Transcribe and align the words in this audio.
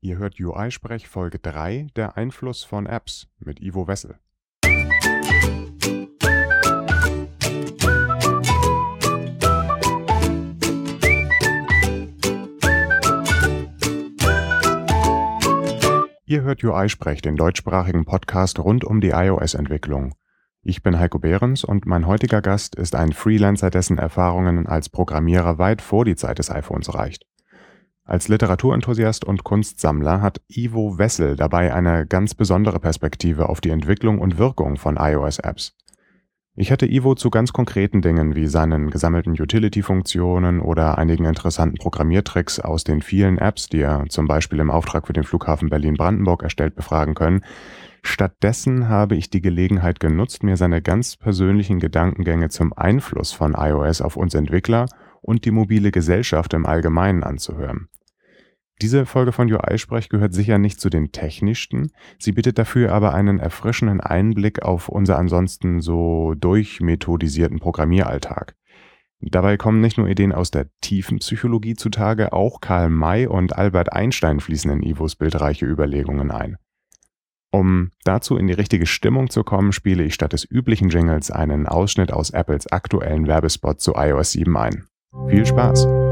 Ihr 0.00 0.16
hört 0.16 0.38
UI-Sprech 0.38 1.08
Folge 1.08 1.40
3, 1.40 1.88
der 1.96 2.16
Einfluss 2.16 2.62
von 2.62 2.86
Apps 2.86 3.26
mit 3.40 3.60
Ivo 3.60 3.88
Wessel. 3.88 4.14
Ihr 16.26 16.42
hört 16.42 16.62
UI-Sprech, 16.62 17.20
den 17.20 17.34
deutschsprachigen 17.34 18.04
Podcast 18.04 18.60
rund 18.60 18.84
um 18.84 19.00
die 19.00 19.10
iOS-Entwicklung. 19.10 20.14
Ich 20.62 20.84
bin 20.84 21.00
Heiko 21.00 21.18
Behrens 21.18 21.64
und 21.64 21.86
mein 21.86 22.06
heutiger 22.06 22.40
Gast 22.40 22.76
ist 22.76 22.94
ein 22.94 23.12
Freelancer, 23.12 23.70
dessen 23.70 23.98
Erfahrungen 23.98 24.68
als 24.68 24.90
Programmierer 24.90 25.58
weit 25.58 25.82
vor 25.82 26.04
die 26.04 26.14
Zeit 26.14 26.38
des 26.38 26.52
iPhones 26.52 26.94
reicht. 26.94 27.24
Als 28.08 28.28
Literaturenenthusiast 28.28 29.26
und 29.26 29.44
Kunstsammler 29.44 30.22
hat 30.22 30.40
Ivo 30.48 30.96
Wessel 30.96 31.36
dabei 31.36 31.74
eine 31.74 32.06
ganz 32.06 32.34
besondere 32.34 32.80
Perspektive 32.80 33.50
auf 33.50 33.60
die 33.60 33.68
Entwicklung 33.68 34.18
und 34.18 34.38
Wirkung 34.38 34.78
von 34.78 34.96
iOS-Apps. 34.96 35.76
Ich 36.54 36.72
hatte 36.72 36.90
Ivo 36.90 37.16
zu 37.16 37.28
ganz 37.28 37.52
konkreten 37.52 38.00
Dingen 38.00 38.34
wie 38.34 38.46
seinen 38.46 38.88
gesammelten 38.88 39.38
Utility-Funktionen 39.38 40.62
oder 40.62 40.96
einigen 40.96 41.26
interessanten 41.26 41.76
Programmiertricks 41.76 42.60
aus 42.60 42.82
den 42.82 43.02
vielen 43.02 43.36
Apps, 43.36 43.68
die 43.68 43.82
er 43.82 44.06
zum 44.08 44.26
Beispiel 44.26 44.60
im 44.60 44.70
Auftrag 44.70 45.06
für 45.06 45.12
den 45.12 45.24
Flughafen 45.24 45.68
Berlin-Brandenburg 45.68 46.42
erstellt, 46.42 46.76
befragen 46.76 47.14
können. 47.14 47.44
Stattdessen 48.00 48.88
habe 48.88 49.16
ich 49.16 49.28
die 49.28 49.42
Gelegenheit 49.42 50.00
genutzt, 50.00 50.42
mir 50.42 50.56
seine 50.56 50.80
ganz 50.80 51.18
persönlichen 51.18 51.78
Gedankengänge 51.78 52.48
zum 52.48 52.72
Einfluss 52.72 53.32
von 53.32 53.52
iOS 53.52 54.00
auf 54.00 54.16
uns 54.16 54.34
Entwickler 54.34 54.86
und 55.20 55.44
die 55.44 55.50
mobile 55.50 55.90
Gesellschaft 55.90 56.54
im 56.54 56.64
Allgemeinen 56.64 57.22
anzuhören. 57.22 57.88
Diese 58.80 59.06
Folge 59.06 59.32
von 59.32 59.52
UI-Sprech 59.52 60.08
gehört 60.08 60.34
sicher 60.34 60.58
nicht 60.58 60.80
zu 60.80 60.88
den 60.88 61.10
technischsten, 61.10 61.90
sie 62.18 62.32
bietet 62.32 62.58
dafür 62.58 62.92
aber 62.92 63.12
einen 63.12 63.40
erfrischenden 63.40 64.00
Einblick 64.00 64.62
auf 64.62 64.88
unser 64.88 65.18
ansonsten 65.18 65.80
so 65.80 66.34
durchmethodisierten 66.36 67.58
Programmieralltag. 67.58 68.54
Dabei 69.20 69.56
kommen 69.56 69.80
nicht 69.80 69.98
nur 69.98 70.06
Ideen 70.06 70.32
aus 70.32 70.52
der 70.52 70.68
tiefen 70.80 71.18
Psychologie 71.18 71.74
zutage, 71.74 72.32
auch 72.32 72.60
Karl 72.60 72.88
May 72.88 73.26
und 73.26 73.56
Albert 73.56 73.92
Einstein 73.92 74.38
fließen 74.38 74.70
in 74.70 74.82
Ivos 74.82 75.16
bildreiche 75.16 75.66
Überlegungen 75.66 76.30
ein. 76.30 76.56
Um 77.50 77.90
dazu 78.04 78.36
in 78.36 78.46
die 78.46 78.52
richtige 78.52 78.86
Stimmung 78.86 79.30
zu 79.30 79.42
kommen, 79.42 79.72
spiele 79.72 80.04
ich 80.04 80.14
statt 80.14 80.34
des 80.34 80.48
üblichen 80.48 80.90
Jingles 80.90 81.32
einen 81.32 81.66
Ausschnitt 81.66 82.12
aus 82.12 82.30
Apples 82.30 82.68
aktuellen 82.68 83.26
Werbespot 83.26 83.80
zu 83.80 83.94
iOS 83.96 84.32
7 84.32 84.56
ein. 84.56 84.86
Viel 85.28 85.46
Spaß! 85.46 86.07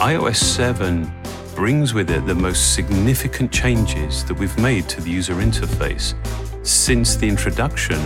iOS 0.00 0.36
7 0.36 1.12
brings 1.56 1.92
with 1.92 2.08
it 2.08 2.24
the 2.24 2.34
most 2.34 2.72
significant 2.72 3.50
changes 3.50 4.24
that 4.26 4.34
we've 4.34 4.56
made 4.56 4.88
to 4.88 5.00
the 5.00 5.10
user 5.10 5.34
interface 5.34 6.14
since 6.64 7.16
the 7.16 7.28
introduction 7.28 7.98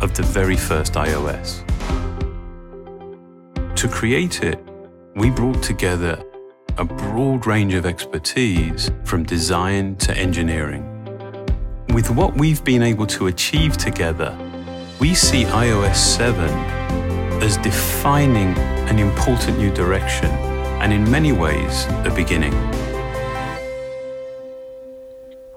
of 0.00 0.12
the 0.16 0.24
very 0.24 0.56
first 0.56 0.94
iOS. 0.94 1.64
To 3.76 3.86
create 3.86 4.42
it, 4.42 4.58
we 5.14 5.30
brought 5.30 5.62
together 5.62 6.20
a 6.78 6.84
broad 6.84 7.46
range 7.46 7.74
of 7.74 7.86
expertise 7.86 8.90
from 9.04 9.22
design 9.22 9.94
to 9.98 10.16
engineering. 10.18 10.82
With 11.94 12.10
what 12.10 12.36
we've 12.36 12.64
been 12.64 12.82
able 12.82 13.06
to 13.06 13.28
achieve 13.28 13.76
together, 13.76 14.36
we 14.98 15.14
see 15.14 15.44
iOS 15.44 15.94
7 15.94 16.50
as 17.40 17.56
defining 17.58 18.58
an 18.88 18.98
important 18.98 19.58
new 19.58 19.72
direction 19.72 20.45
and 20.80 20.92
in 20.92 21.10
many 21.10 21.32
ways 21.32 21.86
a 22.04 22.10
beginning. 22.10 22.52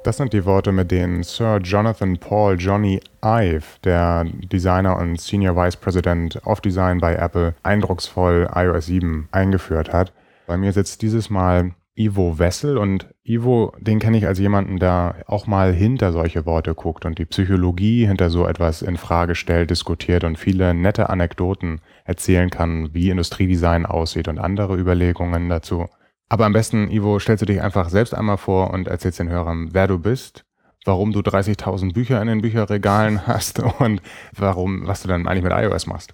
Das 0.03 0.17
sind 0.17 0.31
die 0.31 0.45
Worte, 0.45 0.71
mit 0.71 0.91
denen 0.91 1.23
Sir 1.23 1.59
Jonathan 1.61 2.17
Paul 2.17 2.57
Johnny 2.57 3.01
Ive, 3.23 3.65
der 3.83 4.25
Designer 4.25 4.97
und 4.97 5.19
Senior 5.19 5.55
Vice 5.55 5.75
President 5.75 6.39
of 6.45 6.61
Design 6.61 6.99
bei 6.99 7.15
Apple, 7.15 7.53
eindrucksvoll 7.63 8.49
iOS 8.55 8.85
7 8.85 9.27
eingeführt 9.31 9.91
hat. 9.91 10.13
Bei 10.47 10.57
mir 10.57 10.71
sitzt 10.71 11.01
dieses 11.01 11.29
Mal 11.29 11.71
Ivo 11.99 12.39
Wessel 12.39 12.77
und 12.77 13.07
Ivo, 13.23 13.73
den 13.77 13.99
kenne 13.99 14.17
ich 14.17 14.25
als 14.25 14.39
jemanden, 14.39 14.79
der 14.79 15.15
auch 15.27 15.47
mal 15.47 15.73
hinter 15.73 16.13
solche 16.13 16.45
Worte 16.45 16.73
guckt 16.73 17.05
und 17.05 17.19
die 17.19 17.25
Psychologie 17.25 18.07
hinter 18.07 18.29
so 18.29 18.47
etwas 18.47 18.81
in 18.81 18.95
Frage 18.95 19.35
stellt, 19.35 19.69
diskutiert 19.69 20.23
und 20.23 20.37
viele 20.39 20.73
nette 20.73 21.09
Anekdoten 21.09 21.81
erzählen 22.03 22.49
kann, 22.49 22.93
wie 22.93 23.09
Industriedesign 23.09 23.85
aussieht 23.85 24.27
und 24.27 24.39
andere 24.39 24.77
Überlegungen 24.77 25.49
dazu. 25.49 25.87
Aber 26.29 26.45
am 26.45 26.53
besten, 26.53 26.91
Ivo, 26.91 27.19
stellst 27.19 27.41
du 27.41 27.45
dich 27.45 27.61
einfach 27.61 27.89
selbst 27.89 28.13
einmal 28.13 28.37
vor 28.37 28.71
und 28.71 28.87
erzählst 28.87 29.19
den 29.19 29.29
Hörern, 29.29 29.69
wer 29.71 29.87
du 29.87 29.97
bist, 29.97 30.45
warum 30.85 31.11
du 31.11 31.19
30.000 31.19 31.93
Bücher 31.93 32.21
in 32.21 32.27
den 32.27 32.41
Bücherregalen 32.41 33.27
hast 33.27 33.59
und 33.59 34.01
warum, 34.35 34.87
was 34.87 35.01
du 35.01 35.07
dann 35.07 35.27
eigentlich 35.27 35.43
mit 35.43 35.53
iOS 35.53 35.87
machst. 35.87 36.13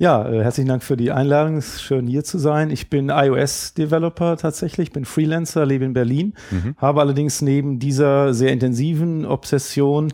Ja, 0.00 0.26
äh, 0.26 0.42
herzlichen 0.42 0.68
Dank 0.68 0.82
für 0.82 0.96
die 0.96 1.12
Einladung. 1.12 1.58
Es 1.58 1.74
ist 1.74 1.82
schön 1.82 2.06
hier 2.06 2.24
zu 2.24 2.38
sein. 2.38 2.70
Ich 2.70 2.88
bin 2.88 3.10
iOS-Developer 3.10 4.38
tatsächlich, 4.38 4.92
bin 4.92 5.04
Freelancer, 5.04 5.66
lebe 5.66 5.84
in 5.84 5.92
Berlin, 5.92 6.32
mhm. 6.50 6.74
habe 6.78 7.00
allerdings 7.02 7.42
neben 7.42 7.78
dieser 7.78 8.32
sehr 8.32 8.50
intensiven 8.50 9.26
Obsession 9.26 10.10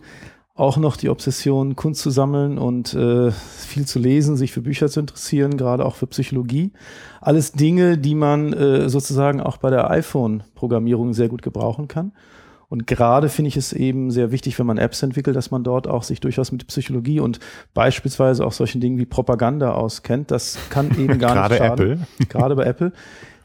auch 0.56 0.78
noch 0.78 0.96
die 0.96 1.10
Obsession, 1.10 1.76
Kunst 1.76 2.00
zu 2.00 2.10
sammeln 2.10 2.56
und 2.56 2.94
äh, 2.94 3.30
viel 3.30 3.86
zu 3.86 3.98
lesen, 3.98 4.36
sich 4.36 4.52
für 4.52 4.62
Bücher 4.62 4.88
zu 4.88 5.00
interessieren, 5.00 5.58
gerade 5.58 5.84
auch 5.84 5.96
für 5.96 6.06
Psychologie. 6.06 6.72
Alles 7.20 7.52
Dinge, 7.52 7.98
die 7.98 8.14
man 8.14 8.54
äh, 8.54 8.88
sozusagen 8.88 9.42
auch 9.42 9.58
bei 9.58 9.68
der 9.68 9.90
iPhone-Programmierung 9.90 11.12
sehr 11.12 11.28
gut 11.28 11.42
gebrauchen 11.42 11.88
kann. 11.88 12.12
Und 12.68 12.86
gerade 12.86 13.28
finde 13.28 13.50
ich 13.50 13.56
es 13.56 13.72
eben 13.72 14.10
sehr 14.10 14.32
wichtig, 14.32 14.58
wenn 14.58 14.66
man 14.66 14.78
Apps 14.78 15.02
entwickelt, 15.02 15.36
dass 15.36 15.50
man 15.50 15.62
dort 15.62 15.86
auch 15.86 16.02
sich 16.02 16.20
durchaus 16.20 16.50
mit 16.50 16.66
Psychologie 16.66 17.20
und 17.20 17.38
beispielsweise 17.74 18.44
auch 18.44 18.52
solchen 18.52 18.80
Dingen 18.80 18.98
wie 18.98 19.06
Propaganda 19.06 19.72
auskennt. 19.72 20.30
Das 20.30 20.58
kann 20.70 20.90
eben 20.98 21.18
gar 21.18 21.34
gerade 21.34 21.54
nicht 21.54 21.62
schaden. 21.62 21.92
Apple. 21.92 22.06
Gerade 22.28 22.56
bei 22.56 22.64
Apple. 22.64 22.92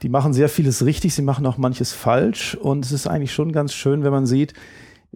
Die 0.01 0.09
machen 0.09 0.33
sehr 0.33 0.49
vieles 0.49 0.83
richtig, 0.83 1.13
sie 1.13 1.21
machen 1.21 1.45
auch 1.45 1.57
manches 1.57 1.91
falsch. 1.91 2.55
Und 2.55 2.85
es 2.85 2.91
ist 2.91 3.05
eigentlich 3.05 3.33
schon 3.33 3.51
ganz 3.51 3.73
schön, 3.73 4.03
wenn 4.03 4.11
man 4.11 4.25
sieht, 4.25 4.53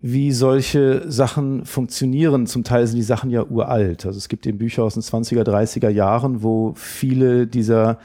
wie 0.02 0.32
solche 0.32 1.10
Sachen 1.10 1.66
funktionieren. 1.66 2.48
Zum 2.48 2.64
Teil 2.64 2.86
sind 2.86 2.98
die 2.98 3.04
Sachen 3.04 3.30
ja 3.30 3.44
uralt. 3.44 4.06
Also 4.06 4.18
es 4.18 4.28
gibt 4.28 4.46
eben 4.46 4.58
Bücher 4.58 4.84
aus 4.84 4.96
den 4.96 5.04
20er, 5.04 5.44
30er 5.44 5.90
Jahren, 5.90 6.44
wo 6.44 6.74
viele 6.76 7.48
dieser 7.48 8.00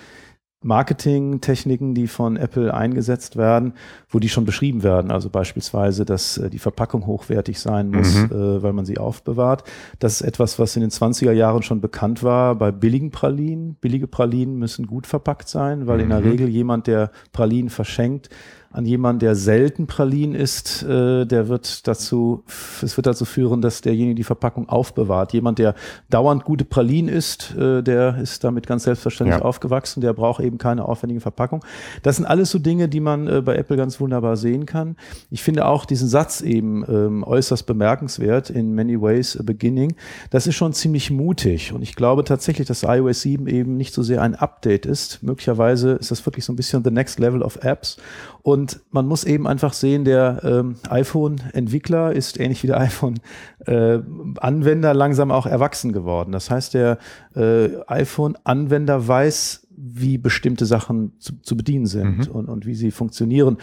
Marketingtechniken, 0.63 1.95
die 1.95 2.07
von 2.07 2.37
Apple 2.37 2.73
eingesetzt 2.75 3.37
werden, 3.37 3.73
wo 4.11 4.19
die 4.19 4.29
schon 4.29 4.45
beschrieben 4.45 4.83
werden. 4.83 5.11
Also 5.11 5.31
beispielsweise, 5.31 6.05
dass 6.05 6.37
äh, 6.37 6.51
die 6.51 6.59
Verpackung 6.59 7.07
hochwertig 7.07 7.59
sein 7.59 7.91
muss, 7.91 8.15
mhm. 8.15 8.27
äh, 8.31 8.63
weil 8.63 8.75
man 8.75 8.85
sie 8.85 8.99
aufbewahrt. 8.99 9.65
Das 10.01 10.21
ist 10.21 10.21
etwas, 10.21 10.59
was 10.59 10.77
in 10.77 10.83
den 10.83 10.91
20er 10.91 11.33
Jahren 11.33 11.63
schon 11.63 11.81
bekannt 11.81 12.23
war 12.23 12.55
bei 12.57 12.73
billigen 12.73 13.11
Pralinen. 13.11 13.77
Billige 13.77 14.07
Pralinen 14.07 14.57
müssen 14.57 14.87
gut 14.87 15.07
verpackt 15.07 15.49
sein, 15.49 15.87
weil 15.87 15.97
mhm. 15.97 16.03
in 16.05 16.09
der 16.11 16.21
mhm. 16.21 16.29
Regel 16.29 16.49
jemand, 16.51 16.87
der 16.87 17.11
Pralinen 17.33 17.71
verschenkt, 17.71 18.29
an 18.73 18.87
jemanden, 18.87 19.19
der 19.19 19.35
selten 19.35 19.89
Pralin 19.89 20.33
isst, 20.33 20.85
äh, 20.85 21.27
der 21.27 21.49
wird 21.49 21.89
dazu, 21.89 22.45
es 22.83 22.97
wird 22.97 23.07
dazu 23.07 23.25
führen, 23.25 23.63
dass 23.63 23.81
derjenige 23.81 24.15
die 24.15 24.25
Verpackung 24.25 24.69
aufbewahrt. 24.69 25.33
Jemand, 25.33 25.59
der 25.59 25.75
dauernd 26.09 26.45
gute 26.45 26.65
Pralin 26.65 27.09
isst, 27.09 27.57
äh, 27.57 27.83
der 27.83 28.19
ist 28.19 28.45
damit 28.45 28.69
ganz 28.69 28.85
selbstverständlich 28.85 29.41
ja. 29.41 29.45
aufgewachsen, 29.45 30.01
der 30.01 30.13
braucht 30.13 30.41
eben 30.41 30.57
keine 30.57 30.85
aufwendige 30.85 31.21
Verpackung. 31.21 31.65
Das 32.05 32.17
sind 32.17 32.27
alles 32.27 32.51
so 32.51 32.61
Dinge, 32.61 32.89
die 32.89 33.01
man 33.01 33.27
äh, 33.27 33.43
bei 33.43 33.57
Apple 33.57 33.77
ganz 33.77 34.01
wunderbar 34.01 34.37
sehen 34.37 34.67
kann. 34.67 34.97
Ich 35.31 35.43
finde 35.43 35.67
auch 35.67 35.85
diesen 35.85 36.09
Satz 36.09 36.41
eben 36.41 36.85
ähm, 36.89 37.25
äußerst 37.25 37.67
bemerkenswert, 37.67 38.51
in 38.51 38.75
many 38.77 39.01
ways 39.01 39.37
a 39.37 39.43
beginning. 39.43 39.97
Das 40.31 40.47
ist 40.47 40.55
schon 40.55 40.75
ziemlich 40.75 41.11
mutig 41.11 41.73
und 41.73 41.83
ich 41.83 41.97
glaube 41.97 42.23
tatsächlich, 42.23 42.69
dass 42.69 42.85
iOS 42.85 43.23
7 43.23 43.49
eben 43.49 43.77
nicht 43.77 43.95
so 43.95 44.05
sehr 44.05 44.23
ein 44.23 44.37
Update 44.37 44.87
ist. 44.87 45.25
Möglicherweise 45.25 45.93
ist 45.93 46.13
das 46.13 46.25
wirklich 46.25 46.45
so 46.45 46.53
ein 46.53 46.57
bisschen 46.57 46.85
the 46.85 46.93
next 46.93 47.19
level 47.19 47.43
of 47.43 47.59
Apps 47.65 47.97
und 48.43 48.81
man 48.91 49.07
muss 49.07 49.25
eben 49.25 49.47
einfach 49.47 49.73
sehen, 49.73 50.05
der 50.05 50.41
ähm, 50.45 50.77
iPhone-Entwickler 50.89 52.13
ist 52.13 52.41
ähnlich 52.41 52.63
wie 52.63 52.69
der 52.69 52.81
iPhone-Anwender 52.81 54.91
äh, 54.91 54.95
langsam 54.95 55.31
auch 55.31 55.47
erwachsen 55.47 55.93
geworden. 55.93 56.33
Das 56.33 56.51
heißt, 56.51 56.75
der 56.75 56.99
äh, 57.35 57.69
iPhone-Anwender 57.87 59.07
weiß, 59.07 59.69
wie 59.83 60.19
bestimmte 60.19 60.67
Sachen 60.67 61.13
zu, 61.19 61.41
zu 61.43 61.57
bedienen 61.57 61.87
sind 61.87 62.29
mhm. 62.29 62.35
und, 62.35 62.49
und 62.49 62.67
wie 62.67 62.75
sie 62.75 62.91
funktionieren. 62.91 63.57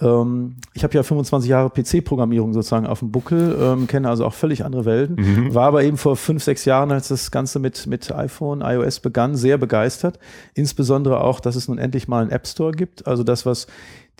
Ähm, 0.00 0.56
ich 0.72 0.84
habe 0.84 0.94
ja 0.94 1.02
25 1.02 1.50
Jahre 1.50 1.70
PC-Programmierung 1.70 2.52
sozusagen 2.52 2.86
auf 2.86 3.00
dem 3.00 3.10
Buckel, 3.10 3.56
ähm, 3.60 3.86
kenne 3.88 4.08
also 4.08 4.24
auch 4.24 4.34
völlig 4.34 4.64
andere 4.64 4.84
Welten, 4.84 5.16
mhm. 5.16 5.54
war 5.54 5.66
aber 5.66 5.82
eben 5.82 5.96
vor 5.96 6.16
fünf, 6.16 6.44
sechs 6.44 6.64
Jahren, 6.64 6.92
als 6.92 7.08
das 7.08 7.32
Ganze 7.32 7.58
mit, 7.58 7.88
mit 7.88 8.12
iPhone, 8.12 8.60
iOS 8.60 9.00
begann, 9.00 9.34
sehr 9.34 9.58
begeistert. 9.58 10.20
Insbesondere 10.54 11.20
auch, 11.20 11.40
dass 11.40 11.56
es 11.56 11.66
nun 11.66 11.78
endlich 11.78 12.06
mal 12.06 12.22
einen 12.22 12.30
App 12.30 12.46
Store 12.46 12.72
gibt. 12.72 13.08
Also 13.08 13.24
das, 13.24 13.44
was 13.44 13.66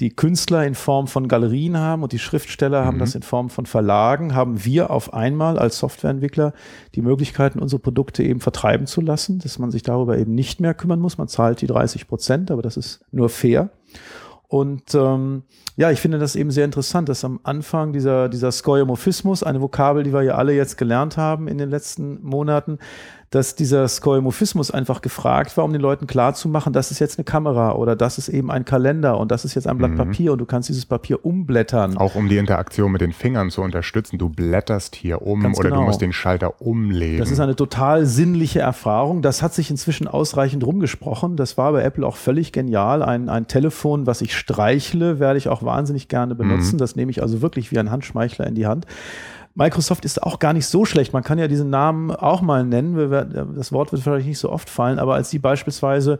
die 0.00 0.10
Künstler 0.10 0.66
in 0.66 0.74
Form 0.74 1.06
von 1.06 1.28
Galerien 1.28 1.78
haben 1.78 2.02
und 2.02 2.12
die 2.12 2.18
Schriftsteller 2.18 2.82
mhm. 2.82 2.86
haben 2.86 2.98
das 2.98 3.14
in 3.14 3.22
Form 3.22 3.48
von 3.48 3.66
Verlagen, 3.66 4.34
haben 4.34 4.64
wir 4.64 4.90
auf 4.90 5.14
einmal 5.14 5.58
als 5.58 5.78
Softwareentwickler 5.78 6.52
die 6.94 7.02
Möglichkeiten, 7.02 7.60
unsere 7.60 7.80
Produkte 7.80 8.22
eben 8.22 8.40
vertreiben 8.40 8.86
zu 8.86 9.00
lassen, 9.00 9.38
dass 9.38 9.58
man 9.58 9.70
sich 9.70 9.82
darüber 9.82 10.18
eben 10.18 10.34
nicht 10.34 10.60
mehr 10.60 10.74
kümmern 10.74 11.00
muss. 11.00 11.18
Man 11.18 11.28
zahlt 11.28 11.60
die 11.60 11.66
30 11.66 12.08
Prozent, 12.08 12.50
aber 12.50 12.62
das 12.62 12.76
ist 12.76 13.04
nur 13.12 13.28
fair. 13.28 13.70
Und 14.48 14.94
ähm, 14.94 15.42
ja, 15.76 15.90
ich 15.90 16.00
finde 16.00 16.18
das 16.18 16.36
eben 16.36 16.50
sehr 16.50 16.64
interessant, 16.64 17.08
dass 17.08 17.24
am 17.24 17.40
Anfang 17.42 17.92
dieser, 17.92 18.28
dieser 18.28 18.52
Skoiomorphismus, 18.52 19.42
eine 19.42 19.60
Vokabel, 19.60 20.04
die 20.04 20.12
wir 20.12 20.22
ja 20.22 20.34
alle 20.34 20.54
jetzt 20.54 20.76
gelernt 20.78 21.16
haben 21.16 21.48
in 21.48 21.58
den 21.58 21.70
letzten 21.70 22.22
Monaten, 22.22 22.78
dass 23.34 23.56
dieser 23.56 23.88
Skoimorphismus 23.88 24.70
einfach 24.70 25.02
gefragt 25.02 25.56
war, 25.56 25.64
um 25.64 25.72
den 25.72 25.80
Leuten 25.80 26.06
klarzumachen, 26.06 26.72
das 26.72 26.92
ist 26.92 27.00
jetzt 27.00 27.18
eine 27.18 27.24
Kamera 27.24 27.72
oder 27.72 27.96
das 27.96 28.16
ist 28.16 28.28
eben 28.28 28.48
ein 28.50 28.64
Kalender 28.64 29.18
und 29.18 29.32
das 29.32 29.44
ist 29.44 29.54
jetzt 29.54 29.66
ein 29.66 29.76
Blatt 29.76 29.90
mhm. 29.90 29.96
Papier 29.96 30.32
und 30.32 30.38
du 30.38 30.46
kannst 30.46 30.68
dieses 30.68 30.86
Papier 30.86 31.24
umblättern. 31.24 31.96
Auch 31.96 32.14
um 32.14 32.28
die 32.28 32.36
Interaktion 32.36 32.92
mit 32.92 33.00
den 33.00 33.12
Fingern 33.12 33.50
zu 33.50 33.62
unterstützen. 33.62 34.18
Du 34.18 34.28
blätterst 34.28 34.94
hier 34.94 35.22
um 35.22 35.40
Ganz 35.40 35.58
oder 35.58 35.70
genau. 35.70 35.80
du 35.80 35.86
musst 35.88 36.00
den 36.00 36.12
Schalter 36.12 36.60
umlegen. 36.60 37.18
Das 37.18 37.32
ist 37.32 37.40
eine 37.40 37.56
total 37.56 38.06
sinnliche 38.06 38.60
Erfahrung. 38.60 39.20
Das 39.20 39.42
hat 39.42 39.52
sich 39.52 39.68
inzwischen 39.68 40.06
ausreichend 40.06 40.64
rumgesprochen. 40.64 41.36
Das 41.36 41.58
war 41.58 41.72
bei 41.72 41.82
Apple 41.82 42.06
auch 42.06 42.16
völlig 42.16 42.52
genial. 42.52 43.02
Ein, 43.02 43.28
ein 43.28 43.48
Telefon, 43.48 44.06
was 44.06 44.20
ich 44.22 44.36
streichle, 44.36 45.18
werde 45.18 45.38
ich 45.38 45.48
auch 45.48 45.64
wahnsinnig 45.64 46.06
gerne 46.06 46.36
benutzen. 46.36 46.76
Mhm. 46.76 46.78
Das 46.78 46.94
nehme 46.94 47.10
ich 47.10 47.20
also 47.20 47.42
wirklich 47.42 47.72
wie 47.72 47.80
ein 47.80 47.90
Handschmeichler 47.90 48.46
in 48.46 48.54
die 48.54 48.68
Hand. 48.68 48.86
Microsoft 49.54 50.04
ist 50.04 50.22
auch 50.22 50.38
gar 50.38 50.52
nicht 50.52 50.66
so 50.66 50.84
schlecht. 50.84 51.12
Man 51.12 51.22
kann 51.22 51.38
ja 51.38 51.48
diesen 51.48 51.70
Namen 51.70 52.10
auch 52.10 52.42
mal 52.42 52.64
nennen. 52.64 52.96
Das 53.54 53.72
Wort 53.72 53.92
wird 53.92 54.02
vielleicht 54.02 54.26
nicht 54.26 54.38
so 54.38 54.50
oft 54.50 54.68
fallen, 54.68 54.98
aber 54.98 55.14
als 55.14 55.30
die 55.30 55.38
beispielsweise 55.38 56.18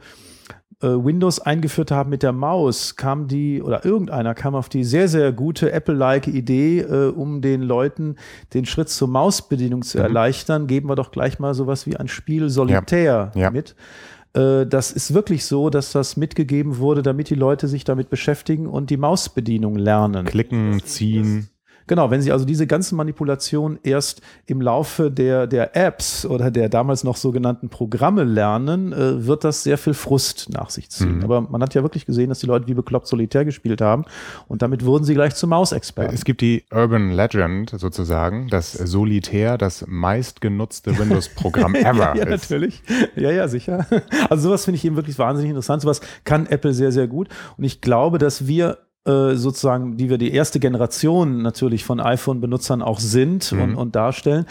äh, 0.81 0.87
Windows 0.87 1.41
eingeführt 1.41 1.91
haben 1.91 2.11
mit 2.11 2.23
der 2.23 2.33
Maus, 2.33 2.97
kam 2.97 3.27
die 3.27 3.63
oder 3.63 3.85
irgendeiner 3.85 4.35
kam 4.35 4.55
auf 4.55 4.69
die 4.69 4.85
sehr, 4.85 5.09
sehr 5.09 5.33
gute 5.33 5.73
Apple-like 5.73 6.29
Idee, 6.29 6.81
äh, 6.81 7.09
um 7.09 7.41
den 7.43 7.63
Leuten 7.63 8.17
den 8.53 8.67
Schritt 8.67 8.89
zur 8.89 9.09
Mausbedienung 9.09 9.83
zu 9.83 9.99
mhm. 9.99 10.05
erleichtern, 10.05 10.67
geben 10.67 10.89
wir 10.89 10.97
doch 10.97 11.11
gleich 11.11 11.39
mal 11.39 11.55
sowas 11.55 11.87
wie 11.87 11.97
ein 11.97 12.09
Spiel 12.09 12.51
Solitär 12.51 13.33
ja. 13.35 13.41
Ja. 13.41 13.51
mit. 13.51 13.75
Äh, 14.35 14.67
das 14.67 14.93
ist 14.93 15.15
wirklich 15.15 15.45
so, 15.45 15.71
dass 15.71 15.93
das 15.93 16.17
mitgegeben 16.17 16.79
wurde, 16.79 17.03
damit 17.03 17.31
die 17.31 17.35
Leute 17.35 17.67
sich 17.69 17.85
damit 17.85 18.11
beschäftigen 18.11 18.67
und 18.67 18.91
die 18.91 18.97
Mausbedienung 18.97 19.77
lernen. 19.77 20.27
Klicken, 20.27 20.83
ziehen. 20.85 21.49
Genau, 21.87 22.11
wenn 22.11 22.23
Sie 22.23 22.33
also 22.33 22.45
diese 22.45 22.67
ganzen 22.67 22.97
Manipulationen 22.97 23.79
erst 23.83 24.23
im 24.47 24.61
Laufe 24.61 25.11
der, 25.11 25.47
der 25.47 25.77
Apps 25.77 26.25
oder 26.25 26.51
der 26.51 26.69
damals 26.69 27.05
noch 27.05 27.17
sogenannten 27.17 27.69
Programme 27.69 28.25
lernen, 28.25 28.93
äh, 28.93 29.27
wird 29.27 29.45
das 29.45 29.63
sehr 29.63 29.79
viel 29.79 29.95
Frust 29.95 30.49
nach 30.51 30.71
sich 30.71 30.91
ziehen. 30.91 31.19
Mhm. 31.19 31.25
Aber 31.25 31.41
man 31.43 31.63
hat 31.63 31.75
ja 31.75 31.83
wirklich 31.83 32.07
gesehen, 32.07 32.29
dass 32.31 32.39
die 32.39 32.47
Leute 32.47 32.67
wie 32.67 32.75
bekloppt 32.75 33.07
Solitär 33.07 33.45
gespielt 33.45 33.81
haben 33.81 34.05
und 34.49 34.63
damit 34.63 34.85
wurden 34.85 35.05
sie 35.05 35.15
gleich 35.15 35.35
zu 35.35 35.47
Mausexperten. 35.47 36.15
Es 36.15 36.25
gibt 36.25 36.41
die 36.41 36.65
Urban 36.73 37.11
Legend 37.11 37.71
sozusagen, 37.71 38.49
dass 38.49 38.73
Solitär 38.73 39.59
das 39.59 39.85
meistgenutzte 39.87 40.99
Windows-Programm 40.99 41.75
ever 41.75 42.15
ja, 42.15 42.17
ja, 42.17 42.25
ist. 42.25 42.51
natürlich. 42.51 42.83
Ja, 43.17 43.31
ja, 43.31 43.49
sicher. 43.49 43.87
Also 44.31 44.45
sowas 44.49 44.65
finde 44.65 44.77
ich 44.77 44.85
eben 44.85 44.97
wirklich 44.97 45.19
wahnsinnig 45.19 45.51
interessant. 45.51 45.83
Sowas 45.83 46.01
kann 46.25 46.47
Apple 46.47 46.73
sehr, 46.73 46.93
sehr 46.93 47.09
gut. 47.09 47.29
Und 47.57 47.65
ich 47.65 47.81
glaube, 47.81 48.19
dass 48.19 48.47
wir 48.47 48.79
sozusagen, 49.07 49.99
die 49.99 50.09
wir 50.09 50.17
die 50.17 50.33
erste 50.33 50.61
Generation 50.61 51.43
natürlich 51.43 51.85
von 51.85 52.01
iPhone-Benutzern 52.01 52.81
auch 52.81 53.01
sind 53.01 53.53
mhm. 53.53 53.61
und, 53.61 53.75
und 53.75 53.97
darstellen, 53.97 54.47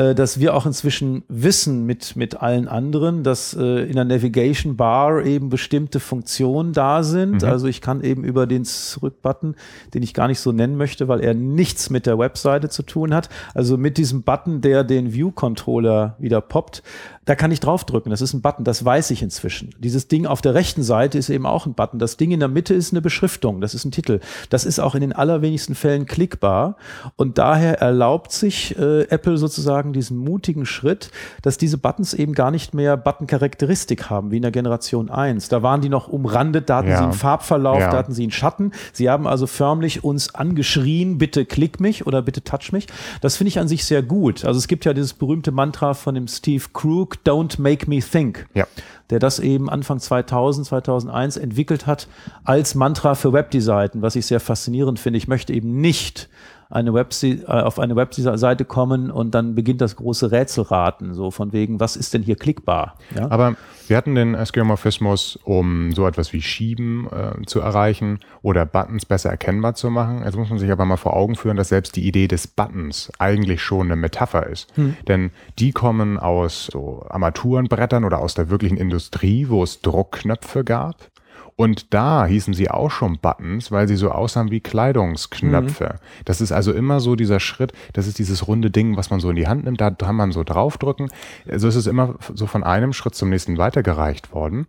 äh, 0.00 0.14
dass 0.14 0.40
wir 0.40 0.54
auch 0.54 0.66
inzwischen 0.66 1.24
wissen 1.28 1.84
mit, 1.84 2.16
mit 2.16 2.40
allen 2.40 2.68
anderen, 2.68 3.22
dass 3.22 3.54
äh, 3.54 3.82
in 3.82 3.96
der 3.96 4.04
Navigation 4.04 4.76
Bar 4.76 5.26
eben 5.26 5.50
bestimmte 5.50 6.00
Funktionen 6.00 6.72
da 6.72 7.02
sind. 7.02 7.42
Mhm. 7.42 7.48
Also 7.48 7.66
ich 7.66 7.80
kann 7.80 8.02
eben 8.02 8.24
über 8.24 8.46
den 8.46 8.64
Zurück-Button, 8.64 9.56
den 9.92 10.02
ich 10.02 10.14
gar 10.14 10.28
nicht 10.28 10.40
so 10.40 10.52
nennen 10.52 10.76
möchte, 10.76 11.08
weil 11.08 11.20
er 11.20 11.34
nichts 11.34 11.90
mit 11.90 12.06
der 12.06 12.18
Webseite 12.18 12.68
zu 12.68 12.82
tun 12.82 13.12
hat, 13.12 13.28
also 13.52 13.76
mit 13.76 13.98
diesem 13.98 14.22
Button, 14.22 14.60
der 14.60 14.84
den 14.84 15.12
View-Controller 15.12 16.16
wieder 16.18 16.40
poppt, 16.40 16.82
da 17.30 17.36
kann 17.36 17.52
ich 17.52 17.60
draufdrücken. 17.60 18.10
Das 18.10 18.22
ist 18.22 18.34
ein 18.34 18.40
Button, 18.40 18.64
das 18.64 18.84
weiß 18.84 19.12
ich 19.12 19.22
inzwischen. 19.22 19.72
Dieses 19.78 20.08
Ding 20.08 20.26
auf 20.26 20.42
der 20.42 20.52
rechten 20.52 20.82
Seite 20.82 21.16
ist 21.16 21.30
eben 21.30 21.46
auch 21.46 21.64
ein 21.64 21.74
Button. 21.74 22.00
Das 22.00 22.16
Ding 22.16 22.32
in 22.32 22.40
der 22.40 22.48
Mitte 22.48 22.74
ist 22.74 22.92
eine 22.92 23.00
Beschriftung, 23.00 23.60
das 23.60 23.72
ist 23.72 23.84
ein 23.84 23.92
Titel. 23.92 24.18
Das 24.48 24.64
ist 24.64 24.80
auch 24.80 24.96
in 24.96 25.00
den 25.00 25.12
allerwenigsten 25.12 25.76
Fällen 25.76 26.06
klickbar. 26.06 26.74
Und 27.14 27.38
daher 27.38 27.80
erlaubt 27.80 28.32
sich 28.32 28.76
äh, 28.76 29.02
Apple 29.02 29.38
sozusagen 29.38 29.92
diesen 29.92 30.18
mutigen 30.18 30.66
Schritt, 30.66 31.12
dass 31.42 31.56
diese 31.56 31.78
Buttons 31.78 32.14
eben 32.14 32.32
gar 32.32 32.50
nicht 32.50 32.74
mehr 32.74 32.96
Button-Charakteristik 32.96 34.10
haben, 34.10 34.32
wie 34.32 34.38
in 34.38 34.42
der 34.42 34.50
Generation 34.50 35.08
1. 35.08 35.50
Da 35.50 35.62
waren 35.62 35.82
die 35.82 35.88
noch 35.88 36.08
umrandet, 36.08 36.68
da 36.68 36.78
hatten 36.78 36.88
ja. 36.88 36.98
sie 36.98 37.04
einen 37.04 37.12
Farbverlauf, 37.12 37.78
ja. 37.78 37.92
da 37.92 37.96
hatten 37.98 38.12
sie 38.12 38.24
einen 38.24 38.32
Schatten. 38.32 38.72
Sie 38.92 39.08
haben 39.08 39.28
also 39.28 39.46
förmlich 39.46 40.02
uns 40.02 40.34
angeschrien, 40.34 41.18
bitte 41.18 41.44
klick 41.46 41.78
mich 41.78 42.08
oder 42.08 42.22
bitte 42.22 42.42
touch 42.42 42.72
mich. 42.72 42.88
Das 43.20 43.36
finde 43.36 43.50
ich 43.50 43.60
an 43.60 43.68
sich 43.68 43.84
sehr 43.84 44.02
gut. 44.02 44.44
Also 44.44 44.58
es 44.58 44.66
gibt 44.66 44.84
ja 44.84 44.94
dieses 44.94 45.12
berühmte 45.12 45.52
Mantra 45.52 45.94
von 45.94 46.16
dem 46.16 46.26
Steve 46.26 46.64
Krug, 46.72 47.19
Don't 47.26 47.60
Make 47.60 47.88
Me 47.88 48.00
Think, 48.00 48.46
ja. 48.54 48.66
der 49.10 49.18
das 49.18 49.38
eben 49.38 49.68
Anfang 49.68 49.98
2000, 49.98 50.66
2001 50.66 51.36
entwickelt 51.36 51.86
hat 51.86 52.08
als 52.44 52.74
Mantra 52.74 53.14
für 53.14 53.32
Webdesign, 53.32 53.90
was 53.94 54.16
ich 54.16 54.26
sehr 54.26 54.40
faszinierend 54.40 54.98
finde. 54.98 55.18
Ich 55.18 55.28
möchte 55.28 55.52
eben 55.52 55.80
nicht 55.80 56.28
eine 56.70 56.94
Webse 56.94 57.28
äh, 57.28 57.46
auf 57.46 57.78
eine 57.78 57.96
Webseite 57.96 58.64
kommen 58.64 59.10
und 59.10 59.34
dann 59.34 59.54
beginnt 59.54 59.80
das 59.80 59.96
große 59.96 60.30
Rätselraten, 60.30 61.14
so 61.14 61.30
von 61.30 61.52
wegen, 61.52 61.80
was 61.80 61.96
ist 61.96 62.14
denn 62.14 62.22
hier 62.22 62.36
klickbar? 62.36 62.94
Ja? 63.14 63.30
Aber 63.30 63.56
wir 63.88 63.96
hatten 63.96 64.14
den 64.14 64.36
Skeuomorphismus, 64.46 65.38
um 65.42 65.92
so 65.92 66.06
etwas 66.06 66.32
wie 66.32 66.40
Schieben 66.40 67.08
äh, 67.10 67.44
zu 67.46 67.60
erreichen 67.60 68.20
oder 68.40 68.64
Buttons 68.64 69.04
besser 69.04 69.30
erkennbar 69.30 69.74
zu 69.74 69.90
machen. 69.90 70.22
Jetzt 70.24 70.36
muss 70.36 70.48
man 70.48 70.60
sich 70.60 70.70
aber 70.70 70.84
mal 70.84 70.96
vor 70.96 71.16
Augen 71.16 71.34
führen, 71.34 71.56
dass 71.56 71.70
selbst 71.70 71.96
die 71.96 72.06
Idee 72.06 72.28
des 72.28 72.46
Buttons 72.46 73.10
eigentlich 73.18 73.60
schon 73.62 73.86
eine 73.86 73.96
Metapher 73.96 74.46
ist. 74.46 74.74
Hm. 74.76 74.96
Denn 75.08 75.32
die 75.58 75.72
kommen 75.72 76.18
aus 76.18 76.68
so 76.72 77.04
Armaturenbrettern 77.08 78.04
oder 78.04 78.20
aus 78.20 78.34
der 78.34 78.48
wirklichen 78.48 78.76
Industrie, 78.76 79.48
wo 79.48 79.64
es 79.64 79.80
Druckknöpfe 79.80 80.62
gab. 80.62 81.10
Und 81.56 81.92
da 81.92 82.26
hießen 82.26 82.54
sie 82.54 82.70
auch 82.70 82.90
schon 82.90 83.18
Buttons, 83.18 83.70
weil 83.70 83.86
sie 83.86 83.96
so 83.96 84.10
aussahen 84.10 84.50
wie 84.50 84.60
Kleidungsknöpfe. 84.60 85.84
Mhm. 85.84 86.24
Das 86.24 86.40
ist 86.40 86.52
also 86.52 86.72
immer 86.72 87.00
so 87.00 87.16
dieser 87.16 87.40
Schritt, 87.40 87.72
das 87.92 88.06
ist 88.06 88.18
dieses 88.18 88.48
runde 88.48 88.70
Ding, 88.70 88.96
was 88.96 89.10
man 89.10 89.20
so 89.20 89.30
in 89.30 89.36
die 89.36 89.48
Hand 89.48 89.64
nimmt, 89.64 89.80
da 89.80 89.90
kann 89.90 90.16
man 90.16 90.32
so 90.32 90.42
draufdrücken. 90.42 91.10
Also 91.48 91.68
ist 91.68 91.76
es 91.76 91.86
immer 91.86 92.16
so 92.34 92.46
von 92.46 92.64
einem 92.64 92.92
Schritt 92.92 93.14
zum 93.14 93.30
nächsten 93.30 93.58
weitergereicht 93.58 94.32
worden. 94.32 94.66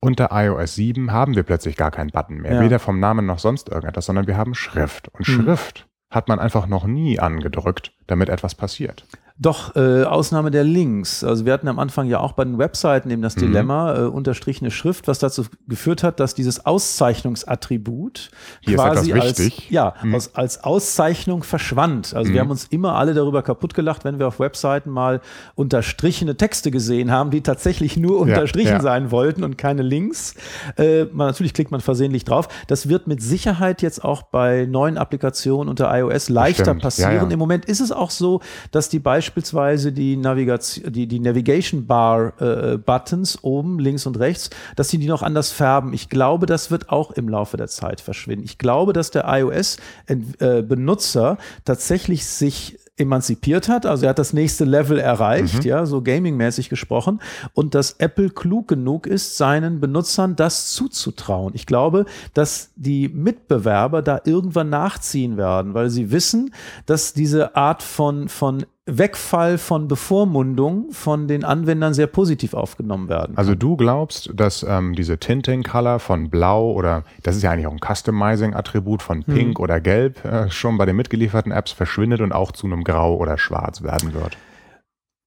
Unter 0.00 0.30
iOS 0.32 0.74
7 0.74 1.12
haben 1.12 1.36
wir 1.36 1.44
plötzlich 1.44 1.76
gar 1.76 1.92
keinen 1.92 2.10
Button 2.10 2.38
mehr, 2.38 2.54
ja. 2.54 2.60
weder 2.60 2.78
vom 2.78 2.98
Namen 2.98 3.24
noch 3.26 3.38
sonst 3.38 3.68
irgendetwas, 3.68 4.06
sondern 4.06 4.26
wir 4.26 4.36
haben 4.36 4.54
Schrift. 4.54 5.08
Und 5.08 5.28
mhm. 5.28 5.32
Schrift 5.32 5.86
hat 6.10 6.28
man 6.28 6.38
einfach 6.38 6.66
noch 6.66 6.86
nie 6.86 7.18
angedrückt, 7.20 7.92
damit 8.06 8.28
etwas 8.28 8.54
passiert. 8.54 9.04
Doch, 9.38 9.74
äh, 9.74 10.04
Ausnahme 10.04 10.50
der 10.50 10.62
Links. 10.62 11.24
Also 11.24 11.46
wir 11.46 11.52
hatten 11.52 11.66
am 11.66 11.78
Anfang 11.78 12.06
ja 12.06 12.20
auch 12.20 12.32
bei 12.32 12.44
den 12.44 12.58
Webseiten 12.58 13.10
eben 13.10 13.22
das 13.22 13.34
mhm. 13.36 13.40
Dilemma, 13.40 13.96
äh, 13.96 14.00
unterstrichene 14.02 14.70
Schrift, 14.70 15.08
was 15.08 15.18
dazu 15.18 15.44
geführt 15.66 16.02
hat, 16.02 16.20
dass 16.20 16.34
dieses 16.34 16.64
Auszeichnungsattribut 16.66 18.30
Hier 18.60 18.76
quasi 18.76 19.12
als, 19.12 19.42
ja, 19.70 19.94
mhm. 20.02 20.14
aus, 20.14 20.34
als 20.34 20.62
Auszeichnung 20.62 21.42
verschwand. 21.42 22.14
Also 22.14 22.30
mhm. 22.30 22.34
wir 22.34 22.40
haben 22.40 22.50
uns 22.50 22.66
immer 22.66 22.94
alle 22.94 23.14
darüber 23.14 23.42
kaputt 23.42 23.74
gelacht, 23.74 24.04
wenn 24.04 24.18
wir 24.18 24.28
auf 24.28 24.38
Webseiten 24.38 24.90
mal 24.90 25.20
unterstrichene 25.54 26.36
Texte 26.36 26.70
gesehen 26.70 27.10
haben, 27.10 27.30
die 27.30 27.40
tatsächlich 27.40 27.96
nur 27.96 28.20
unterstrichen 28.20 28.68
ja, 28.68 28.76
ja. 28.76 28.82
sein 28.82 29.10
wollten 29.10 29.44
und 29.44 29.56
keine 29.56 29.82
Links. 29.82 30.34
Äh, 30.76 31.06
man, 31.06 31.28
natürlich 31.28 31.54
klickt 31.54 31.70
man 31.70 31.80
versehentlich 31.80 32.24
drauf. 32.24 32.48
Das 32.66 32.88
wird 32.88 33.06
mit 33.06 33.22
Sicherheit 33.22 33.82
jetzt 33.82 34.04
auch 34.04 34.22
bei 34.22 34.66
neuen 34.66 34.98
Applikationen 34.98 35.68
unter 35.68 35.92
iOS 35.98 36.28
leichter 36.28 36.74
passieren. 36.74 37.14
Ja, 37.14 37.28
Im 37.28 37.38
Moment 37.38 37.64
ist 37.64 37.80
es 37.80 37.90
auch 37.92 38.10
so, 38.10 38.40
dass 38.70 38.88
die 38.88 38.98
beispielsweise 38.98 39.92
die, 39.92 40.16
Navigation, 40.16 40.92
die, 40.92 41.06
die 41.06 41.20
Navigation 41.20 41.86
Bar 41.86 42.40
äh, 42.40 42.78
Buttons 42.78 43.38
oben, 43.42 43.78
links 43.78 44.06
und 44.06 44.18
rechts, 44.18 44.50
dass 44.76 44.88
sie 44.88 44.98
die 44.98 45.06
noch 45.06 45.22
anders 45.22 45.52
färben. 45.52 45.92
Ich 45.92 46.08
glaube, 46.08 46.46
das 46.46 46.70
wird 46.70 46.88
auch 46.90 47.10
im 47.12 47.28
Laufe 47.28 47.56
der 47.56 47.68
Zeit 47.68 48.00
verschwinden. 48.00 48.44
Ich 48.44 48.58
glaube, 48.58 48.92
dass 48.92 49.10
der 49.10 49.24
iOS-Benutzer 49.26 51.32
äh, 51.32 51.36
tatsächlich 51.64 52.26
sich 52.26 52.78
emanzipiert 52.98 53.68
hat, 53.68 53.86
also 53.86 54.04
er 54.04 54.10
hat 54.10 54.18
das 54.18 54.32
nächste 54.34 54.64
Level 54.64 54.98
erreicht, 54.98 55.64
mhm. 55.64 55.68
ja, 55.68 55.86
so 55.86 56.02
gamingmäßig 56.02 56.68
gesprochen, 56.68 57.20
und 57.54 57.74
dass 57.74 57.92
Apple 57.92 58.28
klug 58.28 58.68
genug 58.68 59.06
ist, 59.06 59.38
seinen 59.38 59.80
Benutzern 59.80 60.36
das 60.36 60.70
zuzutrauen. 60.72 61.52
Ich 61.54 61.66
glaube, 61.66 62.04
dass 62.34 62.70
die 62.76 63.08
Mitbewerber 63.08 64.02
da 64.02 64.20
irgendwann 64.24 64.68
nachziehen 64.68 65.38
werden, 65.38 65.72
weil 65.72 65.88
sie 65.88 66.10
wissen, 66.10 66.52
dass 66.84 67.14
diese 67.14 67.56
Art 67.56 67.82
von, 67.82 68.28
von 68.28 68.66
Wegfall 68.86 69.58
von 69.58 69.86
Bevormundung 69.86 70.90
von 70.90 71.28
den 71.28 71.44
Anwendern 71.44 71.94
sehr 71.94 72.08
positiv 72.08 72.52
aufgenommen 72.52 73.08
werden. 73.08 73.36
Also 73.36 73.54
du 73.54 73.76
glaubst, 73.76 74.30
dass 74.34 74.64
ähm, 74.68 74.96
diese 74.96 75.18
Tinting 75.18 75.62
Color 75.62 76.00
von 76.00 76.30
Blau 76.30 76.72
oder 76.72 77.04
das 77.22 77.36
ist 77.36 77.42
ja 77.42 77.52
eigentlich 77.52 77.68
auch 77.68 77.72
ein 77.72 77.78
Customizing-Attribut 77.78 79.00
von 79.00 79.24
hm. 79.24 79.34
Pink 79.34 79.58
hm. 79.58 79.62
oder 79.62 79.80
Gelb 79.80 80.24
äh, 80.24 80.50
schon 80.50 80.78
bei 80.78 80.86
den 80.86 80.96
mitgelieferten 80.96 81.52
Apps 81.52 81.70
verschwindet 81.70 82.20
und 82.20 82.32
auch 82.32 82.50
zu 82.50 82.66
einem 82.66 82.82
Grau 82.82 83.14
oder 83.14 83.38
Schwarz 83.38 83.84
werden 83.84 84.14
wird? 84.14 84.36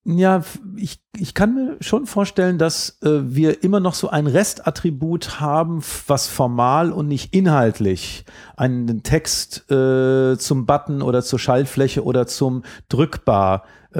Ja, 0.07 0.43
ich, 0.75 1.00
ich 1.17 1.33
kann 1.33 1.55
mir 1.55 1.77
schon 1.81 2.05
vorstellen, 2.05 2.59
dass 2.59 3.01
äh, 3.01 3.21
wir 3.24 3.63
immer 3.63 3.79
noch 3.79 3.95
so 3.95 4.07
ein 4.07 4.27
Restattribut 4.27 5.39
haben, 5.39 5.81
was 6.05 6.27
formal 6.27 6.91
und 6.91 7.07
nicht 7.07 7.33
inhaltlich 7.33 8.24
einen 8.55 9.01
Text 9.01 9.69
äh, 9.71 10.38
zum 10.38 10.67
Button 10.67 11.01
oder 11.01 11.24
zur 11.24 11.39
Schaltfläche 11.39 12.03
oder 12.03 12.27
zum 12.27 12.62
Drückbar 12.88 13.63
äh, 13.95 14.00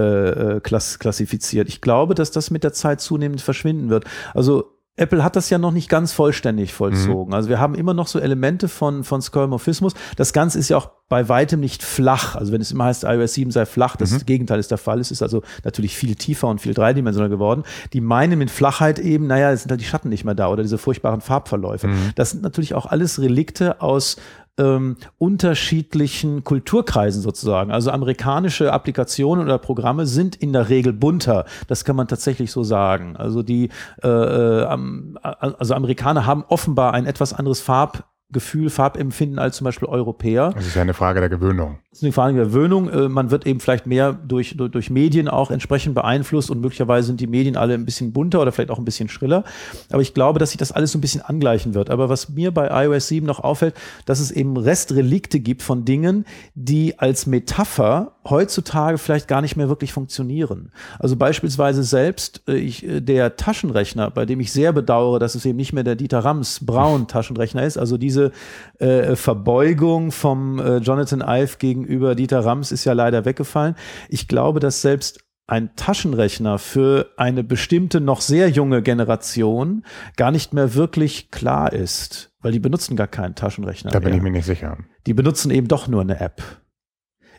äh 0.58 0.60
klass 0.60 1.00
klassifiziert. 1.00 1.70
Ich 1.70 1.82
glaube, 1.82 2.14
dass 2.14 2.30
das 2.30 2.52
mit 2.52 2.64
der 2.64 2.74
Zeit 2.74 3.02
zunehmend 3.02 3.42
verschwinden 3.42 3.90
wird. 3.90 4.06
Also 4.36 4.75
Apple 4.98 5.24
hat 5.24 5.36
das 5.36 5.50
ja 5.50 5.58
noch 5.58 5.72
nicht 5.72 5.90
ganz 5.90 6.14
vollständig 6.14 6.74
vollzogen. 6.74 7.30
Mhm. 7.30 7.34
Also 7.34 7.50
wir 7.50 7.60
haben 7.60 7.76
immer 7.76 7.94
noch 7.94 8.08
so 8.08 8.20
Elemente 8.20 8.70
von, 8.70 9.04
von 9.04 9.22
Skeuomorphismus. 9.22 9.94
Das 10.16 10.32
Ganze 10.32 10.58
ist 10.58 10.70
ja 10.70 10.78
auch 10.78 10.90
bei 11.10 11.28
weitem 11.28 11.60
nicht 11.60 11.84
flach. 11.84 12.36
Also 12.36 12.54
wenn 12.54 12.62
es 12.62 12.72
immer 12.72 12.86
heißt, 12.86 13.04
iOS 13.04 13.34
7 13.34 13.52
sei 13.52 13.66
flach, 13.66 13.98
das, 13.98 14.12
mhm. 14.12 14.16
das 14.16 14.26
Gegenteil 14.26 14.60
ist 14.60 14.72
der 14.72 14.78
Fall. 14.78 15.00
Es 15.00 15.12
ist 15.12 15.22
also 15.22 15.44
natürlich 15.66 15.98
viel 15.98 16.16
tiefer 16.16 16.48
und 16.48 16.62
viel 16.62 16.74
dreidimensionaler 16.74 17.30
geworden. 17.30 17.64
Die 17.92 18.00
meinen 18.00 18.40
mit 18.40 18.50
Flachheit 18.50 18.98
eben, 19.00 19.28
naja, 19.28 19.52
es 19.52 19.64
sind 19.64 19.72
halt 19.72 19.82
die 19.82 19.86
Schatten 19.86 20.10
nicht 20.10 20.24
mehr 20.24 20.36
da 20.36 20.48
oder 20.48 20.64
diese 20.64 20.78
furchtbaren 20.78 21.20
Farbverläufe. 21.20 21.88
Mhm. 21.88 22.12
Das 22.16 22.32
sind 22.32 22.42
natürlich 22.42 22.74
auch 22.74 22.86
alles 22.86 23.20
Relikte 23.20 23.82
aus 23.82 24.16
ähm, 24.58 24.98
unterschiedlichen 25.18 26.44
Kulturkreisen 26.44 27.22
sozusagen. 27.22 27.72
Also 27.72 27.92
amerikanische 27.92 28.72
Applikationen 28.72 29.46
oder 29.46 29.58
Programme 29.58 30.06
sind 30.06 30.36
in 30.36 30.54
der 30.54 30.70
Regel 30.70 30.94
bunter. 30.94 31.46
Das 31.68 31.86
kann 31.86 31.96
man 31.96 32.08
tatsächlich 32.08 32.52
so 32.52 32.64
sagen. 32.64 33.16
Also 33.16 33.44
die, 33.44 33.70
äh, 34.04 34.08
äh 34.08 34.68
also 35.22 35.74
Amerikaner 35.74 36.26
haben 36.26 36.44
offenbar 36.48 36.94
ein 36.94 37.06
etwas 37.06 37.34
anderes 37.34 37.62
Farb 37.62 38.06
Gefühl, 38.32 38.72
Farbempfinden 38.72 39.38
als 39.38 39.58
zum 39.58 39.66
Beispiel 39.66 39.88
Europäer. 39.88 40.52
Das 40.56 40.66
ist 40.66 40.76
ja 40.76 40.82
eine 40.82 40.96
Frage 40.96 41.20
der 41.20 41.30
Gewöhnung. 41.30 41.78
Das 41.96 42.02
ist 42.02 42.04
eine 42.04 42.12
Frage 42.12 42.36
der 42.36 42.48
Gewöhnung. 42.48 42.90
Äh, 42.90 43.08
man 43.08 43.32
wird 43.32 43.48
eben 43.48 43.62
vielleicht 43.62 43.88
mehr 43.88 44.12
durch, 44.12 44.58
durch, 44.58 44.70
durch 44.70 44.90
Medien 44.90 45.30
auch 45.30 45.50
entsprechend 45.50 45.96
beeinflusst 45.96 46.52
und 46.52 46.60
möglicherweise 46.60 47.08
sind 47.08 47.22
die 47.22 47.28
Medien 47.28 47.56
alle 47.56 47.74
ein 47.74 47.86
bisschen 47.86 48.12
bunter 48.12 48.42
oder 48.42 48.52
vielleicht 48.52 48.70
auch 48.70 48.80
ein 48.80 48.84
bisschen 48.84 49.08
schriller. 49.08 49.46
Aber 49.90 50.02
ich 50.02 50.14
glaube, 50.14 50.38
dass 50.38 50.50
sich 50.50 50.58
das 50.58 50.74
alles 50.74 50.92
so 50.92 50.98
ein 50.98 51.02
bisschen 51.02 51.22
angleichen 51.22 51.74
wird. 51.74 51.90
Aber 51.90 52.10
was 52.10 52.28
mir 52.28 52.54
bei 52.54 52.84
iOS 52.84 53.08
7 53.08 53.26
noch 53.26 53.40
auffällt, 53.40 53.76
dass 54.06 54.20
es 54.20 54.32
eben 54.32 54.58
Restrelikte 54.58 55.40
gibt 55.40 55.62
von 55.62 55.86
Dingen, 55.86 56.26
die 56.54 57.00
als 57.00 57.28
Metapher 57.28 58.12
heutzutage 58.30 58.98
vielleicht 58.98 59.28
gar 59.28 59.42
nicht 59.42 59.56
mehr 59.56 59.70
wirklich 59.70 59.94
funktionieren. 59.94 60.72
Also 61.00 61.16
beispielsweise 61.16 61.84
selbst 61.84 62.42
äh, 62.48 62.56
ich, 62.56 62.86
äh, 62.86 63.00
der 63.00 63.38
Taschenrechner, 63.38 64.12
bei 64.12 64.26
dem 64.26 64.42
ich 64.42 64.52
sehr 64.52 64.74
bedauere, 64.74 65.20
dass 65.20 65.36
es 65.36 65.46
eben 65.46 65.56
nicht 65.56 65.72
mehr 65.72 65.84
der 65.84 65.96
Dieter 65.96 66.20
Rams 66.20 66.66
Braun 66.66 67.08
Taschenrechner 67.08 67.64
ist, 67.64 67.78
also 67.78 67.98
diese 67.98 68.32
äh, 68.80 69.16
Verbeugung 69.16 70.12
vom 70.12 70.60
äh, 70.60 70.78
Jonathan 70.78 71.24
Ive 71.26 71.56
gegenüber 71.86 72.16
Dieter 72.16 72.44
Rams 72.44 72.72
ist 72.72 72.86
ja 72.86 72.94
leider 72.94 73.26
weggefallen. 73.26 73.76
Ich 74.10 74.28
glaube, 74.28 74.60
dass 74.60 74.82
selbst 74.82 75.24
ein 75.48 75.76
Taschenrechner 75.76 76.58
für 76.58 77.12
eine 77.18 77.44
bestimmte 77.44 78.02
noch 78.02 78.22
sehr 78.22 78.50
junge 78.50 78.82
Generation 78.82 79.86
gar 80.18 80.32
nicht 80.32 80.54
mehr 80.54 80.74
wirklich 80.74 81.30
klar 81.30 81.72
ist, 81.72 82.32
weil 82.42 82.52
die 82.52 82.60
benutzen 82.60 82.96
gar 82.96 83.08
keinen 83.08 83.36
Taschenrechner. 83.36 83.92
Da 83.92 84.00
bin 84.00 84.10
mehr. 84.10 84.18
ich 84.18 84.24
mir 84.24 84.32
nicht 84.32 84.46
sicher. 84.46 84.78
Die 85.06 85.14
benutzen 85.14 85.52
eben 85.52 85.68
doch 85.68 85.88
nur 85.88 86.02
eine 86.02 86.20
App. 86.20 86.42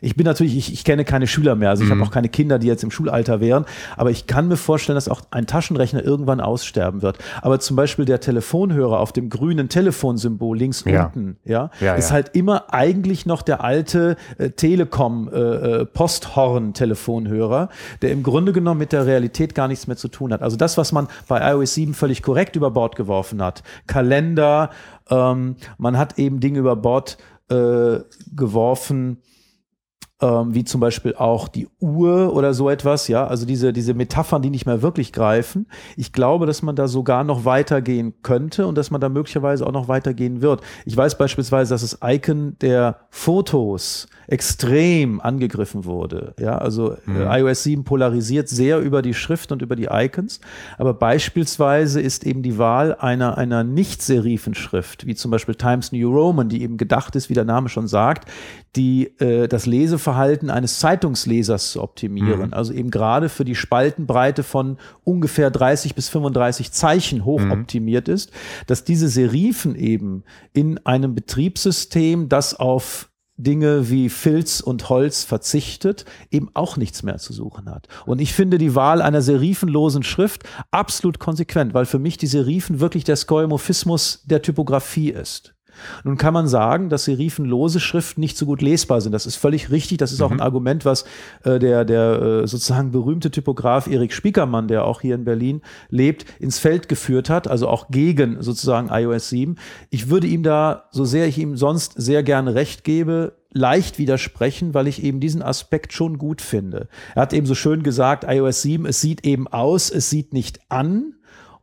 Ich 0.01 0.15
bin 0.15 0.25
natürlich, 0.25 0.57
ich, 0.57 0.73
ich 0.73 0.83
kenne 0.83 1.05
keine 1.05 1.27
Schüler 1.27 1.55
mehr, 1.55 1.69
also 1.69 1.83
ich 1.83 1.89
mhm. 1.89 1.95
habe 1.95 2.03
auch 2.03 2.11
keine 2.11 2.29
Kinder, 2.29 2.59
die 2.59 2.67
jetzt 2.67 2.83
im 2.83 2.91
Schulalter 2.91 3.39
wären, 3.39 3.65
aber 3.95 4.11
ich 4.11 4.27
kann 4.27 4.47
mir 4.47 4.57
vorstellen, 4.57 4.95
dass 4.95 5.09
auch 5.09 5.21
ein 5.31 5.47
Taschenrechner 5.47 6.03
irgendwann 6.03 6.39
aussterben 6.39 7.01
wird. 7.01 7.17
Aber 7.41 7.59
zum 7.59 7.75
Beispiel 7.75 8.05
der 8.05 8.19
Telefonhörer 8.19 8.99
auf 8.99 9.11
dem 9.11 9.29
grünen 9.29 9.69
Telefonsymbol 9.69 10.57
links 10.57 10.83
ja. 10.85 11.05
unten, 11.05 11.37
ja, 11.43 11.71
ja 11.79 11.95
ist 11.95 12.09
ja. 12.09 12.15
halt 12.15 12.35
immer 12.35 12.73
eigentlich 12.73 13.25
noch 13.25 13.41
der 13.41 13.63
alte 13.63 14.17
äh, 14.37 14.49
Telekom 14.49 15.29
äh, 15.31 15.37
äh, 15.37 15.85
Posthorn-Telefonhörer, 15.85 17.69
der 18.01 18.11
im 18.11 18.23
Grunde 18.23 18.53
genommen 18.53 18.79
mit 18.79 18.91
der 18.91 19.05
Realität 19.05 19.55
gar 19.55 19.67
nichts 19.67 19.87
mehr 19.87 19.97
zu 19.97 20.07
tun 20.07 20.33
hat. 20.33 20.41
Also 20.41 20.57
das, 20.57 20.77
was 20.77 20.91
man 20.91 21.07
bei 21.27 21.51
iOS 21.51 21.73
7 21.73 21.93
völlig 21.93 22.21
korrekt 22.21 22.55
über 22.55 22.71
Bord 22.71 22.95
geworfen 22.95 23.41
hat, 23.41 23.63
Kalender, 23.87 24.69
ähm, 25.09 25.55
man 25.77 25.97
hat 25.97 26.17
eben 26.19 26.39
Dinge 26.39 26.59
über 26.59 26.75
Bord 26.75 27.17
äh, 27.49 27.99
geworfen, 28.35 29.21
ähm, 30.19 30.55
wie 30.55 30.63
zum 30.63 30.81
Beispiel 30.81 31.13
auch 31.15 31.47
die 31.47 31.67
Uhr 31.79 32.33
oder 32.33 32.55
so 32.55 32.69
etwas, 32.69 33.07
ja, 33.07 33.27
also 33.27 33.45
diese, 33.45 33.71
diese 33.71 33.93
Metaphern, 33.93 34.41
die 34.41 34.49
nicht 34.49 34.65
mehr 34.65 34.81
wirklich 34.81 35.13
greifen. 35.13 35.67
Ich 35.95 36.11
glaube, 36.11 36.47
dass 36.47 36.63
man 36.63 36.75
da 36.75 36.87
sogar 36.87 37.23
noch 37.23 37.45
weitergehen 37.45 38.15
könnte 38.23 38.65
und 38.65 38.75
dass 38.77 38.89
man 38.89 38.99
da 38.99 39.09
möglicherweise 39.09 39.65
auch 39.65 39.71
noch 39.71 39.87
weitergehen 39.87 40.41
wird. 40.41 40.61
Ich 40.85 40.97
weiß 40.97 41.19
beispielsweise, 41.19 41.73
dass 41.73 41.81
das 41.81 41.99
Icon 42.03 42.55
der 42.61 43.01
Fotos 43.11 44.07
extrem 44.27 45.21
angegriffen 45.21 45.85
wurde. 45.85 46.33
Ja, 46.39 46.57
also 46.57 46.93
äh, 46.93 46.97
mhm. 47.05 47.27
iOS 47.29 47.63
7 47.63 47.83
polarisiert 47.83 48.49
sehr 48.49 48.79
über 48.79 49.03
die 49.03 49.13
Schrift 49.13 49.51
und 49.51 49.61
über 49.61 49.75
die 49.75 49.87
Icons, 49.91 50.41
aber 50.79 50.95
beispielsweise 50.95 52.01
ist 52.01 52.25
eben 52.25 52.41
die 52.41 52.57
Wahl 52.57 52.95
einer, 52.95 53.37
einer 53.37 53.63
Nicht-Serifen-Schrift, 53.63 55.05
wie 55.05 55.15
zum 55.15 55.29
Beispiel 55.29 55.55
Times 55.55 55.91
New 55.91 56.11
Roman, 56.11 56.49
die 56.49 56.63
eben 56.63 56.77
gedacht 56.77 57.15
ist, 57.15 57.29
wie 57.29 57.35
der 57.35 57.45
Name 57.45 57.69
schon 57.69 57.87
sagt, 57.87 58.29
die 58.75 59.17
äh, 59.19 59.47
das 59.47 59.65
Leseverhalten 59.65 60.06
eines 60.49 60.79
Zeitungslesers 60.79 61.71
zu 61.71 61.81
optimieren. 61.81 62.47
Mhm. 62.47 62.53
Also 62.53 62.73
eben 62.73 62.91
gerade 62.91 63.29
für 63.29 63.45
die 63.45 63.55
Spaltenbreite 63.55 64.43
von 64.43 64.77
ungefähr 65.03 65.51
30 65.51 65.95
bis 65.95 66.09
35 66.09 66.71
Zeichen 66.71 67.25
hoch 67.25 67.41
mhm. 67.41 67.51
optimiert 67.51 68.07
ist, 68.07 68.31
dass 68.67 68.83
diese 68.83 69.09
Serifen 69.09 69.75
eben 69.75 70.23
in 70.53 70.85
einem 70.85 71.15
Betriebssystem, 71.15 72.29
das 72.29 72.53
auf 72.53 73.09
Dinge 73.37 73.89
wie 73.89 74.09
Filz 74.09 74.61
und 74.61 74.89
Holz 74.89 75.23
verzichtet, 75.23 76.05
eben 76.31 76.49
auch 76.55 76.75
nichts 76.75 77.03
mehr 77.03 77.17
zu 77.17 77.33
suchen 77.33 77.69
hat. 77.69 77.87
Und 78.05 78.19
ich 78.19 78.33
finde 78.33 78.57
die 78.57 78.73
Wahl 78.73 79.01
einer 79.01 79.21
serifenlosen 79.21 80.03
Schrift 80.03 80.43
absolut 80.71 81.19
konsequent, 81.19 81.73
weil 81.73 81.85
für 81.85 81.99
mich 81.99 82.17
die 82.17 82.27
Serifen 82.27 82.79
wirklich 82.79 83.03
der 83.03 83.15
Skoimorphismus 83.15 84.23
der 84.25 84.41
Typografie 84.41 85.11
ist. 85.11 85.53
Nun 86.03 86.17
kann 86.17 86.33
man 86.33 86.47
sagen, 86.47 86.89
dass 86.89 87.05
serifenlose 87.05 87.79
Schriften 87.79 88.21
nicht 88.21 88.37
so 88.37 88.45
gut 88.45 88.61
lesbar 88.61 89.01
sind. 89.01 89.11
Das 89.11 89.25
ist 89.25 89.35
völlig 89.35 89.71
richtig. 89.71 89.97
Das 89.97 90.11
ist 90.11 90.19
mhm. 90.19 90.25
auch 90.25 90.31
ein 90.31 90.37
mhm. 90.37 90.43
Argument, 90.43 90.85
was 90.85 91.05
äh, 91.43 91.59
der, 91.59 91.85
der 91.85 92.21
äh, 92.21 92.47
sozusagen 92.47 92.91
berühmte 92.91 93.31
Typograf 93.31 93.87
Erik 93.87 94.13
Spiekermann, 94.13 94.67
der 94.67 94.85
auch 94.85 95.01
hier 95.01 95.15
in 95.15 95.25
Berlin 95.25 95.61
lebt, 95.89 96.25
ins 96.39 96.59
Feld 96.59 96.87
geführt 96.87 97.29
hat, 97.29 97.47
also 97.47 97.67
auch 97.67 97.89
gegen 97.89 98.41
sozusagen 98.41 98.89
iOS 98.91 99.29
7. 99.29 99.55
Ich 99.89 100.09
würde 100.09 100.27
ihm 100.27 100.43
da, 100.43 100.85
so 100.91 101.05
sehr 101.05 101.27
ich 101.27 101.37
ihm 101.37 101.57
sonst 101.57 101.93
sehr 101.97 102.23
gerne 102.23 102.55
recht 102.55 102.83
gebe, 102.83 103.33
leicht 103.53 103.97
widersprechen, 103.97 104.73
weil 104.73 104.87
ich 104.87 105.03
eben 105.03 105.19
diesen 105.19 105.41
Aspekt 105.41 105.93
schon 105.93 106.17
gut 106.17 106.41
finde. 106.41 106.87
Er 107.15 107.23
hat 107.23 107.33
eben 107.33 107.45
so 107.45 107.55
schön 107.55 107.83
gesagt, 107.83 108.25
iOS 108.27 108.61
7, 108.61 108.85
es 108.85 109.01
sieht 109.01 109.25
eben 109.25 109.47
aus, 109.47 109.89
es 109.89 110.09
sieht 110.09 110.33
nicht 110.33 110.59
an. 110.69 111.13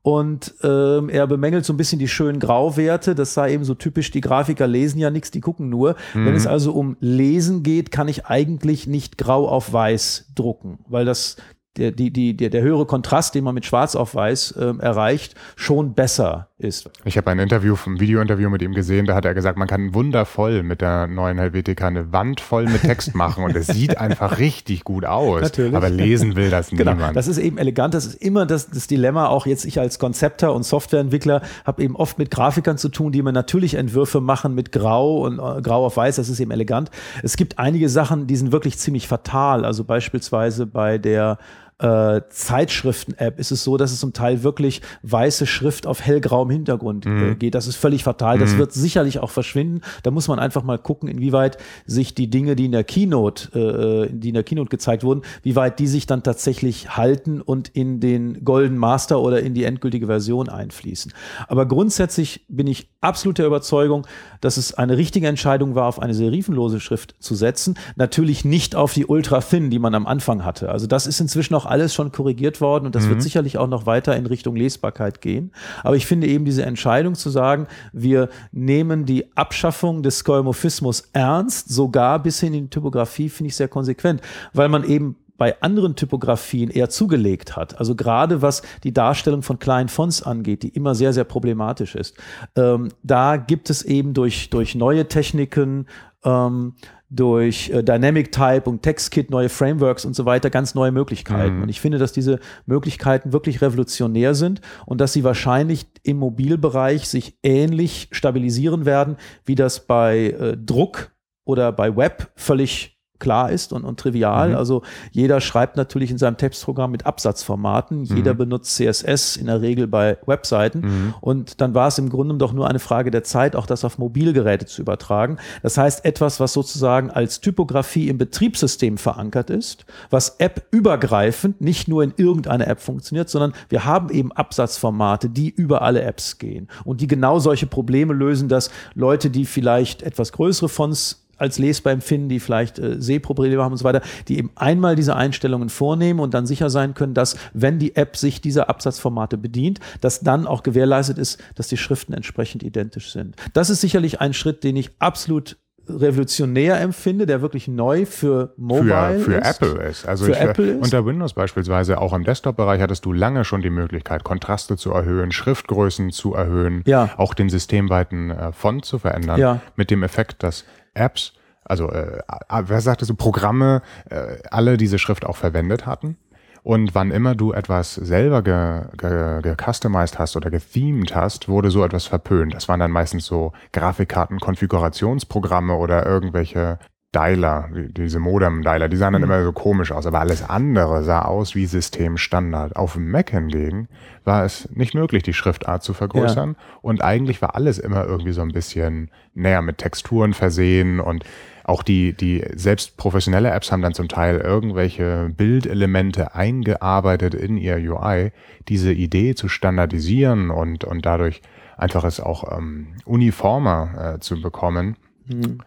Und 0.04 0.52
ähm, 0.62 1.08
er 1.08 1.26
bemängelt 1.26 1.64
so 1.64 1.73
ein 1.73 1.78
bisschen 1.78 1.99
die 1.99 2.08
schönen 2.08 2.38
Grauwerte. 2.38 3.14
Das 3.14 3.32
sei 3.32 3.54
eben 3.54 3.64
so 3.64 3.75
typisch, 3.75 4.11
die 4.11 4.20
Grafiker 4.20 4.66
lesen 4.66 4.99
ja 4.99 5.08
nichts, 5.08 5.30
die 5.30 5.40
gucken 5.40 5.70
nur. 5.70 5.96
Mhm. 6.12 6.26
Wenn 6.26 6.34
es 6.34 6.46
also 6.46 6.73
um 6.73 6.99
Lesen 7.00 7.62
geht, 7.62 7.90
kann 7.90 8.06
ich 8.06 8.26
eigentlich 8.26 8.87
nicht 8.87 9.16
grau 9.16 9.49
auf 9.49 9.73
weiß 9.73 10.32
drucken, 10.34 10.80
weil 10.88 11.06
das 11.06 11.37
der, 11.78 11.90
die, 11.90 12.11
die, 12.11 12.37
der, 12.37 12.50
der 12.50 12.61
höhere 12.61 12.84
Kontrast, 12.84 13.34
den 13.34 13.44
man 13.44 13.54
mit 13.54 13.64
Schwarz 13.64 13.96
auf 13.96 14.14
Weiß 14.14 14.54
ähm, 14.61 14.78
erreicht, 14.78 15.34
schon 15.56 15.94
besser 15.94 16.49
ist. 16.64 16.90
Ich 17.04 17.16
habe 17.16 17.30
ein 17.30 17.38
Interview, 17.38 17.76
ein 17.87 18.00
Videointerview 18.00 18.50
mit 18.50 18.62
ihm 18.62 18.73
gesehen, 18.73 19.06
da 19.06 19.14
hat 19.14 19.25
er 19.25 19.35
gesagt, 19.35 19.59
man 19.59 19.68
kann 19.68 19.94
wundervoll 19.94 20.62
mit 20.62 20.80
der 20.80 21.06
neuen 21.06 21.38
Helvetica 21.38 21.87
eine 21.87 22.12
Wand 22.12 22.40
voll 22.40 22.64
mit 22.64 22.83
Text 22.83 23.14
machen 23.14 23.44
und 23.44 23.54
es 23.54 23.68
sieht 23.68 23.99
einfach 23.99 24.38
richtig 24.38 24.85
gut 24.85 25.04
aus. 25.04 25.42
Natürlich. 25.42 25.75
Aber 25.75 25.90
lesen 25.90 26.37
will 26.37 26.50
das 26.50 26.71
genau. 26.71 26.92
niemand. 26.92 27.16
Das 27.16 27.28
ist 27.28 27.38
eben 27.38 27.59
elegant, 27.59 27.94
das 27.94 28.06
ist 28.06 28.23
immer 28.23 28.47
das, 28.47 28.71
das 28.71 28.87
Dilemma, 28.87 29.26
auch 29.28 29.47
jetzt 29.47 29.64
ich 29.64 29.78
als 29.78 29.99
Konzepter 29.99 30.54
und 30.54 30.64
Softwareentwickler 30.64 31.42
habe 31.64 31.83
eben 31.83 31.97
oft 31.97 32.18
mit 32.18 32.30
Grafikern 32.30 32.78
zu 32.78 32.88
tun, 32.88 33.12
die 33.12 33.23
mir 33.23 33.33
natürlich 33.33 33.75
Entwürfe 33.75 34.21
machen 34.21 34.54
mit 34.54 34.73
Grau 34.73 35.25
und 35.25 35.38
äh, 35.38 35.62
Grau 35.62 35.87
auf 35.87 35.97
Weiß, 35.97 36.16
das 36.16 36.28
ist 36.28 36.40
eben 36.40 36.50
elegant. 36.50 36.90
Es 37.23 37.37
gibt 37.37 37.59
einige 37.59 37.88
Sachen, 37.88 38.26
die 38.26 38.37
sind 38.37 38.52
wirklich 38.52 38.78
ziemlich 38.78 39.06
fatal, 39.06 39.64
also 39.64 39.85
beispielsweise 39.85 40.66
bei 40.66 40.99
der 40.99 41.38
äh, 41.78 42.23
Zeitschriften-App 42.28 43.38
ist 43.38 43.50
es 43.50 43.64
so, 43.64 43.76
dass 43.76 43.93
es 43.93 44.00
zum 44.00 44.12
Teil 44.12 44.43
wirklich 44.43 44.81
weiße 45.02 45.47
Schrift 45.47 45.87
auf 45.87 46.00
hellgrauem 46.00 46.50
Hintergrund 46.50 47.04
äh, 47.04 47.09
mhm. 47.09 47.38
geht. 47.38 47.54
Das 47.54 47.66
ist 47.66 47.76
völlig 47.76 48.04
fatal. 48.04 48.38
Das 48.38 48.54
mhm. 48.54 48.59
wird 48.59 48.73
sicherlich 48.73 49.19
auch 49.19 49.31
verschwinden. 49.31 49.81
Da 50.02 50.11
muss 50.11 50.28
man 50.28 50.38
einfach 50.38 50.62
mal 50.62 50.78
gucken, 50.78 51.09
inwieweit 51.09 51.59
sich 51.87 52.14
die 52.14 52.31
Dinge, 52.31 52.54
die 52.54 52.66
in 52.66 52.73
der 52.73 52.85
Keynote, 52.85 54.09
äh, 54.09 54.12
die 54.12 54.28
in 54.28 54.35
der 54.35 54.45
Keynote 54.45 54.71
gezeigt 54.71 55.02
wurden, 55.02 55.23
wie 55.43 55.57
weit 55.57 55.78
die 55.78 55.87
sich 55.87 56.07
dann 56.07 56.23
tatsächlich 56.23 56.97
halten 56.97 57.40
und 57.40 57.69
in 57.69 58.00
den 58.00 58.45
Golden 58.45 58.78
Master 58.78 59.21
oder 59.21 59.40
in 59.40 59.54
die 59.54 59.64
endgültige 59.64 60.07
Version 60.07 60.49
einfließen. 60.49 61.12
Aber 61.49 61.66
grundsätzlich 61.66 62.45
bin 62.49 62.66
ich 62.66 62.88
absolut 63.00 63.38
der 63.38 63.47
Überzeugung, 63.47 64.07
dass 64.40 64.57
es 64.57 64.75
eine 64.75 64.97
richtige 64.97 65.26
Entscheidung 65.26 65.75
war, 65.75 65.87
auf 65.87 66.00
eine 66.00 66.14
serifenlose 66.14 66.81
Schrift 66.81 67.16
zu 67.19 67.35
setzen. 67.35 67.76
Natürlich 67.97 68.45
nicht 68.45 68.76
auf 68.76 68.95
die 68.95 69.07
Ultra 69.07 69.40
Thin, 69.40 69.71
die 69.71 69.78
man 69.78 69.95
am 69.95 70.07
Anfang 70.07 70.45
hatte. 70.45 70.71
Also 70.71 70.87
das 70.87 71.07
ist 71.07 71.21
inzwischen 71.21 71.54
auch 71.54 71.63
alles 71.66 71.94
schon 71.94 72.12
korrigiert 72.12 72.61
worden 72.61 72.87
und 72.87 72.94
das 72.94 73.04
mhm. 73.04 73.11
wird 73.11 73.23
sicherlich 73.23 73.59
auch 73.59 73.68
noch 73.68 73.87
weiter 73.87 74.16
in 74.16 74.26
Richtung 74.26 74.56
Lesbarkeit 74.56 75.21
gehen. 75.21 75.52
Aber 75.83 75.97
ich 75.97 76.06
finde 76.06 76.26
eben 76.26 76.44
diese 76.44 76.64
Entscheidung 76.64 77.14
zu 77.14 77.30
sagen, 77.30 77.66
wir 77.92 78.28
nehmen 78.52 79.06
die 79.06 79.37
Abschaffung 79.37 80.02
des 80.02 80.18
Skoimorphismus 80.18 81.11
ernst, 81.12 81.68
sogar 81.68 82.23
bis 82.23 82.40
hin 82.40 82.54
in 82.54 82.64
die 82.64 82.71
Typografie, 82.71 83.28
finde 83.28 83.49
ich 83.49 83.56
sehr 83.56 83.68
konsequent, 83.68 84.21
weil 84.52 84.68
man 84.68 84.85
eben 84.85 85.16
bei 85.37 85.61
anderen 85.61 85.97
Typografien 85.97 86.71
eher 86.71 86.90
zugelegt 86.90 87.56
hat. 87.56 87.78
Also 87.78 87.94
gerade 87.94 88.40
was 88.42 88.62
die 88.85 88.92
Darstellung 88.92 89.42
von 89.42 89.59
kleinen 89.59 89.88
Fonts 89.88 90.23
angeht, 90.23 90.62
die 90.62 90.68
immer 90.68 90.94
sehr, 90.94 91.12
sehr 91.12 91.25
problematisch 91.25 91.94
ist. 91.94 92.16
Ähm, 92.56 92.90
da 93.02 93.37
gibt 93.37 93.68
es 93.71 93.83
eben 93.83 94.14
durch, 94.14 94.50
durch 94.50 94.75
neue 94.75 95.09
Techniken 95.09 95.87
ähm, 96.25 96.75
durch 97.14 97.71
äh, 97.71 97.83
Dynamic 97.83 98.33
Type 98.33 98.64
und 98.64 98.83
TextKit, 98.83 99.30
neue 99.30 99.49
Frameworks 99.49 100.04
und 100.04 100.14
so 100.14 100.25
weiter 100.25 100.50
ganz 100.50 100.75
neue 100.75 100.92
Möglichkeiten. 100.92 101.56
Mhm. 101.56 101.62
Und 101.62 101.68
ich 101.68 101.80
finde, 101.80 101.99
dass 101.99 102.12
diese 102.12 102.40
Möglichkeiten 102.66 103.33
wirklich 103.33 103.62
revolutionär 103.62 104.35
sind 104.35 104.61
und 104.87 105.00
dass 105.00 105.12
sie 105.12 105.25
wahrscheinlich 105.25 105.87
im 106.02 106.18
Mobilbereich 106.18 107.09
sich 107.09 107.38
ähnlich 107.42 108.09
stabilisieren 108.11 108.85
werden, 108.85 109.16
wie 109.44 109.54
das 109.54 109.87
bei 109.87 110.30
äh, 110.30 110.56
Druck 110.56 111.12
oder 111.44 111.73
bei 111.73 111.97
Web 111.97 112.33
völlig 112.37 112.93
klar 113.25 113.50
ist 113.50 113.73
und, 113.73 113.85
und 113.85 113.99
trivial. 113.99 114.50
Mhm. 114.50 114.57
Also 114.57 114.83
jeder 115.12 115.40
schreibt 115.40 115.78
natürlich 115.78 116.11
in 116.11 116.19
seinem 116.19 116.37
Textprogramm 116.37 116.90
mit 116.90 117.07
Absatzformaten. 117.07 118.00
Mhm. 118.00 118.16
Jeder 118.16 118.35
benutzt 118.35 118.76
CSS 118.76 119.37
in 119.37 119.47
der 119.47 119.62
Regel 119.62 119.87
bei 119.87 120.19
Webseiten. 120.26 120.81
Mhm. 120.81 121.14
Und 121.23 121.62
dann 121.62 121.75
war 121.75 121.88
es 121.88 121.97
im 121.97 122.11
Grunde 122.11 122.35
doch 122.35 122.52
nur 122.52 122.69
eine 122.69 122.81
Frage 122.81 123.11
der 123.11 123.25
Zeit, 123.25 123.57
auch 123.57 123.64
das 123.64 123.83
auf 123.83 123.97
Mobilgeräte 123.97 124.66
zu 124.66 124.83
übertragen. 124.83 125.38
Das 125.62 125.78
heißt, 125.78 126.04
etwas, 126.04 126.38
was 126.38 126.52
sozusagen 126.52 127.11
als 127.11 127.40
Typografie 127.40 128.09
im 128.09 128.19
Betriebssystem 128.19 128.99
verankert 128.99 129.49
ist, 129.49 129.87
was 130.11 130.37
App-übergreifend 130.38 131.62
nicht 131.62 131.88
nur 131.88 132.02
in 132.02 132.12
irgendeiner 132.19 132.69
App 132.69 132.81
funktioniert, 132.81 133.31
sondern 133.31 133.54
wir 133.71 133.87
haben 133.87 134.11
eben 134.11 134.33
Absatzformate, 134.33 135.31
die 135.31 135.49
über 135.49 135.81
alle 135.81 136.02
Apps 136.02 136.37
gehen 136.37 136.69
und 136.85 137.00
die 137.00 137.07
genau 137.07 137.38
solche 137.38 137.66
Probleme 137.66 138.12
lösen, 138.12 138.50
dass 138.50 138.71
Leute, 138.95 139.31
die 139.31 139.47
vielleicht 139.47 140.02
etwas 140.02 140.33
größere 140.33 140.69
Fonts 140.69 141.24
als 141.44 141.58
lesbar 141.58 141.92
empfinden, 141.92 142.28
die 142.28 142.40
vielleicht 142.40 142.78
äh, 142.78 143.00
Sehprobleme 143.00 143.62
haben 143.62 143.72
und 143.72 143.78
so 143.78 143.84
weiter, 143.84 144.02
die 144.28 144.38
eben 144.38 144.50
einmal 144.56 144.96
diese 144.96 145.14
Einstellungen 145.14 145.68
vornehmen 145.68 146.20
und 146.20 146.34
dann 146.34 146.46
sicher 146.46 146.70
sein 146.70 146.94
können, 146.94 147.14
dass, 147.14 147.36
wenn 147.52 147.78
die 147.78 147.96
App 147.96 148.16
sich 148.16 148.40
dieser 148.40 148.68
Absatzformate 148.68 149.36
bedient, 149.36 149.80
dass 150.00 150.20
dann 150.20 150.46
auch 150.46 150.62
gewährleistet 150.62 151.18
ist, 151.18 151.42
dass 151.54 151.68
die 151.68 151.76
Schriften 151.76 152.12
entsprechend 152.12 152.62
identisch 152.62 153.12
sind. 153.12 153.36
Das 153.52 153.70
ist 153.70 153.80
sicherlich 153.80 154.20
ein 154.20 154.32
Schritt, 154.32 154.64
den 154.64 154.76
ich 154.76 154.90
absolut 154.98 155.56
revolutionär 155.88 156.80
empfinde, 156.80 157.26
der 157.26 157.42
wirklich 157.42 157.68
neu 157.68 158.06
für 158.06 158.54
Mobile 158.56 159.18
für, 159.18 159.32
für 159.32 159.34
ist. 159.36 159.62
Apple 159.62 159.82
ist. 159.82 160.06
Also 160.06 160.28
ich, 160.28 160.36
Apple 160.36 160.72
ist. 160.72 160.84
unter 160.84 161.04
Windows 161.04 161.34
beispielsweise, 161.34 162.00
auch 162.00 162.12
im 162.12 162.24
Desktop-Bereich 162.24 162.80
hattest 162.80 163.04
du 163.04 163.12
lange 163.12 163.44
schon 163.44 163.60
die 163.60 163.70
Möglichkeit, 163.70 164.24
Kontraste 164.24 164.76
zu 164.76 164.92
erhöhen, 164.92 165.30
Schriftgrößen 165.32 166.10
zu 166.10 166.34
erhöhen, 166.34 166.82
ja. 166.86 167.10
auch 167.16 167.34
den 167.34 167.48
systemweiten 167.48 168.30
äh, 168.30 168.52
Font 168.52 168.84
zu 168.84 168.98
verändern, 168.98 169.38
ja. 169.38 169.60
mit 169.76 169.90
dem 169.90 170.02
Effekt, 170.02 170.42
dass 170.42 170.64
Apps, 170.94 171.32
also 171.64 171.90
äh, 171.90 172.22
wer 172.48 172.80
sagte 172.80 173.04
so, 173.04 173.14
Programme, 173.14 173.82
äh, 174.10 174.38
alle 174.50 174.76
diese 174.76 174.98
Schrift 174.98 175.24
auch 175.24 175.36
verwendet 175.36 175.86
hatten. 175.86 176.16
Und 176.62 176.94
wann 176.94 177.10
immer 177.10 177.34
du 177.34 177.52
etwas 177.52 177.94
selber 177.94 178.42
gecustomized 178.42 180.12
ge, 180.12 180.16
ge 180.16 180.18
hast 180.18 180.36
oder 180.36 180.50
gethemed 180.50 181.14
hast, 181.14 181.46
wurde 181.46 181.70
so 181.70 181.84
etwas 181.84 182.06
verpönt. 182.06 182.54
Das 182.54 182.68
waren 182.68 182.80
dann 182.80 182.90
meistens 182.90 183.26
so 183.26 183.52
Grafikkarten, 183.72 184.40
Konfigurationsprogramme 184.40 185.74
oder 185.74 186.06
irgendwelche 186.06 186.78
Dialer, 187.14 187.68
diese 187.73 188.18
Modem-Dialer, 188.18 188.88
die 188.88 188.97
sahen 188.97 189.12
dann 189.12 189.23
mhm. 189.23 189.30
immer 189.30 189.44
so 189.44 189.52
komisch 189.52 189.92
aus, 189.92 190.06
aber 190.06 190.21
alles 190.21 190.49
andere 190.49 191.04
sah 191.04 191.23
aus 191.23 191.54
wie 191.54 191.66
Systemstandard. 191.66 192.76
Auf 192.76 192.94
dem 192.94 193.11
Mac 193.11 193.30
hingegen 193.30 193.88
war 194.25 194.44
es 194.44 194.68
nicht 194.73 194.94
möglich, 194.94 195.23
die 195.23 195.33
Schriftart 195.33 195.83
zu 195.83 195.94
vergrößern 195.94 196.56
ja. 196.59 196.78
und 196.83 197.02
eigentlich 197.02 197.40
war 197.42 197.54
alles 197.54 197.78
immer 197.78 198.04
irgendwie 198.04 198.33
so 198.33 198.42
ein 198.42 198.52
bisschen 198.52 199.11
näher 199.35 199.62
mit 199.62 199.78
Texturen 199.78 200.35
versehen 200.35 201.00
und 201.00 201.25
auch 201.64 201.83
die, 201.83 202.12
die 202.12 202.44
selbst 202.54 202.97
professionelle 202.97 203.50
Apps 203.50 203.73
haben 203.73 203.83
dann 203.83 203.94
zum 203.94 204.09
Teil 204.09 204.38
irgendwelche 204.38 205.33
Bildelemente 205.35 206.35
eingearbeitet 206.35 207.35
in 207.35 207.56
ihr 207.56 207.76
UI, 207.76 208.33
diese 208.68 208.92
Idee 208.92 209.35
zu 209.35 209.49
standardisieren 209.49 210.50
und, 210.50 210.85
und 210.85 211.06
dadurch 211.06 211.40
einfach 211.76 212.04
es 212.04 212.21
auch 212.21 212.56
ähm, 212.56 212.88
uniformer 213.04 214.16
äh, 214.16 214.21
zu 214.21 214.40
bekommen. 214.40 214.97
Mhm 215.26 215.61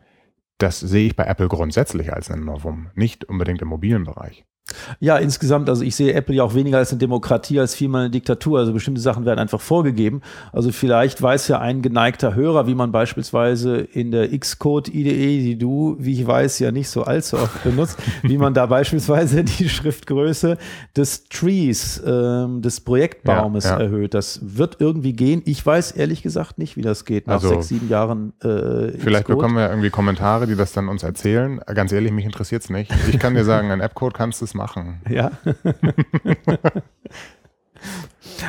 das 0.58 0.80
sehe 0.80 1.08
ich 1.08 1.16
bei 1.16 1.26
Apple 1.26 1.48
grundsätzlich 1.48 2.14
als 2.14 2.32
einen 2.32 2.46
Novum, 2.46 2.90
nicht 2.96 3.26
unbedingt 3.26 3.62
im 3.62 3.68
mobilen 3.68 4.04
Bereich. 4.04 4.46
Ja, 5.00 5.18
insgesamt, 5.18 5.70
also 5.70 5.84
ich 5.84 5.96
sehe 5.96 6.14
Apple 6.14 6.36
ja 6.36 6.44
auch 6.44 6.54
weniger 6.54 6.78
als 6.78 6.92
eine 6.92 7.00
Demokratie, 7.00 7.60
als 7.60 7.76
vielmal 7.76 8.02
eine 8.02 8.10
Diktatur. 8.10 8.60
Also 8.60 8.74
bestimmte 8.74 9.02
Sachen 9.02 9.26
werden 9.26 9.40
einfach 9.40 9.62
vorgegeben. 9.62 10.22
Also 10.52 10.72
vielleicht 10.72 11.22
weiß 11.22 11.48
ja 11.48 11.60
ein 11.60 11.82
geneigter 11.82 12.36
Hörer, 12.36 12.68
wie 12.68 12.76
man 12.76 12.92
beispielsweise 12.92 13.78
in 13.78 14.12
der 14.12 14.38
Xcode-IDE, 14.38 15.40
die 15.40 15.58
du, 15.58 15.96
wie 16.00 16.14
ich 16.14 16.28
weiß, 16.28 16.60
ja 16.60 16.72
nicht 16.72 16.90
so 16.90 17.04
allzu 17.04 17.38
oft 17.38 17.64
benutzt, 17.64 17.98
wie 18.24 18.38
man 18.38 18.54
da 18.54 18.66
beispielsweise 18.66 19.44
die 19.44 19.70
Schriftgröße 19.70 20.58
des 20.96 21.30
Trees, 21.30 22.02
ähm, 22.06 22.62
des 22.62 22.82
Projektbaumes 22.82 23.66
ja, 23.66 23.78
ja. 23.78 23.86
erhöht. 23.86 24.14
Das 24.14 24.40
wird 24.42 24.78
irgendwie 24.80 25.14
gehen. 25.14 25.42
Ich 25.46 25.66
weiß 25.66 25.92
ehrlich 25.92 26.24
gesagt 26.24 26.58
nicht, 26.58 26.78
wie 26.78 26.82
das 26.82 27.06
geht 27.06 27.28
nach 27.28 27.36
also, 27.36 27.50
sechs, 27.50 27.70
sieben 27.70 27.90
Jahren. 27.90 28.34
Äh, 28.42 28.98
vielleicht 28.98 29.28
bekommen 29.28 29.56
wir 29.56 29.70
irgendwie 29.70 29.90
Kommentare, 29.90 30.48
die 30.48 30.56
das 30.56 30.74
dann 30.74 30.90
uns 30.90 31.04
erzählen. 31.04 31.60
Ganz 31.74 31.92
ehrlich, 31.92 32.12
mich 32.12 32.26
interessiert 32.26 32.64
es 32.64 32.70
nicht. 32.70 32.92
Ich 33.10 33.20
kann 33.20 33.34
dir 33.34 33.46
sagen, 33.46 33.72
ein 33.72 33.80
App-Code 33.80 34.16
kannst 34.16 34.42
du 34.42 34.46
es 34.46 34.54
machen. 34.58 35.02
Ja. 35.10 35.32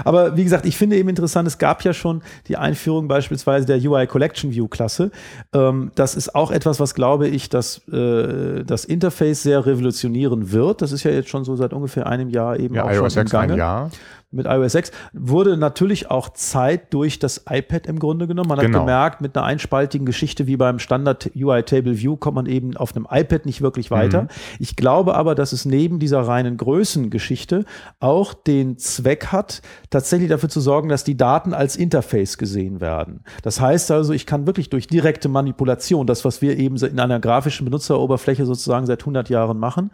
Aber 0.05 0.37
wie 0.37 0.45
gesagt, 0.45 0.67
ich 0.67 0.77
finde 0.77 0.97
eben 0.97 1.09
interessant, 1.09 1.47
es 1.47 1.59
gab 1.59 1.83
ja 1.85 1.93
schon 1.93 2.23
die 2.47 2.57
Einführung 2.57 3.09
beispielsweise 3.09 3.67
der 3.67 3.79
UI 3.79 4.07
Collection 4.07 4.53
View 4.53 4.69
Klasse. 4.69 5.11
Ähm, 5.53 5.93
das 5.95 6.15
ist 6.15 6.35
auch 6.35 6.51
etwas, 6.51 6.81
was 6.81 6.95
glaube 6.95 7.29
ich, 7.29 7.49
dass 7.49 7.87
äh, 7.89 8.65
das 8.65 8.85
Interface 8.85 9.43
sehr 9.43 9.67
revolutionieren 9.67 10.53
wird. 10.53 10.83
Das 10.83 10.93
ist 10.93 11.05
ja 11.05 11.11
jetzt 11.11 11.29
schon 11.29 11.45
so 11.45 11.57
seit 11.57 11.73
ungefähr 11.73 12.07
einem 12.07 12.29
Jahr 12.29 12.59
eben 12.59 12.75
ja, 12.75 12.85
auch 12.85 12.91
iOS 12.91 13.15
schon 13.15 13.23
im 13.23 13.29
Gange. 13.29 13.53
Ein 13.55 13.59
Jahr 13.59 13.91
mit 14.31 14.47
iOS 14.47 14.73
6, 14.73 14.93
wurde 15.15 15.57
natürlich 15.57 16.11
auch 16.11 16.29
Zeit 16.31 16.93
durch 16.93 17.19
das 17.19 17.45
iPad 17.49 17.87
im 17.87 17.99
Grunde 17.99 18.27
genommen. 18.27 18.49
Man 18.49 18.59
genau. 18.59 18.81
hat 18.81 18.87
gemerkt, 18.87 19.21
mit 19.23 19.37
einer 19.37 19.47
einspaltigen 19.47 20.05
Geschichte 20.05 20.47
wie 20.47 20.57
beim 20.57 20.79
Standard 20.79 21.31
UI 21.35 21.63
Table 21.63 21.99
View 21.99 22.17
kommt 22.17 22.35
man 22.35 22.47
eben 22.47 22.77
auf 22.77 22.95
einem 22.95 23.07
iPad 23.11 23.47
nicht 23.47 23.63
wirklich 23.63 23.91
weiter. 23.91 24.23
Mhm. 24.23 24.29
Ich 24.59 24.77
glaube 24.77 25.15
aber, 25.15 25.35
dass 25.35 25.53
es 25.53 25.65
neben 25.65 25.99
dieser 25.99 26.21
reinen 26.21 26.59
Größengeschichte 26.59 27.65
auch 28.01 28.35
den 28.35 28.77
Zweck 28.77 29.29
hat, 29.29 29.63
tatsächlich 29.89 30.29
dafür 30.29 30.51
zu 30.51 30.61
sorgen, 30.61 30.91
dass 30.91 31.05
die 31.05 31.17
Daten 31.17 31.55
als 31.55 31.77
Interface 31.77 32.37
gesehen 32.37 32.83
werden. 32.83 33.21
Das 33.43 33.63
heißt 33.63 33.91
also, 33.91 34.13
ich 34.13 34.27
kann 34.27 34.47
wirklich 34.47 34.69
durch 34.69 34.89
direkte 34.89 35.31
Manipulation, 35.31 36.07
das, 36.07 36.27
was 36.27 36.43
wir 36.43 36.59
eben 36.59 36.77
in 36.77 37.01
einer 37.01 37.19
grafischen 37.19 37.65
Benutzeroberfläche 37.65 38.45
sozusagen 38.45 38.85
seit 38.85 39.01
100 39.01 39.31
Jahren 39.31 39.59
machen 39.59 39.91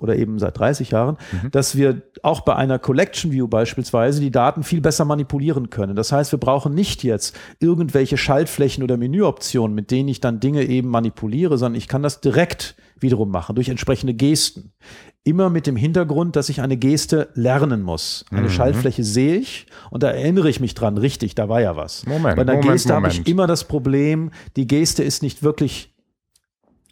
oder 0.00 0.16
eben 0.16 0.40
seit 0.40 0.58
30 0.58 0.90
Jahren, 0.90 1.18
mhm. 1.30 1.52
dass 1.52 1.76
wir 1.76 2.02
auch 2.24 2.40
bei 2.40 2.56
einer 2.56 2.80
Collection 2.80 3.30
View 3.30 3.46
beispielsweise 3.46 3.75
beispielsweise 3.76 4.20
die 4.20 4.30
Daten 4.30 4.62
viel 4.62 4.80
besser 4.80 5.04
manipulieren 5.04 5.68
können. 5.68 5.96
Das 5.96 6.10
heißt, 6.10 6.32
wir 6.32 6.38
brauchen 6.38 6.74
nicht 6.74 7.04
jetzt 7.04 7.36
irgendwelche 7.60 8.16
Schaltflächen 8.16 8.82
oder 8.82 8.96
Menüoptionen, 8.96 9.74
mit 9.74 9.90
denen 9.90 10.08
ich 10.08 10.20
dann 10.20 10.40
Dinge 10.40 10.64
eben 10.64 10.88
manipuliere, 10.88 11.58
sondern 11.58 11.78
ich 11.78 11.86
kann 11.86 12.02
das 12.02 12.22
direkt 12.22 12.74
wiederum 12.98 13.30
machen 13.30 13.54
durch 13.54 13.68
entsprechende 13.68 14.14
Gesten. 14.14 14.72
Immer 15.24 15.50
mit 15.50 15.66
dem 15.66 15.76
Hintergrund, 15.76 16.36
dass 16.36 16.48
ich 16.48 16.62
eine 16.62 16.78
Geste 16.78 17.28
lernen 17.34 17.82
muss. 17.82 18.24
Eine 18.30 18.42
mhm. 18.42 18.50
Schaltfläche 18.50 19.04
sehe 19.04 19.36
ich 19.36 19.66
und 19.90 20.02
da 20.02 20.08
erinnere 20.10 20.48
ich 20.48 20.60
mich 20.60 20.74
dran, 20.74 20.96
richtig, 20.96 21.34
da 21.34 21.50
war 21.50 21.60
ja 21.60 21.76
was. 21.76 22.06
Moment, 22.06 22.36
Bei 22.36 22.42
einer 22.42 22.54
Moment, 22.54 22.72
Geste 22.72 22.94
habe 22.94 23.08
ich 23.08 23.26
immer 23.26 23.46
das 23.46 23.64
Problem, 23.64 24.30
die 24.56 24.66
Geste 24.66 25.02
ist 25.02 25.22
nicht 25.22 25.42
wirklich 25.42 25.92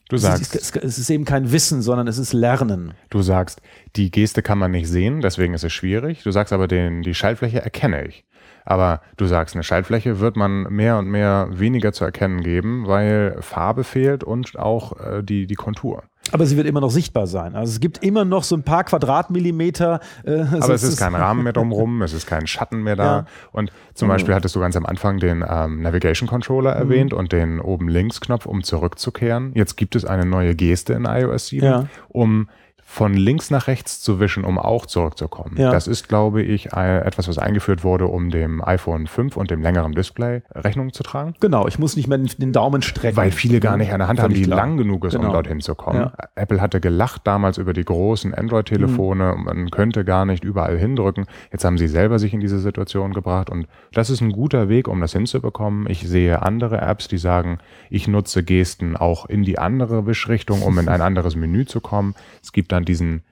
Du 0.09 0.19
sagst. 0.19 0.55
Es 0.55 0.63
ist, 0.63 0.77
es 0.77 0.99
ist, 0.99 1.11
eben 1.11 1.25
kein 1.25 1.51
Wissen, 1.51 1.81
sondern 1.81 2.09
es 2.09 2.19
ist 2.19 2.33
Lernen. 2.33 2.95
Du 3.09 3.23
sagst, 3.23 3.63
die 3.97 4.11
Geste 4.11 4.43
kann 4.43 4.59
man 4.59 4.71
nicht 4.71 4.89
sehen, 4.89 5.21
deswegen 5.21 5.55
ist 5.55 5.65
es 5.65 5.73
schwierig. 5.73 6.23
Du 6.23 6.31
sagst 6.31 6.53
aber, 6.53 6.69
den, 6.69 7.03
die 7.03 7.15
Schaltfläche 7.15 7.63
erkenne 7.63 8.07
ich. 8.07 8.25
Aber 8.65 9.01
du 9.17 9.27
sagst, 9.27 9.55
eine 9.55 9.63
Schaltfläche 9.63 10.21
wird 10.21 10.37
man 10.37 10.63
mehr 10.65 10.99
und 10.99 11.07
mehr 11.07 11.49
weniger 11.51 11.93
zu 11.93 12.05
erkennen 12.05 12.43
geben, 12.43 12.87
weil 12.87 13.37
Farbe 13.41 13.85
fehlt 13.85 14.25
und 14.25 14.59
auch 14.59 14.99
äh, 15.01 15.23
die, 15.23 15.47
die 15.47 15.55
Kontur. 15.55 16.05
Aber 16.33 16.47
sie 16.47 16.57
wird 16.57 16.67
immer 16.67 16.81
noch 16.81 16.91
sichtbar 16.91 17.27
sein. 17.27 17.55
Also 17.55 17.73
es 17.73 17.81
gibt 17.81 18.03
immer 18.03 18.25
noch 18.25 18.45
so 18.45 18.57
ein 18.57 18.63
paar 18.63 18.85
Quadratmillimeter. 18.85 20.01
Äh, 20.25 20.45
Aber 20.59 20.75
es 20.75 20.83
ist 20.83 20.99
kein 20.99 21.15
Rahmen 21.15 21.45
mehr 21.45 21.53
drumherum, 21.53 22.01
es 22.03 22.15
ist 22.15 22.27
kein 22.27 22.47
Schatten 22.47 22.83
mehr 22.83 22.97
da. 22.97 23.05
Ja. 23.05 23.27
Und 23.53 23.71
zum 23.93 24.09
Beispiel 24.09 24.33
mhm. 24.33 24.37
hattest 24.37 24.57
du 24.57 24.61
ganz 24.61 24.75
am 24.77 24.87
Anfang 24.87 25.19
den 25.19 25.45
ähm, 25.47 25.83
Navigation 25.83 26.29
Controller 26.29 26.75
mhm. 26.75 26.81
erwähnt 26.81 27.13
und 27.13 27.33
den 27.33 27.61
oben 27.61 27.89
links 27.89 28.21
Knopf, 28.21 28.47
um 28.47 28.63
zurückzukehren. 28.63 29.53
Jetzt 29.55 29.77
gibt 29.77 29.97
es 29.97 30.05
eine 30.05 30.25
neue 30.25 30.55
Geste 30.55 30.95
in 30.95 31.05
iOS 31.05 31.49
7, 31.49 31.65
ja. 31.65 31.87
um 32.09 32.49
von 32.87 33.15
links 33.15 33.51
nach 33.51 33.67
rechts 33.67 34.01
zu 34.01 34.21
wischen, 34.21 34.45
um 34.45 34.59
auch 34.59 34.87
zurückzukommen. 34.87 35.57
Ja. 35.57 35.73
Das 35.73 35.89
ist, 35.89 36.09
glaube 36.09 36.43
ich, 36.43 36.73
etwas, 36.73 37.27
was 37.27 37.39
eingeführt 37.39 37.83
wurde, 37.83 38.07
um 38.07 38.31
dem 38.31 38.63
iPhone 38.63 39.07
5 39.07 39.37
und 39.37 39.51
dem 39.51 39.63
längeren 39.63 39.93
Display 39.93 40.43
Rechnung 40.55 40.93
zu 40.93 41.03
tragen. 41.03 41.35
Genau, 41.41 41.67
ich 41.67 41.79
muss 41.79 41.97
nicht 41.97 42.07
mehr 42.07 42.19
den 42.19 42.53
Daumen 42.53 42.83
strecken. 42.83 43.17
Weil 43.17 43.33
viele 43.33 43.59
gar 43.59 43.77
nicht 43.77 43.93
eine 43.93 44.07
Hand 44.07 44.21
haben, 44.21 44.35
die 44.35 44.43
klar. 44.43 44.59
lang 44.59 44.77
genug 44.77 45.05
ist, 45.07 45.15
genau. 45.15 45.29
um 45.29 45.33
dorthin 45.33 45.61
zu 45.61 45.75
kommen. 45.75 46.01
Ja. 46.01 46.13
Apple 46.35 46.61
hatte 46.61 46.81
gelacht 46.81 47.27
damals 47.27 47.59
über 47.59 47.73
die 47.73 47.85
großen 47.85 48.35
Android-Telefone. 48.35 49.35
Mhm. 49.37 49.45
Man 49.45 49.71
könnte 49.71 50.05
gar 50.05 50.27
nicht 50.27 50.45
überall 50.45 50.79
hindrücken. 50.79 51.27
Jetzt 51.51 51.65
haben 51.65 51.79
sie 51.79 51.89
selber 51.89 52.19
sich 52.19 52.35
in 52.35 52.41
diese 52.41 52.59
Situation 52.59 53.13
gebracht 53.13 53.51
und 53.51 53.67
das 53.93 54.11
ist 54.11 54.21
ein 54.21 54.31
guter 54.31 54.69
Weg, 54.69 54.89
um 54.89 55.01
das 55.01 55.13
hinzubekommen. 55.13 55.89
Ich 55.89 56.07
sehe 56.07 56.43
andere 56.43 56.81
Apps, 56.83 57.09
die 57.09 57.19
sagen, 57.19 57.59
ich 57.89 58.09
nutze 58.09 58.43
Gesten 58.43 58.97
auch 58.97 59.27
in 59.27 59.43
die 59.43 59.59
andere 59.59 60.07
Wischrichtung, 60.07 60.63
um 60.63 60.79
in 60.79 60.89
ein 60.89 61.01
anderes 61.01 61.35
Menü 61.35 61.65
zu 61.65 61.81
kommen. 61.81 62.15
Es 62.43 62.53
gibt 62.53 62.74
dann 62.75 62.85
diesen 62.85 63.23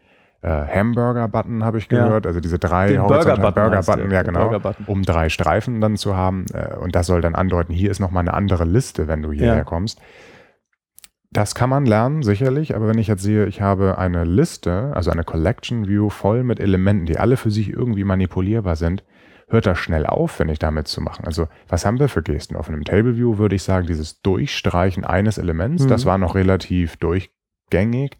äh, 0.42 0.48
Hamburger-Button, 0.48 1.64
habe 1.64 1.78
ich 1.78 1.88
gehört. 1.88 2.24
Ja. 2.24 2.28
Also 2.28 2.40
diese 2.40 2.58
drei 2.58 2.96
Burger-Button, 2.96 3.54
Burger 3.54 4.12
ja 4.12 4.22
genau, 4.22 4.48
Burger 4.48 4.74
um 4.86 5.02
drei 5.02 5.28
Streifen 5.28 5.80
dann 5.80 5.96
zu 5.96 6.16
haben. 6.16 6.46
Äh, 6.52 6.76
und 6.76 6.94
das 6.94 7.06
soll 7.06 7.20
dann 7.20 7.34
andeuten, 7.34 7.72
hier 7.72 7.90
ist 7.90 8.00
nochmal 8.00 8.22
eine 8.22 8.34
andere 8.34 8.64
Liste, 8.64 9.08
wenn 9.08 9.22
du 9.22 9.32
hierher 9.32 9.58
ja. 9.58 9.64
kommst. 9.64 10.00
Das 11.30 11.54
kann 11.54 11.70
man 11.70 11.86
lernen, 11.86 12.22
sicherlich, 12.22 12.76
aber 12.76 12.88
wenn 12.88 12.98
ich 12.98 13.06
jetzt 13.06 13.22
sehe, 13.22 13.46
ich 13.46 13.62
habe 13.62 13.96
eine 13.96 14.24
Liste, 14.24 14.92
also 14.94 15.10
eine 15.10 15.24
Collection 15.24 15.88
View 15.88 16.10
voll 16.10 16.44
mit 16.44 16.60
Elementen, 16.60 17.06
die 17.06 17.18
alle 17.18 17.38
für 17.38 17.50
sich 17.50 17.70
irgendwie 17.70 18.04
manipulierbar 18.04 18.76
sind, 18.76 19.02
hört 19.48 19.64
das 19.64 19.78
schnell 19.78 20.04
auf, 20.04 20.40
wenn 20.40 20.50
ich 20.50 20.58
damit 20.58 20.88
zu 20.88 21.00
machen. 21.00 21.24
Also, 21.24 21.48
was 21.68 21.86
haben 21.86 21.98
wir 21.98 22.08
für 22.08 22.22
Gesten? 22.22 22.54
Auf 22.54 22.68
einem 22.68 22.84
Table 22.84 23.16
View 23.16 23.38
würde 23.38 23.54
ich 23.54 23.62
sagen, 23.62 23.86
dieses 23.86 24.20
Durchstreichen 24.20 25.06
eines 25.06 25.38
Elements, 25.38 25.84
mhm. 25.84 25.88
das 25.88 26.04
war 26.04 26.18
noch 26.18 26.34
relativ 26.34 26.96
durchgängig 26.96 28.18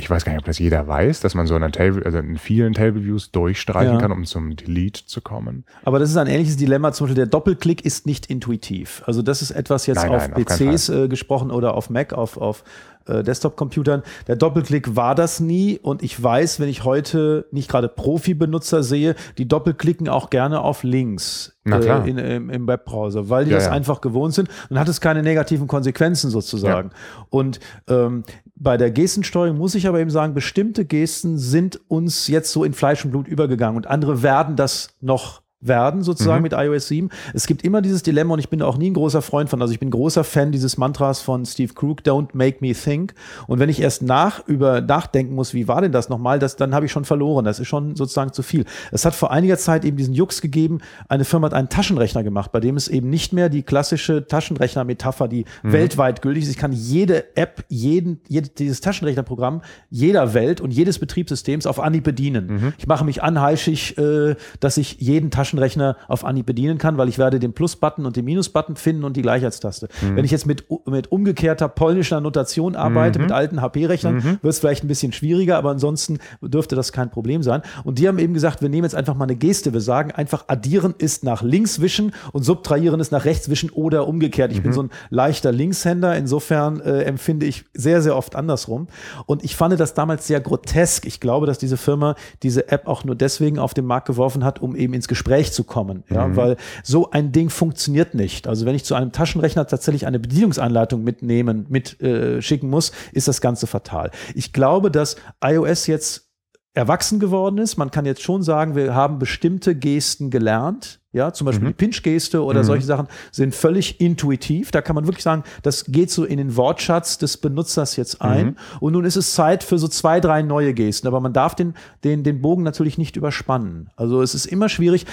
ich 0.00 0.08
weiß 0.08 0.24
gar 0.24 0.32
nicht, 0.32 0.40
ob 0.40 0.46
das 0.46 0.58
jeder 0.58 0.88
weiß, 0.88 1.20
dass 1.20 1.34
man 1.34 1.46
so 1.46 1.54
in, 1.54 1.72
Table, 1.72 2.04
also 2.04 2.18
in 2.18 2.38
vielen 2.38 2.72
Table 2.72 3.04
Views 3.04 3.30
durchstreichen 3.30 3.94
ja. 3.94 4.00
kann, 4.00 4.12
um 4.12 4.24
zum 4.24 4.56
Delete 4.56 5.04
zu 5.04 5.20
kommen. 5.20 5.64
Aber 5.84 5.98
das 5.98 6.10
ist 6.10 6.16
ein 6.16 6.26
ähnliches 6.26 6.56
Dilemma. 6.56 6.92
Zum 6.92 7.06
Beispiel 7.06 7.16
der 7.16 7.26
Doppelklick 7.26 7.84
ist 7.84 8.06
nicht 8.06 8.26
intuitiv. 8.26 9.02
Also 9.06 9.20
das 9.20 9.42
ist 9.42 9.50
etwas 9.50 9.86
jetzt 9.86 9.98
nein, 9.98 10.10
auf 10.10 10.28
nein, 10.28 10.44
PCs 10.44 10.90
auf 10.90 10.96
äh, 10.96 11.08
gesprochen 11.08 11.50
oder 11.50 11.74
auf 11.74 11.90
Mac, 11.90 12.14
auf, 12.14 12.38
auf 12.38 12.64
äh, 13.10 13.22
Desktop-Computern. 13.22 14.02
Der 14.26 14.36
Doppelklick 14.36 14.96
war 14.96 15.14
das 15.14 15.40
nie 15.40 15.78
und 15.78 16.02
ich 16.02 16.22
weiß, 16.22 16.60
wenn 16.60 16.68
ich 16.68 16.84
heute 16.84 17.46
nicht 17.50 17.68
gerade 17.68 17.88
Profi-Benutzer 17.88 18.82
sehe, 18.82 19.14
die 19.38 19.48
doppelklicken 19.48 20.08
auch 20.08 20.30
gerne 20.30 20.60
auf 20.60 20.82
Links 20.82 21.56
äh, 21.66 22.08
in, 22.08 22.18
im, 22.18 22.50
im, 22.50 22.66
Webbrowser, 22.66 23.28
weil 23.28 23.44
die 23.44 23.50
ja, 23.50 23.56
das 23.56 23.66
ja. 23.66 23.72
einfach 23.72 24.00
gewohnt 24.00 24.34
sind 24.34 24.48
und 24.68 24.78
hat 24.78 24.88
es 24.88 25.00
keine 25.00 25.22
negativen 25.22 25.66
Konsequenzen 25.66 26.30
sozusagen. 26.30 26.90
Ja. 26.90 27.26
Und 27.28 27.60
ähm, 27.88 28.24
bei 28.56 28.76
der 28.76 28.90
Gestensteuerung 28.90 29.58
muss 29.58 29.74
ich 29.74 29.86
aber 29.86 30.00
eben 30.00 30.10
sagen, 30.10 30.34
bestimmte 30.34 30.84
Gesten 30.84 31.38
sind 31.38 31.80
uns 31.88 32.28
jetzt 32.28 32.52
so 32.52 32.64
in 32.64 32.72
Fleisch 32.72 33.04
und 33.04 33.10
Blut 33.10 33.28
übergegangen 33.28 33.76
und 33.76 33.86
andere 33.86 34.22
werden 34.22 34.56
das 34.56 34.96
noch 35.00 35.42
werden, 35.60 36.02
sozusagen 36.02 36.38
mhm. 36.38 36.42
mit 36.44 36.52
iOS 36.54 36.88
7. 36.88 37.10
Es 37.34 37.46
gibt 37.46 37.62
immer 37.62 37.82
dieses 37.82 38.02
Dilemma 38.02 38.34
und 38.34 38.40
ich 38.40 38.48
bin 38.48 38.62
auch 38.62 38.78
nie 38.78 38.90
ein 38.90 38.94
großer 38.94 39.20
Freund 39.20 39.50
von. 39.50 39.60
Also 39.60 39.74
ich 39.74 39.80
bin 39.80 39.90
großer 39.90 40.24
Fan 40.24 40.52
dieses 40.52 40.78
Mantras 40.78 41.20
von 41.20 41.44
Steve 41.44 41.74
Krug, 41.74 42.00
Don't 42.00 42.28
make 42.32 42.58
me 42.60 42.72
think. 42.72 43.14
Und 43.46 43.58
wenn 43.58 43.68
ich 43.68 43.80
erst 43.80 44.02
nach 44.02 44.46
über 44.46 44.80
nachdenken 44.80 45.34
muss, 45.34 45.52
wie 45.52 45.68
war 45.68 45.82
denn 45.82 45.92
das 45.92 46.08
nochmal, 46.08 46.38
das, 46.38 46.56
dann 46.56 46.74
habe 46.74 46.86
ich 46.86 46.92
schon 46.92 47.04
verloren. 47.04 47.44
Das 47.44 47.60
ist 47.60 47.68
schon 47.68 47.94
sozusagen 47.94 48.32
zu 48.32 48.42
viel. 48.42 48.64
Es 48.90 49.04
hat 49.04 49.14
vor 49.14 49.30
einiger 49.30 49.58
Zeit 49.58 49.84
eben 49.84 49.98
diesen 49.98 50.14
Jux 50.14 50.40
gegeben, 50.40 50.78
eine 51.08 51.26
Firma 51.26 51.46
hat 51.46 51.54
einen 51.54 51.68
Taschenrechner 51.68 52.22
gemacht, 52.22 52.52
bei 52.52 52.60
dem 52.60 52.76
es 52.76 52.88
eben 52.88 53.10
nicht 53.10 53.34
mehr 53.34 53.50
die 53.50 53.62
klassische 53.62 54.26
Taschenrechner-Metapher, 54.26 55.28
die 55.28 55.44
mhm. 55.62 55.72
weltweit 55.72 56.22
gültig 56.22 56.44
ist. 56.44 56.50
Ich 56.50 56.58
kann 56.58 56.72
jede 56.72 57.36
App, 57.36 57.64
jeden, 57.68 58.20
jede, 58.28 58.48
dieses 58.48 58.80
Taschenrechnerprogramm 58.80 59.60
jeder 59.90 60.32
Welt 60.32 60.60
und 60.62 60.70
jedes 60.70 60.98
Betriebssystems 60.98 61.66
auf 61.66 61.80
Anhieb 61.80 62.04
bedienen. 62.04 62.46
Mhm. 62.46 62.72
Ich 62.78 62.86
mache 62.86 63.04
mich 63.04 63.22
anheischig, 63.22 63.98
äh, 63.98 64.36
dass 64.60 64.78
ich 64.78 64.96
jeden 65.00 65.30
Taschenrechner 65.30 65.49
Taschenrechner 65.50 65.96
auf 66.08 66.24
Anhieb 66.24 66.46
bedienen 66.46 66.78
kann, 66.78 66.96
weil 66.96 67.08
ich 67.08 67.18
werde 67.18 67.38
den 67.38 67.52
Plus-Button 67.52 68.06
und 68.06 68.16
den 68.16 68.24
Minus-Button 68.24 68.76
finden 68.76 69.04
und 69.04 69.16
die 69.16 69.22
Gleichheitstaste. 69.22 69.88
Mhm. 70.02 70.16
Wenn 70.16 70.24
ich 70.24 70.30
jetzt 70.30 70.46
mit, 70.46 70.64
mit 70.86 71.10
umgekehrter 71.10 71.68
polnischer 71.68 72.20
Notation 72.20 72.76
arbeite, 72.76 73.18
mhm. 73.18 73.26
mit 73.26 73.32
alten 73.32 73.60
HP-Rechnern, 73.60 74.14
mhm. 74.14 74.38
wird 74.42 74.44
es 74.44 74.58
vielleicht 74.60 74.84
ein 74.84 74.88
bisschen 74.88 75.12
schwieriger, 75.12 75.58
aber 75.58 75.70
ansonsten 75.70 76.18
dürfte 76.40 76.76
das 76.76 76.92
kein 76.92 77.10
Problem 77.10 77.42
sein. 77.42 77.62
Und 77.84 77.98
die 77.98 78.06
haben 78.06 78.18
eben 78.18 78.34
gesagt, 78.34 78.62
wir 78.62 78.68
nehmen 78.68 78.84
jetzt 78.84 78.94
einfach 78.94 79.14
mal 79.14 79.24
eine 79.24 79.36
Geste. 79.36 79.72
Wir 79.72 79.80
sagen 79.80 80.12
einfach, 80.12 80.44
addieren 80.48 80.94
ist 80.98 81.24
nach 81.24 81.42
links 81.42 81.80
wischen 81.80 82.12
und 82.32 82.44
subtrahieren 82.44 83.00
ist 83.00 83.12
nach 83.12 83.24
rechts 83.24 83.50
wischen 83.50 83.70
oder 83.70 84.06
umgekehrt. 84.06 84.52
Ich 84.52 84.62
bin 84.62 84.70
mhm. 84.70 84.74
so 84.74 84.82
ein 84.84 84.90
leichter 85.10 85.52
Linkshänder. 85.52 86.16
Insofern 86.16 86.80
äh, 86.80 87.02
empfinde 87.02 87.46
ich 87.46 87.64
sehr, 87.74 88.02
sehr 88.02 88.16
oft 88.16 88.36
andersrum. 88.36 88.86
Und 89.26 89.44
ich 89.44 89.56
fand 89.56 89.78
das 89.78 89.94
damals 89.94 90.26
sehr 90.26 90.40
grotesk. 90.40 91.06
Ich 91.06 91.20
glaube, 91.20 91.46
dass 91.46 91.58
diese 91.58 91.76
Firma 91.76 92.14
diese 92.42 92.70
App 92.70 92.86
auch 92.86 93.04
nur 93.04 93.14
deswegen 93.14 93.58
auf 93.58 93.74
den 93.74 93.84
Markt 93.84 94.06
geworfen 94.06 94.44
hat, 94.44 94.60
um 94.60 94.76
eben 94.76 94.94
ins 94.94 95.08
Gespräch 95.08 95.39
Gespräch 95.40 95.52
zu 95.52 95.64
kommen, 95.64 96.04
ja, 96.10 96.28
mhm. 96.28 96.36
weil 96.36 96.56
so 96.82 97.10
ein 97.10 97.32
Ding 97.32 97.50
funktioniert 97.50 98.14
nicht. 98.14 98.46
Also 98.46 98.66
wenn 98.66 98.74
ich 98.74 98.84
zu 98.84 98.94
einem 98.94 99.12
Taschenrechner 99.12 99.66
tatsächlich 99.66 100.06
eine 100.06 100.18
Bedienungsanleitung 100.18 101.02
mitnehmen, 101.02 101.66
mit 101.68 102.00
äh, 102.00 102.42
schicken 102.42 102.68
muss, 102.68 102.92
ist 103.12 103.28
das 103.28 103.40
Ganze 103.40 103.66
fatal. 103.66 104.10
Ich 104.34 104.52
glaube, 104.52 104.90
dass 104.90 105.16
iOS 105.42 105.86
jetzt 105.86 106.28
erwachsen 106.74 107.18
geworden 107.18 107.58
ist. 107.58 107.76
Man 107.78 107.90
kann 107.90 108.06
jetzt 108.06 108.22
schon 108.22 108.42
sagen, 108.42 108.76
wir 108.76 108.94
haben 108.94 109.18
bestimmte 109.18 109.74
Gesten 109.74 110.30
gelernt. 110.30 110.99
Ja, 111.12 111.32
zum 111.32 111.46
Beispiel 111.46 111.64
mhm. 111.64 111.70
die 111.70 111.74
Pinch-Geste 111.74 112.44
oder 112.44 112.60
mhm. 112.60 112.66
solche 112.66 112.86
Sachen 112.86 113.08
sind 113.32 113.52
völlig 113.52 114.00
intuitiv. 114.00 114.70
Da 114.70 114.80
kann 114.80 114.94
man 114.94 115.06
wirklich 115.06 115.24
sagen, 115.24 115.42
das 115.62 115.86
geht 115.86 116.10
so 116.10 116.24
in 116.24 116.36
den 116.36 116.56
Wortschatz 116.56 117.18
des 117.18 117.36
Benutzers 117.36 117.96
jetzt 117.96 118.22
ein. 118.22 118.46
Mhm. 118.46 118.56
Und 118.78 118.92
nun 118.92 119.04
ist 119.04 119.16
es 119.16 119.34
Zeit 119.34 119.64
für 119.64 119.78
so 119.78 119.88
zwei, 119.88 120.20
drei 120.20 120.42
neue 120.42 120.72
Gesten. 120.72 121.08
Aber 121.08 121.20
man 121.20 121.32
darf 121.32 121.56
den, 121.56 121.74
den, 122.04 122.22
den 122.22 122.40
Bogen 122.40 122.62
natürlich 122.62 122.96
nicht 122.96 123.16
überspannen. 123.16 123.90
Also 123.96 124.22
es 124.22 124.34
ist 124.34 124.46
immer 124.46 124.68
schwierig 124.68 125.04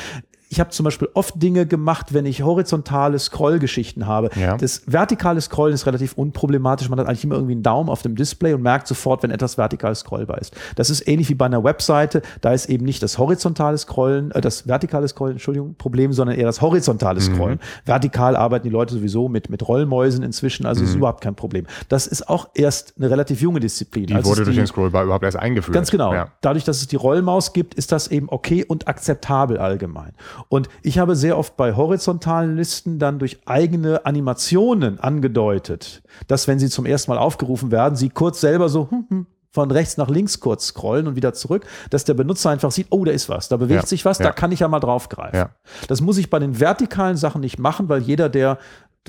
ich 0.49 0.60
habe 0.60 0.69
zum 0.69 0.86
Beispiel 0.86 1.10
oft 1.13 1.41
Dinge 1.41 1.65
gemacht, 1.65 2.13
wenn 2.13 2.25
ich 2.25 2.41
horizontale 2.43 3.19
Scrollgeschichten 3.19 4.07
habe. 4.07 4.29
Ja. 4.36 4.55
Das 4.57 4.83
vertikale 4.86 5.41
Scrollen 5.41 5.73
ist 5.73 5.86
relativ 5.86 6.13
unproblematisch. 6.13 6.89
Man 6.89 6.99
hat 6.99 7.07
eigentlich 7.07 7.25
immer 7.25 7.36
irgendwie 7.36 7.53
einen 7.53 7.63
Daumen 7.63 7.89
auf 7.89 8.01
dem 8.01 8.15
Display 8.15 8.53
und 8.53 8.62
merkt 8.62 8.88
sofort, 8.88 9.23
wenn 9.23 9.31
etwas 9.31 9.57
vertikal 9.57 9.93
scrollbar 9.95 10.38
ist. 10.39 10.55
Das 10.75 10.89
ist 10.89 11.07
ähnlich 11.07 11.29
wie 11.29 11.36
bei 11.36 11.45
einer 11.45 11.63
Webseite. 11.63 12.21
Da 12.39 12.53
ist 12.53 12.69
eben 12.69 12.86
nicht 12.86 13.03
das 13.03 13.17
horizontale 13.17 13.77
Scrollen, 13.77 14.31
äh, 14.31 14.39
das 14.39 14.67
vertikale 14.67 15.07
Scrollen, 15.07 15.33
Entschuldigung, 15.33 15.75
Problem, 15.75 16.13
sondern 16.13 16.38
eher 16.38 16.45
das 16.45 16.62
horizontale 16.62 17.19
mhm. 17.19 17.25
Scrollen. 17.25 17.55
Mhm. 17.55 17.86
Vertikal 17.86 18.36
arbeiten 18.38 18.63
die 18.63 18.73
Leute 18.73 18.93
sowieso 18.93 19.27
mit, 19.27 19.49
mit 19.49 19.67
Rollmäusen 19.67 20.23
inzwischen, 20.23 20.65
also 20.65 20.81
mhm. 20.81 20.88
ist 20.88 20.95
überhaupt 20.95 21.21
kein 21.21 21.36
Problem. 21.36 21.65
Das 21.89 22.07
ist 22.07 22.29
auch 22.29 22.49
erst 22.53 22.93
eine 22.97 23.10
relativ 23.10 23.41
junge 23.41 23.60
Disziplin. 23.60 24.07
Die 24.07 24.15
wurde 24.23 24.45
durch 24.45 24.55
die, 24.55 24.62
den 24.62 24.67
Scrollbar 24.67 25.03
überhaupt 25.03 25.25
erst 25.25 25.38
eingeführt. 25.38 25.73
Ganz 25.73 25.91
genau. 25.91 26.13
Ja. 26.13 26.29
Dadurch, 26.39 26.63
dass 26.63 26.77
es 26.77 26.88
die 26.88 26.95
Rollmaus 26.95 27.51
gibt, 27.51 27.73
ist 27.73 27.91
das 27.91 28.07
eben 28.07 28.29
okay 28.29 28.63
und 28.63 28.88
akzeptabel 28.88 29.57
allgemein. 29.57 30.13
Und 30.50 30.69
ich 30.84 31.00
habe 31.00 31.15
sehr 31.15 31.38
oft 31.38 31.58
bei 31.58 31.76
horizontalen 31.76 32.56
Listen 32.56 33.00
dann 33.00 33.19
durch 33.19 33.39
eigene 33.45 34.06
Animationen 34.06 35.00
angedeutet, 35.00 36.04
dass 36.28 36.47
wenn 36.47 36.60
sie 36.60 36.69
zum 36.69 36.86
ersten 36.86 37.12
Mal 37.12 37.17
aufgerufen 37.17 37.71
werden, 37.71 37.95
sie 37.95 38.10
kurz 38.10 38.41
selber 38.41 38.69
so 38.69 38.89
hm, 38.89 39.06
hm, 39.10 39.28
von 39.52 39.71
rechts 39.71 39.97
nach 39.97 40.10
links 40.10 40.39
kurz 40.39 40.67
scrollen 40.67 41.08
und 41.08 41.15
wieder 41.15 41.34
zurück, 41.34 41.65
dass 41.89 42.04
der 42.04 42.13
Benutzer 42.13 42.52
einfach 42.52 42.71
sieht, 42.71 42.88
oh, 42.91 43.04
da 43.06 43.12
ist 43.12 43.28
was, 43.28 43.50
da 43.50 43.58
bewegt 43.58 43.84
ja, 43.84 43.88
sich 43.88 44.06
was, 44.06 44.19
ja. 44.19 44.26
da 44.26 44.32
kann 44.32 44.52
ich 44.52 44.60
ja 44.60 44.67
mal 44.67 44.80
draufgreifen. 44.80 45.39
Ja. 45.39 45.50
Das 45.88 46.02
muss 46.02 46.17
ich 46.17 46.30
bei 46.30 46.38
den 46.38 46.60
vertikalen 46.60 47.17
Sachen 47.17 47.41
nicht 47.41 47.58
machen, 47.58 47.89
weil 47.89 48.02
jeder, 48.02 48.30
der 48.30 48.60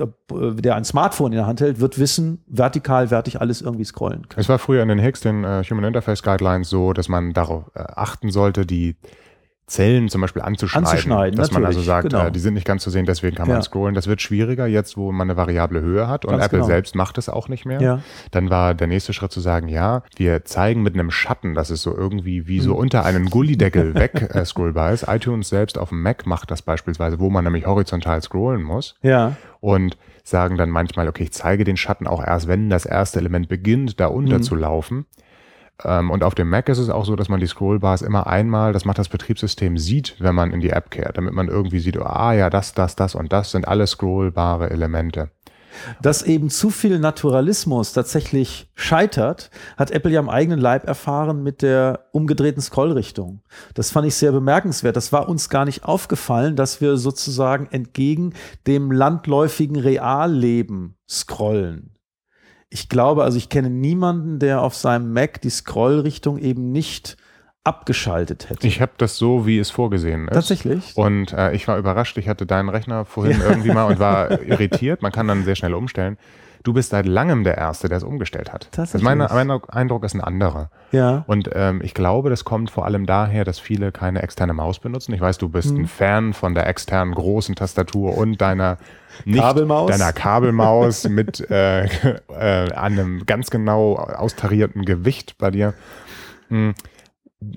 der 0.06 0.76
ein 0.76 0.84
Smartphone 0.84 1.32
in 1.32 1.38
der 1.38 1.46
Hand 1.46 1.60
hält, 1.60 1.80
wird 1.80 1.98
wissen, 1.98 2.44
vertikal 2.46 3.10
werde 3.10 3.28
ich 3.28 3.40
alles 3.40 3.60
irgendwie 3.60 3.84
scrollen 3.84 4.28
können. 4.28 4.40
Es 4.40 4.48
war 4.48 4.60
früher 4.60 4.80
in 4.80 4.88
den 4.88 5.00
HIGS, 5.00 5.20
den 5.20 5.44
uh, 5.44 5.62
Human 5.68 5.84
Interface 5.84 6.22
Guidelines, 6.22 6.70
so, 6.70 6.92
dass 6.92 7.08
man 7.08 7.32
darauf 7.32 7.66
uh, 7.68 7.80
achten 7.96 8.30
sollte, 8.30 8.64
die 8.64 8.94
Zellen 9.68 10.08
zum 10.08 10.22
Beispiel 10.22 10.42
anzuschneiden. 10.42 10.88
Anzuschneiden, 10.88 11.36
dass 11.38 11.52
man 11.52 11.64
also 11.64 11.80
sagt, 11.80 12.10
genau. 12.10 12.26
äh, 12.26 12.32
die 12.32 12.38
sind 12.38 12.54
nicht 12.54 12.66
ganz 12.66 12.82
zu 12.82 12.90
sehen, 12.90 13.06
deswegen 13.06 13.36
kann 13.36 13.48
man 13.48 13.62
scrollen. 13.62 13.94
Das 13.94 14.06
wird 14.06 14.22
schwieriger 14.22 14.66
jetzt, 14.66 14.96
wo 14.96 15.12
man 15.12 15.30
eine 15.30 15.36
variable 15.36 15.80
Höhe 15.80 16.08
hat 16.08 16.24
und 16.24 16.32
ganz 16.32 16.46
Apple 16.46 16.58
genau. 16.58 16.66
selbst 16.66 16.94
macht 16.94 17.18
es 17.18 17.28
auch 17.28 17.48
nicht 17.48 17.66
mehr. 17.66 17.80
Ja. 17.80 18.00
Dann 18.30 18.50
war 18.50 18.74
der 18.74 18.86
nächste 18.86 19.12
Schritt 19.12 19.30
zu 19.30 19.40
sagen, 19.40 19.68
ja, 19.68 20.02
wir 20.16 20.44
zeigen 20.44 20.82
mit 20.82 20.94
einem 20.94 21.10
Schatten, 21.10 21.54
dass 21.54 21.70
es 21.70 21.82
so 21.82 21.94
irgendwie 21.94 22.48
wie 22.48 22.60
so 22.60 22.72
hm. 22.72 22.78
unter 22.78 23.04
einen 23.04 23.26
Gullideckel 23.26 23.94
weg 23.94 24.30
äh, 24.34 24.44
scrollbar 24.44 24.92
ist. 24.92 25.06
iTunes 25.06 25.50
selbst 25.50 25.78
auf 25.78 25.90
dem 25.90 26.02
Mac 26.02 26.26
macht 26.26 26.50
das 26.50 26.62
beispielsweise, 26.62 27.20
wo 27.20 27.30
man 27.30 27.44
nämlich 27.44 27.66
horizontal 27.66 28.22
scrollen 28.22 28.62
muss. 28.62 28.96
Ja. 29.02 29.36
Und 29.60 29.96
sagen 30.24 30.56
dann 30.56 30.70
manchmal, 30.70 31.08
okay, 31.08 31.24
ich 31.24 31.32
zeige 31.32 31.64
den 31.64 31.76
Schatten 31.76 32.06
auch 32.06 32.24
erst, 32.24 32.48
wenn 32.48 32.70
das 32.70 32.86
erste 32.86 33.18
Element 33.18 33.48
beginnt, 33.48 34.00
da 34.00 34.06
unterzulaufen. 34.06 34.98
Mhm. 34.98 35.02
Ähm, 35.02 35.27
und 35.84 36.24
auf 36.24 36.34
dem 36.34 36.50
Mac 36.50 36.68
ist 36.68 36.78
es 36.78 36.90
auch 36.90 37.04
so, 37.04 37.14
dass 37.14 37.28
man 37.28 37.38
die 37.38 37.46
Scrollbars 37.46 38.02
immer 38.02 38.26
einmal, 38.26 38.72
das 38.72 38.84
macht 38.84 38.98
das 38.98 39.08
Betriebssystem, 39.08 39.78
sieht, 39.78 40.16
wenn 40.18 40.34
man 40.34 40.50
in 40.50 40.60
die 40.60 40.70
App 40.70 40.90
kehrt, 40.90 41.16
damit 41.16 41.34
man 41.34 41.48
irgendwie 41.48 41.78
sieht, 41.78 41.96
ah 41.98 42.32
ja, 42.32 42.50
das, 42.50 42.74
das, 42.74 42.96
das 42.96 43.14
und 43.14 43.32
das 43.32 43.52
sind 43.52 43.68
alle 43.68 43.86
scrollbare 43.86 44.70
Elemente. 44.70 45.30
Dass 46.02 46.22
eben 46.22 46.50
zu 46.50 46.70
viel 46.70 46.98
Naturalismus 46.98 47.92
tatsächlich 47.92 48.68
scheitert, 48.74 49.50
hat 49.76 49.92
Apple 49.92 50.10
ja 50.10 50.18
am 50.18 50.28
eigenen 50.28 50.58
Leib 50.58 50.86
erfahren 50.88 51.44
mit 51.44 51.62
der 51.62 52.06
umgedrehten 52.10 52.60
Scrollrichtung. 52.60 53.42
Das 53.74 53.92
fand 53.92 54.06
ich 54.06 54.16
sehr 54.16 54.32
bemerkenswert. 54.32 54.96
Das 54.96 55.12
war 55.12 55.28
uns 55.28 55.48
gar 55.48 55.64
nicht 55.64 55.84
aufgefallen, 55.84 56.56
dass 56.56 56.80
wir 56.80 56.96
sozusagen 56.96 57.68
entgegen 57.70 58.34
dem 58.66 58.90
landläufigen 58.90 59.76
Realleben 59.76 60.96
scrollen 61.08 61.97
ich 62.70 62.88
glaube, 62.88 63.24
also 63.24 63.38
ich 63.38 63.48
kenne 63.48 63.70
niemanden, 63.70 64.38
der 64.38 64.62
auf 64.62 64.74
seinem 64.74 65.12
Mac 65.12 65.40
die 65.40 65.50
Scrollrichtung 65.50 66.38
eben 66.38 66.70
nicht 66.70 67.16
abgeschaltet 67.64 68.48
hätte. 68.48 68.66
Ich 68.66 68.80
habe 68.80 68.92
das 68.96 69.16
so, 69.16 69.46
wie 69.46 69.58
es 69.58 69.70
vorgesehen 69.70 70.28
ist. 70.28 70.34
Tatsächlich. 70.34 70.96
Und 70.96 71.32
äh, 71.32 71.52
ich 71.52 71.68
war 71.68 71.78
überrascht. 71.78 72.16
Ich 72.16 72.28
hatte 72.28 72.46
deinen 72.46 72.68
Rechner 72.68 73.04
vorhin 73.04 73.40
ja. 73.40 73.50
irgendwie 73.50 73.72
mal 73.72 73.84
und 73.84 73.98
war 73.98 74.42
irritiert. 74.42 75.02
Man 75.02 75.12
kann 75.12 75.28
dann 75.28 75.44
sehr 75.44 75.56
schnell 75.56 75.74
umstellen. 75.74 76.16
Du 76.62 76.72
bist 76.72 76.90
seit 76.90 77.06
langem 77.06 77.44
der 77.44 77.56
Erste, 77.56 77.88
der 77.88 77.98
es 77.98 78.04
umgestellt 78.04 78.52
hat. 78.52 78.68
Also 78.76 78.98
mein, 78.98 79.18
mein 79.18 79.50
Eindruck 79.68 80.04
ist 80.04 80.14
ein 80.14 80.20
anderer. 80.20 80.70
Ja. 80.92 81.24
Und 81.26 81.50
ähm, 81.54 81.80
ich 81.82 81.94
glaube, 81.94 82.30
das 82.30 82.44
kommt 82.44 82.70
vor 82.70 82.84
allem 82.84 83.06
daher, 83.06 83.44
dass 83.44 83.58
viele 83.58 83.92
keine 83.92 84.22
externe 84.22 84.52
Maus 84.52 84.78
benutzen. 84.78 85.12
Ich 85.14 85.20
weiß, 85.20 85.38
du 85.38 85.48
bist 85.48 85.70
hm. 85.70 85.82
ein 85.82 85.86
Fan 85.86 86.32
von 86.32 86.54
der 86.54 86.66
externen 86.66 87.14
großen 87.14 87.54
Tastatur 87.54 88.16
und 88.16 88.40
deiner 88.40 88.78
nicht 89.24 89.40
Kabelmaus. 89.40 89.90
deiner 89.90 90.12
Kabelmaus 90.12 91.08
mit 91.08 91.48
äh, 91.50 91.84
äh, 91.84 92.72
einem 92.72 93.24
ganz 93.26 93.50
genau 93.50 93.96
austarierten 93.96 94.84
Gewicht 94.84 95.38
bei 95.38 95.50
dir. 95.50 95.74
Hm. 96.48 96.74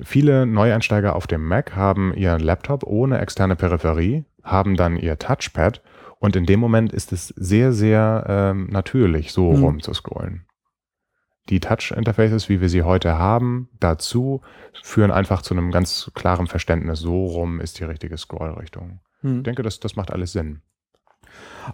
Viele 0.03 0.45
Neueinsteiger 0.45 1.15
auf 1.15 1.25
dem 1.25 1.47
Mac 1.47 1.75
haben 1.75 2.13
ihren 2.13 2.39
Laptop 2.39 2.83
ohne 2.83 3.19
externe 3.19 3.55
Peripherie, 3.55 4.25
haben 4.43 4.75
dann 4.75 4.95
ihr 4.95 5.17
Touchpad 5.17 5.81
Und 6.21 6.35
in 6.35 6.45
dem 6.45 6.59
Moment 6.59 6.93
ist 6.93 7.11
es 7.11 7.29
sehr, 7.29 7.73
sehr 7.73 8.25
ähm, 8.29 8.67
natürlich, 8.71 9.31
so 9.33 9.51
Mhm. 9.53 9.63
rum 9.63 9.81
zu 9.81 9.91
scrollen. 9.95 10.45
Die 11.49 11.59
Touch-Interfaces, 11.59 12.47
wie 12.47 12.61
wir 12.61 12.69
sie 12.69 12.83
heute 12.83 13.17
haben, 13.17 13.69
dazu 13.79 14.41
führen 14.83 15.09
einfach 15.09 15.41
zu 15.41 15.55
einem 15.55 15.71
ganz 15.71 16.11
klaren 16.13 16.45
Verständnis, 16.45 16.99
so 16.99 17.25
rum 17.25 17.59
ist 17.59 17.79
die 17.79 17.85
richtige 17.85 18.15
Scrollrichtung. 18.17 18.99
Hm. 19.21 19.37
Ich 19.37 19.43
denke, 19.43 19.63
das, 19.63 19.79
das 19.79 19.95
macht 19.95 20.11
alles 20.11 20.31
Sinn. 20.31 20.61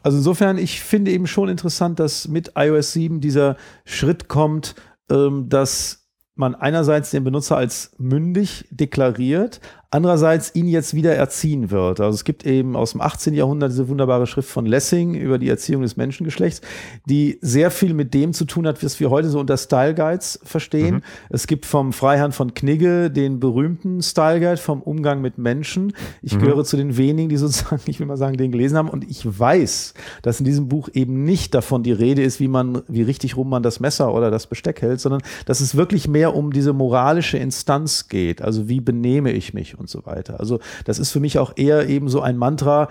Also 0.02 0.18
insofern, 0.20 0.58
ich 0.58 0.82
finde 0.82 1.12
eben 1.12 1.28
schon 1.28 1.50
interessant, 1.50 2.00
dass 2.00 2.30
mit 2.30 2.54
iOS 2.56 2.94
7 2.94 3.20
dieser 3.20 3.58
Schritt 3.84 4.30
kommt, 4.30 4.76
ähm, 5.12 5.50
dass 5.50 6.08
man 6.36 6.56
einerseits 6.56 7.12
den 7.12 7.26
Benutzer 7.26 7.58
als 7.58 7.96
mündig 7.98 8.66
deklariert, 8.70 9.60
andererseits 9.89 10.54
ihn 10.54 10.67
jetzt 10.67 10.93
wieder 10.93 11.15
erziehen 11.15 11.71
wird. 11.71 12.02
Also 12.02 12.15
es 12.15 12.23
gibt 12.23 12.45
eben 12.45 12.76
aus 12.76 12.91
dem 12.91 13.02
18. 13.02 13.34
Jahrhundert 13.34 13.71
diese 13.71 13.88
wunderbare 13.88 14.28
Schrift 14.28 14.50
von 14.50 14.65
Lessing 14.65 15.13
über 15.15 15.38
die 15.38 15.47
Erziehung 15.47 15.82
des 15.82 15.95
Menschengeschlechts, 15.95 16.62
die 17.06 17.38
sehr 17.41 17.71
viel 17.71 17.93
mit 17.93 18.13
dem 18.13 18.34
zu 18.34 18.45
tun 18.45 18.67
hat, 18.67 18.84
was 18.84 19.00
wir 19.00 19.10
heute 19.10 19.30
so 19.30 19.39
unter 19.39 19.56
Style 19.56 19.95
Guides 19.95 20.39
verstehen. 20.43 20.95
Mhm. 20.95 21.02
Es 21.30 21.47
gibt 21.47 21.65
vom 21.65 21.93
Freiherrn 21.93 22.34
von 22.34 22.54
Knigge 22.54 23.10
den 23.10 23.39
berühmten 23.39 24.02
Style 24.02 24.39
Guide 24.41 24.58
vom 24.58 24.82
Umgang 24.82 25.21
mit 25.21 25.38
Menschen. 25.38 25.93
Ich 26.21 26.36
Mhm. 26.36 26.39
gehöre 26.39 26.65
zu 26.65 26.76
den 26.76 26.97
wenigen, 26.97 27.30
die 27.30 27.38
sozusagen, 27.38 27.82
ich 27.86 28.00
will 28.00 28.08
mal 28.08 28.17
sagen, 28.17 28.36
den 28.36 28.52
gelesen 28.52 28.78
haben. 28.78 28.89
Und 28.89 29.10
ich 29.10 29.26
weiß, 29.26 29.93
dass 30.21 30.39
in 30.39 30.45
diesem 30.45 30.67
Buch 30.67 30.89
eben 30.93 31.23
nicht 31.23 31.54
davon 31.54 31.84
die 31.84 31.93
Rede 31.93 32.23
ist, 32.23 32.41
wie 32.41 32.50
man, 32.50 32.82
wie 32.89 33.04
richtig 33.04 33.38
rum 33.38 33.50
man 33.50 33.63
das 33.63 33.80
Messer 33.80 34.13
oder 34.13 34.32
das 34.32 34.47
Besteck 34.47 34.82
hält, 34.82 35.00
sondern 35.00 35.21
dass 35.45 35.62
es 35.62 35.76
wirklich 35.76 36.10
mehr 36.10 36.36
um 36.36 36.52
diese 36.52 36.73
moralische 36.73 37.38
Instanz 37.38 38.10
geht. 38.10 38.41
Also 38.41 38.67
wie 38.67 38.82
benehme 38.82 39.32
ich 39.32 39.54
mich 39.54 39.78
und 39.88 39.89
so 39.89 40.06
weiter. 40.06 40.39
Also 40.39 40.60
das 40.86 41.00
ist 41.00 41.12
für 41.12 41.21
mich 41.21 41.39
auch 41.39 41.54
eher 41.56 41.88
eben 41.88 42.10
so 42.10 42.21
ein 42.21 42.38
Mantra, 42.38 42.89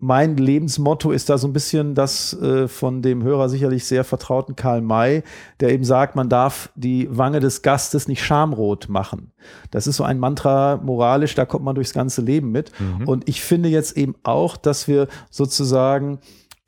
mein 0.00 0.36
Lebensmotto 0.36 1.10
ist 1.10 1.28
da 1.28 1.38
so 1.38 1.48
ein 1.48 1.52
bisschen 1.52 1.96
das 1.96 2.32
äh, 2.40 2.68
von 2.68 3.02
dem 3.02 3.24
Hörer 3.24 3.48
sicherlich 3.48 3.84
sehr 3.84 4.04
vertrauten 4.04 4.54
Karl 4.54 4.80
May, 4.80 5.24
der 5.58 5.70
eben 5.70 5.82
sagt, 5.82 6.14
man 6.14 6.28
darf 6.28 6.70
die 6.76 7.08
Wange 7.10 7.40
des 7.40 7.62
Gastes 7.62 8.06
nicht 8.06 8.22
schamrot 8.22 8.88
machen. 8.88 9.32
Das 9.72 9.88
ist 9.88 9.96
so 9.96 10.04
ein 10.04 10.20
Mantra 10.20 10.76
moralisch, 10.76 11.34
da 11.34 11.44
kommt 11.44 11.64
man 11.64 11.74
durchs 11.74 11.92
ganze 11.92 12.22
Leben 12.22 12.52
mit. 12.52 12.70
Und 13.06 13.28
ich 13.28 13.42
finde 13.42 13.68
jetzt 13.68 13.96
eben 13.96 14.14
auch, 14.22 14.56
dass 14.56 14.86
wir 14.86 15.08
sozusagen 15.30 16.20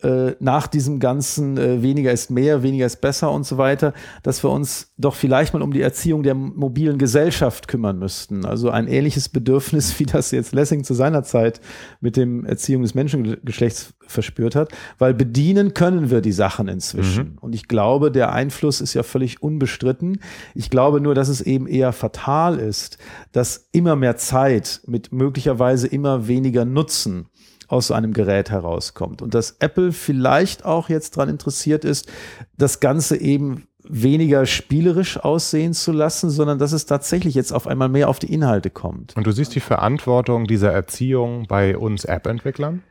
äh, 0.03 0.35
nach 0.41 0.67
diesem 0.67 0.99
ganzen 0.99 1.59
äh, 1.59 1.83
weniger 1.83 2.13
ist 2.13 2.31
mehr, 2.31 2.63
weniger 2.63 2.87
ist 2.87 3.01
besser 3.01 3.31
und 3.31 3.45
so 3.45 3.59
weiter, 3.59 3.93
dass 4.23 4.43
wir 4.43 4.51
uns 4.51 4.93
doch 4.97 5.15
vielleicht 5.15 5.53
mal 5.53 5.63
um 5.63 5.73
die 5.73 5.83
Erziehung 5.83 6.23
der 6.23 6.35
mobilen 6.35 6.99
Gesellschaft 6.99 7.69
kümmern 7.69 7.99
müssten. 7.99 8.45
Also 8.45 8.71
ein 8.71 8.87
ähnliches 8.89 9.29
Bedürfnis, 9.29 9.97
wie 9.99 10.07
das 10.07 10.31
jetzt 10.31 10.53
Lessing 10.53 10.85
zu 10.85 10.95
seiner 10.95 11.23
Zeit 11.23 11.61
mit 12.01 12.17
dem 12.17 12.45
Erziehung 12.45 12.83
des 12.83 12.95
Menschengeschlechts 12.95 13.95
verspürt 14.07 14.57
hat, 14.57 14.73
weil 14.99 15.15
bedienen 15.15 15.73
können 15.73 16.11
wir 16.11 16.21
die 16.21 16.33
Sachen 16.33 16.69
inzwischen. 16.69 17.39
Und 17.41 17.55
ich 17.55 17.69
glaube, 17.69 18.11
der 18.11 18.33
Einfluss 18.33 18.81
ist 18.81 18.95
ja 18.95 19.03
völlig 19.03 19.43
unbestritten. 19.43 20.21
Ich 20.55 20.69
glaube 20.69 21.01
nur, 21.01 21.15
dass 21.15 21.29
es 21.29 21.41
eben 21.41 21.67
eher 21.67 21.93
fatal 21.93 22.59
ist, 22.59 22.99
dass 23.33 23.69
immer 23.73 23.95
mehr 23.97 24.17
Zeit 24.17 24.81
mit 24.87 25.13
möglicherweise 25.13 25.87
immer 25.87 26.27
weniger 26.27 26.65
Nutzen 26.65 27.27
aus 27.71 27.87
so 27.87 27.95
einem 27.95 28.13
Gerät 28.13 28.51
herauskommt. 28.51 29.23
Und 29.23 29.35
dass 29.35 29.57
Apple 29.61 29.93
vielleicht 29.93 30.65
auch 30.65 30.89
jetzt 30.89 31.17
daran 31.17 31.29
interessiert 31.29 31.85
ist, 31.85 32.11
das 32.59 32.81
Ganze 32.81 33.17
eben 33.17 33.67
weniger 33.83 34.45
spielerisch 34.45 35.19
aussehen 35.19 35.73
zu 35.73 35.93
lassen, 35.93 36.31
sondern 36.31 36.59
dass 36.59 36.73
es 36.73 36.87
tatsächlich 36.87 37.35
jetzt 37.35 37.53
auf 37.53 37.67
einmal 37.67 37.89
mehr 37.89 38.09
auf 38.09 38.19
die 38.19 38.33
Inhalte 38.33 38.71
kommt. 38.71 39.17
Und 39.17 39.27
du 39.27 39.33
siehst 39.33 39.55
die 39.55 39.61
Verantwortung 39.61 40.47
dieser 40.47 40.73
Erziehung 40.73 41.47
bei 41.49 41.77
uns 41.77 42.05
App-Entwicklern? 42.05 42.83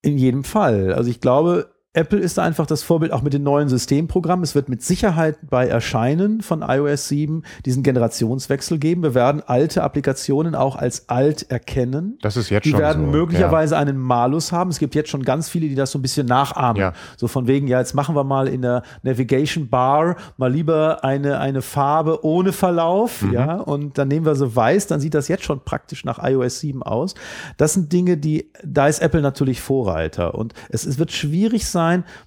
In 0.00 0.16
jedem 0.16 0.44
Fall. 0.44 0.92
Also 0.92 1.10
ich 1.10 1.20
glaube, 1.20 1.73
Apple 1.94 2.18
ist 2.18 2.36
da 2.38 2.42
einfach 2.42 2.66
das 2.66 2.82
Vorbild 2.82 3.12
auch 3.12 3.22
mit 3.22 3.32
den 3.32 3.44
neuen 3.44 3.68
Systemprogrammen. 3.68 4.42
Es 4.42 4.54
wird 4.54 4.68
mit 4.68 4.82
Sicherheit 4.82 5.38
bei 5.48 5.66
Erscheinen 5.66 6.42
von 6.42 6.62
iOS 6.62 7.08
7 7.08 7.42
diesen 7.64 7.82
Generationswechsel 7.84 8.78
geben. 8.78 9.02
Wir 9.04 9.14
werden 9.14 9.42
alte 9.46 9.82
Applikationen 9.84 10.54
auch 10.56 10.74
als 10.76 11.08
alt 11.08 11.50
erkennen. 11.50 12.18
Das 12.20 12.36
ist 12.36 12.50
jetzt 12.50 12.64
Die 12.64 12.70
schon 12.70 12.80
werden 12.80 13.04
so. 13.06 13.10
möglicherweise 13.12 13.76
einen 13.76 13.96
Malus 13.96 14.50
haben. 14.50 14.70
Es 14.70 14.78
gibt 14.80 14.94
jetzt 14.96 15.08
schon 15.08 15.22
ganz 15.22 15.48
viele, 15.48 15.68
die 15.68 15.76
das 15.76 15.92
so 15.92 15.98
ein 15.98 16.02
bisschen 16.02 16.26
nachahmen. 16.26 16.80
Ja. 16.80 16.92
So 17.16 17.28
von 17.28 17.46
wegen, 17.46 17.68
ja, 17.68 17.78
jetzt 17.78 17.94
machen 17.94 18.16
wir 18.16 18.24
mal 18.24 18.48
in 18.48 18.62
der 18.62 18.82
Navigation 19.04 19.68
Bar 19.68 20.16
mal 20.36 20.50
lieber 20.52 21.04
eine, 21.04 21.38
eine 21.38 21.62
Farbe 21.62 22.24
ohne 22.24 22.52
Verlauf, 22.52 23.22
Mhm. 23.22 23.32
ja, 23.32 23.54
und 23.56 23.98
dann 23.98 24.08
nehmen 24.08 24.26
wir 24.26 24.34
so 24.34 24.54
weiß, 24.56 24.88
dann 24.88 24.98
sieht 24.98 25.14
das 25.14 25.28
jetzt 25.28 25.44
schon 25.44 25.60
praktisch 25.64 26.04
nach 26.04 26.18
iOS 26.22 26.58
7 26.58 26.82
aus. 26.82 27.14
Das 27.56 27.74
sind 27.74 27.92
Dinge, 27.92 28.16
die, 28.16 28.50
da 28.64 28.88
ist 28.88 29.00
Apple 29.00 29.20
natürlich 29.22 29.60
Vorreiter. 29.60 30.34
Und 30.34 30.54
es, 30.70 30.84
es 30.84 30.98
wird 30.98 31.12
schwierig 31.12 31.66
sein, 31.66 31.83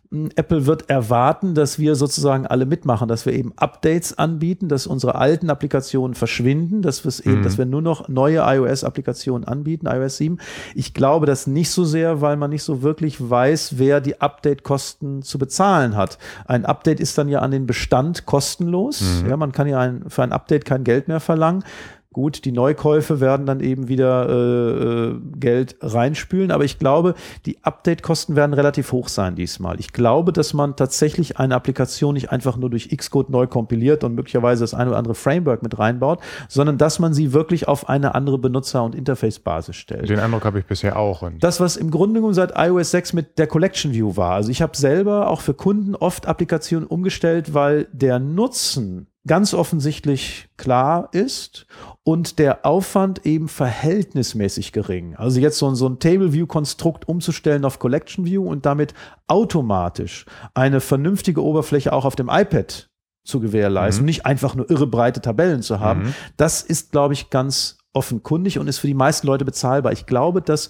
mh, 0.10 0.30
Apple 0.36 0.65
wird 0.65 0.89
erwarten, 0.89 1.54
dass 1.56 1.80
wir 1.80 1.96
sozusagen 1.96 2.48
alle 2.48 2.65
mitmachen, 2.65 3.08
dass 3.08 3.26
wir 3.26 3.34
eben 3.34 3.54
Updates 3.58 4.17
anbieten, 4.17 4.70
dass 4.70 4.88
unsere 4.88 5.15
alten 5.15 5.50
Applikationen 5.50 6.15
verschwinden, 6.15 6.82
dass 6.82 7.04
wir 7.04 7.10
es 7.10 7.20
eben, 7.20 7.43
dass 7.43 7.58
wir 7.58 7.65
nur 7.65 7.82
noch 7.82 8.08
neue 8.08 8.39
iOS-Applikationen 8.39 9.48
anbieten, 9.48 9.88
iOS 9.88 10.17
7. 10.17 10.38
Ich 10.76 10.93
glaube 10.93 11.26
das 11.26 11.48
nicht 11.48 11.72
so 11.72 11.84
sehr, 11.84 12.22
weil 12.22 12.38
man 12.38 12.50
nicht 12.50 12.63
so 12.63 12.82
wirklich 12.82 13.17
weiß, 13.20 13.78
wer 13.78 14.02
die 14.02 14.22
Update-Kosten 14.22 15.22
zu 15.24 15.38
bezahlen 15.38 15.96
hat. 15.96 16.17
Ein 16.46 16.65
Update 16.65 17.00
ist 17.00 17.17
dann 17.17 17.30
ja 17.30 17.39
an 17.39 17.52
den 17.52 17.65
Bestand 17.65 18.26
kostenlos. 18.26 19.24
Ja, 19.28 19.38
man 19.38 19.52
kann 19.52 19.67
ja 19.67 19.80
ein, 19.80 20.06
für 20.08 20.24
ein 20.24 20.32
Update 20.32 20.65
kein 20.65 20.84
Geld 20.84 21.08
mehr 21.08 21.20
verlangen. 21.20 21.63
Gut, 22.13 22.46
die 22.46 22.52
Neukäufe 22.52 23.20
werden 23.20 23.46
dann 23.46 23.60
eben 23.60 23.89
wieder 23.89 24.30
äh, 24.30 25.10
äh, 25.12 25.20
Geld 25.36 25.76
reinspülen, 25.82 26.52
aber 26.52 26.63
ich 26.63 26.80
glaube, 26.80 27.13
die 27.46 27.63
Update-Kosten 27.63 28.36
werden 28.36 28.54
relativ 28.54 28.91
hoch 28.91 29.08
sein 29.08 29.36
diesmal. 29.36 29.80
Ich 29.80 29.93
glaube, 29.93 30.34
dass 30.34 30.54
man 30.54 30.76
tatsächlich 30.76 31.38
eine 31.38 31.54
Applikation 31.54 32.13
nicht 32.13 32.32
einfach 32.32 32.58
nur 32.58 32.70
durch 32.70 32.89
Xcode 32.89 33.30
neu 33.30 33.46
kompiliert 33.46 34.04
und 34.04 34.15
möglicherweise 34.15 34.63
das 34.63 34.74
eine 34.74 34.89
oder 34.89 34.98
andere 34.98 35.15
Framework 35.15 35.62
mit 35.62 35.78
reinbaut, 35.78 36.20
sondern 36.48 36.78
dass 36.78 36.98
man 37.00 37.13
sie 37.13 37.34
wirklich 37.34 37.67
auf 37.67 37.89
eine 37.89 38.15
andere 38.15 38.39
Benutzer- 38.39 38.84
und 38.84 38.96
Interface-Basis 38.96 39.76
stellt. 39.76 40.10
Den 40.10 40.20
Eindruck 40.20 40.46
habe 40.46 40.60
ich 40.60 40.65
bisher 40.65 40.98
auch. 40.98 41.22
Und 41.22 41.43
Das, 41.43 41.60
was 41.60 41.76
im 41.76 41.91
Grunde 41.91 42.15
genommen 42.15 42.34
seit 42.34 42.54
iOS 42.58 42.91
6 42.91 43.13
mit 43.13 43.38
der 43.38 43.48
Collection 43.48 43.93
View 43.93 44.15
war. 44.15 44.32
Also 44.32 44.50
ich 44.50 44.62
habe 44.62 44.76
selber 44.76 45.30
auch 45.30 45.41
für 45.41 45.54
Kunden 45.54 45.93
oft 45.93 46.26
Applikationen 46.26 46.88
umgestellt, 46.88 47.54
weil 47.54 47.88
der 47.91 48.17
Nutzen 48.20 49.08
ganz 49.27 49.53
offensichtlich 49.53 50.49
klar 50.57 51.09
ist 51.11 51.67
und 52.03 52.39
der 52.39 52.65
Aufwand 52.65 53.25
eben 53.25 53.47
verhältnismäßig 53.47 54.71
gering. 54.71 55.15
Also 55.15 55.39
jetzt 55.39 55.57
so 55.57 55.67
ein, 55.67 55.75
so 55.75 55.87
ein 55.87 55.99
Table 55.99 56.33
View 56.33 56.47
Konstrukt 56.47 57.07
umzustellen 57.07 57.65
auf 57.65 57.79
Collection 57.79 58.25
View 58.25 58.47
und 58.47 58.65
damit 58.65 58.93
automatisch 59.27 60.25
eine 60.53 60.79
vernünftige 60.79 61.43
Oberfläche 61.43 61.93
auch 61.93 62.05
auf 62.05 62.15
dem 62.15 62.29
iPad 62.29 62.89
zu 63.23 63.39
gewährleisten, 63.41 64.05
nicht 64.05 64.25
einfach 64.25 64.55
nur 64.55 64.69
irre 64.71 64.87
breite 64.87 65.21
Tabellen 65.21 65.61
zu 65.61 65.79
haben. 65.81 66.15
Das 66.37 66.61
ist, 66.61 66.91
glaube 66.91 67.13
ich, 67.13 67.29
ganz 67.29 67.77
offenkundig 67.93 68.57
und 68.57 68.67
ist 68.67 68.79
für 68.79 68.87
die 68.87 68.93
meisten 68.93 69.27
Leute 69.27 69.43
bezahlbar. 69.43 69.91
Ich 69.91 70.05
glaube, 70.05 70.41
dass 70.41 70.69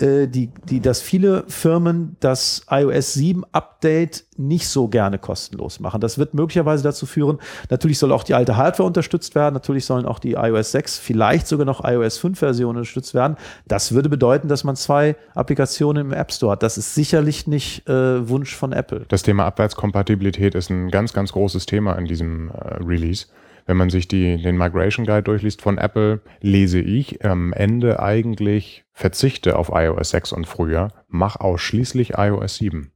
die, 0.00 0.50
die, 0.68 0.80
dass 0.80 1.02
viele 1.02 1.44
Firmen 1.48 2.16
das 2.20 2.64
iOS 2.70 3.12
7 3.12 3.44
Update 3.52 4.24
nicht 4.38 4.66
so 4.66 4.88
gerne 4.88 5.18
kostenlos 5.18 5.80
machen. 5.80 6.00
Das 6.00 6.16
wird 6.16 6.32
möglicherweise 6.32 6.82
dazu 6.82 7.04
führen, 7.04 7.38
natürlich 7.68 7.98
soll 7.98 8.10
auch 8.10 8.24
die 8.24 8.32
alte 8.32 8.56
Hardware 8.56 8.86
unterstützt 8.86 9.34
werden, 9.34 9.52
natürlich 9.52 9.84
sollen 9.84 10.06
auch 10.06 10.18
die 10.18 10.32
iOS 10.32 10.72
6, 10.72 10.98
vielleicht 10.98 11.46
sogar 11.46 11.66
noch 11.66 11.84
iOS 11.84 12.16
5 12.16 12.38
Versionen 12.38 12.78
unterstützt 12.78 13.12
werden. 13.12 13.36
Das 13.68 13.92
würde 13.92 14.08
bedeuten, 14.08 14.48
dass 14.48 14.64
man 14.64 14.76
zwei 14.76 15.14
Applikationen 15.34 16.06
im 16.06 16.12
App 16.14 16.32
Store 16.32 16.52
hat. 16.52 16.62
Das 16.62 16.78
ist 16.78 16.94
sicherlich 16.94 17.46
nicht 17.46 17.86
äh, 17.86 18.26
Wunsch 18.28 18.56
von 18.56 18.72
Apple. 18.72 19.04
das 19.08 19.22
Thema 19.22 19.44
Abwärtskompatibilität 19.44 20.54
ist 20.54 20.70
ein 20.70 20.90
ganz, 20.90 21.12
ganz 21.12 21.32
großes 21.32 21.66
Thema 21.66 21.94
in 21.98 22.06
diesem 22.06 22.50
äh, 22.50 22.82
Release. 22.82 23.26
Wenn 23.66 23.76
man 23.76 23.90
sich 23.90 24.08
die, 24.08 24.40
den 24.40 24.56
Migration 24.56 25.06
Guide 25.06 25.22
durchliest 25.22 25.62
von 25.62 25.78
Apple, 25.78 26.20
lese 26.40 26.80
ich 26.80 27.24
am 27.24 27.52
Ende 27.52 28.00
eigentlich 28.00 28.84
verzichte 28.92 29.56
auf 29.56 29.70
iOS 29.72 30.10
6 30.10 30.32
und 30.32 30.46
früher, 30.46 30.88
mach 31.08 31.36
ausschließlich 31.36 32.14
iOS 32.16 32.56
7. 32.56 32.92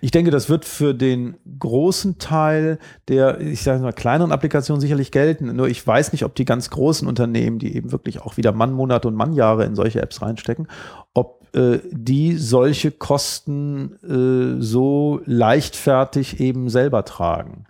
Ich 0.00 0.10
denke, 0.10 0.30
das 0.30 0.48
wird 0.48 0.64
für 0.64 0.94
den 0.94 1.36
großen 1.58 2.18
Teil 2.18 2.78
der, 3.08 3.40
ich 3.40 3.62
sage 3.62 3.82
mal, 3.82 3.92
kleineren 3.92 4.32
Applikationen 4.32 4.80
sicherlich 4.80 5.12
gelten. 5.12 5.54
Nur 5.54 5.68
ich 5.68 5.86
weiß 5.86 6.12
nicht, 6.12 6.24
ob 6.24 6.34
die 6.34 6.44
ganz 6.44 6.70
großen 6.70 7.06
Unternehmen, 7.06 7.58
die 7.58 7.76
eben 7.76 7.92
wirklich 7.92 8.20
auch 8.20 8.36
wieder 8.36 8.52
Mannmonate 8.52 9.08
und 9.08 9.14
Mannjahre 9.14 9.64
in 9.64 9.76
solche 9.76 10.02
Apps 10.02 10.22
reinstecken, 10.22 10.66
ob 11.14 11.46
äh, 11.54 11.78
die 11.90 12.36
solche 12.36 12.90
Kosten 12.90 13.96
äh, 14.02 14.62
so 14.62 15.20
leichtfertig 15.24 16.40
eben 16.40 16.68
selber 16.68 17.04
tragen. 17.04 17.66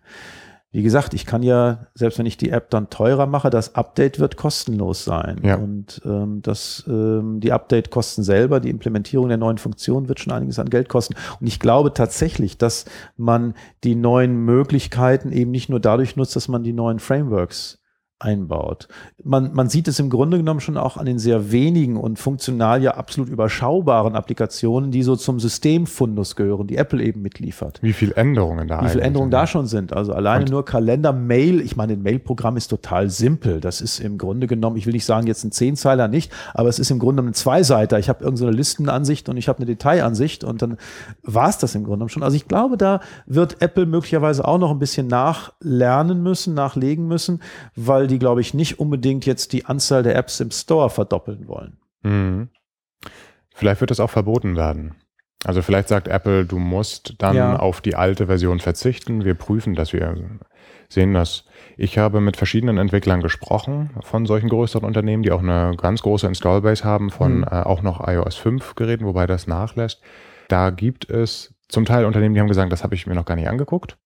Wie 0.73 0.85
gesagt, 0.85 1.15
ich 1.15 1.27
kann 1.27 1.43
ja, 1.43 1.89
selbst 1.95 2.21
wenn 2.21 2.27
ich 2.27 2.37
die 2.37 2.51
App 2.51 2.71
dann 2.71 2.91
teurer 2.91 3.27
mache, 3.27 3.51
das 3.51 3.75
Update 3.75 4.21
wird 4.21 4.37
kostenlos 4.37 5.05
sein. 5.05 5.41
Ja. 5.43 5.57
Und 5.57 6.01
ähm, 6.05 6.43
das, 6.43 6.85
ähm, 6.87 7.41
die 7.41 7.51
Update-Kosten 7.51 8.23
selber, 8.23 8.61
die 8.61 8.71
Implementierung 8.71 9.29
der 9.29 9.37
neuen 9.37 9.59
Funktionen 9.59 10.09
wird 10.09 10.21
schon 10.21 10.33
einiges 10.33 10.61
an 10.61 10.71
Geld 10.71 10.89
kosten. 10.89 11.15
Und 11.41 11.49
ich 11.49 11.59
glaube 11.59 11.93
tatsächlich, 11.93 12.57
dass 12.57 12.85
man 13.17 13.55
die 13.83 13.97
neuen 13.97 14.37
Möglichkeiten 14.45 15.33
eben 15.33 15.51
nicht 15.51 15.71
nur 15.71 15.81
dadurch 15.81 16.15
nutzt, 16.15 16.37
dass 16.37 16.47
man 16.47 16.63
die 16.63 16.73
neuen 16.73 17.01
Frameworks 17.01 17.80
einbaut. 18.21 18.87
Man, 19.25 19.53
man 19.55 19.69
sieht 19.69 19.89
es 19.89 19.99
im 19.99 20.11
Grunde 20.11 20.37
genommen 20.37 20.61
schon 20.61 20.77
auch 20.77 20.97
an 20.97 21.07
den 21.07 21.19
sehr 21.19 21.51
wenigen 21.51 21.97
und 21.97 22.19
funktional 22.19 22.83
ja 22.83 22.93
absolut 22.95 23.31
überschaubaren 23.31 24.15
Applikationen, 24.15 24.91
die 24.91 25.03
so 25.03 25.17
zum 25.17 25.41
Systemfundus 25.41 26.37
gehören, 26.37 26.67
die 26.67 26.77
Apple 26.77 27.03
eben 27.03 27.23
mitliefert. 27.23 27.79
Wie 27.83 27.95
viele 27.95 28.15
Änderungen 28.15 28.69
da 28.69 28.83
Wie 28.85 28.89
viele 28.89 29.03
Änderungen 29.03 29.31
da 29.31 29.47
schon 29.47 29.67
sind. 29.67 29.95
Also 29.95 30.13
alleine 30.13 30.45
Und- 30.45 30.51
nur 30.51 30.65
Kalender, 30.65 31.13
Mail. 31.13 31.61
Ich 31.61 31.77
meine, 31.77 31.95
ein 31.95 32.03
Mail-Programm 32.03 32.57
ist 32.59 32.69
total 32.69 33.09
simpel. 33.09 33.61
Das 33.61 33.81
ist 33.81 33.99
im 34.01 34.19
Grunde 34.19 34.47
genommen, 34.47 34.77
ich 34.77 34.87
will 34.87 34.93
nicht 34.93 35.07
sagen 35.07 35.27
jetzt 35.27 35.43
ein 35.45 35.51
Zehnzeiler 35.53 36.07
nicht, 36.07 36.31
aber 36.53 36.69
es 36.69 36.79
ist 36.79 36.91
im 36.91 36.99
Grunde 36.99 37.17
genommen 37.17 37.31
ein 37.31 37.35
Zweiseiter. 37.35 37.99
Ich 37.99 38.09
habe 38.11 38.23
irgendeine 38.23 38.53
Listenansicht 38.53 39.29
und 39.31 39.39
ich 39.39 39.49
habe 39.49 39.59
eine 39.59 39.67
Detailansicht 39.67 40.45
und 40.45 40.61
dann 40.61 40.77
war 41.23 41.49
es 41.49 41.57
das 41.59 41.75
im 41.75 41.85
Grunde 41.85 41.97
genommen 41.97 42.11
schon. 42.11 42.23
Also 42.23 42.37
ich 42.37 42.47
glaube, 42.47 42.77
da 42.77 43.01
wird 43.27 43.63
Apple 43.63 43.87
möglicherweise 43.87 44.47
auch 44.47 44.59
noch 44.59 44.71
ein 44.71 44.79
bisschen 44.79 45.07
nachlernen 45.07 46.23
müssen, 46.23 46.53
nachlegen 46.55 47.09
müssen, 47.09 47.41
weil 47.77 48.10
die, 48.11 48.19
glaube 48.19 48.41
ich, 48.43 48.53
nicht 48.55 48.79
unbedingt 48.79 49.25
jetzt 49.27 49.53
die 49.53 49.65
Anzahl 49.65 50.03
der 50.03 50.17
Apps 50.17 50.41
im 50.41 50.51
Store 50.51 50.91
verdoppeln 50.91 51.49
wollen. 51.49 51.79
Mhm. 52.03 52.49
Vielleicht 53.55 53.81
wird 53.81 53.91
es 53.91 54.01
auch 54.01 54.11
verboten 54.11 54.57
werden. 54.57 54.95
Also 55.45 55.63
vielleicht 55.63 55.89
sagt 55.89 56.07
Apple, 56.09 56.45
du 56.45 56.59
musst 56.59 57.15
dann 57.19 57.37
Ja. 57.37 57.57
auf 57.59 57.81
die 57.81 57.95
alte 57.95 58.27
Version 58.27 58.61
verzichten. 58.61 59.25
Wir 59.25 59.35
prüfen 59.35 59.75
das, 59.75 59.93
wir 59.95 60.15
sehen 60.91 61.15
das. 61.15 61.45
Ich 61.79 61.97
habe 61.97 62.21
mit 62.21 62.37
verschiedenen 62.37 62.77
Entwicklern 62.77 63.23
gesprochen 63.23 63.91
von 64.03 64.27
solchen 64.27 64.51
größeren 64.51 64.85
Unternehmen, 64.85 65.23
die 65.23 65.33
auch 65.33 65.41
eine 65.41 65.75
ganz 65.79 66.03
große 66.03 66.27
Installbase 66.27 66.85
haben 66.85 67.09
von 67.11 67.39
Mhm. 67.39 67.45
äh, 67.45 67.63
auch 67.63 67.81
noch 67.81 68.07
iOS 68.07 68.37
5 68.37 68.75
Geräten, 68.75 69.07
wobei 69.07 69.27
das 69.27 69.47
nachlässt. 69.47 70.03
Da 70.49 70.69
gibt 70.71 71.09
es 71.09 71.55
zum 71.69 71.85
Teil 71.87 72.05
Unternehmen, 72.05 72.35
die 72.35 72.41
haben 72.41 72.49
gesagt, 72.49 72.73
das 72.73 72.83
habe 72.83 72.95
ich 72.95 73.07
mir 73.07 73.15
noch 73.15 73.25
gar 73.25 73.37
nicht 73.37 73.49
angeguckt. 73.49 73.97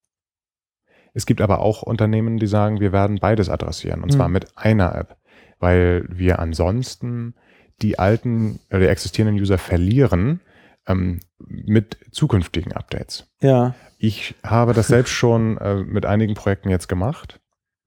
Es 1.15 1.27
gibt 1.27 1.41
aber 1.41 1.61
auch 1.61 1.83
Unternehmen, 1.83 2.39
die 2.39 2.47
sagen, 2.47 2.81
wir 2.81 2.93
werden 2.93 3.19
beides 3.21 3.49
adressieren 3.49 4.03
und 4.03 4.11
Mhm. 4.13 4.17
zwar 4.17 4.29
mit 4.29 4.47
einer 4.59 4.95
App, 4.95 5.17
weil 5.61 6.05
wir 6.09 6.41
ansonsten 6.41 7.35
die 7.83 7.99
alten 7.99 8.59
oder 8.71 8.81
die 8.81 8.87
existierenden 8.89 9.41
User 9.41 9.57
verlieren 9.59 10.41
ähm, 10.87 11.21
mit 11.39 11.97
zukünftigen 12.11 12.73
Updates. 12.73 13.27
Ja. 13.41 13.75
Ich 13.99 14.35
habe 14.45 14.75
das 14.75 14.89
selbst 14.89 15.11
schon 15.13 15.57
äh, 15.59 15.77
mit 15.77 16.05
einigen 16.05 16.35
Projekten 16.35 16.69
jetzt 16.69 16.89
gemacht, 16.89 17.41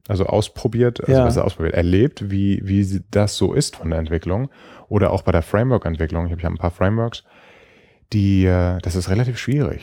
also 0.08 0.26
ausprobiert, 0.26 1.02
also 1.02 1.12
Ja. 1.14 1.26
was 1.26 1.38
ausprobiert, 1.38 1.76
erlebt, 1.76 2.32
wie, 2.32 2.62
wie 2.64 3.02
das 3.12 3.36
so 3.36 3.54
ist 3.54 3.76
von 3.76 3.90
der 3.90 4.00
Entwicklung 4.00 4.50
oder 4.88 5.12
auch 5.12 5.22
bei 5.22 5.32
der 5.34 5.42
Framework-Entwicklung. 5.44 6.26
Ich 6.26 6.32
habe 6.32 6.42
ja 6.42 6.50
ein 6.50 6.58
paar 6.58 6.72
Frameworks, 6.72 7.24
die, 8.14 8.46
äh, 8.46 8.80
das 8.82 8.96
ist 8.96 9.10
relativ 9.10 9.38
schwierig. 9.38 9.82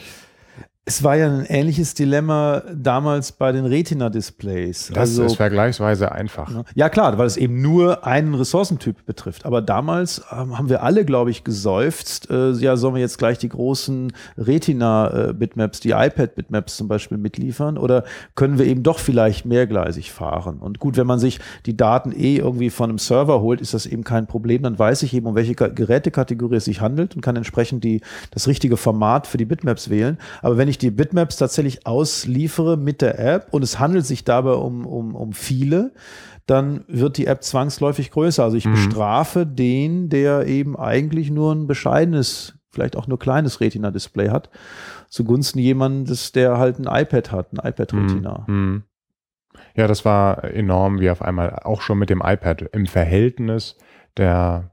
Es 0.87 1.03
war 1.03 1.17
ja 1.17 1.27
ein 1.29 1.47
ähnliches 1.47 1.95
Dilemma 1.95 2.63
damals 2.75 3.33
bei 3.33 3.53
den 3.53 3.65
Retina-Displays. 3.65 4.89
Das 4.89 4.99
Also 4.99 5.25
ist 5.25 5.37
vergleichsweise 5.37 6.13
einfach. 6.13 6.65
Ja, 6.75 6.91
klar, 6.91 7.17
weil 7.17 7.27
es 7.27 7.39
eben 7.39 7.63
nur 7.63 8.07
einen 8.07 8.35
Ressourcentyp 8.35 9.07
betrifft. 9.07 9.47
Aber 9.47 9.63
damals 9.63 10.21
ähm, 10.31 10.59
haben 10.59 10.69
wir 10.69 10.83
alle, 10.83 11.07
glaube 11.07 11.31
ich, 11.31 11.43
geseufzt. 11.43 12.29
Äh, 12.29 12.51
ja, 12.53 12.77
sollen 12.77 12.95
wir 12.97 13.01
jetzt 13.01 13.17
gleich 13.17 13.39
die 13.39 13.49
großen 13.49 14.13
Retina-Bitmaps, 14.37 15.81
die 15.81 15.93
iPad-Bitmaps 15.93 16.77
zum 16.77 16.89
Beispiel 16.89 17.17
mitliefern? 17.17 17.79
Oder 17.79 18.05
können 18.35 18.59
wir 18.59 18.67
eben 18.67 18.83
doch 18.83 18.99
vielleicht 18.99 19.47
mehrgleisig 19.47 20.13
fahren? 20.13 20.59
Und 20.59 20.81
gut, 20.81 20.99
wenn 20.99 21.07
man 21.07 21.19
sich 21.19 21.41
die 21.65 21.77
Daten 21.79 22.13
eh 22.13 22.37
irgendwie 22.37 22.69
von 22.69 22.91
einem 22.91 22.99
Server 22.99 23.41
holt, 23.41 23.63
ist 23.63 23.73
das 23.73 23.87
eben 23.87 24.05
kein 24.05 24.27
Problem. 24.27 24.63
Dann 24.63 24.79
weiß 24.79 25.03
ich 25.03 25.15
eben, 25.15 25.27
um 25.27 25.35
welche 25.35 25.55
Ka- 25.55 25.69
Gerätekategorie 25.69 26.57
es 26.57 26.67
sich 26.67 26.83
handelt 26.83 27.15
und 27.17 27.23
kann 27.23 27.37
entsprechend 27.37 27.85
die, 27.85 28.03
das 28.33 28.47
richtige 28.49 28.77
Format 28.77 29.27
für 29.27 29.39
die 29.39 29.47
Bitmaps 29.47 29.89
wählen. 29.89 30.19
Aber 30.43 30.59
wenn 30.59 30.69
ich 30.69 30.74
die 30.79 30.91
Bitmaps 30.91 31.37
tatsächlich 31.37 31.87
ausliefere 31.87 32.77
mit 32.77 33.03
der 33.03 33.19
App 33.19 33.49
und 33.53 33.63
es 33.63 33.79
handelt 33.79 34.07
sich 34.07 34.25
dabei 34.25 34.53
um, 34.53 34.87
um, 34.87 35.15
um 35.15 35.33
viele, 35.33 35.93
dann 36.47 36.85
wird 36.89 37.17
die 37.17 37.27
App 37.27 37.43
zwangsläufig 37.43 38.11
größer. 38.11 38.45
Also 38.45 38.57
ich 38.57 38.65
bestrafe 38.65 39.47
den, 39.47 40.09
der 40.11 40.47
eben 40.47 40.77
eigentlich 40.77 41.31
nur 41.31 41.55
ein 41.55 41.67
bescheidenes, 41.67 42.55
vielleicht 42.71 42.97
auch 42.97 43.07
nur 43.07 43.19
kleines 43.19 43.61
Retina-Display 43.61 44.29
hat, 44.29 44.51
zugunsten 45.09 45.59
jemandes, 45.59 46.33
der 46.33 46.59
halt 46.59 46.79
ein 46.79 46.87
iPad 46.87 47.33
hat, 47.33 47.53
ein 47.53 47.67
iPad-Retina. 47.67 48.45
Mhm. 48.47 48.83
Ja, 49.75 49.87
das 49.87 50.05
war 50.05 50.45
enorm, 50.45 51.01
wie 51.01 51.11
auf 51.11 51.23
einmal 51.23 51.61
auch 51.63 51.81
schon 51.81 51.99
mit 51.99 52.11
dem 52.11 52.23
iPad 52.25 52.63
im 52.73 52.87
Verhältnis 52.87 53.77
der 54.17 54.71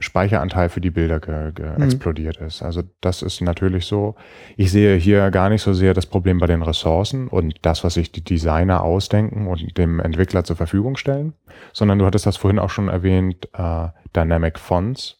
Speicheranteil 0.00 0.68
für 0.68 0.80
die 0.80 0.90
Bilder 0.90 1.20
ge, 1.20 1.52
ge 1.52 1.70
Mhm. 1.76 1.82
explodiert 1.82 2.38
ist. 2.38 2.62
Also 2.62 2.82
das 3.00 3.22
ist 3.22 3.40
natürlich 3.40 3.86
so. 3.86 4.14
Ich 4.56 4.70
sehe 4.72 4.96
hier 4.96 5.30
gar 5.30 5.48
nicht 5.48 5.62
so 5.62 5.72
sehr 5.72 5.94
das 5.94 6.06
Problem 6.06 6.38
bei 6.38 6.46
den 6.46 6.62
Ressourcen 6.62 7.28
und 7.28 7.54
das, 7.62 7.84
was 7.84 7.94
sich 7.94 8.10
die 8.10 8.24
Designer 8.24 8.82
ausdenken 8.82 9.46
und 9.46 9.76
dem 9.78 10.00
Entwickler 10.00 10.44
zur 10.44 10.56
Verfügung 10.56 10.96
stellen, 10.96 11.34
sondern 11.72 11.98
du 11.98 12.06
hattest 12.06 12.26
das 12.26 12.36
vorhin 12.36 12.58
auch 12.58 12.70
schon 12.70 12.88
erwähnt, 12.88 13.48
äh, 13.54 13.88
Dynamic 14.16 14.58
Fonts. 14.58 15.18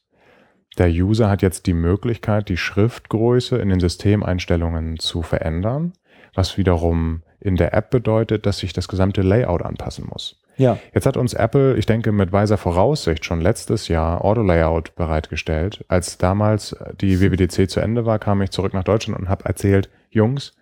Der 0.79 0.89
User 0.89 1.29
hat 1.29 1.43
jetzt 1.43 1.67
die 1.67 1.75
Möglichkeit, 1.75 2.49
die 2.49 2.57
Schriftgröße 2.57 3.59
in 3.59 3.69
den 3.69 3.81
Systemeinstellungen 3.81 4.99
zu 4.99 5.23
verändern, 5.23 5.93
was 6.35 6.57
wiederum 6.57 7.23
in 7.41 7.57
der 7.57 7.75
App 7.75 7.91
bedeutet, 7.91 8.47
dass 8.47 8.59
sich 8.59 8.73
das 8.73 8.87
gesamte 8.89 9.23
Layout 9.23 9.63
anpassen 9.63 10.07
muss. 10.09 10.40
Ja. 10.61 10.79
Jetzt 10.93 11.07
hat 11.07 11.17
uns 11.17 11.33
Apple, 11.33 11.77
ich 11.77 11.87
denke, 11.87 12.13
mit 12.13 12.33
weiser 12.33 12.59
Voraussicht 12.59 13.25
schon 13.25 13.41
letztes 13.41 13.89
Jahr 13.89 14.23
Auto-Layout 14.23 14.95
bereitgestellt. 14.95 15.85
Als 15.89 16.19
damals 16.19 16.77
die 17.01 17.21
WWDC 17.21 17.69
zu 17.69 17.81
Ende 17.81 18.05
war, 18.05 18.19
kam 18.19 18.43
ich 18.43 18.51
zurück 18.51 18.75
nach 18.75 18.85
Deutschland 18.85 19.19
und 19.19 19.31
habe 19.31 19.47
erzählt, 19.47 19.89
Jungs, 20.11 20.53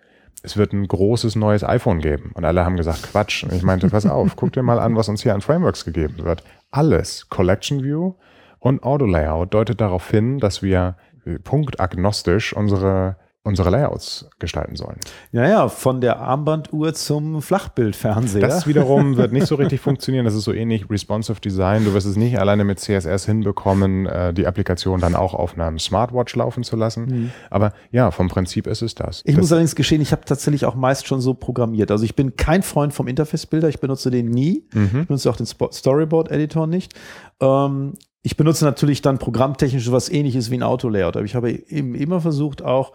es 0.41 0.55
wird 0.55 0.71
ein 0.71 0.87
großes 0.87 1.35
neues 1.35 1.65
iPhone 1.65 1.99
geben. 1.99 2.31
Und 2.33 2.45
alle 2.45 2.63
haben 2.63 2.77
gesagt, 2.77 3.03
Quatsch. 3.11 3.43
Und 3.43 3.51
ich 3.51 3.61
meinte, 3.61 3.89
pass 3.89 4.05
auf, 4.05 4.37
guck 4.37 4.53
dir 4.53 4.63
mal 4.63 4.79
an, 4.79 4.95
was 4.95 5.09
uns 5.09 5.21
hier 5.21 5.33
an 5.33 5.41
Frameworks 5.41 5.83
gegeben 5.83 6.19
wird. 6.19 6.43
Alles, 6.71 7.27
Collection 7.27 7.83
View 7.83 8.13
und 8.59 8.83
Auto-Layout 8.83 9.53
deutet 9.53 9.81
darauf 9.81 10.09
hin, 10.09 10.39
dass 10.39 10.63
wir 10.63 10.95
äh, 11.25 11.39
punktagnostisch 11.39 12.53
unsere, 12.53 13.17
unsere 13.43 13.69
Layouts 13.69 14.29
gestalten 14.37 14.75
sollen. 14.75 14.97
Naja, 15.31 15.69
von 15.69 16.01
der 16.01 16.19
Armbanduhr 16.19 16.93
zum 16.93 17.41
Flachbildfernseher. 17.41 18.41
Das 18.41 18.67
wiederum 18.67 19.15
wird 19.17 19.31
nicht 19.31 19.47
so 19.47 19.55
richtig 19.55 19.79
funktionieren. 19.79 20.25
Das 20.25 20.35
ist 20.35 20.43
so 20.43 20.51
ähnlich 20.51 20.89
responsive 20.89 21.39
Design. 21.39 21.85
Du 21.85 21.93
wirst 21.93 22.05
es 22.05 22.17
nicht 22.17 22.37
alleine 22.37 22.65
mit 22.65 22.79
CSS 22.79 23.25
hinbekommen, 23.25 24.05
äh, 24.05 24.33
die 24.33 24.45
Applikation 24.45 24.99
dann 24.99 25.15
auch 25.15 25.33
auf 25.33 25.57
einem 25.57 25.79
Smartwatch 25.79 26.35
laufen 26.35 26.63
zu 26.63 26.75
lassen. 26.75 27.31
Aber 27.49 27.73
ja, 27.91 28.11
vom 28.11 28.27
Prinzip 28.27 28.67
ist 28.67 28.81
es 28.81 28.93
das. 28.93 29.21
Ich 29.25 29.35
das 29.35 29.41
muss 29.41 29.51
allerdings 29.51 29.75
gestehen, 29.75 30.01
ich 30.01 30.11
habe 30.11 30.25
tatsächlich 30.25 30.65
auch 30.65 30.75
meist 30.75 31.07
schon 31.07 31.21
so 31.21 31.33
programmiert. 31.33 31.91
Also 31.91 32.03
ich 32.03 32.15
bin 32.15 32.35
kein 32.35 32.61
Freund 32.61 32.93
vom 32.93 33.07
Interface-Bilder, 33.07 33.69
ich 33.69 33.79
benutze 33.79 34.11
den 34.11 34.29
nie. 34.29 34.67
Mhm. 34.73 35.01
Ich 35.01 35.07
benutze 35.07 35.29
auch 35.29 35.37
den 35.37 35.45
Storyboard-Editor 35.45 36.67
nicht. 36.67 36.93
Ähm, 37.39 37.93
ich 38.21 38.35
benutze 38.35 38.65
natürlich 38.65 39.01
dann 39.01 39.17
programmtechnisch 39.17 39.91
was 39.91 40.09
ähnliches 40.09 40.51
wie 40.51 40.55
ein 40.55 40.63
Autolayout, 40.63 41.15
aber 41.15 41.25
ich 41.25 41.35
habe 41.35 41.51
eben 41.51 41.95
immer 41.95 42.19
versucht, 42.19 42.61
auch 42.61 42.91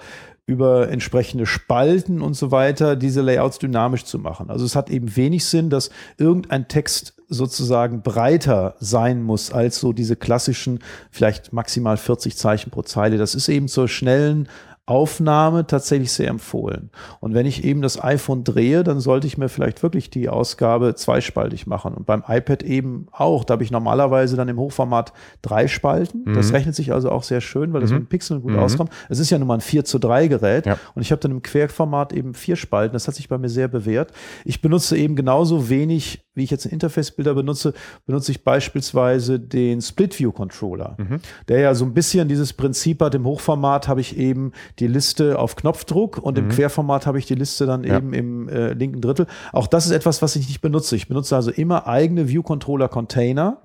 über 0.46 0.90
entsprechende 0.90 1.46
Spalten 1.46 2.20
und 2.20 2.34
so 2.34 2.50
weiter 2.50 2.96
diese 2.96 3.22
Layouts 3.22 3.58
dynamisch 3.58 4.04
zu 4.04 4.18
machen. 4.18 4.50
Also 4.50 4.66
es 4.66 4.76
hat 4.76 4.90
eben 4.90 5.16
wenig 5.16 5.46
Sinn, 5.46 5.70
dass 5.70 5.90
irgendein 6.18 6.68
Text 6.68 7.14
sozusagen 7.28 8.02
breiter 8.02 8.74
sein 8.78 9.22
muss 9.22 9.52
als 9.52 9.80
so 9.80 9.94
diese 9.94 10.16
klassischen, 10.16 10.80
vielleicht 11.10 11.54
maximal 11.54 11.96
40 11.96 12.36
Zeichen 12.36 12.70
pro 12.70 12.82
Zeile. 12.82 13.16
Das 13.16 13.34
ist 13.34 13.48
eben 13.48 13.68
zur 13.68 13.88
schnellen 13.88 14.48
Aufnahme 14.86 15.66
tatsächlich 15.66 16.12
sehr 16.12 16.28
empfohlen. 16.28 16.90
Und 17.20 17.32
wenn 17.32 17.46
ich 17.46 17.64
eben 17.64 17.80
das 17.80 18.02
iPhone 18.02 18.44
drehe, 18.44 18.84
dann 18.84 19.00
sollte 19.00 19.26
ich 19.26 19.38
mir 19.38 19.48
vielleicht 19.48 19.82
wirklich 19.82 20.10
die 20.10 20.28
Ausgabe 20.28 20.94
zweispaltig 20.94 21.66
machen. 21.66 21.94
Und 21.94 22.04
beim 22.04 22.22
iPad 22.28 22.62
eben 22.62 23.06
auch. 23.10 23.44
Da 23.44 23.52
habe 23.52 23.64
ich 23.64 23.70
normalerweise 23.70 24.36
dann 24.36 24.48
im 24.48 24.58
Hochformat 24.58 25.14
drei 25.40 25.68
Spalten. 25.68 26.34
Das 26.34 26.52
rechnet 26.52 26.74
sich 26.74 26.92
also 26.92 27.10
auch 27.10 27.22
sehr 27.22 27.40
schön, 27.40 27.72
weil 27.72 27.80
das 27.80 27.92
mit 27.92 28.00
dem 28.00 28.08
Pixel 28.08 28.40
gut 28.40 28.56
auskommt. 28.56 28.90
Es 29.08 29.18
ist 29.18 29.30
ja 29.30 29.38
nun 29.38 29.48
mal 29.48 29.54
ein 29.54 29.62
4 29.62 29.86
zu 29.86 29.98
3 29.98 30.28
Gerät. 30.28 30.66
Ja. 30.66 30.78
Und 30.94 31.00
ich 31.00 31.12
habe 31.12 31.20
dann 31.20 31.30
im 31.30 31.42
Querformat 31.42 32.12
eben 32.12 32.34
vier 32.34 32.56
Spalten. 32.56 32.92
Das 32.92 33.08
hat 33.08 33.14
sich 33.14 33.28
bei 33.28 33.38
mir 33.38 33.48
sehr 33.48 33.68
bewährt. 33.68 34.12
Ich 34.44 34.60
benutze 34.60 34.98
eben 34.98 35.16
genauso 35.16 35.70
wenig, 35.70 36.23
wie 36.34 36.42
ich 36.44 36.50
jetzt 36.50 36.66
Interface-Bilder 36.66 37.34
benutze, 37.34 37.74
benutze 38.06 38.32
ich 38.32 38.42
beispielsweise 38.44 39.38
den 39.38 39.80
Split-View-Controller, 39.80 40.96
der 41.48 41.60
ja 41.60 41.74
so 41.74 41.84
ein 41.84 41.94
bisschen 41.94 42.28
dieses 42.28 42.52
Prinzip 42.52 43.00
hat. 43.02 43.14
Im 43.14 43.24
Hochformat 43.24 43.86
habe 43.88 44.00
ich 44.00 44.16
eben 44.16 44.52
die 44.78 44.86
Liste 44.88 45.38
auf 45.38 45.56
Knopfdruck 45.56 46.18
und 46.18 46.36
im 46.38 46.48
Querformat 46.48 47.06
habe 47.06 47.18
ich 47.18 47.26
die 47.26 47.34
Liste 47.34 47.66
dann 47.66 47.84
Ja. 47.84 47.96
eben 47.98 48.12
im 48.12 48.48
äh, 48.48 48.72
linken 48.72 49.00
Drittel. 49.00 49.26
Auch 49.52 49.66
das 49.66 49.86
ist 49.86 49.92
etwas, 49.92 50.22
was 50.22 50.34
ich 50.36 50.48
nicht 50.48 50.60
benutze. 50.60 50.96
Ich 50.96 51.08
benutze 51.08 51.36
also 51.36 51.50
immer 51.50 51.86
eigene 51.86 52.28
View-Controller-Container, 52.28 53.58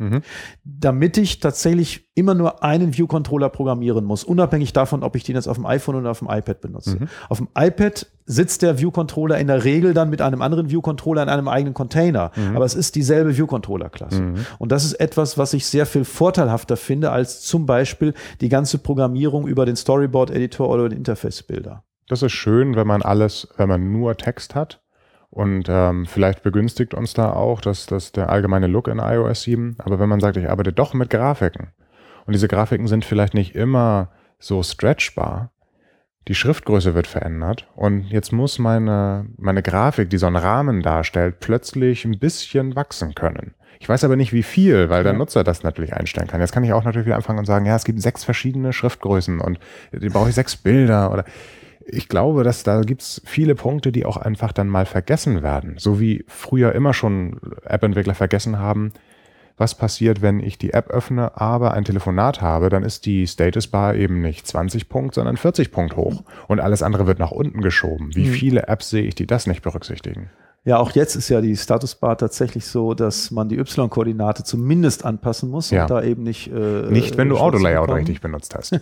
damit 0.64 1.18
ich 1.18 1.40
tatsächlich 1.40 2.10
immer 2.16 2.36
nur 2.36 2.64
einen 2.64 2.96
View-Controller 2.98 3.50
programmieren 3.50 4.04
muss, 4.06 4.24
unabhängig 4.24 4.74
davon, 4.74 5.04
ob 5.04 5.16
ich 5.16 5.24
den 5.24 5.36
jetzt 5.36 5.48
auf 5.48 5.56
dem 5.58 5.66
iPhone 5.66 5.96
oder 5.96 6.12
auf 6.12 6.20
dem 6.20 6.28
iPad 6.30 6.62
benutze. 6.62 6.98
Auf 7.30 7.38
dem 7.38 7.48
iPad 7.58 8.08
sitzt 8.26 8.62
der 8.62 8.78
View-Controller 8.78 9.40
in 9.40 9.48
der 9.48 9.64
Regel 9.64 9.94
dann 9.94 10.10
mit 10.10 10.22
einem 10.22 10.42
anderen 10.44 10.70
View-Controller 10.70 11.24
in 11.24 11.30
einem 11.30 11.48
eigenen 11.48 11.74
Container. 11.74 12.32
Aber 12.60 12.66
es 12.66 12.76
ist 12.76 12.96
dieselbe 12.96 13.38
View-Controller-Klasse. 13.38 14.34
Und 14.58 14.72
das 14.74 14.84
ist 14.84 14.96
etwas, 14.96 15.38
was 15.38 15.54
ich 15.54 15.66
sehr 15.66 15.86
viel 15.86 16.04
vorteilhafter 16.04 16.76
finde, 16.76 17.10
als 17.12 17.40
zum 17.40 17.66
Beispiel 17.66 18.14
die 18.42 18.50
ganze 18.50 18.80
Programmierung 18.80 19.48
über 19.48 19.66
den 19.66 19.78
Storyboard-Editor 19.78 20.68
oder 20.68 20.90
den 20.90 20.98
Interface-Bilder. 20.98 21.84
Das 22.10 22.22
ist 22.22 22.34
schön, 22.34 22.76
wenn 22.76 22.86
man 22.86 23.02
alles, 23.02 23.48
wenn 23.56 23.70
man 23.70 23.94
nur 23.94 24.18
Text 24.18 24.56
hat 24.56 24.82
Und 25.30 25.68
ähm, 25.70 26.06
vielleicht 26.06 26.44
begünstigt 26.44 26.94
uns 26.94 27.14
da 27.14 27.32
auch 27.32 27.62
dass 27.62 27.86
das 27.86 28.12
der 28.12 28.30
allgemeine 28.30 28.68
Look 28.68 28.88
in 28.88 29.00
iOS 29.00 29.44
7. 29.44 29.76
Aber 29.78 30.00
wenn 30.00 30.10
man 30.10 30.20
sagt, 30.20 30.38
ich 30.38 30.50
arbeite 30.50 30.74
doch 30.74 30.94
mit 30.94 31.10
Grafiken 31.10 31.70
und 32.26 32.34
diese 32.34 32.48
Grafiken 32.48 32.88
sind 32.88 33.06
vielleicht 33.06 33.34
nicht 33.34 33.56
immer 33.56 34.10
so 34.40 34.64
stretchbar, 34.64 35.52
die 36.30 36.36
Schriftgröße 36.36 36.94
wird 36.94 37.08
verändert 37.08 37.68
und 37.76 38.06
jetzt 38.12 38.32
muss 38.32 38.60
meine, 38.60 39.26
meine 39.38 39.64
Grafik, 39.64 40.12
die 40.12 40.20
so 40.20 40.28
einen 40.28 40.36
Rahmen 40.36 40.84
darstellt, 40.84 41.40
plötzlich 41.40 42.06
ein 42.06 42.20
bisschen 42.20 42.76
wachsen 42.76 43.16
können. 43.16 43.56
Ich 43.80 43.90
weiß 43.90 44.04
aber 44.04 44.16
nicht, 44.16 44.32
wie 44.32 44.44
viel, 44.44 44.90
weil 44.90 45.04
der 45.04 45.14
Nutzer 45.14 45.44
das 45.44 45.64
natürlich 45.64 45.94
einstellen 45.94 46.28
kann. 46.28 46.40
Jetzt 46.40 46.52
kann 46.52 46.64
ich 46.64 46.74
auch 46.74 46.84
natürlich 46.84 47.08
wieder 47.08 47.16
anfangen 47.16 47.40
und 47.40 47.46
sagen, 47.46 47.66
ja, 47.66 47.76
es 47.76 47.84
gibt 47.84 48.00
sechs 48.00 48.24
verschiedene 48.24 48.74
Schriftgrößen 48.74 49.40
und 49.40 49.58
die 49.92 50.10
brauche 50.10 50.30
ich 50.30 50.36
sechs 50.36 50.56
Bilder 50.56 51.12
oder 51.12 51.26
ich 51.84 52.08
glaube, 52.08 52.44
dass 52.44 52.62
da 52.62 52.82
gibt's 52.82 53.22
viele 53.26 53.56
Punkte, 53.56 53.92
die 53.92 54.06
auch 54.06 54.18
einfach 54.18 54.52
dann 54.52 54.68
mal 54.68 54.86
vergessen 54.86 55.42
werden. 55.42 55.76
So 55.80 56.00
wie 56.00 56.24
früher 56.28 56.76
immer 56.76 56.94
schon 56.94 57.40
App-Entwickler 57.66 58.14
vergessen 58.14 58.60
haben, 58.60 58.92
was 59.60 59.76
passiert, 59.76 60.22
wenn 60.22 60.40
ich 60.40 60.58
die 60.58 60.74
App 60.74 60.90
öffne, 60.90 61.40
aber 61.40 61.74
ein 61.74 61.86
Telefonat 61.86 62.42
habe, 62.42 62.70
dann 62.70 62.84
ist 62.84 63.06
die 63.06 63.28
Statusbar 63.28 63.96
eben 63.96 64.22
nicht 64.22 64.48
20 64.48 64.90
Punkt, 64.90 65.16
sondern 65.16 65.38
40 65.38 65.72
Punkt 65.72 65.96
hoch. 65.96 66.24
Und 66.48 66.60
alles 66.60 66.84
andere 66.84 67.08
wird 67.08 67.20
nach 67.20 67.32
unten 67.32 67.62
geschoben. 67.62 68.16
Wie 68.16 68.28
mhm. 68.28 68.32
viele 68.32 68.68
Apps 68.68 68.90
sehe 68.90 69.04
ich, 69.04 69.16
die 69.16 69.28
das 69.28 69.48
nicht 69.48 69.62
berücksichtigen? 69.62 70.30
Ja, 70.66 70.78
auch 70.78 70.92
jetzt 70.92 71.16
ist 71.16 71.30
ja 71.30 71.40
die 71.42 71.56
Statusbar 71.56 72.18
tatsächlich 72.18 72.66
so, 72.66 72.94
dass 72.94 73.32
man 73.32 73.48
die 73.48 73.58
Y-Koordinate 73.58 74.44
zumindest 74.44 75.06
anpassen 75.06 75.50
muss 75.50 75.72
ja. 75.72 75.84
und 75.84 75.90
da 75.90 76.04
eben 76.04 76.24
nicht. 76.24 76.52
Äh, 76.52 76.92
nicht, 76.92 77.18
wenn 77.18 77.30
du 77.30 77.38
Autolayout 77.38 77.90
richtig 77.92 78.20
benutzt 78.20 78.56
hast. 78.56 78.80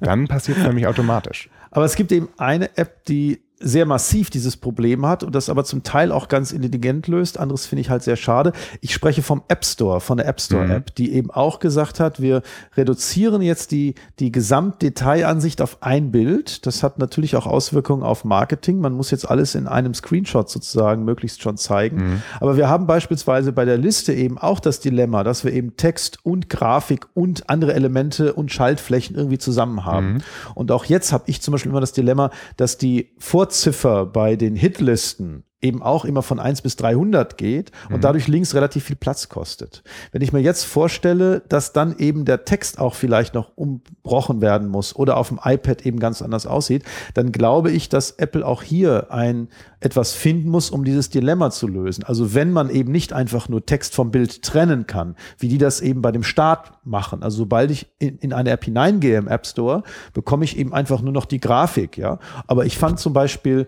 Dann 0.00 0.26
passiert 0.26 0.58
es 0.58 0.64
nämlich 0.64 0.86
automatisch. 0.88 1.50
Aber 1.70 1.84
es 1.84 1.96
gibt 1.96 2.12
eben 2.12 2.28
eine 2.38 2.76
App, 2.76 3.04
die 3.04 3.42
sehr 3.60 3.86
massiv 3.86 4.30
dieses 4.30 4.56
Problem 4.56 5.04
hat 5.06 5.24
und 5.24 5.34
das 5.34 5.48
aber 5.48 5.64
zum 5.64 5.82
Teil 5.82 6.12
auch 6.12 6.28
ganz 6.28 6.52
intelligent 6.52 7.08
löst. 7.08 7.38
Anderes 7.38 7.66
finde 7.66 7.80
ich 7.80 7.90
halt 7.90 8.02
sehr 8.02 8.16
schade. 8.16 8.52
Ich 8.80 8.94
spreche 8.94 9.22
vom 9.22 9.42
App 9.48 9.64
Store, 9.64 10.00
von 10.00 10.16
der 10.16 10.26
App 10.26 10.40
Store 10.40 10.64
mhm. 10.64 10.70
App, 10.70 10.94
die 10.94 11.12
eben 11.12 11.30
auch 11.30 11.58
gesagt 11.58 11.98
hat, 11.98 12.20
wir 12.20 12.42
reduzieren 12.76 13.42
jetzt 13.42 13.72
die, 13.72 13.94
die 14.20 14.30
Gesamtdetailansicht 14.30 15.60
auf 15.60 15.78
ein 15.82 16.12
Bild. 16.12 16.66
Das 16.66 16.82
hat 16.82 16.98
natürlich 16.98 17.34
auch 17.34 17.46
Auswirkungen 17.46 18.02
auf 18.02 18.24
Marketing. 18.24 18.80
Man 18.80 18.92
muss 18.92 19.10
jetzt 19.10 19.28
alles 19.28 19.54
in 19.54 19.66
einem 19.66 19.94
Screenshot 19.94 20.48
sozusagen 20.48 21.04
möglichst 21.04 21.42
schon 21.42 21.56
zeigen. 21.56 21.96
Mhm. 21.96 22.22
Aber 22.40 22.56
wir 22.56 22.68
haben 22.68 22.86
beispielsweise 22.86 23.52
bei 23.52 23.64
der 23.64 23.78
Liste 23.78 24.12
eben 24.12 24.38
auch 24.38 24.60
das 24.60 24.80
Dilemma, 24.80 25.24
dass 25.24 25.44
wir 25.44 25.52
eben 25.52 25.76
Text 25.76 26.18
und 26.22 26.48
Grafik 26.48 27.06
und 27.14 27.50
andere 27.50 27.74
Elemente 27.74 28.34
und 28.34 28.52
Schaltflächen 28.52 29.16
irgendwie 29.16 29.38
zusammen 29.38 29.84
haben. 29.84 30.14
Mhm. 30.14 30.22
Und 30.54 30.70
auch 30.70 30.84
jetzt 30.84 31.12
habe 31.12 31.24
ich 31.26 31.42
zum 31.42 31.52
Beispiel 31.52 31.70
immer 31.70 31.80
das 31.80 31.92
Dilemma, 31.92 32.30
dass 32.56 32.78
die 32.78 33.10
Vor 33.18 33.47
Vorziffer 33.48 34.04
bei 34.04 34.36
den 34.36 34.56
Hitlisten 34.56 35.42
eben 35.60 35.82
auch 35.82 36.04
immer 36.04 36.22
von 36.22 36.38
1 36.38 36.62
bis 36.62 36.76
300 36.76 37.36
geht 37.36 37.72
und 37.88 37.96
mhm. 37.96 38.00
dadurch 38.00 38.28
links 38.28 38.54
relativ 38.54 38.84
viel 38.84 38.96
Platz 38.96 39.28
kostet. 39.28 39.82
Wenn 40.12 40.22
ich 40.22 40.32
mir 40.32 40.38
jetzt 40.40 40.64
vorstelle, 40.64 41.42
dass 41.48 41.72
dann 41.72 41.96
eben 41.98 42.24
der 42.24 42.44
Text 42.44 42.78
auch 42.78 42.94
vielleicht 42.94 43.34
noch 43.34 43.56
umbrochen 43.56 44.40
werden 44.40 44.68
muss 44.68 44.94
oder 44.94 45.16
auf 45.16 45.28
dem 45.28 45.40
iPad 45.42 45.84
eben 45.84 45.98
ganz 45.98 46.22
anders 46.22 46.46
aussieht, 46.46 46.84
dann 47.14 47.32
glaube 47.32 47.72
ich, 47.72 47.88
dass 47.88 48.12
Apple 48.12 48.46
auch 48.46 48.62
hier 48.62 49.10
ein 49.10 49.48
etwas 49.80 50.12
finden 50.12 50.48
muss, 50.48 50.70
um 50.70 50.84
dieses 50.84 51.10
Dilemma 51.10 51.50
zu 51.50 51.66
lösen. 51.66 52.04
Also 52.04 52.34
wenn 52.34 52.52
man 52.52 52.70
eben 52.70 52.92
nicht 52.92 53.12
einfach 53.12 53.48
nur 53.48 53.64
Text 53.66 53.94
vom 53.94 54.12
Bild 54.12 54.42
trennen 54.42 54.86
kann, 54.86 55.16
wie 55.38 55.48
die 55.48 55.58
das 55.58 55.80
eben 55.80 56.02
bei 56.02 56.12
dem 56.12 56.22
Start 56.22 56.72
machen. 56.84 57.22
Also 57.22 57.38
sobald 57.38 57.70
ich 57.70 57.86
in, 57.98 58.18
in 58.18 58.32
eine 58.32 58.50
App 58.50 58.64
hineingehe 58.64 59.18
im 59.18 59.28
App 59.28 59.46
Store, 59.46 59.82
bekomme 60.14 60.44
ich 60.44 60.56
eben 60.56 60.72
einfach 60.72 61.00
nur 61.00 61.12
noch 61.12 61.24
die 61.24 61.40
Grafik, 61.40 61.96
ja. 61.96 62.18
Aber 62.46 62.64
ich 62.64 62.78
fand 62.78 62.98
zum 62.98 63.12
Beispiel 63.12 63.66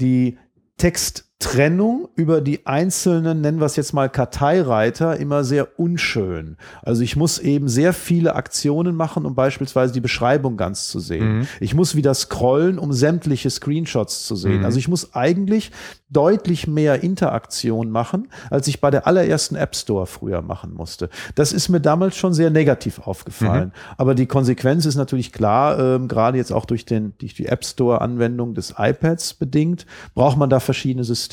die 0.00 0.38
Text 0.78 1.22
Texttrennung 1.38 2.08
über 2.16 2.40
die 2.40 2.66
einzelnen, 2.66 3.40
nennen 3.40 3.60
wir 3.60 3.66
es 3.66 3.76
jetzt 3.76 3.92
mal 3.92 4.08
Karteireiter, 4.08 5.16
immer 5.16 5.44
sehr 5.44 5.78
unschön. 5.78 6.56
Also 6.82 7.02
ich 7.02 7.14
muss 7.14 7.38
eben 7.38 7.68
sehr 7.68 7.92
viele 7.92 8.34
Aktionen 8.34 8.96
machen, 8.96 9.24
um 9.24 9.34
beispielsweise 9.34 9.92
die 9.92 10.00
Beschreibung 10.00 10.56
ganz 10.56 10.88
zu 10.88 10.98
sehen. 10.98 11.38
Mhm. 11.38 11.48
Ich 11.60 11.74
muss 11.74 11.94
wieder 11.94 12.14
scrollen, 12.14 12.78
um 12.78 12.92
sämtliche 12.92 13.50
Screenshots 13.50 14.26
zu 14.26 14.34
sehen. 14.34 14.60
Mhm. 14.60 14.64
Also 14.64 14.78
ich 14.78 14.88
muss 14.88 15.14
eigentlich 15.14 15.72
deutlich 16.08 16.66
mehr 16.66 17.02
Interaktion 17.02 17.90
machen, 17.90 18.28
als 18.50 18.68
ich 18.68 18.80
bei 18.80 18.90
der 18.90 19.06
allerersten 19.06 19.56
App 19.56 19.74
Store 19.76 20.06
früher 20.06 20.40
machen 20.40 20.72
musste. 20.72 21.10
Das 21.34 21.52
ist 21.52 21.68
mir 21.68 21.80
damals 21.80 22.16
schon 22.16 22.32
sehr 22.32 22.50
negativ 22.50 23.00
aufgefallen. 23.00 23.68
Mhm. 23.68 23.94
Aber 23.98 24.14
die 24.14 24.26
Konsequenz 24.26 24.86
ist 24.86 24.96
natürlich 24.96 25.32
klar, 25.32 25.78
ähm, 25.78 26.08
gerade 26.08 26.38
jetzt 26.38 26.52
auch 26.52 26.64
durch, 26.64 26.84
den, 26.84 27.14
durch 27.18 27.34
die 27.34 27.46
App 27.46 27.64
Store 27.64 28.00
Anwendung 28.00 28.54
des 28.54 28.74
iPads 28.78 29.34
bedingt, 29.34 29.86
braucht 30.14 30.38
man 30.38 30.48
da 30.48 30.60
verschiedene 30.60 31.04
Systeme. 31.04 31.25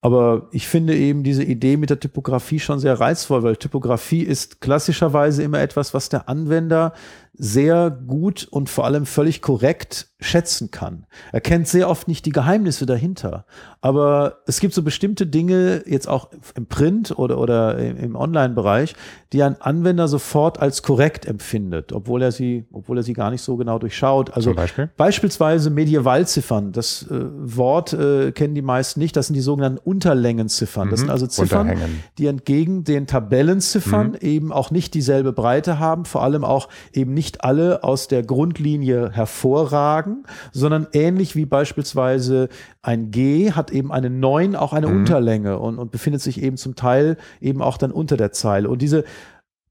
Aber 0.00 0.48
ich 0.52 0.68
finde 0.68 0.96
eben 0.96 1.24
diese 1.24 1.42
Idee 1.42 1.76
mit 1.76 1.90
der 1.90 1.98
Typografie 1.98 2.60
schon 2.60 2.78
sehr 2.78 3.00
reizvoll, 3.00 3.42
weil 3.42 3.56
Typografie 3.56 4.22
ist 4.22 4.60
klassischerweise 4.60 5.42
immer 5.42 5.60
etwas, 5.60 5.92
was 5.92 6.08
der 6.08 6.28
Anwender 6.28 6.92
sehr 7.38 7.90
gut 7.90 8.46
und 8.50 8.68
vor 8.68 8.84
allem 8.84 9.06
völlig 9.06 9.40
korrekt 9.40 10.08
schätzen 10.20 10.72
kann. 10.72 11.06
Er 11.30 11.40
kennt 11.40 11.68
sehr 11.68 11.88
oft 11.88 12.08
nicht 12.08 12.26
die 12.26 12.32
Geheimnisse 12.32 12.86
dahinter. 12.86 13.44
Aber 13.80 14.38
es 14.46 14.58
gibt 14.58 14.74
so 14.74 14.82
bestimmte 14.82 15.28
Dinge, 15.28 15.84
jetzt 15.86 16.08
auch 16.08 16.30
im 16.56 16.66
Print 16.66 17.16
oder, 17.16 17.38
oder 17.38 17.78
im 17.78 18.16
Online-Bereich, 18.16 18.96
die 19.32 19.44
ein 19.44 19.60
Anwender 19.60 20.08
sofort 20.08 20.58
als 20.58 20.82
korrekt 20.82 21.26
empfindet, 21.26 21.92
obwohl 21.92 22.22
er 22.22 22.32
sie, 22.32 22.66
obwohl 22.72 22.96
er 22.96 23.02
sie 23.04 23.12
gar 23.12 23.30
nicht 23.30 23.42
so 23.42 23.56
genau 23.56 23.78
durchschaut. 23.78 24.34
Also 24.34 24.50
beispielsweise 24.96 25.70
Medievalziffern. 25.70 26.72
Das 26.72 27.06
äh, 27.08 27.24
Wort 27.38 27.92
äh, 27.92 28.32
kennen 28.32 28.56
die 28.56 28.62
meisten 28.62 28.98
nicht. 28.98 29.14
Das 29.14 29.28
sind 29.28 29.34
die 29.34 29.40
sogenannten 29.40 29.78
Unterlängenziffern. 29.78 30.90
Das 30.90 30.98
mhm. 30.98 31.02
sind 31.02 31.10
also 31.10 31.26
Ziffern, 31.28 31.78
die 32.18 32.26
entgegen 32.26 32.82
den 32.82 33.06
Tabellenziffern 33.06 34.08
mhm. 34.08 34.18
eben 34.20 34.52
auch 34.52 34.72
nicht 34.72 34.94
dieselbe 34.94 35.32
Breite 35.32 35.78
haben, 35.78 36.04
vor 36.04 36.24
allem 36.24 36.44
auch 36.44 36.68
eben 36.92 37.14
nicht 37.14 37.27
nicht 37.28 37.44
alle 37.44 37.84
aus 37.84 38.08
der 38.08 38.22
Grundlinie 38.22 39.10
hervorragen, 39.12 40.24
sondern 40.52 40.86
ähnlich 40.94 41.36
wie 41.36 41.44
beispielsweise 41.44 42.48
ein 42.80 43.10
G 43.10 43.52
hat 43.52 43.70
eben 43.70 43.92
eine 43.92 44.08
9 44.08 44.56
auch 44.56 44.72
eine 44.72 44.86
mhm. 44.86 45.00
Unterlänge 45.00 45.58
und, 45.58 45.78
und 45.78 45.90
befindet 45.90 46.22
sich 46.22 46.42
eben 46.42 46.56
zum 46.56 46.74
Teil 46.74 47.18
eben 47.42 47.60
auch 47.60 47.76
dann 47.76 47.92
unter 47.92 48.16
der 48.16 48.32
Zeile. 48.32 48.70
Und 48.70 48.80
diese 48.80 49.04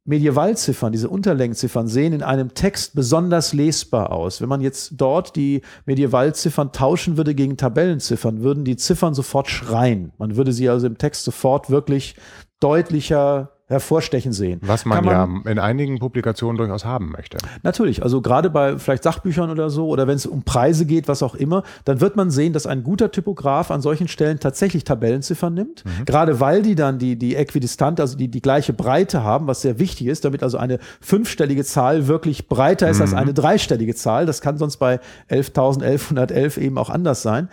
Medievalziffern, 0.06 0.92
diese 0.92 1.10
Unterlängenziffern 1.10 1.88
sehen 1.88 2.14
in 2.14 2.22
einem 2.22 2.54
Text 2.54 2.94
besonders 2.94 3.54
lesbar 3.54 4.12
aus. 4.12 4.40
Wenn 4.40 4.50
man 4.50 4.62
jetzt 4.62 4.94
dort 4.98 5.36
die 5.36 5.62
Medievalziffern 5.88 6.72
tauschen 6.72 7.18
würde 7.18 7.34
gegen 7.34 7.58
Tabellenziffern, 7.58 8.44
würden 8.44 8.66
die 8.66 8.78
Ziffern 8.78 9.16
sofort 9.16 9.50
schreien. 9.50 10.12
Man 10.20 10.38
würde 10.38 10.54
sie 10.54 10.70
also 10.70 10.86
im 10.86 11.00
Text 11.00 11.24
sofort 11.24 11.72
wirklich 11.72 12.16
deutlicher 12.60 13.57
hervorstechen 13.68 14.32
sehen. 14.32 14.62
Was 14.64 14.86
man, 14.86 15.04
man, 15.04 15.14
ja 15.14 15.52
in 15.52 15.60
einigen 15.60 16.00
Publikationen 16.00 16.58
durchaus 16.58 16.86
haben 16.86 17.12
möchte. 17.12 17.38
Natürlich, 17.64 18.02
also 18.02 18.22
gerade 18.22 18.50
bei 18.50 18.80
vielleicht 18.80 19.04
Sachbüchern 19.04 19.50
oder 19.50 19.70
so 19.70 19.88
oder 19.88 20.08
wenn 20.08 20.16
es 20.16 20.26
um 20.26 20.44
Preise 20.44 20.86
geht, 20.86 21.10
was 21.10 21.22
auch 21.22 21.36
immer, 21.36 21.64
dann 21.84 22.00
wird 22.00 22.16
man 22.16 22.32
sehen, 22.32 22.54
dass 22.54 22.66
ein 22.66 22.84
guter 22.84 23.12
Typograf 23.12 23.70
an 23.70 23.82
solchen 23.82 24.08
Stellen 24.08 24.40
tatsächlich 24.40 24.86
Tabellenziffern 24.86 25.54
nimmt, 25.54 25.84
mhm. 25.84 26.06
gerade 26.06 26.40
weil 26.40 26.62
die 26.62 26.76
dann 26.76 26.98
die, 26.98 27.18
die 27.18 27.36
äquidistant, 27.36 28.00
also 28.00 28.18
die, 28.18 28.30
die 28.30 28.42
gleiche 28.42 28.72
Breite 28.72 29.24
haben, 29.24 29.48
was 29.48 29.62
sehr 29.62 29.80
wichtig 29.80 30.08
ist, 30.08 30.24
damit 30.24 30.44
also 30.44 30.58
eine 30.58 30.80
fünfstellige 31.02 31.66
Zahl 31.66 32.08
wirklich 32.08 32.48
breiter 32.48 32.90
ist 32.90 32.98
mhm. 32.98 33.04
als 33.04 33.14
eine 33.14 33.34
dreistellige 33.34 33.96
Zahl. 33.96 34.26
Das 34.26 34.40
kann 34.40 34.58
sonst 34.58 34.78
bei 34.78 35.02
11.1111 35.30 36.58
eben 36.60 36.78
auch 36.78 36.90
anders 36.90 37.22
sein. 37.22 37.50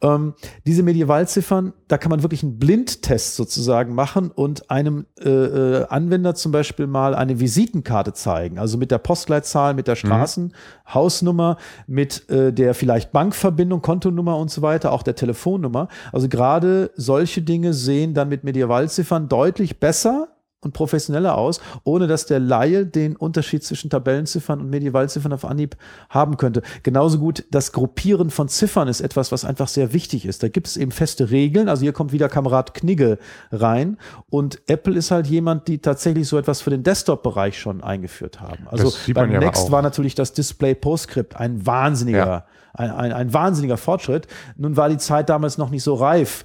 Ähm, 0.00 0.34
diese 0.64 0.84
Medievalziffern, 0.84 1.72
da 1.88 1.98
kann 1.98 2.10
man 2.10 2.22
wirklich 2.22 2.44
einen 2.44 2.58
Blindtest 2.58 3.34
sozusagen 3.34 3.96
machen 3.96 4.30
und 4.30 4.70
einem 4.70 5.06
äh, 5.20 5.55
äh, 5.56 5.84
Anwender 5.88 6.34
zum 6.36 6.52
Beispiel 6.52 6.86
mal 6.86 7.14
eine 7.14 7.40
Visitenkarte 7.40 8.12
zeigen, 8.12 8.58
also 8.58 8.78
mit 8.78 8.90
der 8.90 8.98
Postleitzahl, 8.98 9.74
mit 9.74 9.88
der. 9.88 9.96
Straßenhausnummer, 9.96 11.56
mhm. 11.86 11.94
mit 11.94 12.30
äh, 12.30 12.52
der 12.52 12.74
vielleicht 12.74 13.12
Bankverbindung, 13.12 13.82
Kontonummer 13.82 14.36
und 14.36 14.50
so 14.50 14.62
weiter, 14.62 14.92
auch 14.92 15.02
der 15.02 15.14
Telefonnummer. 15.14 15.88
Also 16.12 16.28
gerade 16.28 16.90
solche 16.96 17.42
Dinge 17.42 17.74
sehen 17.74 18.14
dann 18.14 18.28
mit 18.28 18.44
Medievalziffern 18.44 19.28
deutlich 19.28 19.80
besser 19.80 20.28
und 20.66 20.72
professioneller 20.72 21.38
aus, 21.38 21.60
ohne 21.84 22.06
dass 22.06 22.26
der 22.26 22.40
Laie 22.40 22.84
den 22.84 23.16
Unterschied 23.16 23.64
zwischen 23.64 23.88
Tabellenziffern 23.88 24.60
und 24.60 24.68
Medievalziffern 24.68 25.32
auf 25.32 25.44
Anhieb 25.44 25.76
haben 26.10 26.36
könnte. 26.36 26.62
Genauso 26.82 27.18
gut 27.18 27.44
das 27.50 27.72
Gruppieren 27.72 28.30
von 28.30 28.48
Ziffern 28.48 28.88
ist 28.88 29.00
etwas, 29.00 29.32
was 29.32 29.44
einfach 29.44 29.68
sehr 29.68 29.92
wichtig 29.92 30.26
ist. 30.26 30.42
Da 30.42 30.48
gibt 30.48 30.66
es 30.66 30.76
eben 30.76 30.90
feste 30.90 31.30
Regeln. 31.30 31.68
Also 31.68 31.82
hier 31.82 31.92
kommt 31.92 32.12
wieder 32.12 32.28
Kamerad 32.28 32.74
Knigge 32.74 33.18
rein 33.50 33.96
und 34.28 34.60
Apple 34.66 34.94
ist 34.94 35.10
halt 35.10 35.26
jemand, 35.26 35.68
die 35.68 35.78
tatsächlich 35.78 36.28
so 36.28 36.36
etwas 36.36 36.60
für 36.60 36.70
den 36.70 36.82
Desktop-Bereich 36.82 37.58
schon 37.58 37.82
eingeführt 37.82 38.40
haben. 38.40 38.66
Also 38.66 38.92
beim 39.14 39.32
ja 39.32 39.38
Next 39.38 39.70
war 39.70 39.82
natürlich 39.82 40.14
das 40.14 40.32
Display 40.32 40.74
Postscript 40.74 41.36
ein 41.36 41.64
wahnsinniger, 41.64 42.26
ja. 42.26 42.46
ein, 42.74 42.90
ein, 42.90 43.12
ein 43.12 43.32
wahnsinniger 43.32 43.76
Fortschritt. 43.76 44.26
Nun 44.56 44.76
war 44.76 44.88
die 44.88 44.98
Zeit 44.98 45.28
damals 45.28 45.58
noch 45.58 45.70
nicht 45.70 45.82
so 45.82 45.94
reif 45.94 46.44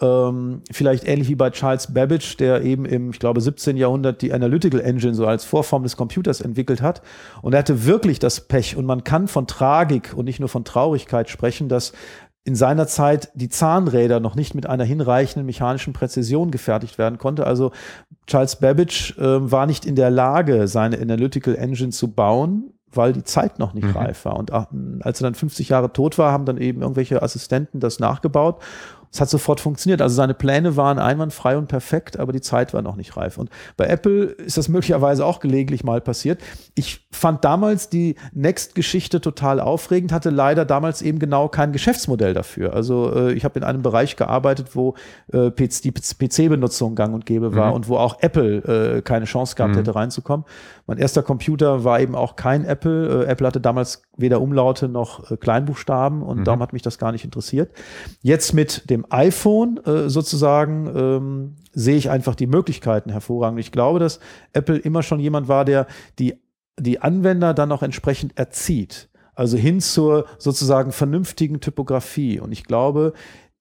ähm, 0.00 0.62
vielleicht 0.70 1.08
ähnlich 1.08 1.28
wie 1.28 1.34
bei 1.34 1.50
Charles 1.50 1.92
Babbage, 1.92 2.36
der 2.36 2.62
eben 2.62 2.84
im, 2.84 3.10
ich 3.10 3.18
glaube, 3.18 3.40
17. 3.40 3.76
Jahrhundert 3.76 4.20
die 4.20 4.32
Analytical 4.32 4.80
Engine 4.80 5.14
so 5.14 5.26
als 5.26 5.44
Vorform 5.44 5.84
des 5.84 5.96
Computers 5.96 6.40
entwickelt 6.40 6.82
hat. 6.82 7.00
Und 7.40 7.54
er 7.54 7.60
hatte 7.60 7.86
wirklich 7.86 8.18
das 8.18 8.42
Pech. 8.42 8.76
Und 8.76 8.84
man 8.84 9.04
kann 9.04 9.26
von 9.26 9.46
Tragik 9.46 10.12
und 10.14 10.26
nicht 10.26 10.40
nur 10.40 10.50
von 10.50 10.64
Traurigkeit 10.64 11.30
sprechen, 11.30 11.68
dass 11.68 11.92
in 12.44 12.54
seiner 12.54 12.86
Zeit 12.86 13.30
die 13.34 13.48
Zahnräder 13.48 14.20
noch 14.20 14.36
nicht 14.36 14.54
mit 14.54 14.66
einer 14.66 14.84
hinreichenden 14.84 15.46
mechanischen 15.46 15.92
Präzision 15.92 16.50
gefertigt 16.52 16.96
werden 16.96 17.18
konnte. 17.18 17.46
Also 17.46 17.72
Charles 18.26 18.56
Babbage 18.56 19.18
äh, 19.18 19.50
war 19.50 19.66
nicht 19.66 19.84
in 19.84 19.96
der 19.96 20.10
Lage, 20.10 20.68
seine 20.68 21.00
Analytical 21.00 21.56
Engine 21.56 21.90
zu 21.90 22.12
bauen, 22.12 22.72
weil 22.92 23.12
die 23.12 23.24
Zeit 23.24 23.58
noch 23.58 23.74
nicht 23.74 23.88
mhm. 23.88 23.96
reif 23.96 24.24
war. 24.24 24.36
Und 24.36 24.52
als 24.52 25.20
er 25.20 25.24
dann 25.24 25.34
50 25.34 25.70
Jahre 25.70 25.92
tot 25.92 26.18
war, 26.18 26.32
haben 26.32 26.44
dann 26.44 26.58
eben 26.58 26.82
irgendwelche 26.82 27.22
Assistenten 27.22 27.80
das 27.80 27.98
nachgebaut. 27.98 28.62
Es 29.16 29.20
hat 29.22 29.30
sofort 29.30 29.60
funktioniert. 29.60 30.02
Also 30.02 30.14
seine 30.14 30.34
Pläne 30.34 30.76
waren 30.76 30.98
einwandfrei 30.98 31.56
und 31.56 31.68
perfekt, 31.68 32.18
aber 32.18 32.32
die 32.32 32.42
Zeit 32.42 32.74
war 32.74 32.82
noch 32.82 32.96
nicht 32.96 33.16
reif. 33.16 33.38
Und 33.38 33.48
bei 33.78 33.86
Apple 33.86 34.24
ist 34.24 34.58
das 34.58 34.68
möglicherweise 34.68 35.24
auch 35.24 35.40
gelegentlich 35.40 35.84
mal 35.84 36.02
passiert. 36.02 36.42
Ich 36.74 37.08
fand 37.10 37.42
damals 37.42 37.88
die 37.88 38.16
Next-Geschichte 38.34 39.22
total 39.22 39.58
aufregend, 39.58 40.12
hatte 40.12 40.28
leider 40.28 40.66
damals 40.66 41.00
eben 41.00 41.18
genau 41.18 41.48
kein 41.48 41.72
Geschäftsmodell 41.72 42.34
dafür. 42.34 42.74
Also 42.74 43.10
äh, 43.10 43.32
ich 43.32 43.46
habe 43.46 43.58
in 43.58 43.64
einem 43.64 43.80
Bereich 43.80 44.16
gearbeitet, 44.16 44.76
wo 44.76 44.96
äh, 45.32 45.50
die 45.50 45.92
PC-Benutzung 45.92 46.94
gang 46.94 47.14
und 47.14 47.24
gäbe 47.24 47.54
war 47.54 47.68
mhm. 47.68 47.74
und 47.76 47.88
wo 47.88 47.96
auch 47.96 48.18
Apple 48.20 48.98
äh, 48.98 49.00
keine 49.00 49.24
Chance 49.24 49.56
gehabt 49.56 49.72
mhm. 49.72 49.78
hätte 49.78 49.94
reinzukommen. 49.94 50.44
Mein 50.86 50.98
erster 50.98 51.22
Computer 51.22 51.84
war 51.84 52.00
eben 52.00 52.14
auch 52.14 52.36
kein 52.36 52.66
Apple. 52.66 53.24
Äh, 53.24 53.30
Apple 53.30 53.46
hatte 53.46 53.62
damals 53.62 54.02
weder 54.18 54.42
Umlaute 54.42 54.88
noch 54.88 55.30
äh, 55.30 55.38
Kleinbuchstaben 55.38 56.22
und 56.22 56.40
mhm. 56.40 56.44
darum 56.44 56.60
hat 56.60 56.74
mich 56.74 56.82
das 56.82 56.98
gar 56.98 57.12
nicht 57.12 57.24
interessiert. 57.24 57.70
Jetzt 58.20 58.52
mit 58.52 58.90
dem 58.90 59.05
iPhone 59.10 59.78
äh, 59.84 60.08
sozusagen 60.08 60.90
ähm, 60.94 61.54
sehe 61.72 61.96
ich 61.96 62.10
einfach 62.10 62.34
die 62.34 62.46
Möglichkeiten 62.46 63.10
hervorragend. 63.10 63.60
Ich 63.60 63.72
glaube, 63.72 63.98
dass 63.98 64.20
Apple 64.52 64.76
immer 64.76 65.02
schon 65.02 65.20
jemand 65.20 65.48
war, 65.48 65.64
der 65.64 65.86
die, 66.18 66.40
die 66.78 67.00
Anwender 67.00 67.54
dann 67.54 67.72
auch 67.72 67.82
entsprechend 67.82 68.38
erzieht. 68.38 69.08
Also 69.34 69.58
hin 69.58 69.80
zur 69.80 70.26
sozusagen 70.38 70.92
vernünftigen 70.92 71.60
Typografie. 71.60 72.40
Und 72.40 72.52
ich 72.52 72.64
glaube, 72.64 73.12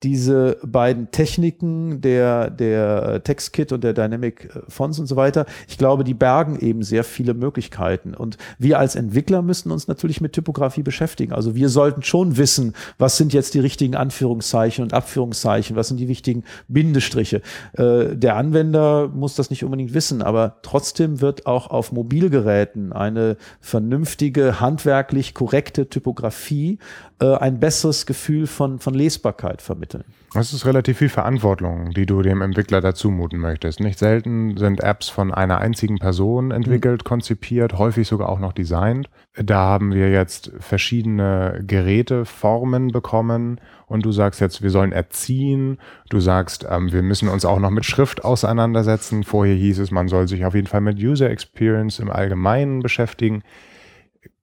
diese 0.06 0.58
beiden 0.64 1.10
Techniken, 1.10 2.00
der, 2.00 2.52
der 2.52 3.24
TextKit 3.24 3.72
und 3.72 3.84
der 3.84 3.94
Dynamic 3.94 4.50
Fonts 4.68 5.00
und 5.00 5.08
so 5.08 5.16
weiter, 5.16 5.48
ich 5.68 5.80
glaube, 5.80 6.04
die 6.04 6.14
bergen 6.14 6.60
eben 6.60 6.84
sehr 6.84 7.04
viele 7.04 7.34
Möglichkeiten. 7.34 8.14
Und 8.14 8.38
wir 8.60 8.78
als 8.78 8.96
Entwickler 8.96 9.42
müssen 9.42 9.72
uns 9.72 9.88
natürlich 9.88 10.22
mit 10.22 10.34
Typografie 10.34 10.84
beschäftigen. 10.84 11.34
Also 11.34 11.56
wir 11.56 11.70
sollten 11.70 12.04
schon 12.04 12.38
wissen, 12.38 12.74
was 13.00 13.18
sind 13.18 13.34
jetzt 13.34 13.56
die 13.56 13.60
richtigen 13.60 13.96
Anführungszeichen 13.96 14.84
und 14.84 14.94
Abführungszeichen, 14.94 15.76
was 15.76 15.88
sind 15.88 15.98
die 15.98 16.08
wichtigen 16.08 16.44
Bindestriche. 16.68 17.42
Äh, 17.74 18.16
der 18.16 18.36
Anwender 18.36 19.08
muss 19.08 19.34
das 19.34 19.50
nicht 19.50 19.64
unbedingt 19.64 19.96
wissen, 19.96 20.22
aber 20.22 20.58
trotzdem 20.62 21.20
wird 21.20 21.48
auch 21.48 21.72
auf 21.72 21.92
Mobilgeräten 21.92 22.94
eine 22.94 23.38
vernünftige, 23.60 24.60
handwerklich 24.60 25.34
korrekte 25.34 25.90
Typografie 25.90 26.78
äh, 27.22 27.36
ein 27.36 27.62
besseres 27.62 28.06
Gefühl 28.06 28.46
von, 28.46 28.80
von 28.80 28.94
Lesbarkeit 28.94 29.62
vermitteln. 29.62 30.04
Das 30.34 30.52
ist 30.52 30.66
relativ 30.66 30.98
viel 30.98 31.08
Verantwortung, 31.08 31.92
die 31.92 32.06
du 32.06 32.22
dem 32.22 32.42
Entwickler 32.42 32.82
dazu 32.82 33.10
muten 33.10 33.38
möchtest. 33.38 33.80
Nicht 33.80 34.00
selten 34.00 34.58
sind 34.58 34.84
Apps 34.84 35.08
von 35.08 35.34
einer 35.34 35.60
einzigen 35.60 35.98
Person 35.98 36.52
entwickelt, 36.52 37.04
mhm. 37.04 37.08
konzipiert, 37.08 37.78
häufig 37.78 38.06
sogar 38.06 38.28
auch 38.28 38.40
noch 38.40 38.52
designt. 38.52 39.10
Da 39.42 39.60
haben 39.60 39.94
wir 39.94 40.12
jetzt 40.12 40.52
verschiedene 40.60 41.64
Geräteformen 41.66 42.90
bekommen 42.90 43.62
und 43.88 44.06
du 44.06 44.12
sagst 44.12 44.42
jetzt, 44.42 44.62
wir 44.62 44.70
sollen 44.70 44.92
erziehen. 44.92 45.78
Du 46.10 46.20
sagst, 46.20 46.68
ähm, 46.70 46.92
wir 46.92 47.02
müssen 47.02 47.30
uns 47.30 47.46
auch 47.46 47.60
noch 47.60 47.70
mit 47.70 47.86
Schrift 47.86 48.26
auseinandersetzen. 48.26 49.24
Vorher 49.24 49.56
hieß 49.56 49.80
es, 49.80 49.90
man 49.90 50.10
soll 50.10 50.28
sich 50.28 50.44
auf 50.44 50.54
jeden 50.54 50.68
Fall 50.68 50.82
mit 50.82 50.98
User 50.98 51.30
Experience 51.30 52.00
im 52.00 52.12
Allgemeinen 52.12 52.82
beschäftigen 52.82 53.42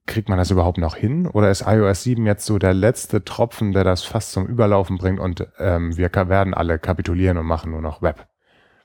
kriegt 0.06 0.28
man 0.28 0.38
das 0.38 0.50
überhaupt 0.50 0.78
noch 0.78 0.96
hin? 0.96 1.26
Oder 1.26 1.50
ist 1.50 1.64
iOS 1.66 2.02
7 2.02 2.26
jetzt 2.26 2.46
so 2.46 2.58
der 2.58 2.74
letzte 2.74 3.24
Tropfen, 3.24 3.72
der 3.72 3.84
das 3.84 4.02
fast 4.04 4.32
zum 4.32 4.46
Überlaufen 4.46 4.98
bringt 4.98 5.20
und 5.20 5.46
ähm, 5.58 5.96
wir 5.96 6.10
werden 6.12 6.54
alle 6.54 6.78
kapitulieren 6.78 7.38
und 7.38 7.46
machen 7.46 7.70
nur 7.70 7.82
noch 7.82 8.02
Web? 8.02 8.26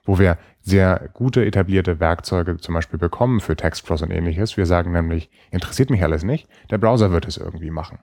Wo 0.05 0.19
wir 0.19 0.37
sehr 0.61 1.09
gute 1.13 1.45
etablierte 1.45 1.99
Werkzeuge 1.99 2.57
zum 2.57 2.75
Beispiel 2.75 2.99
bekommen 2.99 3.39
für 3.39 3.55
TextPros 3.55 4.01
und 4.01 4.11
ähnliches. 4.11 4.55
Wir 4.55 4.65
sagen 4.65 4.91
nämlich, 4.91 5.29
interessiert 5.51 5.89
mich 5.89 6.03
alles 6.03 6.23
nicht, 6.23 6.47
der 6.69 6.77
Browser 6.77 7.11
wird 7.11 7.27
es 7.27 7.37
irgendwie 7.37 7.71
machen. 7.71 7.99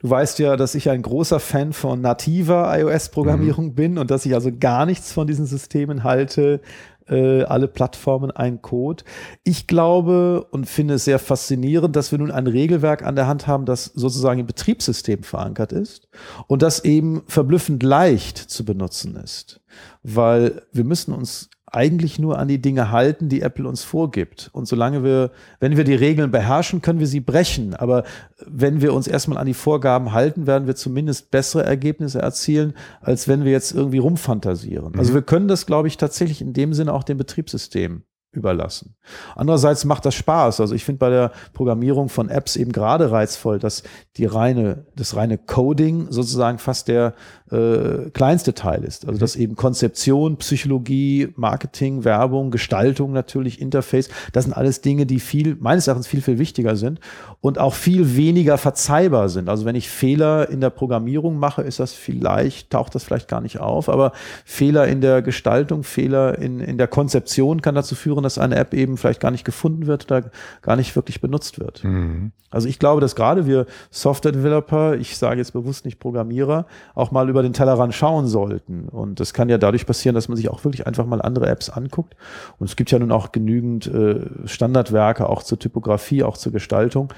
Du 0.00 0.08
weißt 0.08 0.38
ja, 0.38 0.56
dass 0.56 0.74
ich 0.74 0.88
ein 0.90 1.02
großer 1.02 1.40
Fan 1.40 1.72
von 1.72 2.00
nativer 2.00 2.72
iOS-Programmierung 2.78 3.66
mhm. 3.66 3.74
bin 3.74 3.98
und 3.98 4.10
dass 4.10 4.24
ich 4.24 4.34
also 4.34 4.50
gar 4.58 4.86
nichts 4.86 5.12
von 5.12 5.26
diesen 5.26 5.46
Systemen 5.46 6.04
halte, 6.04 6.60
äh, 7.08 7.42
alle 7.42 7.68
Plattformen 7.68 8.30
ein 8.30 8.62
Code. 8.62 9.04
Ich 9.44 9.66
glaube 9.66 10.46
und 10.50 10.66
finde 10.66 10.94
es 10.94 11.04
sehr 11.04 11.18
faszinierend, 11.18 11.96
dass 11.96 12.12
wir 12.12 12.18
nun 12.18 12.30
ein 12.30 12.46
Regelwerk 12.46 13.02
an 13.02 13.16
der 13.16 13.26
Hand 13.26 13.46
haben, 13.46 13.64
das 13.64 13.86
sozusagen 13.86 14.40
im 14.40 14.46
Betriebssystem 14.46 15.22
verankert 15.22 15.72
ist 15.72 16.08
und 16.46 16.62
das 16.62 16.84
eben 16.84 17.22
verblüffend 17.26 17.82
leicht 17.82 18.38
zu 18.38 18.64
benutzen 18.64 19.16
ist. 19.16 19.60
Weil 20.02 20.62
wir 20.72 20.84
müssen 20.84 21.12
uns 21.12 21.50
eigentlich 21.76 22.18
nur 22.18 22.38
an 22.38 22.48
die 22.48 22.60
Dinge 22.60 22.90
halten, 22.90 23.28
die 23.28 23.42
Apple 23.42 23.68
uns 23.68 23.84
vorgibt. 23.84 24.48
Und 24.52 24.66
solange 24.66 25.04
wir, 25.04 25.30
wenn 25.60 25.76
wir 25.76 25.84
die 25.84 25.94
Regeln 25.94 26.30
beherrschen, 26.30 26.80
können 26.80 27.00
wir 27.00 27.06
sie 27.06 27.20
brechen. 27.20 27.74
Aber 27.74 28.04
wenn 28.46 28.80
wir 28.80 28.94
uns 28.94 29.06
erstmal 29.06 29.36
an 29.36 29.46
die 29.46 29.52
Vorgaben 29.52 30.12
halten, 30.12 30.46
werden 30.46 30.66
wir 30.66 30.74
zumindest 30.74 31.30
bessere 31.30 31.64
Ergebnisse 31.64 32.20
erzielen, 32.20 32.72
als 33.02 33.28
wenn 33.28 33.44
wir 33.44 33.52
jetzt 33.52 33.72
irgendwie 33.72 33.98
rumfantasieren. 33.98 34.98
Also 34.98 35.10
mhm. 35.10 35.16
wir 35.16 35.22
können 35.22 35.48
das, 35.48 35.66
glaube 35.66 35.88
ich, 35.88 35.98
tatsächlich 35.98 36.40
in 36.40 36.54
dem 36.54 36.72
Sinne 36.72 36.94
auch 36.94 37.04
dem 37.04 37.18
Betriebssystem 37.18 38.02
überlassen. 38.36 38.94
Andererseits 39.34 39.84
macht 39.84 40.04
das 40.04 40.14
Spaß. 40.14 40.60
Also 40.60 40.74
ich 40.74 40.84
finde 40.84 40.98
bei 40.98 41.10
der 41.10 41.32
Programmierung 41.52 42.08
von 42.08 42.28
Apps 42.28 42.56
eben 42.56 42.72
gerade 42.72 43.10
reizvoll, 43.10 43.58
dass 43.58 43.82
die 44.16 44.26
reine, 44.26 44.86
das 44.94 45.16
reine 45.16 45.38
Coding 45.38 46.08
sozusagen 46.10 46.58
fast 46.58 46.88
der 46.88 47.14
äh, 47.50 48.10
kleinste 48.12 48.54
Teil 48.54 48.84
ist. 48.84 49.06
Also 49.06 49.18
dass 49.18 49.36
eben 49.36 49.56
Konzeption, 49.56 50.36
Psychologie, 50.36 51.32
Marketing, 51.36 52.04
Werbung, 52.04 52.50
Gestaltung 52.50 53.12
natürlich, 53.12 53.60
Interface, 53.60 54.08
das 54.32 54.44
sind 54.44 54.52
alles 54.52 54.80
Dinge, 54.80 55.06
die 55.06 55.20
viel, 55.20 55.56
meines 55.58 55.86
Erachtens 55.86 56.06
viel, 56.06 56.22
viel 56.22 56.38
wichtiger 56.38 56.76
sind 56.76 57.00
und 57.40 57.58
auch 57.58 57.74
viel 57.74 58.16
weniger 58.16 58.58
verzeihbar 58.58 59.28
sind. 59.28 59.48
Also 59.48 59.64
wenn 59.64 59.76
ich 59.76 59.88
Fehler 59.88 60.48
in 60.48 60.60
der 60.60 60.70
Programmierung 60.70 61.38
mache, 61.38 61.62
ist 61.62 61.80
das 61.80 61.92
vielleicht, 61.92 62.70
taucht 62.70 62.94
das 62.94 63.04
vielleicht 63.04 63.28
gar 63.28 63.40
nicht 63.40 63.60
auf, 63.60 63.88
aber 63.88 64.12
Fehler 64.44 64.86
in 64.86 65.00
der 65.00 65.22
Gestaltung, 65.22 65.82
Fehler 65.82 66.38
in, 66.38 66.60
in 66.60 66.78
der 66.78 66.88
Konzeption 66.88 67.62
kann 67.62 67.74
dazu 67.74 67.94
führen, 67.94 68.22
dass 68.26 68.38
eine 68.38 68.56
App 68.56 68.74
eben 68.74 68.96
vielleicht 68.96 69.20
gar 69.20 69.30
nicht 69.30 69.44
gefunden 69.44 69.86
wird 69.86 70.10
oder 70.10 70.30
gar 70.62 70.76
nicht 70.76 70.94
wirklich 70.96 71.20
benutzt 71.20 71.58
wird. 71.58 71.84
Mhm. 71.84 72.32
Also 72.50 72.68
ich 72.68 72.78
glaube, 72.78 73.00
dass 73.00 73.16
gerade 73.16 73.46
wir 73.46 73.66
Software-Developer, 73.90 74.94
ich 74.96 75.16
sage 75.16 75.38
jetzt 75.38 75.52
bewusst 75.52 75.84
nicht 75.84 75.98
Programmierer, 75.98 76.66
auch 76.94 77.10
mal 77.10 77.28
über 77.28 77.42
den 77.42 77.52
Tellerrand 77.52 77.94
schauen 77.94 78.26
sollten. 78.26 78.88
Und 78.88 79.20
das 79.20 79.34
kann 79.34 79.48
ja 79.48 79.58
dadurch 79.58 79.86
passieren, 79.86 80.14
dass 80.14 80.28
man 80.28 80.36
sich 80.36 80.48
auch 80.48 80.64
wirklich 80.64 80.86
einfach 80.86 81.06
mal 81.06 81.22
andere 81.22 81.48
Apps 81.48 81.70
anguckt. 81.70 82.14
Und 82.58 82.68
es 82.68 82.76
gibt 82.76 82.90
ja 82.90 82.98
nun 82.98 83.12
auch 83.12 83.32
genügend 83.32 83.86
äh, 83.86 84.20
Standardwerke, 84.46 85.28
auch 85.28 85.42
zur 85.42 85.58
Typografie, 85.58 86.22
auch 86.22 86.36
zur 86.36 86.52
Gestaltung. 86.52 87.12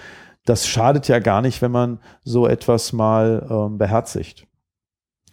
Das 0.45 0.67
schadet 0.67 1.09
ja 1.09 1.19
gar 1.19 1.43
nicht, 1.43 1.61
wenn 1.63 1.73
man 1.73 2.01
so 2.25 2.47
etwas 2.47 2.93
mal 2.93 3.47
ähm, 3.51 3.79
beherzigt. 3.79 4.47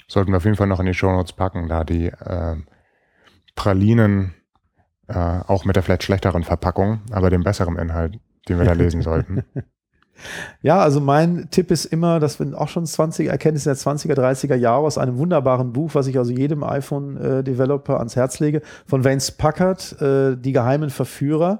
Sollten 0.08 0.32
wir 0.32 0.38
auf 0.38 0.46
jeden 0.46 0.58
Fall 0.58 0.68
noch 0.68 0.80
in 0.80 0.86
die 0.86 0.94
Show 0.94 1.12
Notes 1.12 1.34
packen, 1.34 1.68
da 1.68 1.84
die 1.84 2.08
äh, 2.08 2.58
Pralinen 3.56 4.36
äh, 5.08 5.40
auch 5.48 5.66
mit 5.66 5.76
der 5.76 5.84
vielleicht 5.84 6.04
schlechteren 6.04 6.44
Verpackung, 6.44 7.02
aber 7.12 7.30
dem 7.30 7.44
besseren 7.44 7.78
Inhalt, 7.78 8.20
den 8.48 8.58
wir 8.58 8.66
da 8.66 8.74
lesen 8.74 9.02
sollten. 9.04 9.44
Ja, 10.62 10.80
also 10.80 11.02
mein 11.02 11.50
Tipp 11.52 11.72
ist 11.72 11.86
immer, 11.86 12.20
dass 12.20 12.40
wir 12.40 12.60
auch 12.60 12.70
schon 12.70 12.86
20 12.86 13.28
Erkenntnisse 13.28 13.70
der 13.70 13.78
20er, 13.78 14.14
30er 14.14 14.56
Jahre 14.56 14.86
aus 14.86 14.98
einem 14.98 15.18
wunderbaren 15.18 15.74
Buch, 15.74 15.92
was 15.94 16.08
ich 16.08 16.18
also 16.18 16.32
jedem 16.32 16.64
iPhone-Developer 16.64 17.98
ans 17.98 18.16
Herz 18.16 18.40
lege, 18.40 18.62
von 18.86 19.04
Vance 19.04 19.34
Packard, 19.38 20.02
äh, 20.02 20.38
Die 20.38 20.54
geheimen 20.54 20.90
Verführer. 20.90 21.60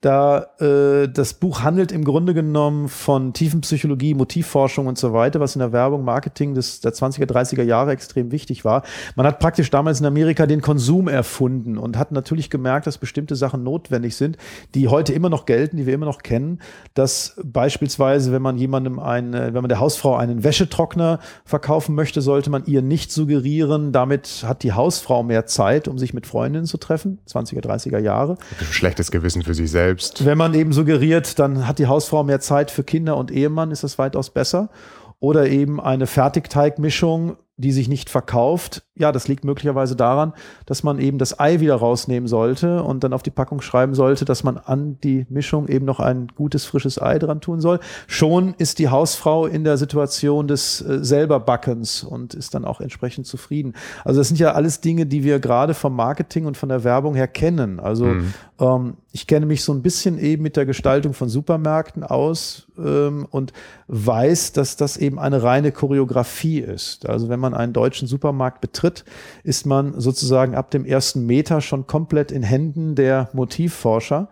Da 0.00 0.46
äh, 0.60 1.08
das 1.08 1.34
Buch 1.34 1.62
handelt 1.62 1.92
im 1.92 2.04
Grunde 2.04 2.32
genommen 2.32 2.88
von 2.88 3.34
Tiefenpsychologie, 3.34 4.14
Motivforschung 4.14 4.86
und 4.86 4.96
so 4.96 5.12
weiter, 5.12 5.40
was 5.40 5.54
in 5.54 5.58
der 5.58 5.72
Werbung, 5.72 6.04
Marketing 6.04 6.54
des, 6.54 6.80
der 6.80 6.94
20er, 6.94 7.26
30er 7.26 7.62
Jahre 7.62 7.92
extrem 7.92 8.32
wichtig 8.32 8.64
war. 8.64 8.82
Man 9.14 9.26
hat 9.26 9.40
praktisch 9.40 9.68
damals 9.68 10.00
in 10.00 10.06
Amerika 10.06 10.46
den 10.46 10.62
Konsum 10.62 11.06
erfunden 11.06 11.76
und 11.76 11.98
hat 11.98 12.12
natürlich 12.12 12.48
gemerkt, 12.48 12.86
dass 12.86 12.96
bestimmte 12.96 13.36
Sachen 13.36 13.62
notwendig 13.62 14.16
sind, 14.16 14.38
die 14.74 14.88
heute 14.88 15.12
immer 15.12 15.28
noch 15.28 15.44
gelten, 15.44 15.76
die 15.76 15.84
wir 15.84 15.92
immer 15.92 16.06
noch 16.06 16.22
kennen. 16.22 16.60
Dass 16.94 17.38
beispielsweise, 17.44 18.32
wenn 18.32 18.40
man 18.40 18.56
jemandem 18.56 18.98
eine, 18.98 19.52
wenn 19.52 19.60
man 19.60 19.68
der 19.68 19.80
Hausfrau 19.80 20.16
einen 20.16 20.44
Wäschetrockner 20.44 21.18
verkaufen 21.44 21.94
möchte, 21.94 22.22
sollte 22.22 22.48
man 22.48 22.64
ihr 22.64 22.80
nicht 22.80 23.12
suggerieren, 23.12 23.92
damit 23.92 24.44
hat 24.46 24.62
die 24.62 24.72
Hausfrau 24.72 25.22
mehr 25.22 25.44
Zeit, 25.44 25.88
um 25.88 25.98
sich 25.98 26.14
mit 26.14 26.26
Freundinnen 26.26 26.64
zu 26.64 26.78
treffen. 26.78 27.18
20er, 27.28 27.60
30er 27.60 27.98
Jahre. 27.98 28.38
Schlechtes 28.70 29.10
Gewissen 29.10 29.42
für 29.42 29.52
sich 29.52 29.70
selbst 29.70 29.89
selbst. 29.90 30.24
Wenn 30.24 30.38
man 30.38 30.54
eben 30.54 30.72
suggeriert, 30.72 31.38
dann 31.38 31.66
hat 31.66 31.78
die 31.78 31.86
Hausfrau 31.86 32.22
mehr 32.22 32.40
Zeit 32.40 32.70
für 32.70 32.84
Kinder 32.84 33.16
und 33.16 33.30
Ehemann, 33.30 33.72
ist 33.72 33.82
das 33.82 33.98
weitaus 33.98 34.30
besser. 34.30 34.70
Oder 35.18 35.48
eben 35.48 35.80
eine 35.80 36.06
Fertigteigmischung, 36.06 37.36
die 37.60 37.72
sich 37.72 37.88
nicht 37.88 38.10
verkauft. 38.10 38.82
ja, 38.96 39.12
das 39.12 39.28
liegt 39.28 39.44
möglicherweise 39.44 39.96
daran, 39.96 40.34
dass 40.66 40.82
man 40.82 40.98
eben 40.98 41.18
das 41.18 41.40
Ei 41.40 41.60
wieder 41.60 41.76
rausnehmen 41.76 42.28
sollte 42.28 42.82
und 42.82 43.02
dann 43.02 43.12
auf 43.12 43.22
die 43.22 43.30
Packung 43.30 43.62
schreiben 43.62 43.94
sollte, 43.94 44.24
dass 44.24 44.44
man 44.44 44.58
an 44.58 44.98
die 45.02 45.26
Mischung 45.30 45.68
eben 45.68 45.86
noch 45.86 46.00
ein 46.00 46.28
gutes 46.34 46.66
frisches 46.66 47.00
Ei 47.00 47.18
dran 47.18 47.40
tun 47.40 47.60
soll. 47.60 47.80
Schon 48.06 48.54
ist 48.58 48.78
die 48.78 48.88
Hausfrau 48.88 49.46
in 49.46 49.64
der 49.64 49.78
Situation 49.78 50.48
des 50.48 50.82
äh, 50.82 51.02
selberbackens 51.02 52.02
und 52.04 52.34
ist 52.34 52.54
dann 52.54 52.64
auch 52.64 52.80
entsprechend 52.80 53.26
zufrieden. 53.26 53.74
Also 54.04 54.20
das 54.20 54.28
sind 54.28 54.38
ja 54.38 54.52
alles 54.52 54.80
Dinge, 54.80 55.06
die 55.06 55.24
wir 55.24 55.40
gerade 55.40 55.74
vom 55.74 55.96
Marketing 55.96 56.46
und 56.46 56.56
von 56.56 56.68
der 56.68 56.84
Werbung 56.84 57.14
her 57.14 57.28
kennen. 57.28 57.80
Also 57.80 58.06
mhm. 58.06 58.34
ähm, 58.58 58.94
ich 59.12 59.26
kenne 59.26 59.46
mich 59.46 59.64
so 59.64 59.72
ein 59.72 59.82
bisschen 59.82 60.18
eben 60.18 60.42
mit 60.42 60.56
der 60.56 60.66
Gestaltung 60.66 61.14
von 61.14 61.28
Supermärkten 61.28 62.04
aus 62.04 62.68
ähm, 62.78 63.26
und 63.30 63.52
weiß, 63.88 64.52
dass 64.52 64.76
das 64.76 64.96
eben 64.96 65.18
eine 65.18 65.42
reine 65.42 65.72
Choreografie 65.72 66.60
ist. 66.60 67.08
Also 67.08 67.28
wenn 67.28 67.40
man 67.40 67.49
einen 67.54 67.72
deutschen 67.72 68.08
Supermarkt 68.08 68.60
betritt, 68.60 69.04
ist 69.44 69.66
man 69.66 70.00
sozusagen 70.00 70.54
ab 70.54 70.70
dem 70.70 70.84
ersten 70.84 71.26
Meter 71.26 71.60
schon 71.60 71.86
komplett 71.86 72.32
in 72.32 72.42
Händen 72.42 72.94
der 72.94 73.30
Motivforscher. 73.32 74.28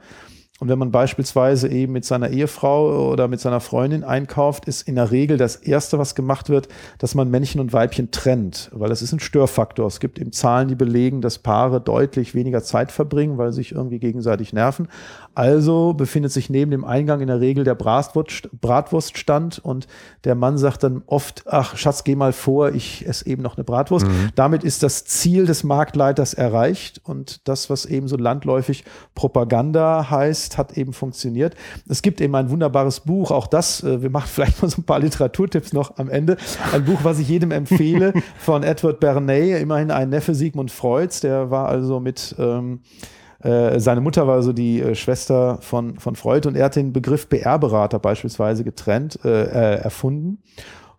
Und 0.61 0.68
wenn 0.68 0.78
man 0.78 0.90
beispielsweise 0.90 1.68
eben 1.68 1.92
mit 1.92 2.04
seiner 2.04 2.30
Ehefrau 2.30 3.11
oder 3.12 3.28
mit 3.28 3.38
seiner 3.38 3.61
Freundin 3.61 4.02
einkauft, 4.02 4.64
ist 4.64 4.88
in 4.88 4.96
der 4.96 5.12
Regel 5.12 5.36
das 5.36 5.54
Erste, 5.54 5.98
was 5.98 6.16
gemacht 6.16 6.48
wird, 6.48 6.66
dass 6.98 7.14
man 7.14 7.30
Männchen 7.30 7.61
und 7.61 7.72
Weibchen 7.72 8.11
trennt, 8.11 8.68
weil 8.72 8.88
das 8.88 9.00
ist 9.00 9.12
ein 9.12 9.20
Störfaktor. 9.20 9.86
Es 9.86 10.00
gibt 10.00 10.18
eben 10.18 10.32
Zahlen, 10.32 10.66
die 10.66 10.74
belegen, 10.74 11.20
dass 11.20 11.38
Paare 11.38 11.80
deutlich 11.80 12.34
weniger 12.34 12.61
Zeit 12.64 12.90
verbringen, 12.90 13.38
weil 13.38 13.52
sie 13.52 13.59
sich 13.59 13.72
irgendwie 13.72 14.00
gegenseitig 14.00 14.52
nerven. 14.52 14.88
Also 15.32 15.94
befindet 15.94 16.32
sich 16.32 16.50
neben 16.50 16.72
dem 16.72 16.84
Eingang 16.84 17.20
in 17.20 17.28
der 17.28 17.40
Regel 17.40 17.62
der 17.62 17.76
Bratwurst, 17.76 18.48
Bratwurststand 18.61 19.61
und 19.61 19.86
der 20.24 20.34
Mann 20.34 20.59
sagt 20.59 20.82
dann 20.82 21.02
oft, 21.06 21.44
ach 21.46 21.76
Schatz, 21.76 22.02
geh 22.02 22.16
mal 22.16 22.32
vor, 22.32 22.72
ich 22.72 23.06
esse 23.06 23.26
eben 23.26 23.42
noch 23.42 23.56
eine 23.56 23.62
Bratwurst. 23.62 24.09
Mhm. 24.09 24.30
Damit 24.34 24.64
ist 24.64 24.82
das 24.82 25.04
Ziel 25.04 25.46
des 25.46 25.62
Marktleiters 25.62 26.34
erreicht 26.34 27.00
und 27.04 27.46
das, 27.46 27.70
was 27.70 27.86
eben 27.86 28.09
so 28.09 28.16
landläufig 28.16 28.84
Propaganda 29.14 30.11
heißt, 30.11 30.47
hat 30.57 30.78
eben 30.78 30.92
funktioniert. 30.92 31.55
Es 31.88 32.01
gibt 32.01 32.20
eben 32.20 32.34
ein 32.34 32.49
wunderbares 32.49 33.01
Buch, 33.01 33.30
auch 33.30 33.46
das, 33.46 33.82
äh, 33.82 34.01
wir 34.01 34.11
machen 34.11 34.28
vielleicht 34.32 34.62
mal 34.62 34.68
so 34.68 34.80
ein 34.80 34.84
paar 34.84 35.01
Literaturtipps 35.01 35.72
noch 35.72 35.99
am 35.99 36.09
Ende. 36.09 36.36
Ein 36.72 36.84
Buch, 36.84 37.01
was 37.03 37.18
ich 37.18 37.28
jedem 37.28 37.51
empfehle, 37.51 38.14
von 38.38 38.62
Edward 38.62 39.01
Bernays, 39.01 39.61
immerhin 39.61 39.90
ein 39.90 40.09
Neffe 40.09 40.34
Sigmund 40.34 40.70
Freuds, 40.70 41.20
der 41.20 41.51
war 41.51 41.68
also 41.68 42.01
mit 42.01 42.34
ähm, 42.38 42.80
äh, 43.40 43.78
seine 43.78 44.01
Mutter 44.01 44.26
war 44.26 44.42
so 44.42 44.53
die 44.53 44.80
äh, 44.80 44.94
Schwester 44.94 45.59
von, 45.61 45.99
von 45.99 46.16
Freud 46.16 46.49
und 46.49 46.57
er 46.57 46.66
hat 46.66 46.76
den 46.76 46.92
Begriff 46.92 47.28
BR-Berater 47.28 47.99
beispielsweise 47.99 48.64
getrennt, 48.64 49.24
äh, 49.24 49.76
erfunden. 49.76 50.38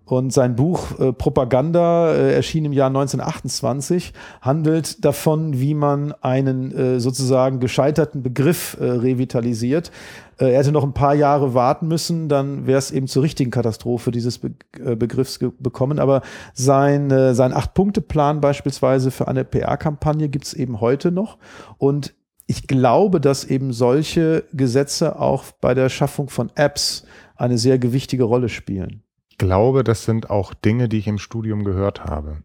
Und 0.09 0.33
sein 0.33 0.55
Buch 0.55 0.99
äh, 0.99 1.13
Propaganda 1.13 2.11
äh, 2.11 2.33
erschien 2.33 2.65
im 2.65 2.73
Jahr 2.73 2.87
1928, 2.87 4.13
handelt 4.41 5.05
davon, 5.05 5.59
wie 5.59 5.75
man 5.75 6.13
einen 6.21 6.71
äh, 6.71 6.99
sozusagen 6.99 7.59
gescheiterten 7.59 8.23
Begriff 8.23 8.75
äh, 8.79 8.85
revitalisiert. 8.85 9.91
Äh, 10.39 10.53
er 10.53 10.59
hätte 10.61 10.71
noch 10.71 10.83
ein 10.83 10.95
paar 10.95 11.13
Jahre 11.13 11.53
warten 11.53 11.87
müssen, 11.87 12.27
dann 12.27 12.65
wäre 12.65 12.79
es 12.79 12.89
eben 12.89 13.05
zur 13.05 13.21
richtigen 13.21 13.51
Katastrophe 13.51 14.09
dieses 14.09 14.39
Be 14.39 14.53
äh, 14.83 14.95
Begriffs 14.95 15.37
bekommen. 15.59 15.99
Aber 15.99 16.23
sein, 16.55 17.35
sein 17.35 17.53
Acht-Punkte-Plan 17.53 18.41
beispielsweise 18.41 19.11
für 19.11 19.27
eine 19.27 19.45
PR-Kampagne 19.45 20.27
gibt 20.27 20.45
es 20.45 20.55
eben 20.55 20.81
heute 20.81 21.11
noch. 21.11 21.37
Und 21.77 22.15
ich 22.47 22.65
glaube, 22.65 23.21
dass 23.21 23.45
eben 23.45 23.73
solche 23.73 24.43
Gesetze 24.53 25.19
auch 25.19 25.43
bei 25.61 25.75
der 25.75 25.89
Schaffung 25.89 26.29
von 26.29 26.49
Apps 26.55 27.05
eine 27.35 27.59
sehr 27.59 27.77
gewichtige 27.77 28.23
Rolle 28.23 28.49
spielen. 28.49 29.03
Ich 29.39 29.45
glaube, 29.47 29.85
das 29.85 30.03
sind 30.03 30.29
auch 30.29 30.53
Dinge, 30.53 30.89
die 30.89 30.97
ich 30.97 31.07
im 31.07 31.17
Studium 31.17 31.63
gehört 31.63 32.03
habe. 32.03 32.43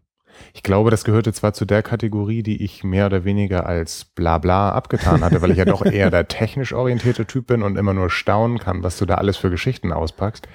Ich 0.53 0.63
glaube, 0.63 0.91
das 0.91 1.03
gehörte 1.03 1.33
zwar 1.33 1.51
zu 1.51 1.65
der 1.65 1.83
Kategorie, 1.83 2.41
die 2.41 2.63
ich 2.63 2.85
mehr 2.85 3.07
oder 3.07 3.25
weniger 3.25 3.65
als 3.65 4.05
Blabla 4.05 4.69
abgetan 4.69 5.21
hatte, 5.21 5.41
weil 5.41 5.51
ich 5.51 5.57
ja 5.57 5.65
doch 5.65 5.85
eher 5.85 6.09
der 6.09 6.29
technisch 6.29 6.71
orientierte 6.71 7.25
Typ 7.25 7.47
bin 7.47 7.63
und 7.63 7.77
immer 7.77 7.93
nur 7.93 8.09
staunen 8.09 8.59
kann, 8.59 8.81
was 8.81 8.97
du 8.97 9.05
da 9.05 9.15
alles 9.15 9.35
für 9.35 9.49
Geschichten 9.49 9.91
auspackst 9.91 10.47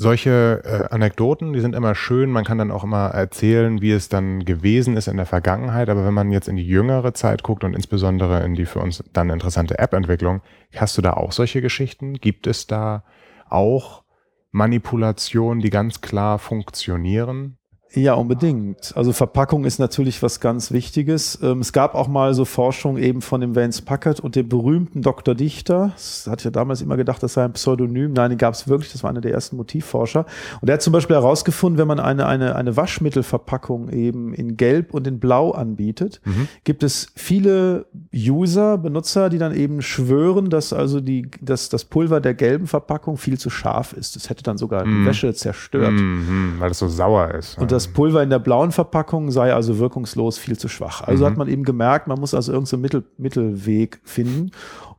solche 0.00 0.62
äh, 0.64 0.94
Anekdoten, 0.94 1.52
die 1.52 1.60
sind 1.60 1.74
immer 1.74 1.96
schön. 1.96 2.30
Man 2.30 2.44
kann 2.44 2.58
dann 2.58 2.70
auch 2.70 2.84
immer 2.84 3.08
erzählen, 3.08 3.82
wie 3.82 3.90
es 3.90 4.08
dann 4.08 4.44
gewesen 4.44 4.96
ist 4.96 5.08
in 5.08 5.16
der 5.16 5.26
Vergangenheit. 5.26 5.88
Aber 5.90 6.06
wenn 6.06 6.14
man 6.14 6.30
jetzt 6.30 6.46
in 6.46 6.54
die 6.54 6.66
jüngere 6.66 7.14
Zeit 7.14 7.42
guckt 7.42 7.64
und 7.64 7.74
insbesondere 7.74 8.44
in 8.44 8.54
die 8.54 8.64
für 8.64 8.78
uns 8.78 9.02
dann 9.12 9.28
interessante 9.28 9.78
App-Entwicklung, 9.80 10.40
hast 10.76 10.96
du 10.96 11.02
da 11.02 11.14
auch 11.14 11.32
solche 11.32 11.60
Geschichten? 11.60 12.14
Gibt 12.14 12.46
es 12.46 12.68
da 12.68 13.02
auch 13.50 14.04
Manipulationen, 14.50 15.60
die 15.60 15.70
ganz 15.70 16.00
klar 16.00 16.38
funktionieren? 16.38 17.57
Ja, 17.94 18.14
unbedingt. 18.14 18.92
Also 18.96 19.12
Verpackung 19.12 19.64
ist 19.64 19.78
natürlich 19.78 20.22
was 20.22 20.40
ganz 20.40 20.72
Wichtiges. 20.72 21.38
Ähm, 21.42 21.60
es 21.60 21.72
gab 21.72 21.94
auch 21.94 22.06
mal 22.06 22.34
so 22.34 22.44
Forschung 22.44 22.98
eben 22.98 23.22
von 23.22 23.40
dem 23.40 23.56
Vance 23.56 23.80
Packard 23.82 24.20
und 24.20 24.36
dem 24.36 24.48
berühmten 24.48 25.00
Dr. 25.00 25.34
Dichter. 25.34 25.92
Das 25.94 26.26
hatte 26.28 26.40
ich 26.40 26.44
ja 26.44 26.50
damals 26.50 26.82
immer 26.82 26.98
gedacht, 26.98 27.22
das 27.22 27.32
sei 27.32 27.44
ein 27.44 27.54
Pseudonym. 27.54 28.12
Nein, 28.12 28.30
den 28.30 28.38
gab 28.38 28.52
es 28.52 28.68
wirklich. 28.68 28.92
Das 28.92 29.02
war 29.02 29.10
einer 29.10 29.22
der 29.22 29.32
ersten 29.32 29.56
Motivforscher. 29.56 30.26
Und 30.60 30.68
er 30.68 30.74
hat 30.74 30.82
zum 30.82 30.92
Beispiel 30.92 31.16
herausgefunden, 31.16 31.78
wenn 31.78 31.88
man 31.88 31.98
eine, 31.98 32.26
eine, 32.26 32.56
eine 32.56 32.76
Waschmittelverpackung 32.76 33.88
eben 33.88 34.34
in 34.34 34.58
Gelb 34.58 34.92
und 34.92 35.06
in 35.06 35.18
Blau 35.18 35.52
anbietet, 35.52 36.20
mhm. 36.26 36.48
gibt 36.64 36.82
es 36.82 37.08
viele 37.16 37.86
User, 38.14 38.76
Benutzer, 38.76 39.30
die 39.30 39.38
dann 39.38 39.54
eben 39.54 39.80
schwören, 39.80 40.50
dass 40.50 40.74
also 40.74 41.00
die, 41.00 41.30
dass 41.40 41.70
das 41.70 41.86
Pulver 41.86 42.20
der 42.20 42.34
gelben 42.34 42.66
Verpackung 42.66 43.16
viel 43.16 43.38
zu 43.38 43.48
scharf 43.48 43.94
ist. 43.94 44.14
Das 44.14 44.28
hätte 44.28 44.42
dann 44.42 44.58
sogar 44.58 44.84
mhm. 44.84 45.00
die 45.00 45.06
Wäsche 45.06 45.32
zerstört. 45.32 45.92
Mhm, 45.92 46.56
weil 46.58 46.70
es 46.70 46.78
so 46.78 46.88
sauer 46.88 47.32
ist. 47.34 47.56
Und 47.56 47.72
das 47.78 47.86
Pulver 47.86 48.24
in 48.24 48.30
der 48.30 48.40
blauen 48.40 48.72
Verpackung 48.72 49.30
sei 49.30 49.54
also 49.54 49.78
wirkungslos 49.78 50.36
viel 50.36 50.58
zu 50.58 50.66
schwach. 50.66 51.02
Also 51.02 51.24
mhm. 51.24 51.30
hat 51.30 51.36
man 51.38 51.48
eben 51.48 51.62
gemerkt, 51.62 52.08
man 52.08 52.18
muss 52.18 52.34
also 52.34 52.52
irgendeinen 52.52 52.82
Mittel, 52.82 53.04
Mittelweg 53.18 54.00
finden. 54.02 54.50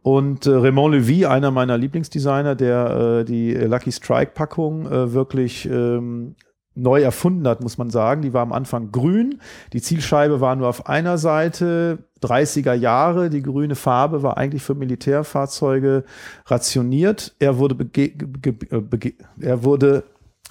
Und 0.01 0.45
äh, 0.45 0.51
Raymond 0.51 0.95
Levy, 0.95 1.25
einer 1.25 1.51
meiner 1.51 1.77
Lieblingsdesigner, 1.77 2.55
der 2.55 3.19
äh, 3.19 3.25
die 3.25 3.53
Lucky 3.53 3.91
Strike 3.91 4.31
Packung 4.33 4.89
äh, 4.89 5.11
wirklich 5.11 5.65
ähm, 5.69 6.35
neu 6.73 7.01
erfunden 7.01 7.45
hat, 7.49 7.61
muss 7.61 7.77
man 7.77 7.89
sagen. 7.89 8.21
Die 8.21 8.31
war 8.31 8.43
am 8.43 8.53
Anfang 8.53 8.93
grün. 8.93 9.41
Die 9.73 9.81
Zielscheibe 9.81 10.39
war 10.39 10.55
nur 10.55 10.69
auf 10.69 10.87
einer 10.87 11.17
Seite. 11.17 11.99
30er 12.23 12.75
Jahre. 12.75 13.29
Die 13.29 13.41
grüne 13.41 13.75
Farbe 13.75 14.23
war 14.23 14.37
eigentlich 14.37 14.63
für 14.63 14.73
Militärfahrzeuge 14.75 16.05
rationiert. 16.45 17.35
Er 17.39 17.57
wurde, 17.57 17.75
bege, 17.75 18.25
bege, 18.25 19.15
er 19.41 19.63
wurde 19.65 20.05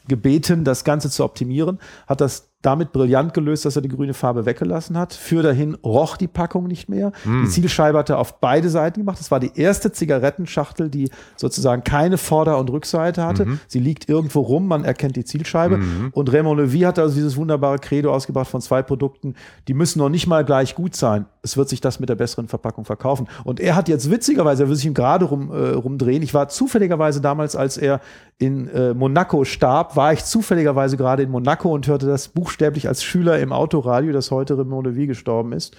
gebeten, 0.08 0.64
das 0.64 0.84
Ganze 0.84 1.10
zu 1.10 1.24
optimieren, 1.24 1.78
hat 2.06 2.20
das 2.20 2.48
damit 2.60 2.90
brillant 2.90 3.34
gelöst, 3.34 3.64
dass 3.64 3.76
er 3.76 3.82
die 3.82 3.88
grüne 3.88 4.14
Farbe 4.14 4.44
weggelassen 4.44 4.98
hat. 4.98 5.14
Für 5.14 5.42
dahin 5.42 5.74
roch 5.76 6.16
die 6.16 6.26
Packung 6.26 6.66
nicht 6.66 6.88
mehr. 6.88 7.12
Mm. 7.24 7.44
Die 7.44 7.48
Zielscheibe 7.48 7.96
hat 7.96 8.10
er 8.10 8.18
auf 8.18 8.40
beide 8.40 8.68
Seiten 8.68 9.00
gemacht. 9.00 9.20
Das 9.20 9.30
war 9.30 9.38
die 9.38 9.52
erste 9.54 9.92
Zigarettenschachtel, 9.92 10.88
die 10.90 11.08
sozusagen 11.36 11.84
keine 11.84 12.18
Vorder- 12.18 12.58
und 12.58 12.70
Rückseite 12.70 13.24
hatte. 13.24 13.46
Mm 13.46 13.60
Sie 13.68 13.78
liegt 13.80 14.08
irgendwo 14.08 14.40
rum, 14.40 14.66
man 14.66 14.84
erkennt 14.84 15.16
die 15.16 15.24
Zielscheibe. 15.24 15.78
Mm 15.78 16.10
Und 16.12 16.32
Raymond 16.32 16.58
Levy 16.58 16.80
hat 16.80 16.98
also 16.98 17.14
dieses 17.14 17.36
wunderbare 17.36 17.78
Credo 17.78 18.12
ausgebracht 18.12 18.48
von 18.48 18.60
zwei 18.60 18.82
Produkten, 18.82 19.34
die 19.68 19.74
müssen 19.74 20.00
noch 20.00 20.08
nicht 20.08 20.26
mal 20.26 20.44
gleich 20.44 20.74
gut 20.74 20.96
sein. 20.96 21.26
Es 21.50 21.56
wird 21.56 21.68
sich 21.68 21.80
das 21.80 22.00
mit 22.00 22.08
der 22.08 22.16
besseren 22.16 22.48
Verpackung 22.48 22.84
verkaufen. 22.84 23.28
Und 23.44 23.60
er 23.60 23.76
hat 23.76 23.88
jetzt 23.88 24.10
witzigerweise, 24.10 24.64
er 24.64 24.68
will 24.68 24.76
sich 24.76 24.86
ihm 24.86 24.94
gerade 24.94 25.26
rum, 25.26 25.50
äh, 25.52 25.70
rumdrehen. 25.70 26.22
Ich 26.22 26.34
war 26.34 26.48
zufälligerweise 26.48 27.20
damals, 27.20 27.54
als 27.56 27.76
er 27.76 28.00
in 28.38 28.68
äh, 28.68 28.94
Monaco 28.94 29.44
starb, 29.44 29.96
war 29.96 30.12
ich 30.12 30.24
zufälligerweise 30.24 30.96
gerade 30.96 31.24
in 31.24 31.30
Monaco 31.30 31.74
und 31.74 31.86
hörte 31.88 32.06
das 32.06 32.28
Buch 32.28 32.48
buchstäblich 32.48 32.88
als 32.88 33.04
Schüler 33.04 33.38
im 33.40 33.52
Autoradio, 33.52 34.10
das 34.10 34.30
heute 34.30 34.56
Raymond 34.56 34.86
Levy 34.86 35.06
gestorben 35.06 35.52
ist. 35.52 35.76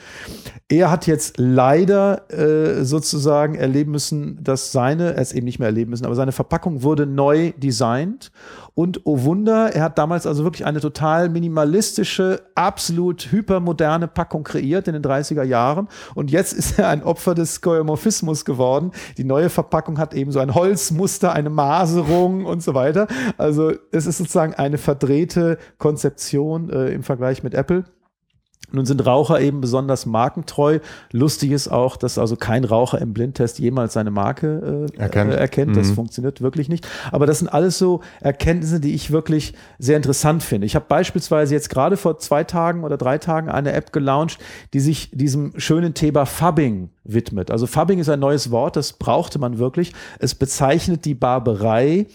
Er 0.68 0.92
hat 0.92 1.08
jetzt 1.08 1.40
leider 1.40 2.30
äh, 2.32 2.86
sozusagen 2.86 3.56
erleben 3.56 3.92
müssen, 3.92 4.38
dass 4.44 4.72
seine, 4.72 5.16
er 5.16 5.22
es 5.22 5.34
eben 5.34 5.46
nicht 5.46 5.58
mehr 5.58 5.68
erleben 5.68 5.90
müssen, 5.90 6.06
aber 6.06 6.14
seine 6.14 6.32
Verpackung 6.32 6.84
wurde 6.84 7.08
neu 7.08 7.54
designt 7.58 8.32
und 8.80 9.02
oh 9.04 9.26
Wunder, 9.26 9.76
er 9.76 9.84
hat 9.84 9.98
damals 9.98 10.26
also 10.26 10.46
wirklich 10.46 10.66
eine 10.66 10.80
total 10.80 11.28
minimalistische, 11.28 12.44
absolut 12.56 13.30
hypermoderne 13.30 14.08
Packung 14.08 14.46
kreiert 14.46 14.88
in 14.88 14.94
den 14.94 15.04
30er 15.04 15.44
Jahren. 15.44 15.90
Und 16.16 16.32
jetzt 16.32 16.54
ist 16.54 16.80
er 16.80 16.88
ein 16.88 17.04
Opfer 17.04 17.36
des 17.36 17.56
Skeuomorphismus 17.56 18.46
geworden. 18.46 18.94
Die 19.18 19.26
neue 19.26 19.50
Verpackung 19.50 20.00
hat 20.00 20.14
eben 20.14 20.32
so 20.32 20.40
ein 20.40 20.56
Holzmuster, 20.56 21.34
eine 21.34 21.50
Maserung 21.50 22.46
und 22.46 22.64
so 22.64 22.74
weiter. 22.74 23.08
Also 23.38 23.74
es 23.92 24.06
ist 24.06 24.20
sozusagen 24.20 24.54
eine 24.54 24.78
verdrehte 24.78 25.58
Konzeption 25.78 26.70
äh, 26.70 26.94
im 26.94 27.04
Vergleich 27.04 27.44
mit 27.44 27.56
Apple. 27.56 27.84
Nun 28.72 28.86
sind 28.86 29.06
Raucher 29.06 29.40
eben 29.40 29.62
besonders 29.62 30.06
markentreu. 30.06 30.80
Lustig 31.12 31.52
ist 31.52 31.68
auch, 31.68 31.98
dass 31.98 32.18
also 32.18 32.36
kein 32.36 32.64
Raucher 32.64 33.00
im 33.00 33.14
Blindtest 33.14 33.60
jemals 33.60 33.94
seine 33.94 34.12
Marke 34.12 34.88
äh, 34.94 35.00
erkennt. 35.00 35.34
Äh, 35.34 35.38
erkennt. 35.38 35.76
Das 35.76 35.90
mhm. 35.90 35.96
funktioniert 35.96 36.42
wirklich 36.42 36.70
nicht. 36.70 36.88
Aber 37.12 37.26
das 37.26 37.40
sind 37.40 37.48
alles 37.48 37.78
so 37.78 38.02
Erkenntnisse, 38.22 38.80
die 38.80 38.94
ich 38.94 39.12
wirklich 39.12 39.54
sehr 39.78 39.98
interessant 39.98 40.44
finde. 40.44 40.66
Ich 40.66 40.76
habe 40.76 40.86
beispielsweise 40.88 41.54
jetzt 41.54 41.70
gerade 41.70 41.98
vor 41.98 42.20
zwei 42.20 42.44
Tagen 42.44 42.84
oder 42.84 42.98
drei 42.98 43.18
Tagen 43.18 43.50
eine 43.50 43.74
App 43.74 43.92
gelauncht, 43.92 44.40
die 44.74 44.80
sich 44.80 45.12
diesem 45.12 45.54
schönen 45.58 45.94
Thema 45.94 46.26
Fubbing 46.26 46.90
widmet. 47.14 47.52
Also 47.52 47.68
Fubbing 47.68 48.00
ist 48.00 48.10
ein 48.10 48.20
neues 48.20 48.52
Wort, 48.52 48.76
das 48.76 48.94
brauchte 48.94 49.40
man 49.40 49.60
wirklich. 49.60 49.94
Es 50.20 50.36
bezeichnet 50.36 51.06
die 51.06 51.16
Barberei, 51.16 52.08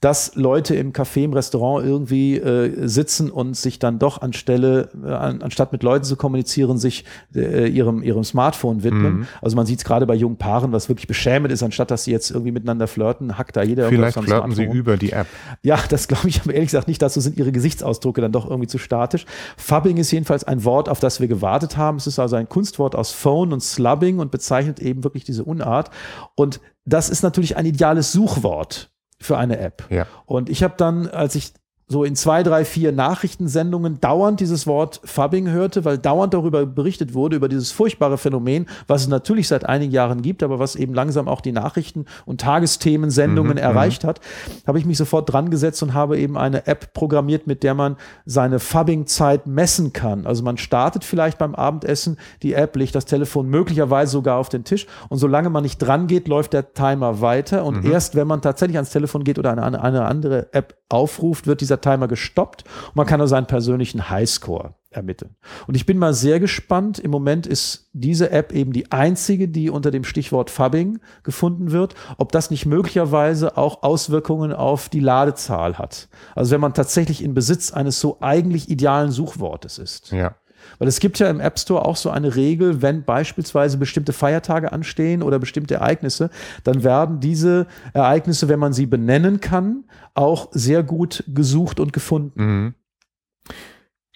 dass 0.00 0.34
Leute 0.34 0.74
im 0.74 0.92
Café, 0.92 1.24
im 1.24 1.32
Restaurant 1.32 1.84
irgendwie 1.86 2.36
äh, 2.36 2.88
sitzen 2.88 3.30
und 3.30 3.56
sich 3.56 3.78
dann 3.78 3.98
doch 3.98 4.20
anstelle, 4.20 4.88
äh, 5.04 5.10
an, 5.10 5.42
anstatt 5.42 5.72
mit 5.72 5.82
Leuten 5.82 6.04
zu 6.04 6.16
kommunizieren, 6.16 6.78
sich 6.78 7.04
äh, 7.34 7.68
ihrem, 7.68 8.02
ihrem 8.02 8.24
Smartphone 8.24 8.82
widmen. 8.82 9.20
Mhm. 9.20 9.26
Also 9.40 9.56
man 9.56 9.66
sieht 9.66 9.78
es 9.78 9.84
gerade 9.84 10.06
bei 10.06 10.14
jungen 10.14 10.36
Paaren, 10.36 10.72
was 10.72 10.88
wirklich 10.88 11.06
beschämend 11.06 11.52
ist, 11.52 11.62
anstatt 11.62 11.90
dass 11.90 12.04
sie 12.04 12.10
jetzt 12.10 12.30
irgendwie 12.30 12.52
miteinander 12.52 12.88
flirten, 12.88 13.38
hackt 13.38 13.56
da 13.56 13.62
jeder 13.62 13.88
Vielleicht 13.88 14.18
flirten 14.18 14.52
sie 14.52 14.64
über 14.64 14.96
die 14.96 15.12
App. 15.12 15.26
Ja, 15.62 15.78
das 15.88 16.08
glaube 16.08 16.28
ich 16.28 16.40
aber 16.40 16.54
ehrlich 16.54 16.68
gesagt 16.68 16.88
nicht. 16.88 17.00
Dazu 17.00 17.20
sind 17.20 17.38
ihre 17.38 17.52
Gesichtsausdrücke 17.52 18.20
dann 18.20 18.32
doch 18.32 18.48
irgendwie 18.48 18.68
zu 18.68 18.78
statisch. 18.78 19.24
Fubbing 19.56 19.96
ist 19.98 20.10
jedenfalls 20.10 20.44
ein 20.44 20.64
Wort, 20.64 20.88
auf 20.88 21.00
das 21.00 21.20
wir 21.20 21.28
gewartet 21.28 21.76
haben. 21.76 21.98
Es 21.98 22.06
ist 22.06 22.18
also 22.18 22.36
ein 22.36 22.48
Kunstwort 22.48 22.96
aus 22.96 23.12
Phone 23.12 23.52
und 23.52 23.62
Slubbing 23.62 24.18
und 24.18 24.30
bezeichnet 24.42 24.80
eben 24.80 25.04
wirklich 25.04 25.22
diese 25.22 25.44
Unart. 25.44 25.90
Und 26.34 26.60
das 26.84 27.08
ist 27.08 27.22
natürlich 27.22 27.56
ein 27.56 27.64
ideales 27.64 28.10
Suchwort 28.10 28.90
für 29.20 29.38
eine 29.38 29.58
App. 29.58 29.86
Ja. 29.88 30.06
Und 30.26 30.50
ich 30.50 30.64
habe 30.64 30.74
dann, 30.76 31.06
als 31.06 31.36
ich 31.36 31.52
so 31.92 32.04
in 32.04 32.16
zwei, 32.16 32.42
drei, 32.42 32.64
vier 32.64 32.90
Nachrichtensendungen 32.90 34.00
dauernd 34.00 34.40
dieses 34.40 34.66
Wort 34.66 35.02
Fubbing 35.04 35.50
hörte, 35.50 35.84
weil 35.84 35.98
dauernd 35.98 36.32
darüber 36.32 36.64
berichtet 36.64 37.12
wurde, 37.12 37.36
über 37.36 37.50
dieses 37.50 37.70
furchtbare 37.70 38.16
Phänomen, 38.16 38.66
was 38.86 39.02
es 39.02 39.08
natürlich 39.08 39.46
seit 39.46 39.66
einigen 39.66 39.92
Jahren 39.92 40.22
gibt, 40.22 40.42
aber 40.42 40.58
was 40.58 40.74
eben 40.74 40.94
langsam 40.94 41.28
auch 41.28 41.42
die 41.42 41.52
Nachrichten- 41.52 42.06
und 42.24 42.40
Tagesthemensendungen 42.40 43.52
mhm, 43.52 43.58
erreicht 43.58 44.04
mhm. 44.04 44.08
hat, 44.08 44.20
habe 44.66 44.78
ich 44.78 44.86
mich 44.86 44.96
sofort 44.96 45.30
dran 45.30 45.50
gesetzt 45.50 45.82
und 45.82 45.92
habe 45.92 46.18
eben 46.18 46.38
eine 46.38 46.66
App 46.66 46.94
programmiert, 46.94 47.46
mit 47.46 47.62
der 47.62 47.74
man 47.74 47.96
seine 48.24 48.58
Fubbing-Zeit 48.58 49.46
messen 49.46 49.92
kann. 49.92 50.26
Also 50.26 50.42
man 50.42 50.56
startet 50.56 51.04
vielleicht 51.04 51.36
beim 51.36 51.54
Abendessen 51.54 52.16
die 52.42 52.54
App, 52.54 52.74
legt 52.74 52.94
das 52.94 53.04
Telefon 53.04 53.48
möglicherweise 53.48 54.12
sogar 54.12 54.38
auf 54.38 54.48
den 54.48 54.64
Tisch 54.64 54.86
und 55.10 55.18
solange 55.18 55.50
man 55.50 55.62
nicht 55.62 55.76
dran 55.76 56.06
geht, 56.06 56.26
läuft 56.26 56.54
der 56.54 56.72
Timer 56.72 57.20
weiter 57.20 57.66
und 57.66 57.84
mhm. 57.84 57.92
erst 57.92 58.16
wenn 58.16 58.26
man 58.26 58.40
tatsächlich 58.40 58.78
ans 58.78 58.90
Telefon 58.90 59.24
geht 59.24 59.38
oder 59.38 59.50
eine, 59.50 59.82
eine 59.82 60.06
andere 60.06 60.50
App 60.54 60.74
aufruft, 60.88 61.46
wird 61.46 61.60
dieser 61.60 61.81
Timer 61.82 62.08
gestoppt 62.08 62.64
und 62.88 62.96
man 62.96 63.06
kann 63.06 63.20
also 63.20 63.32
seinen 63.32 63.46
persönlichen 63.46 64.08
Highscore 64.08 64.74
ermitteln. 64.94 65.34
Und 65.66 65.74
ich 65.74 65.86
bin 65.86 65.98
mal 65.98 66.14
sehr 66.14 66.40
gespannt. 66.40 66.98
Im 66.98 67.10
Moment 67.10 67.46
ist 67.46 67.88
diese 67.92 68.30
App 68.30 68.52
eben 68.52 68.72
die 68.72 68.92
einzige, 68.92 69.48
die 69.48 69.70
unter 69.70 69.90
dem 69.90 70.04
Stichwort 70.04 70.50
Fubbing 70.50 71.00
gefunden 71.22 71.72
wird, 71.72 71.94
ob 72.18 72.32
das 72.32 72.50
nicht 72.50 72.66
möglicherweise 72.66 73.56
auch 73.56 73.82
Auswirkungen 73.82 74.52
auf 74.52 74.88
die 74.88 75.00
Ladezahl 75.00 75.78
hat. 75.78 76.08
Also 76.34 76.52
wenn 76.52 76.60
man 76.60 76.74
tatsächlich 76.74 77.22
in 77.22 77.34
Besitz 77.34 77.72
eines 77.72 78.00
so 78.00 78.18
eigentlich 78.20 78.68
idealen 78.68 79.10
Suchwortes 79.10 79.78
ist. 79.78 80.12
Ja. 80.12 80.36
Weil 80.78 80.88
es 80.88 81.00
gibt 81.00 81.18
ja 81.18 81.28
im 81.28 81.40
App 81.40 81.58
Store 81.58 81.84
auch 81.84 81.96
so 81.96 82.10
eine 82.10 82.36
Regel, 82.36 82.82
wenn 82.82 83.04
beispielsweise 83.04 83.78
bestimmte 83.78 84.12
Feiertage 84.12 84.72
anstehen 84.72 85.22
oder 85.22 85.38
bestimmte 85.38 85.74
Ereignisse, 85.74 86.30
dann 86.64 86.84
werden 86.84 87.20
diese 87.20 87.66
Ereignisse, 87.92 88.48
wenn 88.48 88.58
man 88.58 88.72
sie 88.72 88.86
benennen 88.86 89.40
kann, 89.40 89.84
auch 90.14 90.48
sehr 90.52 90.82
gut 90.82 91.24
gesucht 91.28 91.80
und 91.80 91.92
gefunden. 91.92 92.42
Mhm. 92.42 92.74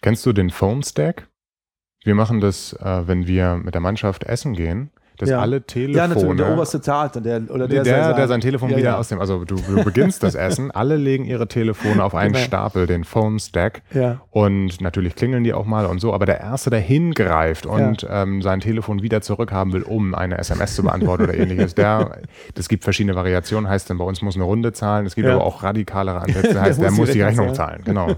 Kennst 0.02 0.26
du 0.26 0.32
den 0.32 0.50
Phone 0.50 0.82
Stack? 0.82 1.28
Wir 2.04 2.14
machen 2.14 2.40
das, 2.40 2.72
äh, 2.74 3.08
wenn 3.08 3.26
wir 3.26 3.56
mit 3.56 3.74
der 3.74 3.80
Mannschaft 3.80 4.24
essen 4.24 4.54
gehen 4.54 4.90
dass 5.18 5.30
ja. 5.30 5.40
alle 5.40 5.62
Telefone. 5.62 5.96
Ja, 5.96 6.08
natürlich, 6.08 6.36
der 6.36 6.52
oberste 6.52 6.80
Tat, 6.80 7.24
der, 7.24 7.42
oder 7.50 7.68
der, 7.68 7.82
der, 7.82 8.14
der 8.14 8.28
sein 8.28 8.40
Telefon 8.40 8.70
ja, 8.70 8.76
wieder 8.76 8.90
ja. 8.90 8.98
aus 8.98 9.08
dem, 9.08 9.20
also 9.20 9.44
du, 9.44 9.56
du 9.56 9.82
beginnst 9.84 10.22
das 10.22 10.34
Essen, 10.46 10.70
alle 10.70 10.96
legen 10.96 11.24
ihre 11.24 11.48
Telefone 11.48 12.02
auf 12.02 12.14
einen 12.14 12.32
genau. 12.32 12.44
Stapel, 12.44 12.86
den 12.86 13.04
Phone 13.04 13.38
Stack. 13.38 13.82
Ja. 13.94 14.20
Und 14.30 14.80
natürlich 14.80 15.14
klingeln 15.14 15.44
die 15.44 15.54
auch 15.54 15.64
mal 15.64 15.86
und 15.86 16.00
so, 16.00 16.12
aber 16.12 16.26
der 16.26 16.40
Erste, 16.40 16.70
der 16.70 16.80
hingreift 16.80 17.66
und 17.66 18.06
ähm, 18.10 18.42
sein 18.42 18.60
Telefon 18.60 19.02
wieder 19.02 19.20
zurückhaben 19.22 19.72
will, 19.72 19.82
um 19.82 20.14
eine 20.14 20.38
SMS 20.38 20.74
zu 20.74 20.82
beantworten 20.82 21.24
oder 21.24 21.34
ähnliches, 21.34 21.74
der, 21.74 22.18
das 22.54 22.68
gibt 22.68 22.84
verschiedene 22.84 23.16
Variationen, 23.16 23.68
heißt 23.68 23.88
dann 23.90 23.98
bei 23.98 24.04
uns 24.04 24.22
muss 24.22 24.34
eine 24.34 24.44
Runde 24.44 24.72
zahlen, 24.72 25.06
es 25.06 25.14
gibt 25.14 25.28
aber 25.28 25.44
auch 25.44 25.62
radikalere 25.62 26.20
Ansätze, 26.20 26.60
heißt, 26.60 26.80
der, 26.80 26.90
der 26.90 26.96
muss 26.96 27.10
die 27.10 27.22
Rechnung 27.22 27.54
zahlen, 27.54 27.82
genau. 27.84 28.16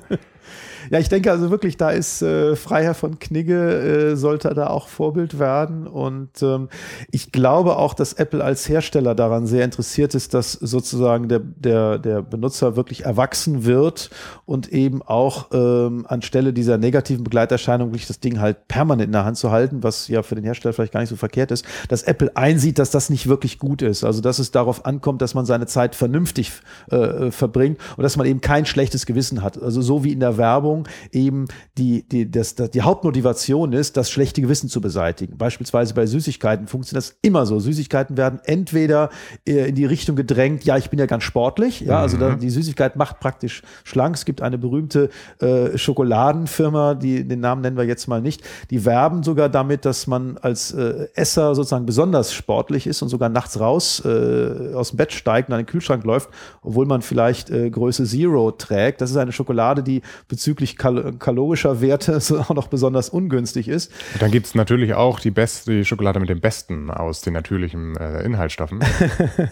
Ja, 0.91 0.99
ich 0.99 1.09
denke 1.09 1.31
also 1.31 1.51
wirklich, 1.51 1.77
da 1.77 1.91
ist 1.91 2.23
äh, 2.23 2.57
Freiherr 2.57 2.95
von 2.95 3.19
Knigge, 3.19 4.13
äh, 4.13 4.17
sollte 4.17 4.55
da 4.55 4.69
auch 4.69 4.89
Vorbild 4.89 5.39
werden. 5.39 5.87
Und 5.87 6.43
ähm, 6.43 6.69
ich 7.11 7.33
glaube 7.33 7.77
auch, 7.77 7.95
dass 7.95 8.15
Apple 8.15 8.43
als 8.43 8.69
Hersteller 8.69 9.15
daran 9.15 9.47
sehr 9.47 9.65
interessiert 9.65 10.15
ist, 10.15 10.35
dass 10.35 10.53
sozusagen 10.53 11.29
der, 11.29 11.41
der, 11.41 11.99
der 11.99 12.23
Benutzer 12.23 12.77
wirklich 12.77 13.05
erwachsen 13.05 13.65
wird 13.65 14.11
und 14.47 14.73
eben 14.73 15.03
auch 15.03 15.49
ähm, 15.53 16.07
anstelle 16.09 16.53
dieser 16.53 16.79
negativen 16.79 17.25
Begleiterscheinung 17.25 17.89
wirklich 17.89 18.07
das 18.07 18.21
Ding 18.21 18.41
halt 18.41 18.69
permanent 18.69 19.09
in 19.09 19.13
der 19.13 19.25
Hand 19.25 19.37
zu 19.37 19.51
halten, 19.51 19.83
was 19.83 20.09
ja 20.09 20.23
für 20.23 20.35
den 20.35 20.45
Hersteller 20.45 20.73
vielleicht 20.73 20.93
gar 20.93 21.01
nicht 21.01 21.11
so 21.11 21.17
verkehrt 21.17 21.51
ist, 21.51 21.65
dass 21.89 22.03
Apple 22.03 22.37
einsieht, 22.37 22.79
dass 22.79 22.91
das 22.91 23.11
nicht 23.11 23.29
wirklich 23.29 23.59
gut 23.59 23.83
ist. 23.83 24.05
Also 24.05 24.21
dass 24.21 24.39
es 24.39 24.51
darauf 24.51 24.87
ankommt, 24.87 25.23
dass 25.23 25.35
man 25.35 25.47
seine 25.47 25.67
Zeit 25.67 25.95
vernünftig 25.95 26.53
äh, 26.91 27.31
verbringt 27.31 27.79
und 27.97 28.03
dass 28.03 28.17
man 28.17 28.27
eben 28.27 28.41
kein 28.41 28.67
schlechtes 28.67 29.07
Gewissen 29.07 29.43
hat. 29.43 29.61
Also 29.61 29.83
so 29.83 30.05
wie 30.05 30.13
in 30.13 30.21
der 30.21 30.39
Werbung 30.39 30.78
Ernährung 30.79 30.89
eben 31.13 31.47
die, 31.77 32.07
die, 32.09 32.31
das, 32.31 32.55
das, 32.55 32.71
die 32.71 32.83
Hauptmotivation 32.83 33.73
ist, 33.73 33.97
das 33.97 34.11
schlechte 34.11 34.41
Gewissen 34.41 34.69
zu 34.69 34.81
beseitigen. 34.81 35.37
Beispielsweise 35.39 35.95
bei 35.95 36.07
Süßigkeiten 36.07 36.67
funktioniert 36.67 37.05
das 37.05 37.17
immer 37.23 37.47
so. 37.47 37.59
Süßigkeiten 37.59 38.17
werden 38.17 38.41
entweder 38.45 39.11
äh, 39.47 39.69
in 39.69 39.75
die 39.75 39.85
Richtung 39.85 40.17
gedrängt, 40.17 40.65
ja, 40.65 40.77
ich 40.77 40.91
bin 40.91 40.99
ja 40.99 41.07
ganz 41.07 41.25
sportlich, 41.25 41.81
ja, 41.81 42.01
also 42.01 42.17
da, 42.17 42.31
mhm. 42.31 42.41
die 42.41 42.51
Süßigkeit 42.51 42.97
macht 42.97 43.21
praktisch 43.21 43.63
schlank. 43.85 44.17
Es 44.17 44.25
gibt 44.25 44.43
eine 44.43 44.59
berühmte 44.59 45.11
äh, 45.41 45.77
Schokoladenfirma, 45.77 46.95
die, 46.95 47.27
den 47.27 47.41
Namen 47.41 47.63
nennen 47.63 47.77
wir 47.77 47.85
jetzt 47.85 48.09
mal 48.09 48.21
nicht, 48.21 48.43
die 48.71 48.85
werben 48.85 49.23
sogar 49.23 49.49
damit, 49.49 49.85
dass 49.85 50.07
man 50.07 50.39
als 50.39 50.73
äh, 50.73 51.09
Esser 51.15 51.55
sozusagen 51.55 51.87
besonders 51.87 52.33
sportlich 52.33 52.87
ist 52.87 53.03
und 53.03 53.09
sogar 53.09 53.29
nachts 53.29 53.61
raus 53.61 54.03
äh, 54.05 54.75
aus 54.75 54.91
dem 54.91 54.97
Bett 54.97 55.13
steigt 55.13 55.49
und 55.49 55.55
an 55.55 55.61
den 55.61 55.67
Kühlschrank 55.67 56.05
läuft, 56.05 56.31
obwohl 56.63 56.87
man 56.87 57.03
vielleicht 57.03 57.51
äh, 57.51 57.71
Größe 57.71 58.05
Zero 58.05 58.51
trägt. 58.53 59.01
Das 59.01 59.11
ist 59.11 59.17
eine 59.17 59.33
Schokolade, 59.33 59.83
die 59.83 60.03
bezüglich 60.29 60.68
bezüglich 60.69 60.77
kal 60.77 61.19
kalorischer 61.19 61.81
Werte 61.81 62.19
auch 62.41 62.55
noch 62.55 62.69
besonders 62.69 63.09
ungünstig 63.09 63.69
ist. 63.69 63.93
Und 64.15 64.23
dann 64.23 64.31
gibt 64.31 64.47
es 64.47 64.55
natürlich 64.55 64.95
auch 64.95 65.21
die 65.21 65.31
beste 65.31 65.85
Schokolade 65.85 66.21
mit 66.21 66.29
dem 66.29 66.41
besten 66.41 66.91
aus 66.91 67.23
den 67.23 67.35
natürlichen 67.35 67.97
äh, 67.97 68.23
Inhaltsstoffen. 68.23 68.81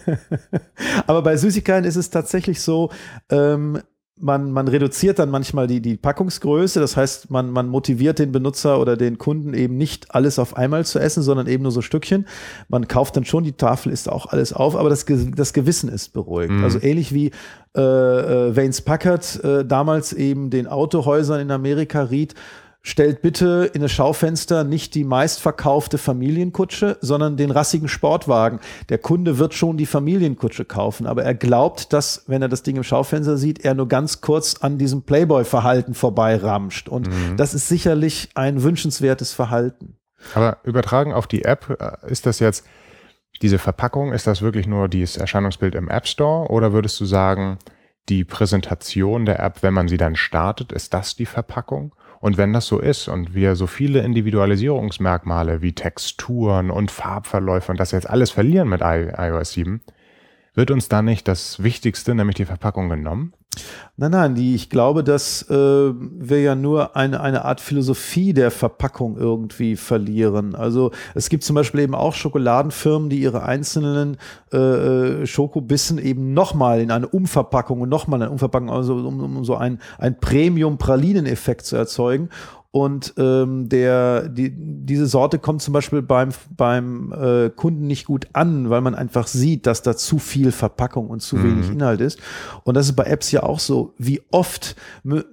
Aber 1.07 1.21
bei 1.21 1.37
Süßigkeiten 1.37 1.85
ist 1.85 1.95
es 1.95 2.09
tatsächlich 2.09 2.61
so, 2.61 2.91
ähm, 3.29 3.81
man, 4.19 4.51
man 4.51 4.67
reduziert 4.67 5.19
dann 5.19 5.29
manchmal 5.29 5.67
die, 5.67 5.81
die 5.81 5.95
Packungsgröße. 5.95 6.79
Das 6.79 6.97
heißt, 6.97 7.29
man, 7.29 7.51
man 7.51 7.67
motiviert 7.67 8.19
den 8.19 8.31
Benutzer 8.31 8.79
oder 8.79 8.97
den 8.97 9.17
Kunden 9.17 9.53
eben 9.53 9.77
nicht 9.77 10.13
alles 10.13 10.39
auf 10.39 10.57
einmal 10.57 10.85
zu 10.85 10.99
essen, 10.99 11.23
sondern 11.23 11.47
eben 11.47 11.63
nur 11.63 11.71
so 11.71 11.81
Stückchen. 11.81 12.27
Man 12.67 12.87
kauft 12.87 13.15
dann 13.15 13.25
schon 13.25 13.43
die 13.43 13.53
Tafel, 13.53 13.91
isst 13.91 14.09
auch 14.09 14.27
alles 14.27 14.53
auf, 14.53 14.75
aber 14.75 14.89
das, 14.89 15.05
das 15.35 15.53
Gewissen 15.53 15.89
ist 15.89 16.13
beruhigt. 16.13 16.51
Mhm. 16.51 16.63
Also 16.63 16.79
ähnlich 16.81 17.13
wie 17.13 17.31
äh, 17.75 17.81
äh, 17.81 18.55
Vanes 18.55 18.81
Packard 18.81 19.43
äh, 19.43 19.65
damals 19.65 20.13
eben 20.13 20.49
den 20.49 20.67
Autohäusern 20.67 21.39
in 21.39 21.51
Amerika 21.51 22.01
riet, 22.03 22.33
stellt 22.81 23.21
bitte 23.21 23.69
in 23.73 23.81
das 23.81 23.91
Schaufenster 23.91 24.63
nicht 24.63 24.95
die 24.95 25.03
meistverkaufte 25.03 25.97
Familienkutsche, 25.97 26.97
sondern 27.01 27.35
den 27.35 27.51
rassigen 27.51 27.89
Sportwagen. 27.89 28.59
Der 28.89 28.97
Kunde 28.97 29.37
wird 29.39 29.53
schon 29.53 29.77
die 29.77 29.85
Familienkutsche 29.85 30.63
kaufen, 30.63 31.05
aber 31.05 31.23
er 31.23 31.33
glaubt, 31.33 31.91
dass, 31.91 32.23
wenn 32.27 32.41
er 32.41 32.49
das 32.49 32.63
Ding 32.63 32.77
im 32.77 32.83
Schaufenster 32.83 33.37
sieht, 33.37 33.65
er 33.65 33.73
nur 33.73 33.87
ganz 33.87 34.21
kurz 34.21 34.55
an 34.61 34.77
diesem 34.77 35.03
Playboy-Verhalten 35.03 35.93
vorbeiramscht. 35.93 36.87
Und 36.87 37.09
mhm. 37.09 37.35
das 37.35 37.53
ist 37.53 37.67
sicherlich 37.67 38.29
ein 38.35 38.63
wünschenswertes 38.63 39.33
Verhalten. 39.33 39.97
Aber 40.33 40.57
übertragen 40.63 41.13
auf 41.13 41.27
die 41.27 41.43
App, 41.43 41.77
äh, 41.79 42.11
ist 42.11 42.25
das 42.25 42.39
jetzt 42.39 42.65
diese 43.41 43.59
Verpackung, 43.59 44.13
ist 44.13 44.27
das 44.27 44.41
wirklich 44.41 44.67
nur 44.67 44.87
dieses 44.87 45.17
Erscheinungsbild 45.17 45.75
im 45.75 45.89
App 45.89 46.07
Store 46.07 46.49
oder 46.49 46.73
würdest 46.73 46.99
du 46.99 47.05
sagen, 47.05 47.59
die 48.09 48.23
Präsentation 48.23 49.25
der 49.25 49.39
App, 49.39 49.63
wenn 49.63 49.73
man 49.73 49.87
sie 49.87 49.97
dann 49.97 50.15
startet, 50.15 50.71
ist 50.71 50.93
das 50.93 51.15
die 51.15 51.25
Verpackung? 51.25 51.93
Und 52.19 52.37
wenn 52.37 52.53
das 52.53 52.65
so 52.67 52.79
ist 52.79 53.07
und 53.07 53.33
wir 53.35 53.55
so 53.55 53.67
viele 53.67 53.99
Individualisierungsmerkmale 53.99 55.61
wie 55.61 55.73
Texturen 55.73 56.71
und 56.71 56.91
Farbverläufe 56.91 57.71
und 57.71 57.79
das 57.79 57.91
jetzt 57.91 58.09
alles 58.09 58.31
verlieren 58.31 58.69
mit 58.69 58.81
iOS 58.81 59.51
7, 59.51 59.81
wird 60.57 60.71
uns 60.71 60.89
da 60.89 61.03
nicht 61.03 61.27
das 61.27 61.61
Wichtigste, 61.61 62.15
nämlich 62.15 62.35
die 62.35 62.45
Verpackung 62.45 62.89
genommen? 62.89 63.33
Nein, 63.95 64.11
nein, 64.11 64.35
die, 64.35 64.55
ich 64.55 64.69
glaube, 64.69 65.03
dass 65.03 65.43
äh, 65.49 65.53
wir 65.53 66.41
ja 66.41 66.55
nur 66.55 66.95
eine, 66.95 67.21
eine 67.21 67.45
Art 67.45 67.61
Philosophie 67.61 68.33
der 68.33 68.51
Verpackung 68.51 69.17
irgendwie 69.17 69.75
verlieren. 69.75 70.55
Also 70.55 70.91
es 71.15 71.29
gibt 71.29 71.43
zum 71.43 71.55
Beispiel 71.55 71.81
eben 71.81 71.95
auch 71.95 72.13
Schokoladenfirmen, 72.13 73.09
die 73.09 73.19
ihre 73.19 73.43
einzelnen 73.43 74.17
äh, 74.51 74.57
äh 74.57 75.27
Schokobissen 75.27 75.99
eben 75.99 76.33
nochmal 76.33 76.81
in 76.81 76.91
eine 76.91 77.07
Umverpackung 77.07 77.81
und 77.81 77.89
nochmal 77.89 78.21
eine 78.21 78.31
Umverpackung, 78.31 78.69
also 78.69 78.95
um, 78.95 79.37
um 79.37 79.45
so 79.45 79.55
ein, 79.55 79.79
ein 79.99 80.19
Premium-Pralinen-Effekt 80.19 81.65
zu 81.65 81.75
erzeugen. 81.75 82.29
Und 82.77 83.15
ähm, 83.17 83.69
der, 83.69 84.29
die, 84.29 84.53
diese 84.55 85.07
Sorte 85.07 85.39
kommt 85.39 85.63
zum 85.63 85.73
Beispiel 85.73 86.03
beim, 86.03 86.29
beim 86.55 87.11
äh, 87.11 87.49
Kunden 87.49 87.87
nicht 87.87 88.05
gut 88.05 88.27
an, 88.33 88.69
weil 88.69 88.81
man 88.81 88.93
einfach 88.93 89.25
sieht, 89.25 89.65
dass 89.65 89.81
da 89.81 89.97
zu 89.97 90.19
viel 90.19 90.51
Verpackung 90.51 91.07
und 91.07 91.23
zu 91.23 91.37
mhm. 91.37 91.43
wenig 91.43 91.71
Inhalt 91.71 92.01
ist. 92.01 92.19
Und 92.65 92.77
das 92.77 92.85
ist 92.85 92.95
bei 92.95 93.05
Apps 93.05 93.31
ja 93.31 93.41
auch 93.41 93.57
so. 93.57 93.95
Wie 93.97 94.21
oft 94.29 94.75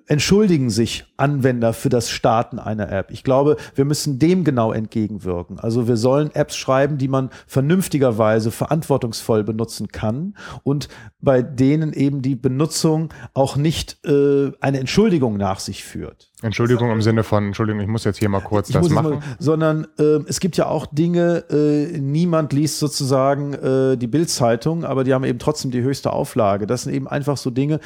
entschuldigen 0.07 0.71
sich 0.71 1.05
Anwender 1.17 1.73
für 1.73 1.89
das 1.89 2.11
Starten 2.11 2.59
einer 2.59 2.91
App. 2.91 3.11
Ich 3.11 3.25
glaube, 3.25 3.57
wir 3.75 3.85
müssen 3.85 4.19
dem 4.19 4.45
genau 4.45 4.73
entgegenwirken. 4.73 5.59
Also 5.59 5.87
wir 5.89 5.97
sollen 5.97 6.35
Apps 6.35 6.57
schreiben, 6.57 6.99
die 6.99 7.09
man 7.09 7.31
vernünftigerweise, 7.47 8.51
verantwortungsvoll 8.51 9.45
benutzen 9.45 9.89
kann 9.89 10.37
und 10.63 10.89
bei 11.21 11.43
denen 11.43 11.93
eben 11.93 12.23
die 12.23 12.37
Benutzung 12.37 13.13
auch 13.33 13.57
nicht 13.57 14.05
äh, 14.05 14.53
eine 14.61 14.81
Entschuldigung 14.81 15.37
nach 15.37 15.61
sich 15.61 15.85
führt. 15.85 16.31
Entschuldigung 16.43 16.91
im 16.91 17.01
Sinne 17.01 17.23
von, 17.23 17.47
Entschuldigung, 17.47 17.81
ich 17.81 17.89
muss 17.89 18.05
jetzt 18.05 18.19
hier 18.19 18.29
mal 18.29 18.41
kurz 18.41 18.69
ich 18.69 18.75
das 18.75 18.91
machen. 18.91 19.11
Mal, 19.15 19.23
sondern 19.39 19.87
äh, 19.99 20.21
es 20.29 20.41
gibt 20.41 20.57
ja 20.57 20.67
auch 20.67 20.87
Dinge, 20.87 21.45
äh, 21.51 21.99
niemand 21.99 22.53
liest 22.53 22.79
sozusagen 22.79 23.55
äh, 23.55 23.97
die 23.97 24.07
Bildzeitung, 24.07 24.85
aber 24.85 25.05
die 25.05 25.15
haben 25.15 25.25
eben 25.25 25.39
trotzdem 25.39 25.71
die 25.71 25.81
höchste 25.81 26.13
Auflage. 26.13 26.67
Das 26.67 26.83
sind 26.83 26.93
eben 26.93 27.09
einfach 27.09 27.39
so 27.39 27.51
Dinge, 27.51 27.81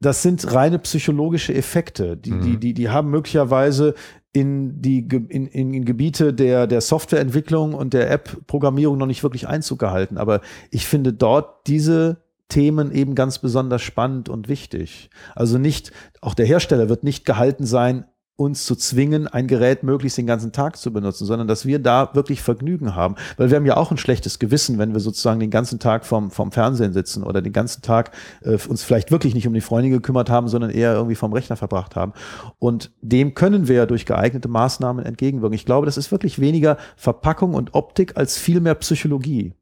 das 0.00 0.22
sind 0.22 0.52
reine 0.52 0.78
psychologische 0.78 1.54
Effekte. 1.54 2.16
Die, 2.16 2.32
mhm. 2.32 2.42
die, 2.42 2.56
die, 2.58 2.74
die 2.74 2.88
haben 2.90 3.10
möglicherweise 3.10 3.94
in 4.32 4.82
die 4.82 5.06
in, 5.28 5.46
in 5.46 5.84
Gebiete 5.86 6.34
der, 6.34 6.66
der 6.66 6.82
Softwareentwicklung 6.82 7.72
und 7.72 7.94
der 7.94 8.10
App-Programmierung 8.10 8.98
noch 8.98 9.06
nicht 9.06 9.22
wirklich 9.22 9.48
Einzug 9.48 9.78
gehalten. 9.78 10.18
Aber 10.18 10.42
ich 10.70 10.86
finde 10.86 11.14
dort 11.14 11.66
diese 11.66 12.18
Themen 12.48 12.92
eben 12.92 13.14
ganz 13.14 13.38
besonders 13.38 13.82
spannend 13.82 14.28
und 14.28 14.48
wichtig. 14.48 15.10
Also 15.34 15.56
nicht, 15.56 15.90
auch 16.20 16.34
der 16.34 16.46
Hersteller 16.46 16.88
wird 16.88 17.02
nicht 17.02 17.24
gehalten 17.24 17.64
sein, 17.64 18.04
uns 18.36 18.66
zu 18.66 18.76
zwingen, 18.76 19.26
ein 19.26 19.46
Gerät 19.46 19.82
möglichst 19.82 20.18
den 20.18 20.26
ganzen 20.26 20.52
Tag 20.52 20.76
zu 20.76 20.92
benutzen, 20.92 21.24
sondern 21.24 21.48
dass 21.48 21.64
wir 21.64 21.78
da 21.78 22.10
wirklich 22.12 22.42
Vergnügen 22.42 22.94
haben. 22.94 23.16
Weil 23.38 23.50
wir 23.50 23.56
haben 23.56 23.64
ja 23.64 23.78
auch 23.78 23.90
ein 23.90 23.96
schlechtes 23.96 24.38
Gewissen, 24.38 24.78
wenn 24.78 24.92
wir 24.92 25.00
sozusagen 25.00 25.40
den 25.40 25.50
ganzen 25.50 25.78
Tag 25.78 26.04
vom, 26.04 26.30
vom 26.30 26.52
Fernsehen 26.52 26.92
sitzen 26.92 27.22
oder 27.22 27.40
den 27.40 27.54
ganzen 27.54 27.80
Tag 27.80 28.10
äh, 28.42 28.58
uns 28.68 28.82
vielleicht 28.82 29.10
wirklich 29.10 29.34
nicht 29.34 29.46
um 29.46 29.54
die 29.54 29.62
Freunde 29.62 29.88
gekümmert 29.88 30.28
haben, 30.28 30.48
sondern 30.48 30.70
eher 30.70 30.92
irgendwie 30.92 31.14
vom 31.14 31.32
Rechner 31.32 31.56
verbracht 31.56 31.96
haben. 31.96 32.12
Und 32.58 32.92
dem 33.00 33.32
können 33.32 33.68
wir 33.68 33.76
ja 33.76 33.86
durch 33.86 34.04
geeignete 34.04 34.48
Maßnahmen 34.48 35.04
entgegenwirken. 35.06 35.54
Ich 35.54 35.64
glaube, 35.64 35.86
das 35.86 35.96
ist 35.96 36.12
wirklich 36.12 36.38
weniger 36.38 36.76
Verpackung 36.96 37.54
und 37.54 37.74
Optik 37.74 38.18
als 38.18 38.36
viel 38.36 38.60
mehr 38.60 38.74
Psychologie. 38.74 39.54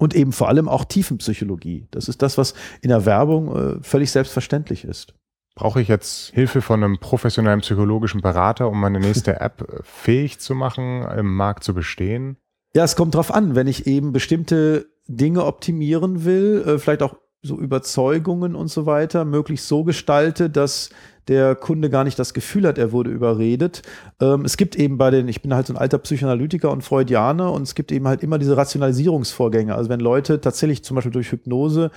Und 0.00 0.16
eben 0.16 0.32
vor 0.32 0.48
allem 0.48 0.68
auch 0.68 0.84
Tiefenpsychologie. 0.84 1.86
Das 1.92 2.08
ist 2.08 2.20
das, 2.22 2.36
was 2.36 2.54
in 2.82 2.88
der 2.88 3.06
Werbung 3.06 3.54
äh, 3.54 3.82
völlig 3.82 4.10
selbstverständlich 4.10 4.82
ist. 4.82 5.14
Brauche 5.56 5.80
ich 5.80 5.88
jetzt 5.88 6.32
Hilfe 6.34 6.62
von 6.62 6.82
einem 6.82 6.98
professionellen 6.98 7.60
psychologischen 7.60 8.20
Berater, 8.20 8.68
um 8.68 8.80
meine 8.80 8.98
nächste 8.98 9.40
App 9.40 9.62
äh, 9.62 9.80
fähig 9.82 10.40
zu 10.40 10.54
machen, 10.54 11.02
im 11.16 11.34
Markt 11.34 11.64
zu 11.64 11.74
bestehen? 11.74 12.36
Ja, 12.74 12.82
es 12.82 12.96
kommt 12.96 13.14
drauf 13.14 13.32
an, 13.32 13.54
wenn 13.54 13.68
ich 13.68 13.86
eben 13.86 14.12
bestimmte 14.12 14.86
Dinge 15.06 15.44
optimieren 15.44 16.24
will, 16.24 16.64
äh, 16.66 16.78
vielleicht 16.78 17.02
auch 17.02 17.16
so 17.42 17.58
Überzeugungen 17.58 18.56
und 18.56 18.68
so 18.68 18.86
weiter, 18.86 19.24
möglichst 19.24 19.68
so 19.68 19.84
gestalte, 19.84 20.48
dass 20.48 20.90
der 21.28 21.54
Kunde 21.54 21.90
gar 21.90 22.04
nicht 22.04 22.18
das 22.18 22.34
Gefühl 22.34 22.66
hat, 22.66 22.78
er 22.78 22.90
wurde 22.90 23.10
überredet. 23.10 23.82
Ähm, 24.20 24.44
es 24.44 24.56
gibt 24.56 24.76
eben 24.76 24.98
bei 24.98 25.10
den, 25.10 25.28
ich 25.28 25.42
bin 25.42 25.54
halt 25.54 25.66
so 25.66 25.74
ein 25.74 25.78
alter 25.78 25.98
Psychoanalytiker 25.98 26.70
und 26.70 26.82
Freudianer 26.82 27.52
und 27.52 27.62
es 27.62 27.74
gibt 27.74 27.92
eben 27.92 28.08
halt 28.08 28.22
immer 28.22 28.38
diese 28.38 28.56
Rationalisierungsvorgänge. 28.56 29.74
Also 29.74 29.90
wenn 29.90 30.00
Leute 30.00 30.40
tatsächlich 30.40 30.84
zum 30.84 30.96
Beispiel 30.96 31.12
durch 31.12 31.32
Hypnose 31.32 31.90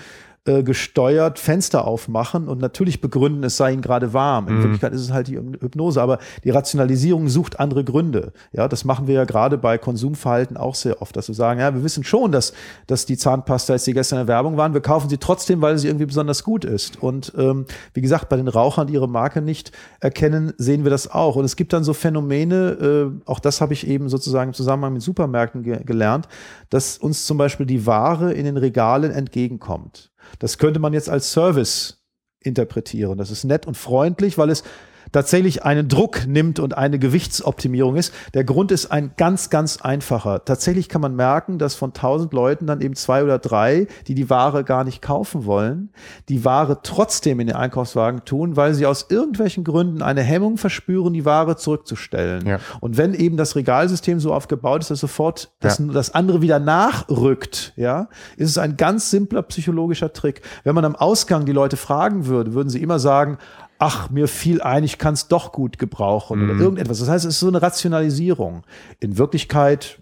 äh, 0.47 0.63
gesteuert 0.63 1.39
Fenster 1.39 1.85
aufmachen 1.85 2.47
und 2.47 2.59
natürlich 2.61 3.01
begründen, 3.01 3.43
es 3.43 3.57
sei 3.57 3.73
ihnen 3.73 3.81
gerade 3.81 4.13
warm. 4.13 4.47
In 4.47 4.55
mhm. 4.55 4.63
Wirklichkeit 4.63 4.93
ist 4.93 5.01
es 5.01 5.11
halt 5.11 5.27
die 5.27 5.37
Hypnose, 5.37 6.01
aber 6.01 6.19
die 6.43 6.49
Rationalisierung 6.49 7.27
sucht 7.27 7.59
andere 7.59 7.83
Gründe. 7.83 8.31
Ja, 8.53 8.67
das 8.67 8.85
machen 8.85 9.07
wir 9.07 9.15
ja 9.15 9.25
gerade 9.25 9.57
bei 9.57 9.77
Konsumverhalten 9.77 10.57
auch 10.57 10.75
sehr 10.75 11.01
oft, 11.01 11.15
dass 11.15 11.27
wir 11.27 11.35
sagen, 11.35 11.59
ja, 11.59 11.73
wir 11.73 11.83
wissen 11.83 12.03
schon, 12.03 12.31
dass, 12.31 12.53
dass 12.87 13.05
die 13.05 13.17
Zahnpasta, 13.17 13.73
als 13.73 13.83
die 13.83 13.93
gestern 13.93 14.19
in 14.19 14.25
der 14.25 14.35
Werbung 14.35 14.57
waren, 14.57 14.73
wir 14.73 14.81
kaufen 14.81 15.09
sie 15.09 15.17
trotzdem, 15.17 15.61
weil 15.61 15.77
sie 15.77 15.87
irgendwie 15.87 16.05
besonders 16.05 16.43
gut 16.43 16.65
ist. 16.65 17.01
Und 17.01 17.33
ähm, 17.37 17.65
wie 17.93 18.01
gesagt, 18.01 18.29
bei 18.29 18.37
den 18.37 18.47
Rauchern, 18.47 18.87
die 18.87 18.93
ihre 18.93 19.09
Marke 19.09 19.41
nicht 19.41 19.71
erkennen, 19.99 20.53
sehen 20.57 20.83
wir 20.83 20.91
das 20.91 21.11
auch. 21.11 21.35
Und 21.35 21.45
es 21.45 21.55
gibt 21.55 21.73
dann 21.73 21.83
so 21.83 21.93
Phänomene, 21.93 23.11
äh, 23.25 23.29
auch 23.29 23.39
das 23.39 23.61
habe 23.61 23.73
ich 23.73 23.85
eben 23.85 24.09
sozusagen 24.09 24.51
im 24.51 24.53
Zusammenhang 24.53 24.93
mit 24.93 25.01
Supermärkten 25.01 25.63
ge 25.63 25.83
gelernt, 25.83 26.27
dass 26.69 26.97
uns 26.97 27.25
zum 27.25 27.37
Beispiel 27.37 27.65
die 27.65 27.85
Ware 27.85 28.33
in 28.33 28.45
den 28.45 28.57
Regalen 28.57 29.11
entgegenkommt. 29.11 30.11
Das 30.39 30.57
könnte 30.57 30.79
man 30.79 30.93
jetzt 30.93 31.09
als 31.09 31.31
Service 31.31 32.03
interpretieren. 32.39 33.17
Das 33.17 33.31
ist 33.31 33.43
nett 33.43 33.65
und 33.65 33.75
freundlich, 33.75 34.37
weil 34.37 34.49
es 34.49 34.63
tatsächlich 35.11 35.63
einen 35.63 35.87
Druck 35.87 36.27
nimmt 36.27 36.59
und 36.59 36.77
eine 36.77 36.99
Gewichtsoptimierung 36.99 37.95
ist. 37.95 38.13
Der 38.33 38.43
Grund 38.43 38.71
ist 38.71 38.91
ein 38.91 39.11
ganz, 39.17 39.49
ganz 39.49 39.81
einfacher. 39.81 40.43
Tatsächlich 40.45 40.89
kann 40.89 41.01
man 41.01 41.15
merken, 41.15 41.59
dass 41.59 41.75
von 41.75 41.93
tausend 41.93 42.33
Leuten 42.33 42.67
dann 42.67 42.81
eben 42.81 42.95
zwei 42.95 43.23
oder 43.23 43.39
drei, 43.39 43.87
die 44.07 44.15
die 44.15 44.29
Ware 44.29 44.63
gar 44.63 44.83
nicht 44.83 45.01
kaufen 45.01 45.45
wollen, 45.45 45.89
die 46.29 46.45
Ware 46.45 46.79
trotzdem 46.83 47.39
in 47.39 47.47
den 47.47 47.55
Einkaufswagen 47.55 48.25
tun, 48.25 48.55
weil 48.55 48.73
sie 48.73 48.85
aus 48.85 49.07
irgendwelchen 49.09 49.63
Gründen 49.63 50.01
eine 50.01 50.21
Hemmung 50.21 50.57
verspüren, 50.57 51.13
die 51.13 51.25
Ware 51.25 51.55
zurückzustellen. 51.55 52.45
Ja. 52.45 52.59
Und 52.79 52.97
wenn 52.97 53.13
eben 53.13 53.37
das 53.37 53.55
Regalsystem 53.55 54.19
so 54.19 54.33
aufgebaut 54.33 54.81
ist, 54.81 54.91
dass 54.91 54.99
sofort 54.99 55.51
das, 55.59 55.79
ja. 55.79 55.85
das 55.85 56.13
andere 56.13 56.41
wieder 56.41 56.59
nachrückt, 56.59 57.73
ja, 57.75 58.09
ist 58.35 58.49
es 58.49 58.57
ein 58.57 58.77
ganz 58.77 59.09
simpler 59.09 59.43
psychologischer 59.43 60.13
Trick. 60.13 60.41
Wenn 60.63 60.75
man 60.75 60.85
am 60.85 60.95
Ausgang 60.95 61.45
die 61.45 61.51
Leute 61.51 61.77
fragen 61.77 62.25
würde, 62.27 62.53
würden 62.53 62.69
sie 62.69 62.81
immer 62.81 62.99
sagen, 62.99 63.37
ach, 63.79 64.09
mir 64.09 64.27
fiel 64.27 64.61
ein, 64.61 64.83
ich 64.83 64.97
kann 64.97 65.13
es 65.13 65.27
doch 65.27 65.51
gut 65.51 65.77
gebrauchen 65.77 66.43
mhm. 66.43 66.49
oder 66.49 66.59
irgendetwas. 66.59 66.99
Das 66.99 67.09
heißt, 67.09 67.25
es 67.25 67.35
ist 67.35 67.39
so 67.39 67.47
eine 67.47 67.61
Rationalisierung. 67.61 68.63
In 68.99 69.17
Wirklichkeit 69.17 70.01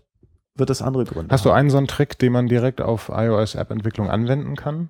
wird 0.55 0.69
das 0.69 0.81
andere 0.81 1.05
Gründe. 1.05 1.33
Hast 1.33 1.41
haben. 1.41 1.51
du 1.51 1.55
einen 1.55 1.69
so 1.69 1.77
einen 1.77 1.87
Trick, 1.87 2.17
den 2.17 2.31
man 2.31 2.47
direkt 2.47 2.81
auf 2.81 3.09
iOS-App-Entwicklung 3.13 4.09
anwenden 4.09 4.55
kann? 4.55 4.89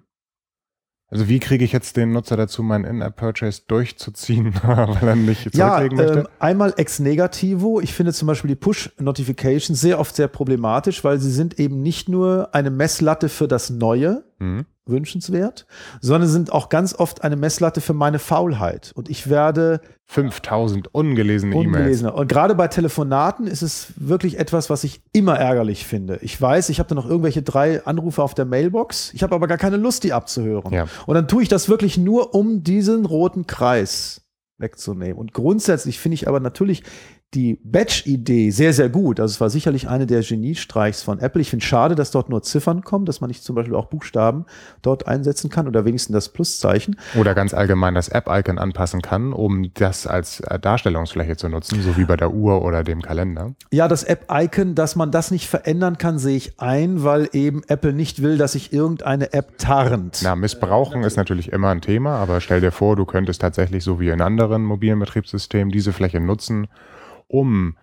Also 1.07 1.29
wie 1.29 1.39
kriege 1.39 1.63
ich 1.63 1.71
jetzt 1.71 1.97
den 1.97 2.13
Nutzer 2.13 2.35
dazu, 2.35 2.63
meinen 2.63 2.83
In-App-Purchase 2.83 3.63
durchzuziehen, 3.67 4.53
weil 4.63 5.07
er 5.07 5.15
nicht 5.15 5.53
zurücklegen 5.53 5.97
ja, 5.97 6.03
möchte? 6.03 6.19
Ähm, 6.19 6.27
einmal 6.39 6.73
ex 6.77 6.99
negativo. 6.99 7.79
Ich 7.79 7.93
finde 7.93 8.11
zum 8.11 8.27
Beispiel 8.27 8.49
die 8.49 8.55
Push-Notifications 8.55 9.79
sehr 9.79 9.99
oft 9.99 10.15
sehr 10.15 10.27
problematisch, 10.27 11.03
weil 11.03 11.19
sie 11.19 11.31
sind 11.31 11.59
eben 11.59 11.81
nicht 11.81 12.09
nur 12.09 12.53
eine 12.53 12.71
Messlatte 12.71 13.29
für 13.29 13.47
das 13.47 13.69
Neue, 13.69 14.23
mhm 14.39 14.65
wünschenswert, 14.85 15.65
sondern 15.99 16.29
sind 16.29 16.51
auch 16.51 16.69
ganz 16.69 16.93
oft 16.93 17.23
eine 17.23 17.35
Messlatte 17.35 17.81
für 17.81 17.93
meine 17.93 18.19
Faulheit. 18.19 18.91
Und 18.95 19.09
ich 19.09 19.29
werde 19.29 19.81
5000 20.05 20.93
ungelesene 20.93 21.55
E-Mails. 21.55 22.03
Und 22.03 22.27
gerade 22.27 22.53
bei 22.53 22.67
Telefonaten 22.67 23.47
ist 23.47 23.63
es 23.63 23.87
wirklich 23.95 24.37
etwas, 24.37 24.69
was 24.69 24.83
ich 24.83 25.01
immer 25.11 25.37
ärgerlich 25.37 25.85
finde. 25.85 26.19
Ich 26.21 26.39
weiß, 26.39 26.69
ich 26.69 26.79
habe 26.79 26.89
da 26.89 26.95
noch 26.95 27.07
irgendwelche 27.07 27.41
drei 27.41 27.83
Anrufe 27.85 28.21
auf 28.21 28.35
der 28.35 28.45
Mailbox, 28.45 29.11
ich 29.13 29.23
habe 29.23 29.33
aber 29.33 29.47
gar 29.47 29.57
keine 29.57 29.77
Lust, 29.77 30.03
die 30.03 30.13
abzuhören. 30.13 30.71
Ja. 30.71 30.87
Und 31.07 31.15
dann 31.15 31.27
tue 31.27 31.41
ich 31.41 31.49
das 31.49 31.67
wirklich 31.67 31.97
nur, 31.97 32.35
um 32.35 32.63
diesen 32.63 33.05
roten 33.05 33.47
Kreis 33.47 34.21
wegzunehmen. 34.57 35.17
Und 35.17 35.33
grundsätzlich 35.33 35.99
finde 35.99 36.13
ich 36.13 36.27
aber 36.27 36.39
natürlich 36.39 36.83
die 37.35 37.59
Batch-Idee 37.63 38.49
sehr, 38.49 38.73
sehr 38.73 38.89
gut. 38.89 39.19
Also 39.19 39.33
es 39.33 39.41
war 39.41 39.49
sicherlich 39.49 39.89
eine 39.89 40.07
der 40.07 40.21
Geniestreichs 40.21 41.03
von 41.03 41.19
Apple. 41.19 41.41
Ich 41.41 41.49
finde 41.49 41.65
schade, 41.65 41.95
dass 41.95 42.11
dort 42.11 42.29
nur 42.29 42.41
Ziffern 42.41 42.81
kommen, 42.81 43.05
dass 43.05 43.21
man 43.21 43.27
nicht 43.27 43.43
zum 43.43 43.55
Beispiel 43.55 43.75
auch 43.75 43.87
Buchstaben 43.87 44.45
dort 44.81 45.07
einsetzen 45.07 45.49
kann 45.49 45.67
oder 45.67 45.85
wenigstens 45.85 46.13
das 46.13 46.29
Pluszeichen. 46.29 46.97
Oder 47.19 47.35
ganz 47.35 47.53
allgemein 47.53 47.93
das 47.93 48.07
App-Icon 48.07 48.57
anpassen 48.57 49.01
kann, 49.01 49.33
um 49.33 49.73
das 49.73 50.07
als 50.07 50.39
äh, 50.39 50.59
Darstellungsfläche 50.59 51.35
zu 51.35 51.49
nutzen, 51.49 51.81
so 51.81 51.97
wie 51.97 52.05
bei 52.05 52.15
der 52.15 52.33
Uhr 52.33 52.63
oder 52.63 52.83
dem 52.83 53.01
Kalender. 53.01 53.53
Ja, 53.71 53.87
das 53.87 54.03
App-Icon, 54.03 54.75
dass 54.75 54.95
man 54.95 55.11
das 55.11 55.31
nicht 55.31 55.47
verändern 55.47 55.97
kann, 55.97 56.17
sehe 56.17 56.37
ich 56.37 56.59
ein, 56.59 57.03
weil 57.03 57.29
eben 57.33 57.63
Apple 57.67 57.93
nicht 57.93 58.21
will, 58.21 58.37
dass 58.37 58.53
sich 58.53 58.71
irgendeine 58.71 59.33
App 59.33 59.57
tarnt. 59.57 60.21
Na, 60.23 60.35
missbrauchen 60.35 61.03
ist 61.03 61.17
natürlich 61.17 61.51
immer 61.51 61.69
ein 61.69 61.81
Thema, 61.81 62.17
aber 62.17 62.39
stell 62.39 62.61
dir 62.61 62.71
vor, 62.71 62.95
du 62.95 63.05
könntest 63.05 63.41
tatsächlich 63.41 63.83
so 63.83 63.99
wie 63.99 64.09
in 64.09 64.21
anderen 64.21 64.63
mobilen 64.63 64.99
Betriebssystemen 64.99 65.71
diese 65.71 65.91
Fläche 65.91 66.19
nutzen, 66.19 66.67
um 67.33 67.75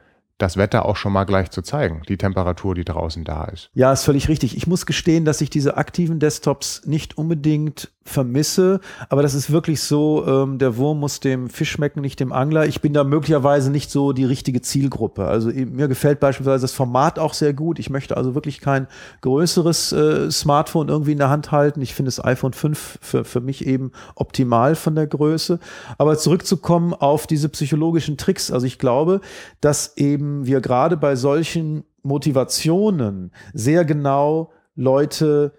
das 0.43 0.57
Wetter 0.57 0.85
auch 0.87 0.97
schon 0.97 1.13
mal 1.13 1.25
gleich 1.25 1.51
zu 1.51 1.63
zeigen, 1.63 2.03
die 2.09 2.17
Temperatur, 2.17 2.75
die 2.75 2.85
draußen 2.85 3.25
da 3.25 3.45
ist. 3.45 3.71
Ja, 3.75 3.93
ist 3.93 4.05
völlig 4.05 4.29
richtig. 4.29 4.57
Ich 4.57 4.67
muss 4.67 4.87
gestehen, 4.87 5.25
dass 5.25 5.41
ich 5.41 5.51
diese 5.51 5.77
aktiven 5.77 6.19
Desktops 6.19 6.83
nicht 6.85 7.17
unbedingt 7.17 7.91
vermisse, 8.05 8.81
aber 9.09 9.23
das 9.23 9.35
ist 9.35 9.53
wirklich 9.53 9.81
so, 9.81 10.27
ähm, 10.27 10.59
der 10.59 10.77
Wurm 10.77 10.99
muss 10.99 11.21
dem 11.21 11.49
Fisch 11.49 11.71
schmecken, 11.71 12.01
nicht 12.01 12.19
dem 12.19 12.33
Angler. 12.33 12.67
Ich 12.67 12.81
bin 12.81 12.93
da 12.93 13.05
möglicherweise 13.05 13.71
nicht 13.71 13.93
so 13.93 14.13
die 14.13 14.25
richtige 14.25 14.61
Zielgruppe. 14.61 15.27
Also 15.27 15.51
mir 15.51 15.87
gefällt 15.87 16.19
beispielsweise 16.19 16.63
das 16.63 16.73
Format 16.73 17.21
auch 17.21 17.35
sehr 17.35 17.53
gut. 17.53 17.79
Ich 17.79 17.91
möchte 17.91 18.17
also 18.17 18.35
wirklich 18.35 18.61
kein 18.61 18.89
größeres 19.21 19.93
äh, 19.93 20.31
Smartphone 20.33 20.89
irgendwie 20.89 21.13
in 21.13 21.19
der 21.19 21.31
Hand 21.31 21.53
halten. 21.53 21.81
Ich 21.81 21.95
finde 21.95 22.09
das 22.09 22.25
iPhone 22.25 22.53
5 22.53 22.99
für, 23.01 23.25
für 23.25 23.41
mich 23.41 23.65
eben 23.65 23.93
optimal 24.17 24.75
von 24.75 24.97
der 24.97 25.07
Größe. 25.07 25.61
Aber 25.97 26.19
zurückzukommen 26.19 26.95
auf 26.95 27.29
diese 27.29 27.49
psychologischen 27.49 28.17
Tricks. 28.17 28.51
Also 28.51 28.67
ich 28.67 28.81
glaube, 28.81 29.21
dass 29.61 29.97
eben 29.97 30.32
wir 30.47 30.61
gerade 30.61 30.97
bei 30.97 31.17
solchen 31.17 31.85
Motivationen 32.03 33.33
sehr 33.53 33.85
genau 33.85 34.51
Leute 34.75 35.53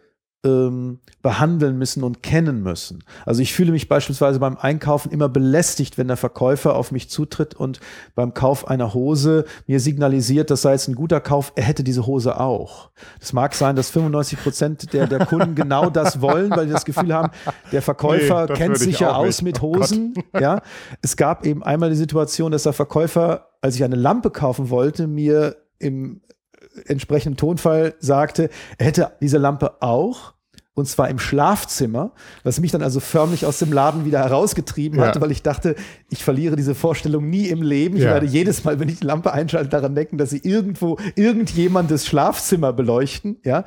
ähm, 0.45 0.99
behandeln 1.21 1.77
müssen 1.77 2.03
und 2.03 2.21
kennen 2.21 2.61
müssen. 2.61 3.03
Also 3.25 3.41
ich 3.41 3.53
fühle 3.53 3.71
mich 3.71 3.87
beispielsweise 3.87 4.39
beim 4.39 4.57
Einkaufen 4.57 5.09
immer 5.11 5.29
belästigt, 5.29 5.97
wenn 5.97 6.09
der 6.09 6.17
Verkäufer 6.17 6.75
auf 6.75 6.91
mich 6.91 7.09
zutritt 7.09 7.55
und 7.55 7.79
beim 8.13 8.33
Kauf 8.33 8.67
einer 8.67 8.93
Hose 8.93 9.45
mir 9.67 9.79
signalisiert, 9.79 10.51
das 10.51 10.63
sei 10.63 10.73
jetzt 10.73 10.89
ein 10.89 10.95
guter 10.95 11.21
Kauf, 11.21 11.53
er 11.55 11.63
hätte 11.63 11.83
diese 11.83 12.05
Hose 12.05 12.39
auch. 12.39 12.89
Das 13.19 13.31
mag 13.31 13.55
sein, 13.55 13.77
dass 13.77 13.89
95 13.89 14.43
Prozent 14.43 14.93
der, 14.93 15.07
der 15.07 15.25
Kunden 15.25 15.55
genau 15.55 15.89
das 15.89 16.19
wollen, 16.21 16.51
weil 16.51 16.67
sie 16.67 16.73
das 16.73 16.85
Gefühl 16.85 17.13
haben, 17.13 17.31
der 17.71 17.81
Verkäufer 17.81 18.47
nee, 18.47 18.53
kennt 18.53 18.77
sich 18.77 18.99
ja 18.99 19.15
aus 19.15 19.41
mit 19.41 19.63
oh 19.63 19.77
Hosen. 19.77 20.13
Oh 20.33 20.39
ja, 20.39 20.61
es 21.01 21.15
gab 21.15 21.45
eben 21.45 21.63
einmal 21.63 21.89
die 21.89 21.95
Situation, 21.95 22.51
dass 22.51 22.63
der 22.63 22.73
Verkäufer, 22.73 23.47
als 23.61 23.75
ich 23.75 23.83
eine 23.83 23.95
Lampe 23.95 24.29
kaufen 24.29 24.69
wollte, 24.69 25.07
mir 25.07 25.55
im 25.79 26.21
entsprechenden 26.85 27.37
Tonfall 27.37 27.95
sagte, 27.99 28.49
er 28.77 28.85
hätte 28.85 29.11
diese 29.21 29.37
Lampe 29.37 29.81
auch 29.81 30.33
und 30.75 30.87
zwar 30.87 31.07
im 31.09 31.19
Schlafzimmer, 31.19 32.13
was 32.43 32.59
mich 32.59 32.71
dann 32.71 32.81
also 32.81 32.99
förmlich 32.99 33.45
aus 33.45 33.59
dem 33.59 33.71
Laden 33.71 34.05
wieder 34.05 34.19
herausgetrieben 34.19 34.97
ja. 34.97 35.05
hatte, 35.05 35.21
weil 35.21 35.31
ich 35.31 35.43
dachte, 35.43 35.75
ich 36.09 36.23
verliere 36.23 36.55
diese 36.55 36.73
Vorstellung 36.73 37.29
nie 37.29 37.45
im 37.47 37.61
Leben. 37.61 37.95
Ich 37.95 38.03
ja. 38.03 38.09
werde 38.09 38.25
jedes 38.25 38.63
Mal, 38.63 38.79
wenn 38.79 38.89
ich 38.89 38.99
die 38.99 39.05
Lampe 39.05 39.31
einschalte, 39.31 39.69
daran 39.69 39.93
denken, 39.93 40.17
dass 40.17 40.31
sie 40.31 40.41
irgendwo 40.43 40.97
irgendjemandes 41.15 42.07
Schlafzimmer 42.07 42.73
beleuchten. 42.73 43.37
Ja, 43.43 43.65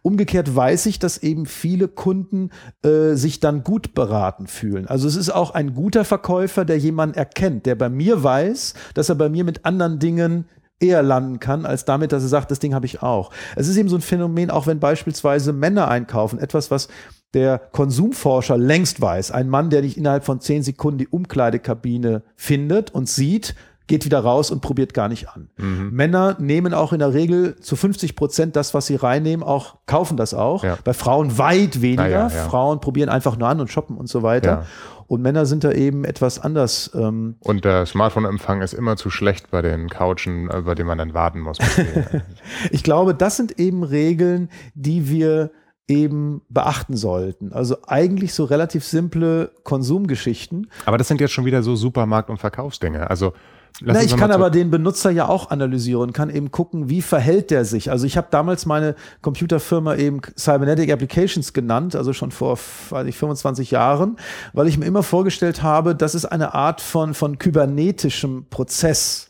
umgekehrt 0.00 0.56
weiß 0.56 0.86
ich, 0.86 0.98
dass 0.98 1.18
eben 1.18 1.44
viele 1.44 1.88
Kunden 1.88 2.48
äh, 2.82 3.14
sich 3.14 3.38
dann 3.38 3.62
gut 3.62 3.92
beraten 3.92 4.46
fühlen. 4.46 4.86
Also 4.86 5.08
es 5.08 5.16
ist 5.16 5.28
auch 5.28 5.50
ein 5.50 5.74
guter 5.74 6.06
Verkäufer, 6.06 6.64
der 6.64 6.78
jemanden 6.78 7.16
erkennt, 7.18 7.66
der 7.66 7.74
bei 7.74 7.90
mir 7.90 8.22
weiß, 8.22 8.72
dass 8.94 9.10
er 9.10 9.14
bei 9.16 9.28
mir 9.28 9.44
mit 9.44 9.66
anderen 9.66 9.98
Dingen 9.98 10.46
eher 10.80 11.02
landen 11.02 11.40
kann, 11.40 11.64
als 11.66 11.84
damit, 11.84 12.12
dass 12.12 12.22
er 12.22 12.28
sagt, 12.28 12.50
das 12.50 12.58
Ding 12.58 12.74
habe 12.74 12.86
ich 12.86 13.02
auch. 13.02 13.30
Es 13.54 13.68
ist 13.68 13.76
eben 13.76 13.88
so 13.88 13.96
ein 13.96 14.02
Phänomen, 14.02 14.50
auch 14.50 14.66
wenn 14.66 14.80
beispielsweise 14.80 15.52
Männer 15.52 15.88
einkaufen, 15.88 16.38
etwas, 16.38 16.70
was 16.70 16.88
der 17.34 17.58
Konsumforscher 17.58 18.56
längst 18.56 19.00
weiß. 19.00 19.30
Ein 19.30 19.48
Mann, 19.48 19.70
der 19.70 19.82
nicht 19.82 19.96
innerhalb 19.96 20.24
von 20.24 20.40
zehn 20.40 20.62
Sekunden 20.62 20.98
die 20.98 21.08
Umkleidekabine 21.08 22.22
findet 22.34 22.90
und 22.90 23.08
sieht, 23.08 23.54
geht 23.86 24.04
wieder 24.04 24.18
raus 24.20 24.50
und 24.50 24.60
probiert 24.60 24.94
gar 24.94 25.08
nicht 25.08 25.28
an. 25.28 25.48
Mhm. 25.56 25.90
Männer 25.92 26.36
nehmen 26.40 26.74
auch 26.74 26.92
in 26.92 26.98
der 26.98 27.14
Regel 27.14 27.56
zu 27.60 27.76
50 27.76 28.16
Prozent 28.16 28.56
das, 28.56 28.74
was 28.74 28.86
sie 28.86 28.96
reinnehmen, 28.96 29.46
auch 29.46 29.76
kaufen 29.86 30.16
das 30.16 30.34
auch. 30.34 30.64
Ja. 30.64 30.76
Bei 30.82 30.92
Frauen 30.92 31.38
weit 31.38 31.82
weniger. 31.82 32.08
Ja, 32.08 32.28
ja, 32.28 32.28
Frauen 32.28 32.80
probieren 32.80 33.08
einfach 33.08 33.36
nur 33.36 33.48
an 33.48 33.60
und 33.60 33.70
shoppen 33.70 33.96
und 33.96 34.08
so 34.08 34.22
weiter. 34.22 34.66
Und 35.06 35.22
Männer 35.22 35.46
sind 35.46 35.64
da 35.64 35.72
eben 35.72 36.04
etwas 36.04 36.38
anders. 36.38 36.90
Ähm 36.94 37.36
und 37.40 37.64
der 37.64 37.86
Smartphone-Empfang 37.86 38.62
ist 38.62 38.72
immer 38.72 38.96
zu 38.96 39.10
schlecht 39.10 39.50
bei 39.50 39.62
den 39.62 39.88
Couchen, 39.88 40.50
äh, 40.50 40.62
bei 40.62 40.74
denen 40.74 40.88
man 40.88 40.98
dann 40.98 41.14
warten 41.14 41.40
muss. 41.40 41.58
ich 42.70 42.82
glaube, 42.82 43.14
das 43.14 43.36
sind 43.36 43.58
eben 43.58 43.82
Regeln, 43.82 44.50
die 44.74 45.08
wir 45.08 45.50
eben 45.88 46.42
beachten 46.48 46.96
sollten. 46.96 47.52
Also 47.52 47.76
eigentlich 47.86 48.34
so 48.34 48.44
relativ 48.44 48.84
simple 48.84 49.52
Konsumgeschichten. 49.62 50.68
Aber 50.84 50.98
das 50.98 51.08
sind 51.08 51.20
jetzt 51.20 51.32
schon 51.32 51.44
wieder 51.44 51.62
so 51.62 51.76
Supermarkt- 51.76 52.30
und 52.30 52.38
Verkaufsdinge. 52.38 53.08
Also 53.08 53.34
na, 53.82 54.02
ich 54.02 54.16
kann 54.16 54.30
aber 54.30 54.50
den 54.50 54.70
Benutzer 54.70 55.10
ja 55.10 55.28
auch 55.28 55.50
analysieren, 55.50 56.12
kann 56.12 56.30
eben 56.30 56.50
gucken, 56.50 56.88
wie 56.88 57.02
verhält 57.02 57.50
der 57.50 57.64
sich. 57.64 57.90
Also 57.90 58.06
ich 58.06 58.16
habe 58.16 58.28
damals 58.30 58.64
meine 58.64 58.94
Computerfirma 59.20 59.96
eben 59.96 60.22
Cybernetic 60.36 60.90
Applications 60.90 61.52
genannt, 61.52 61.94
also 61.94 62.12
schon 62.12 62.30
vor 62.30 62.58
weiß 62.90 63.06
ich, 63.06 63.16
25 63.16 63.70
Jahren, 63.70 64.16
weil 64.54 64.66
ich 64.66 64.78
mir 64.78 64.86
immer 64.86 65.02
vorgestellt 65.02 65.62
habe, 65.62 65.94
das 65.94 66.14
ist 66.14 66.24
eine 66.24 66.54
Art 66.54 66.80
von, 66.80 67.12
von 67.12 67.38
kybernetischem 67.38 68.46
Prozess. 68.48 69.28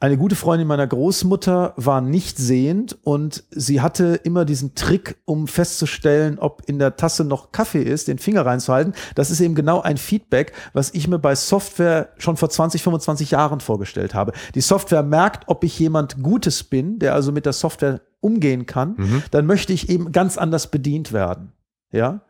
Eine 0.00 0.16
gute 0.16 0.36
Freundin 0.36 0.68
meiner 0.68 0.86
Großmutter 0.86 1.72
war 1.76 2.00
nicht 2.00 2.38
sehend 2.38 2.96
und 3.02 3.42
sie 3.50 3.80
hatte 3.80 4.20
immer 4.22 4.44
diesen 4.44 4.76
Trick, 4.76 5.16
um 5.24 5.48
festzustellen, 5.48 6.38
ob 6.38 6.62
in 6.66 6.78
der 6.78 6.94
Tasse 6.94 7.24
noch 7.24 7.50
Kaffee 7.50 7.82
ist, 7.82 8.06
den 8.06 8.18
Finger 8.18 8.46
reinzuhalten. 8.46 8.94
Das 9.16 9.32
ist 9.32 9.40
eben 9.40 9.56
genau 9.56 9.80
ein 9.80 9.96
Feedback, 9.96 10.52
was 10.72 10.94
ich 10.94 11.08
mir 11.08 11.18
bei 11.18 11.34
Software 11.34 12.10
schon 12.18 12.36
vor 12.36 12.48
20, 12.48 12.80
25 12.80 13.32
Jahren 13.32 13.58
vorgestellt 13.58 14.14
habe. 14.14 14.32
Die 14.54 14.60
Software 14.60 15.02
merkt, 15.02 15.48
ob 15.48 15.64
ich 15.64 15.76
jemand 15.80 16.22
Gutes 16.22 16.62
bin, 16.62 17.00
der 17.00 17.14
also 17.14 17.32
mit 17.32 17.44
der 17.44 17.52
Software 17.52 18.00
umgehen 18.20 18.66
kann, 18.66 18.94
mhm. 18.98 19.22
dann 19.32 19.46
möchte 19.46 19.72
ich 19.72 19.88
eben 19.88 20.12
ganz 20.12 20.38
anders 20.38 20.70
bedient 20.70 21.12
werden. 21.12 21.52
Ja. 21.90 22.20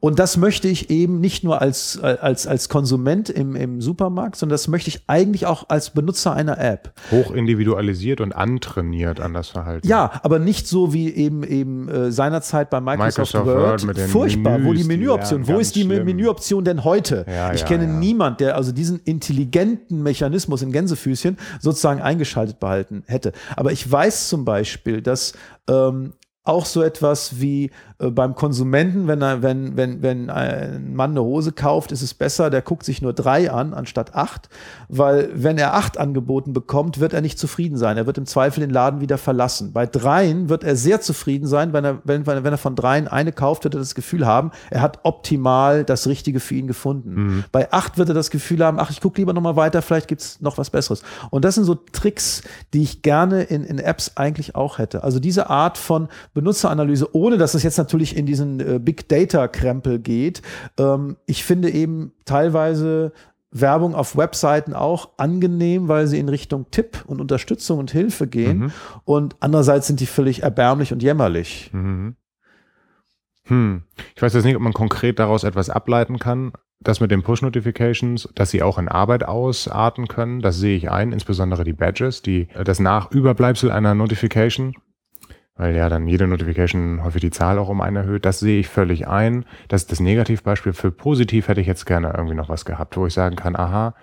Und 0.00 0.18
das 0.18 0.36
möchte 0.36 0.68
ich 0.68 0.90
eben 0.90 1.20
nicht 1.20 1.42
nur 1.42 1.60
als, 1.60 1.98
als, 2.00 2.46
als 2.46 2.68
Konsument 2.68 3.28
im, 3.30 3.56
im 3.56 3.80
Supermarkt, 3.80 4.36
sondern 4.36 4.54
das 4.54 4.68
möchte 4.68 4.88
ich 4.88 5.02
eigentlich 5.08 5.46
auch 5.46 5.68
als 5.68 5.90
Benutzer 5.90 6.32
einer 6.34 6.58
App. 6.58 6.92
Hoch 7.10 7.32
individualisiert 7.32 8.20
und 8.20 8.32
antrainiert 8.32 9.20
an 9.20 9.34
das 9.34 9.48
Verhalten. 9.48 9.86
Ja, 9.88 10.12
aber 10.22 10.38
nicht 10.38 10.68
so 10.68 10.92
wie 10.92 11.12
eben 11.12 11.42
eben 11.42 11.88
äh, 11.88 12.12
seinerzeit 12.12 12.70
bei 12.70 12.80
Microsoft, 12.80 13.34
Microsoft 13.34 13.46
Word. 13.46 13.86
Word 13.86 13.98
Furchtbar, 14.10 14.58
Menüs, 14.58 14.68
wo 14.68 14.72
die 14.74 14.84
Menüoption, 14.84 15.42
die 15.42 15.48
wo 15.52 15.58
ist 15.58 15.74
die 15.74 15.82
schlimm. 15.82 16.04
Menüoption 16.04 16.64
denn 16.64 16.84
heute? 16.84 17.26
Ja, 17.28 17.52
ich 17.52 17.62
ja, 17.62 17.66
kenne 17.66 17.84
ja. 17.84 17.90
niemand, 17.90 18.40
der 18.40 18.54
also 18.56 18.70
diesen 18.70 19.00
intelligenten 19.00 20.02
Mechanismus 20.02 20.62
in 20.62 20.70
Gänsefüßchen 20.70 21.38
sozusagen 21.60 22.00
eingeschaltet 22.00 22.60
behalten 22.60 23.02
hätte. 23.06 23.32
Aber 23.56 23.72
ich 23.72 23.90
weiß 23.90 24.28
zum 24.28 24.44
Beispiel, 24.44 25.02
dass 25.02 25.32
ähm, 25.68 26.12
auch 26.48 26.64
so 26.64 26.82
etwas 26.82 27.40
wie 27.40 27.70
äh, 27.98 28.10
beim 28.10 28.34
Konsumenten, 28.34 29.08
wenn, 29.08 29.22
er, 29.22 29.42
wenn, 29.42 29.76
wenn, 29.76 30.02
wenn 30.02 30.30
ein 30.30 30.94
Mann 30.94 31.12
eine 31.12 31.22
Hose 31.22 31.52
kauft, 31.52 31.92
ist 31.92 32.02
es 32.02 32.14
besser, 32.14 32.50
der 32.50 32.62
guckt 32.62 32.84
sich 32.84 33.02
nur 33.02 33.12
drei 33.12 33.50
an, 33.50 33.74
anstatt 33.74 34.14
acht, 34.14 34.48
weil 34.88 35.30
wenn 35.34 35.58
er 35.58 35.74
acht 35.74 35.98
angeboten 35.98 36.52
bekommt, 36.52 37.00
wird 37.00 37.12
er 37.12 37.20
nicht 37.20 37.38
zufrieden 37.38 37.76
sein. 37.76 37.96
Er 37.96 38.06
wird 38.06 38.18
im 38.18 38.26
Zweifel 38.26 38.60
den 38.60 38.70
Laden 38.70 39.00
wieder 39.00 39.18
verlassen. 39.18 39.72
Bei 39.72 39.86
dreien 39.86 40.48
wird 40.48 40.64
er 40.64 40.76
sehr 40.76 41.00
zufrieden 41.00 41.46
sein, 41.46 41.72
wenn 41.72 41.84
er, 41.84 41.98
wenn, 42.04 42.26
wenn 42.26 42.44
er 42.44 42.58
von 42.58 42.76
dreien 42.76 43.08
eine 43.08 43.32
kauft, 43.32 43.64
wird 43.64 43.74
er 43.74 43.80
das 43.80 43.94
Gefühl 43.94 44.26
haben, 44.26 44.52
er 44.70 44.80
hat 44.80 45.00
optimal 45.02 45.84
das 45.84 46.06
Richtige 46.06 46.40
für 46.40 46.54
ihn 46.54 46.66
gefunden. 46.66 47.14
Mhm. 47.14 47.44
Bei 47.50 47.72
acht 47.72 47.98
wird 47.98 48.08
er 48.08 48.14
das 48.14 48.30
Gefühl 48.30 48.64
haben, 48.64 48.78
ach, 48.78 48.90
ich 48.90 49.00
gucke 49.00 49.20
lieber 49.20 49.32
nochmal 49.32 49.56
weiter, 49.56 49.82
vielleicht 49.82 50.08
gibt 50.08 50.22
es 50.22 50.40
noch 50.40 50.58
was 50.58 50.70
Besseres. 50.70 51.02
Und 51.30 51.44
das 51.44 51.56
sind 51.56 51.64
so 51.64 51.74
Tricks, 51.74 52.42
die 52.74 52.82
ich 52.82 53.02
gerne 53.02 53.42
in, 53.42 53.64
in 53.64 53.78
Apps 53.78 54.12
eigentlich 54.16 54.54
auch 54.54 54.78
hätte. 54.78 55.02
Also 55.02 55.18
diese 55.18 55.50
Art 55.50 55.78
von 55.78 56.08
Benutzeranalyse, 56.34 57.14
ohne 57.14 57.38
dass 57.38 57.54
es 57.54 57.62
jetzt 57.62 57.78
natürlich 57.88 58.16
in 58.16 58.26
diesen 58.26 58.60
äh, 58.60 58.78
Big 58.78 59.08
Data 59.08 59.48
Krempel 59.48 59.98
geht. 59.98 60.42
Ähm, 60.78 61.16
ich 61.26 61.44
finde 61.44 61.70
eben 61.70 62.12
teilweise 62.26 63.12
Werbung 63.50 63.94
auf 63.94 64.16
Webseiten 64.16 64.74
auch 64.74 65.10
angenehm, 65.16 65.88
weil 65.88 66.06
sie 66.06 66.18
in 66.18 66.28
Richtung 66.28 66.70
Tipp 66.70 67.04
und 67.06 67.20
Unterstützung 67.20 67.78
und 67.78 67.90
Hilfe 67.90 68.26
gehen. 68.26 68.58
Mhm. 68.58 68.72
Und 69.04 69.36
andererseits 69.40 69.86
sind 69.86 70.00
die 70.00 70.06
völlig 70.06 70.42
erbärmlich 70.42 70.92
und 70.92 71.02
jämmerlich. 71.02 71.70
Mhm. 71.72 72.16
Hm. 73.44 73.82
Ich 74.14 74.20
weiß 74.20 74.34
jetzt 74.34 74.44
nicht, 74.44 74.56
ob 74.56 74.62
man 74.62 74.74
konkret 74.74 75.18
daraus 75.18 75.44
etwas 75.44 75.70
ableiten 75.70 76.18
kann. 76.18 76.52
Das 76.80 77.00
mit 77.00 77.10
den 77.10 77.22
Push-Notifications, 77.22 78.28
dass 78.34 78.50
sie 78.50 78.62
auch 78.62 78.76
in 78.76 78.88
Arbeit 78.88 79.24
ausarten 79.24 80.06
können, 80.06 80.40
das 80.40 80.58
sehe 80.58 80.76
ich 80.76 80.90
ein, 80.90 81.12
insbesondere 81.12 81.64
die 81.64 81.72
Badges, 81.72 82.20
die 82.20 82.48
das 82.62 82.78
Nachüberbleibsel 82.78 83.72
einer 83.72 83.94
Notification 83.94 84.74
weil 85.58 85.74
ja 85.74 85.88
dann 85.88 86.06
jede 86.06 86.26
Notification 86.26 87.02
häufig 87.02 87.20
die 87.20 87.30
Zahl 87.30 87.58
auch 87.58 87.68
um 87.68 87.80
einen 87.80 87.96
erhöht. 87.96 88.24
Das 88.24 88.38
sehe 88.38 88.60
ich 88.60 88.68
völlig 88.68 89.08
ein. 89.08 89.44
Das 89.66 89.82
ist 89.82 89.92
das 89.92 90.00
Negativbeispiel. 90.00 90.72
Für 90.72 90.92
positiv 90.92 91.48
hätte 91.48 91.60
ich 91.60 91.66
jetzt 91.66 91.84
gerne 91.84 92.14
irgendwie 92.16 92.36
noch 92.36 92.48
was 92.48 92.64
gehabt, 92.64 92.96
wo 92.96 93.06
ich 93.06 93.12
sagen 93.12 93.34
kann, 93.34 93.56
aha, 93.56 93.94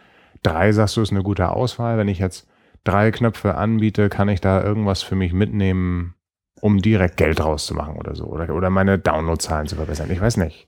drei 0.43 0.73
sagst 0.73 0.97
du 0.97 1.01
ist 1.01 1.11
eine 1.11 1.23
gute 1.23 1.49
Auswahl. 1.49 1.97
Wenn 1.97 2.09
ich 2.09 2.19
jetzt 2.19 2.47
drei 2.83 3.09
Knöpfe 3.11 3.55
anbiete, 3.55 4.09
kann 4.09 4.27
ich 4.27 4.41
da 4.41 4.61
irgendwas 4.61 5.01
für 5.01 5.15
mich 5.15 5.31
mitnehmen, 5.31 6.15
um 6.59 6.81
direkt 6.81 7.15
Geld 7.15 7.41
rauszumachen 7.41 7.95
oder 7.95 8.15
so. 8.15 8.25
Oder, 8.25 8.53
oder 8.53 8.69
meine 8.69 8.99
Downloadzahlen 8.99 9.67
zu 9.67 9.77
verbessern. 9.77 10.11
Ich 10.11 10.19
weiß 10.19 10.35
nicht. 10.35 10.67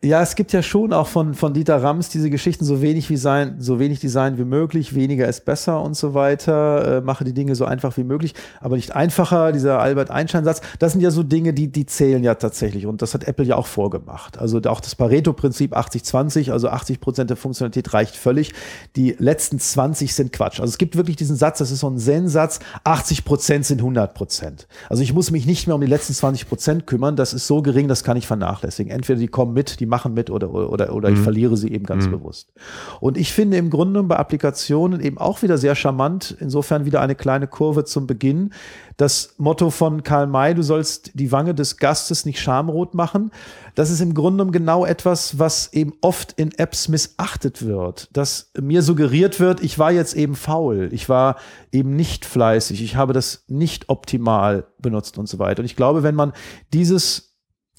Ja, 0.00 0.22
es 0.22 0.36
gibt 0.36 0.52
ja 0.52 0.62
schon 0.62 0.92
auch 0.92 1.08
von, 1.08 1.34
von 1.34 1.54
Dieter 1.54 1.82
Rams 1.82 2.08
diese 2.08 2.30
Geschichten, 2.30 2.64
so 2.64 2.80
wenig 2.80 3.10
wie 3.10 3.16
sein, 3.16 3.56
so 3.58 3.80
wenig 3.80 3.98
Design 3.98 4.38
wie 4.38 4.44
möglich, 4.44 4.94
weniger 4.94 5.26
ist 5.26 5.44
besser 5.44 5.82
und 5.82 5.96
so 5.96 6.14
weiter, 6.14 6.98
äh, 6.98 7.00
mache 7.00 7.24
die 7.24 7.32
Dinge 7.32 7.56
so 7.56 7.64
einfach 7.64 7.96
wie 7.96 8.04
möglich, 8.04 8.34
aber 8.60 8.76
nicht 8.76 8.94
einfacher, 8.94 9.50
dieser 9.50 9.80
Albert 9.80 10.12
Einstein-Satz, 10.12 10.60
das 10.78 10.92
sind 10.92 11.00
ja 11.00 11.10
so 11.10 11.24
Dinge, 11.24 11.52
die, 11.52 11.72
die 11.72 11.84
zählen 11.84 12.22
ja 12.22 12.36
tatsächlich 12.36 12.86
und 12.86 13.02
das 13.02 13.12
hat 13.12 13.24
Apple 13.24 13.44
ja 13.44 13.56
auch 13.56 13.66
vorgemacht. 13.66 14.38
Also 14.38 14.60
auch 14.66 14.80
das 14.80 14.94
Pareto-Prinzip 14.94 15.76
80-20, 15.76 16.52
also 16.52 16.68
80 16.68 17.00
Prozent 17.00 17.30
der 17.30 17.36
Funktionalität 17.36 17.92
reicht 17.92 18.14
völlig, 18.14 18.52
die 18.94 19.16
letzten 19.18 19.58
20 19.58 20.14
sind 20.14 20.32
Quatsch. 20.32 20.60
Also 20.60 20.70
es 20.70 20.78
gibt 20.78 20.94
wirklich 20.94 21.16
diesen 21.16 21.34
Satz, 21.34 21.58
das 21.58 21.72
ist 21.72 21.80
so 21.80 21.90
ein 21.90 21.98
Zen-Satz, 21.98 22.60
80 22.84 23.24
Prozent 23.24 23.66
sind 23.66 23.80
100 23.80 24.14
Prozent. 24.14 24.68
Also 24.88 25.02
ich 25.02 25.12
muss 25.12 25.32
mich 25.32 25.44
nicht 25.44 25.66
mehr 25.66 25.74
um 25.74 25.80
die 25.80 25.88
letzten 25.88 26.14
20 26.14 26.48
Prozent 26.48 26.86
kümmern, 26.86 27.16
das 27.16 27.34
ist 27.34 27.48
so 27.48 27.62
gering, 27.62 27.88
das 27.88 28.04
kann 28.04 28.16
ich 28.16 28.28
vernachlässigen. 28.28 28.92
Entweder 28.92 29.18
die 29.18 29.26
kommen 29.26 29.52
mit, 29.52 29.80
die 29.80 29.87
machen 29.88 30.14
mit 30.14 30.30
oder, 30.30 30.50
oder, 30.52 30.94
oder 30.94 31.10
mhm. 31.10 31.16
ich 31.16 31.20
verliere 31.20 31.56
sie 31.56 31.72
eben 31.72 31.84
ganz 31.84 32.06
mhm. 32.06 32.12
bewusst. 32.12 32.52
Und 33.00 33.16
ich 33.16 33.32
finde 33.32 33.56
im 33.56 33.70
Grunde 33.70 34.02
bei 34.02 34.16
Applikationen 34.16 35.00
eben 35.00 35.18
auch 35.18 35.42
wieder 35.42 35.58
sehr 35.58 35.74
charmant, 35.74 36.36
insofern 36.40 36.84
wieder 36.84 37.00
eine 37.00 37.14
kleine 37.14 37.46
Kurve 37.46 37.84
zum 37.84 38.06
Beginn. 38.06 38.52
Das 38.96 39.34
Motto 39.38 39.70
von 39.70 40.02
Karl 40.02 40.26
May, 40.26 40.54
du 40.54 40.62
sollst 40.62 41.12
die 41.14 41.32
Wange 41.32 41.54
des 41.54 41.76
Gastes 41.76 42.26
nicht 42.26 42.40
schamrot 42.40 42.94
machen, 42.94 43.30
das 43.74 43.90
ist 43.90 44.00
im 44.00 44.12
Grunde 44.12 44.44
genau 44.46 44.84
etwas, 44.84 45.38
was 45.38 45.72
eben 45.72 45.92
oft 46.00 46.32
in 46.32 46.52
Apps 46.52 46.88
missachtet 46.88 47.64
wird, 47.64 48.08
dass 48.16 48.50
mir 48.60 48.82
suggeriert 48.82 49.38
wird, 49.38 49.62
ich 49.62 49.78
war 49.78 49.92
jetzt 49.92 50.16
eben 50.16 50.34
faul, 50.34 50.88
ich 50.92 51.08
war 51.08 51.36
eben 51.70 51.94
nicht 51.94 52.24
fleißig, 52.24 52.82
ich 52.82 52.96
habe 52.96 53.12
das 53.12 53.44
nicht 53.46 53.88
optimal 53.88 54.66
benutzt 54.80 55.16
und 55.16 55.28
so 55.28 55.38
weiter. 55.38 55.60
Und 55.60 55.66
ich 55.66 55.76
glaube, 55.76 56.02
wenn 56.02 56.16
man 56.16 56.32
dieses 56.72 57.28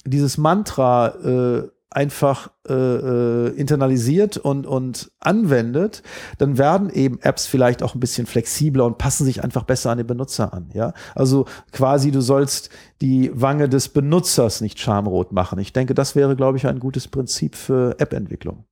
dieses 0.06 0.38
Mantra 0.38 1.08
äh, 1.08 1.68
einfach 1.90 2.50
äh, 2.68 2.72
äh, 2.72 3.48
internalisiert 3.56 4.36
und, 4.36 4.66
und 4.66 5.10
anwendet, 5.18 6.02
dann 6.38 6.56
werden 6.56 6.88
eben 6.90 7.18
Apps 7.20 7.46
vielleicht 7.46 7.82
auch 7.82 7.94
ein 7.94 8.00
bisschen 8.00 8.26
flexibler 8.26 8.86
und 8.86 8.96
passen 8.98 9.24
sich 9.24 9.42
einfach 9.42 9.64
besser 9.64 9.90
an 9.90 9.98
den 9.98 10.06
Benutzer 10.06 10.54
an. 10.54 10.70
Ja, 10.72 10.92
also 11.16 11.46
quasi 11.72 12.12
du 12.12 12.20
sollst 12.20 12.70
die 13.00 13.30
Wange 13.34 13.68
des 13.68 13.88
Benutzers 13.88 14.60
nicht 14.60 14.78
schamrot 14.78 15.32
machen. 15.32 15.58
Ich 15.58 15.72
denke, 15.72 15.94
das 15.94 16.14
wäre, 16.14 16.36
glaube 16.36 16.58
ich, 16.58 16.66
ein 16.66 16.78
gutes 16.78 17.08
Prinzip 17.08 17.56
für 17.56 17.96
App-Entwicklung. 17.98 18.64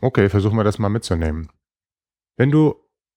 Okay, 0.00 0.28
versuchen 0.28 0.56
wir 0.56 0.64
das 0.64 0.78
mal 0.78 0.88
mitzunehmen. 0.88 1.48
Wenn 2.38 2.50
du 2.50 2.74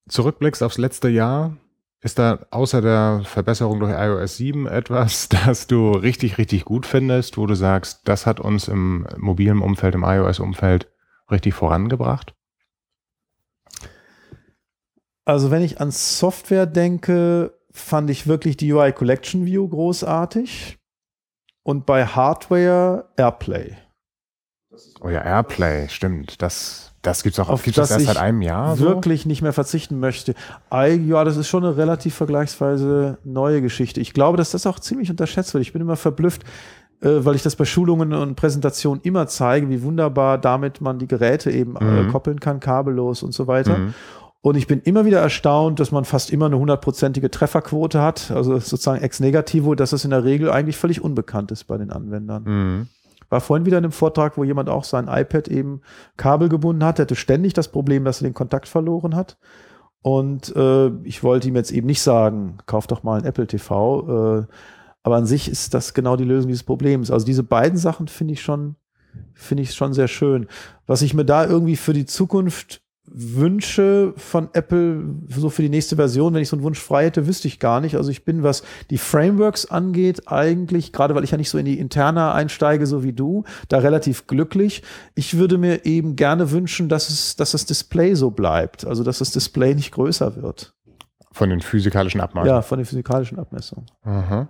zurückblickst 0.10 0.64
aufs 0.64 0.78
letzte 0.78 1.08
Jahr, 1.08 1.56
ist 2.02 2.18
da 2.18 2.45
außer 2.52 2.82
der 2.82 3.22
Verbesserung 3.26 3.80
durch 3.80 3.91
iOS 3.91 4.38
7 4.38 4.68
etwas, 4.68 5.30
das 5.45 5.68
du 5.68 5.91
richtig, 5.91 6.38
richtig 6.38 6.66
gut 6.66 6.86
findest, 6.86 7.38
wo 7.38 7.45
du 7.45 7.56
sagst, 7.56 8.02
das 8.06 8.26
hat 8.26 8.39
uns 8.39 8.68
im 8.68 9.08
mobilen 9.18 9.62
Umfeld, 9.62 9.95
im 9.95 10.04
iOS-Umfeld 10.04 10.88
richtig 11.30 11.54
vorangebracht? 11.54 12.34
Also 15.26 15.52
wenn 15.52 15.62
ich 15.62 15.80
an 15.80 15.91
Software 15.91 16.66
denke, 16.66 17.54
fand 17.72 18.10
ich 18.10 18.26
wirklich 18.26 18.58
die 18.58 18.74
UI 18.74 18.91
Collection 18.93 19.45
View 19.45 19.68
großartig 19.68 20.80
und 21.64 21.86
bei 21.86 22.06
Hardware 22.06 23.10
Airplay. 23.16 23.78
Oh 25.02 25.10
ja, 25.10 25.24
Airplay, 25.24 25.88
stimmt. 25.89 26.41
Das 26.41 26.89
das 27.02 27.24
gibt 27.24 27.36
es 27.36 27.39
auch 27.39 27.50
auf 27.50 27.64
gibt's 27.64 27.78
das 27.78 27.91
erst 27.91 28.06
seit 28.06 28.18
einem 28.18 28.41
Jahr. 28.41 28.76
So? 28.76 28.86
Wirklich 28.86 29.26
nicht 29.26 29.41
mehr 29.41 29.54
verzichten 29.54 30.00
möchte. 30.00 30.36
Ja, 30.72 31.24
das 31.24 31.38
ist 31.38 31.47
schon 31.47 31.64
eine 31.64 31.78
relativ 31.78 32.16
vergleichsweise 32.16 33.18
neue 33.24 33.62
Geschichte. 33.62 34.02
Ich 34.02 34.14
glaube, 34.14 34.38
dass 34.38 34.52
das 34.52 34.68
auch 34.68 34.80
ziemlich 34.80 35.10
unterschätzt 35.10 35.54
wird. 35.54 35.62
Ich 35.62 35.74
bin 35.74 35.82
immer 35.82 35.95
verblüfft, 35.95 36.43
äh, 37.02 37.26
weil 37.26 37.36
ich 37.36 37.43
das 37.43 37.56
bei 37.56 37.66
Schulungen 37.66 38.14
und 38.14 38.36
Präsentationen 38.36 39.02
immer 39.04 39.28
zeige, 39.28 39.70
wie 39.70 39.82
wunderbar 39.82 40.38
damit 40.38 40.82
man 40.82 41.00
die 41.00 41.08
Geräte 41.08 41.52
eben 41.52 41.78
äh, 41.78 41.84
mhm. 41.84 42.12
koppeln 42.12 42.39
kann, 42.39 42.60
kabellos 42.60 43.24
und 43.24 43.34
so 43.34 43.47
weiter. 43.47 43.78
Mhm. 43.78 43.93
Und 44.41 44.56
ich 44.56 44.68
bin 44.68 44.82
immer 44.82 45.06
wieder 45.06 45.20
erstaunt, 45.20 45.80
dass 45.80 45.91
man 45.91 46.06
fast 46.06 46.32
immer 46.32 46.45
eine 46.45 46.58
hundertprozentige 46.58 47.30
Trefferquote 47.30 48.02
hat, 48.02 48.32
also 48.32 48.58
sozusagen 48.58 49.02
ex 49.02 49.20
negativo, 49.20 49.76
dass 49.76 49.91
es 49.91 50.06
in 50.06 50.12
der 50.12 50.24
Regel 50.24 50.50
eigentlich 50.50 50.78
völlig 50.78 51.02
unbekannt 51.02 51.52
ist 51.52 51.66
bei 51.66 51.78
den 51.78 51.91
Anwendern. 51.91 52.43
Mhm. 52.43 52.88
War 53.30 53.42
vorhin 53.42 53.66
wieder 53.66 53.78
in 53.78 53.86
einem 53.86 53.92
Vortrag, 53.92 54.38
wo 54.38 54.44
jemand 54.44 54.70
auch 54.70 54.84
sein 54.84 55.08
iPad 55.08 55.48
eben 55.48 55.82
Kabel 56.18 56.50
gebunden 56.50 56.84
hat. 56.84 57.00
Hatte 57.00 57.16
ständig 57.16 57.54
das 57.54 57.68
Problem, 57.70 58.06
dass 58.06 58.22
er 58.22 58.28
den 58.28 58.34
Kontakt 58.34 58.68
verloren 58.68 59.16
hat. 59.16 59.38
Und 60.02 60.56
äh, 60.56 60.90
ich 61.04 61.24
wollte 61.24 61.48
ihm 61.48 61.56
jetzt 61.56 61.72
eben 61.72 61.88
nicht 61.88 62.02
sagen, 62.02 62.58
kauf 62.66 62.88
doch 62.88 63.04
mal 63.04 63.20
ein 63.20 63.26
Apple 63.26 63.48
TV. 63.48 64.40
Äh, 64.40 64.46
aber 65.04 65.16
an 65.16 65.26
sich 65.26 65.50
ist 65.50 65.74
das 65.74 65.94
genau 65.94 66.16
die 66.16 66.26
Lösung 66.26 66.50
dieses 66.50 66.64
Problems. 66.64 67.12
Also 67.12 67.26
diese 67.26 67.44
beiden 67.44 67.78
Sachen 67.78 68.08
finde 68.08 68.34
ich 68.34 68.42
schon, 68.42 68.76
finde 69.34 69.64
ich 69.64 69.74
schon 69.74 69.94
sehr 69.94 70.08
schön. 70.08 70.48
Was 70.88 71.02
ich 71.02 71.14
mir 71.14 71.26
da 71.26 71.46
irgendwie 71.46 71.76
für 71.76 71.94
die 71.94 72.06
Zukunft 72.06 72.82
Wünsche 73.12 74.14
von 74.18 74.49
Apple 74.53 75.03
so 75.30 75.49
für 75.49 75.62
die 75.62 75.70
nächste 75.70 75.95
Version, 75.95 76.34
wenn 76.34 76.41
ich 76.41 76.49
so 76.49 76.55
einen 76.55 76.64
Wunsch 76.64 76.80
frei 76.80 77.05
hätte, 77.05 77.28
wüsste 77.28 77.47
ich 77.47 77.60
gar 77.60 77.82
nicht. 77.82 77.95
Also 77.95 78.12
ich 78.12 78.26
bin, 78.26 78.43
was 78.43 78.64
die 78.89 78.97
Frameworks 78.97 79.66
angeht, 79.66 80.28
eigentlich, 80.28 80.93
gerade 80.93 81.16
weil 81.16 81.24
ich 81.24 81.32
ja 81.32 81.38
nicht 81.38 81.49
so 81.49 81.57
in 81.57 81.66
die 81.66 81.80
Interna 81.80 82.34
einsteige, 82.34 82.86
so 82.86 83.03
wie 83.03 83.14
du, 83.14 83.43
da 83.68 83.80
relativ 83.80 84.28
glücklich. 84.28 84.84
Ich 85.16 85.38
würde 85.38 85.57
mir 85.57 85.86
eben 85.86 86.16
gerne 86.16 86.51
wünschen, 86.51 86.89
dass 86.89 87.10
es, 87.10 87.36
dass 87.36 87.51
das 87.51 87.66
Display 87.66 88.16
so 88.16 88.32
bleibt. 88.32 88.86
Also 88.86 89.03
dass 89.03 89.20
das 89.20 89.32
Display 89.32 89.76
nicht 89.76 89.91
größer 89.91 90.36
wird. 90.36 90.74
Von 91.32 91.49
den 91.49 91.62
physikalischen 91.62 92.22
Abmessungen? 92.22 92.55
Ja, 92.55 92.62
von 92.62 92.80
den 92.80 92.86
physikalischen 92.86 93.39
Abmessungen. 93.39 93.86
Aha. 94.03 94.49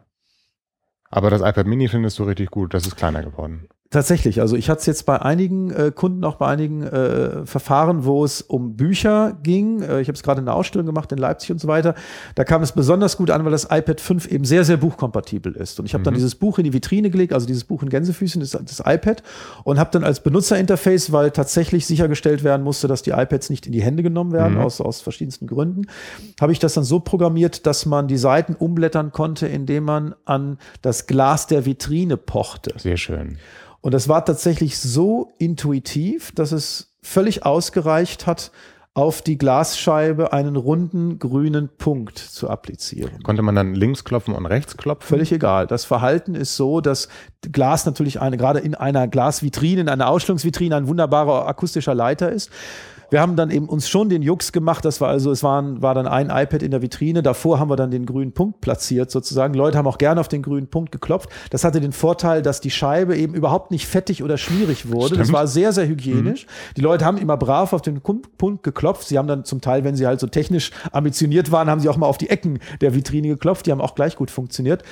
Aber 1.10 1.30
das 1.30 1.42
iPad 1.42 1.68
Mini 1.68 1.88
findest 1.88 2.20
du 2.20 2.24
richtig 2.24 2.52
gut, 2.52 2.74
das 2.74 2.86
ist 2.86 2.96
kleiner 2.96 3.24
geworden. 3.24 3.68
Tatsächlich, 3.92 4.40
also 4.40 4.56
ich 4.56 4.70
hatte 4.70 4.82
es 4.82 4.86
jetzt 4.86 5.08
bei 5.08 5.20
einigen 5.20 5.72
äh, 5.72 5.92
Kunden, 5.92 6.24
auch 6.24 6.36
bei 6.36 6.46
einigen 6.46 6.84
äh, 6.84 7.44
Verfahren, 7.48 8.06
wo 8.06 8.24
es 8.24 8.44
um 8.44 8.76
Bücher 8.76 9.36
ging. 9.42 9.82
Äh, 9.82 10.02
ich 10.02 10.08
habe 10.08 10.16
es 10.16 10.22
gerade 10.22 10.42
in 10.42 10.46
der 10.46 10.54
Ausstellung 10.54 10.86
gemacht 10.86 11.12
in 11.12 11.18
Leipzig 11.18 11.50
und 11.50 11.60
so 11.60 11.68
weiter. 11.68 11.96
Da 12.36 12.44
kam 12.44 12.62
es 12.62 12.72
besonders 12.74 13.18
gut 13.18 13.32
an, 13.32 13.44
weil 13.46 13.52
das 13.52 13.64
iPad 13.64 14.00
5 14.00 14.28
eben 14.28 14.46
sehr, 14.46 14.64
sehr 14.64 14.78
buchkompatibel 14.78 15.54
ist. 15.54 15.80
Und 15.80 15.88
ich 15.88 15.96
habe 15.96 16.02
mhm. 16.02 16.06
dann 16.06 16.14
dieses 16.14 16.36
Buch 16.36 16.60
in 16.60 16.66
die 16.66 16.74
Vitrine 16.74 17.10
gelegt, 17.10 17.34
also 17.34 17.48
dieses 17.48 17.64
Buch 17.64 17.82
in 17.82 17.90
Gänsefüßchen, 17.90 18.42
das, 18.42 18.52
das 18.52 18.84
iPad, 18.86 19.24
und 19.64 19.80
habe 19.80 19.90
dann 19.92 20.04
als 20.04 20.20
Benutzerinterface, 20.20 21.12
weil 21.12 21.32
tatsächlich 21.32 21.88
sichergestellt 21.88 22.44
werden 22.44 22.62
musste, 22.62 22.88
dass 22.88 23.02
die 23.02 23.10
iPads 23.10 23.50
nicht 23.50 23.66
in 23.66 23.72
die 23.72 23.82
Hände 23.82 24.04
genommen 24.04 24.34
werden, 24.34 24.54
mhm. 24.54 24.62
aus, 24.62 24.82
aus 24.82 25.02
verschiedensten 25.02 25.48
Gründen, 25.48 25.88
habe 26.40 26.52
ich 26.52 26.60
das 26.60 26.76
dann 26.76 26.84
so 26.84 27.00
programmiert, 27.00 27.66
dass 27.66 27.88
man 27.88 28.08
die 28.08 28.18
Seiten 28.18 28.54
umblättern 28.54 29.12
konnte, 29.12 29.48
indem 29.48 29.86
man 29.86 30.14
an 30.26 30.60
das 30.84 31.08
Glas 31.08 31.48
der 31.48 31.66
Vitrine 31.66 32.18
pochte. 32.18 32.76
Sehr 32.78 32.98
schön. 32.98 33.40
Und 33.82 33.94
das 33.94 34.10
war 34.10 34.26
tatsächlich 34.26 34.78
so 34.78 35.32
intuitiv, 35.38 36.32
dass 36.34 36.52
es 36.52 36.94
völlig 37.02 37.46
ausgereicht 37.46 38.28
hat, 38.28 38.52
auf 38.94 39.22
die 39.22 39.38
Glasscheibe 39.38 40.34
einen 40.34 40.58
runden 40.58 41.20
grünen 41.20 41.70
Punkt 41.70 42.18
zu 42.18 42.50
applizieren. 42.50 43.24
Konnte 43.24 43.42
man 43.42 43.56
dann 43.56 43.74
links 43.74 44.04
klopfen 44.04 44.34
und 44.34 44.46
rechts 44.46 44.76
klopfen? 44.76 45.08
Völlig 45.08 45.32
egal. 45.32 45.68
Das 45.68 45.86
Verhalten 45.86 46.36
ist 46.36 46.58
so, 46.58 46.82
dass 46.82 47.08
Glas 47.50 47.86
natürlich 47.86 48.20
eine, 48.20 48.36
gerade 48.36 48.60
in 48.60 48.76
einer 48.76 49.08
Glasvitrine, 49.08 49.82
in 49.82 49.90
einer 49.90 50.10
Ausstellungsvitrine 50.10 50.76
ein 50.76 50.88
wunderbarer 50.88 51.48
akustischer 51.48 51.96
Leiter 51.96 52.32
ist. 52.32 52.50
Wir 53.10 53.22
haben 53.22 53.36
dann 53.36 53.50
eben 53.52 53.68
uns 53.68 53.90
schon 53.90 54.10
den 54.10 54.22
Jux 54.22 54.52
gemacht, 54.52 54.86
das 54.86 55.02
war 55.02 55.10
also, 55.10 55.32
es 55.32 55.44
waren, 55.44 55.82
war 55.82 55.96
dann 55.96 56.08
ein 56.08 56.30
iPad 56.30 56.64
in 56.64 56.72
der 56.72 56.82
Vitrine, 56.82 57.24
davor 57.24 57.60
haben 57.60 57.70
wir 57.70 57.76
dann 57.76 57.92
den 57.92 58.06
grünen 58.06 58.32
Punkt 58.32 58.62
platziert 58.62 59.12
sozusagen. 59.12 59.54
Leute 59.54 59.78
haben 59.78 59.88
auch 59.88 59.98
gerne 59.98 60.22
auf 60.22 60.28
den 60.28 60.42
grünen 60.42 60.68
Punkt 60.68 60.92
geklopft. 60.92 61.30
Das 61.50 61.64
hatte 61.64 61.82
den 61.82 61.92
Vorteil, 61.92 62.42
dass 62.42 62.62
die 62.62 62.72
Scheibe 62.72 63.16
eben 63.18 63.34
überhaupt 63.34 63.72
nicht 63.72 63.88
fettig 63.88 64.24
oder 64.24 64.38
schmierig 64.38 64.92
wurde. 64.92 65.08
Stimmt. 65.08 65.22
Das 65.22 65.34
war 65.34 65.48
sehr, 65.48 65.74
sehr 65.74 65.88
hygienisch. 65.88 66.46
Mhm. 66.46 66.74
Die 66.78 66.82
Leute 66.82 67.06
haben 67.06 67.18
immer 67.18 67.38
brav 67.38 67.74
auf 67.74 67.82
den 67.82 68.02
Punkt 68.02 68.64
geklopft. 68.64 69.08
Sie 69.08 69.18
haben 69.18 69.28
dann 69.28 69.46
zum 69.46 69.62
Teil, 69.62 69.84
wenn 69.84 69.96
sie 69.96 70.06
halt 70.06 70.20
so 70.20 70.28
technisch 70.28 70.72
ambitioniert 70.92 71.52
waren, 71.52 71.70
haben 71.70 71.80
sie 71.80 71.90
auch 71.90 71.98
mal 71.98 72.08
auf 72.08 72.18
die 72.18 72.30
Ecken 72.30 72.60
der 72.82 72.94
Vitrine 72.94 73.30
geklopft. 73.30 73.66
Die 73.66 73.72
haben 73.72 73.82
auch 73.82 73.96
gleich 73.96 74.16
gut 74.16 74.32
funktioniert. 74.32 74.84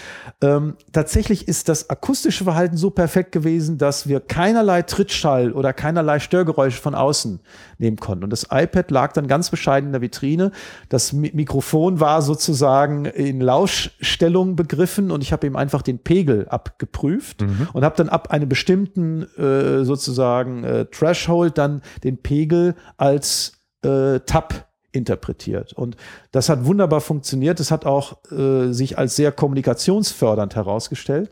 Ähm, 0.42 0.76
tatsächlich 0.92 1.48
ist 1.48 1.70
das 1.70 1.90
akustische 1.90 2.44
Verhalten 2.44 2.78
so 2.78 2.90
perfekt 2.90 3.32
gewesen, 3.32 3.78
dass 3.78 4.08
wir 4.08 4.20
keinerlei 4.20 4.82
Trittschall 4.82 5.52
oder 5.52 5.74
keinerlei 5.74 6.20
Störgeräusche 6.20 6.82
von 6.82 6.96
außen 6.96 7.40
nehmen 7.78 7.98
konnten. 7.98 8.07
Und 8.10 8.30
das 8.30 8.48
iPad 8.52 8.92
lag 8.92 9.14
dann 9.14 9.28
ganz 9.28 9.50
bescheiden 9.50 9.88
in 9.88 9.92
der 9.94 10.02
Vitrine. 10.02 10.52
Das 10.90 11.14
Mikrofon 11.14 12.00
war 12.00 12.22
sozusagen 12.22 13.06
in 13.06 13.42
Lauschstellung 13.42 14.56
begriffen 14.56 15.12
und 15.12 15.22
ich 15.22 15.32
habe 15.32 15.48
ihm 15.48 15.56
einfach 15.56 15.82
den 15.82 16.00
Pegel 16.00 16.48
abgeprüft 16.50 17.42
mhm. 17.42 17.68
und 17.74 17.84
habe 17.84 17.96
dann 17.96 18.10
ab 18.10 18.32
einem 18.32 18.50
bestimmten 18.50 19.24
äh, 19.38 19.84
sozusagen 19.84 20.64
äh, 20.64 20.86
Threshold 20.86 21.58
dann 21.58 21.82
den 22.04 22.18
Pegel 22.18 22.76
als 22.98 23.54
äh, 23.84 24.20
Tab 24.22 24.68
interpretiert. 24.92 25.74
Und 25.74 25.96
das 26.32 26.50
hat 26.50 26.66
wunderbar 26.66 27.02
funktioniert. 27.02 27.60
Es 27.60 27.72
hat 27.72 27.86
auch 27.86 28.18
äh, 28.32 28.72
sich 28.74 28.98
als 28.98 29.16
sehr 29.16 29.32
kommunikationsfördernd 29.32 30.56
herausgestellt, 30.56 31.30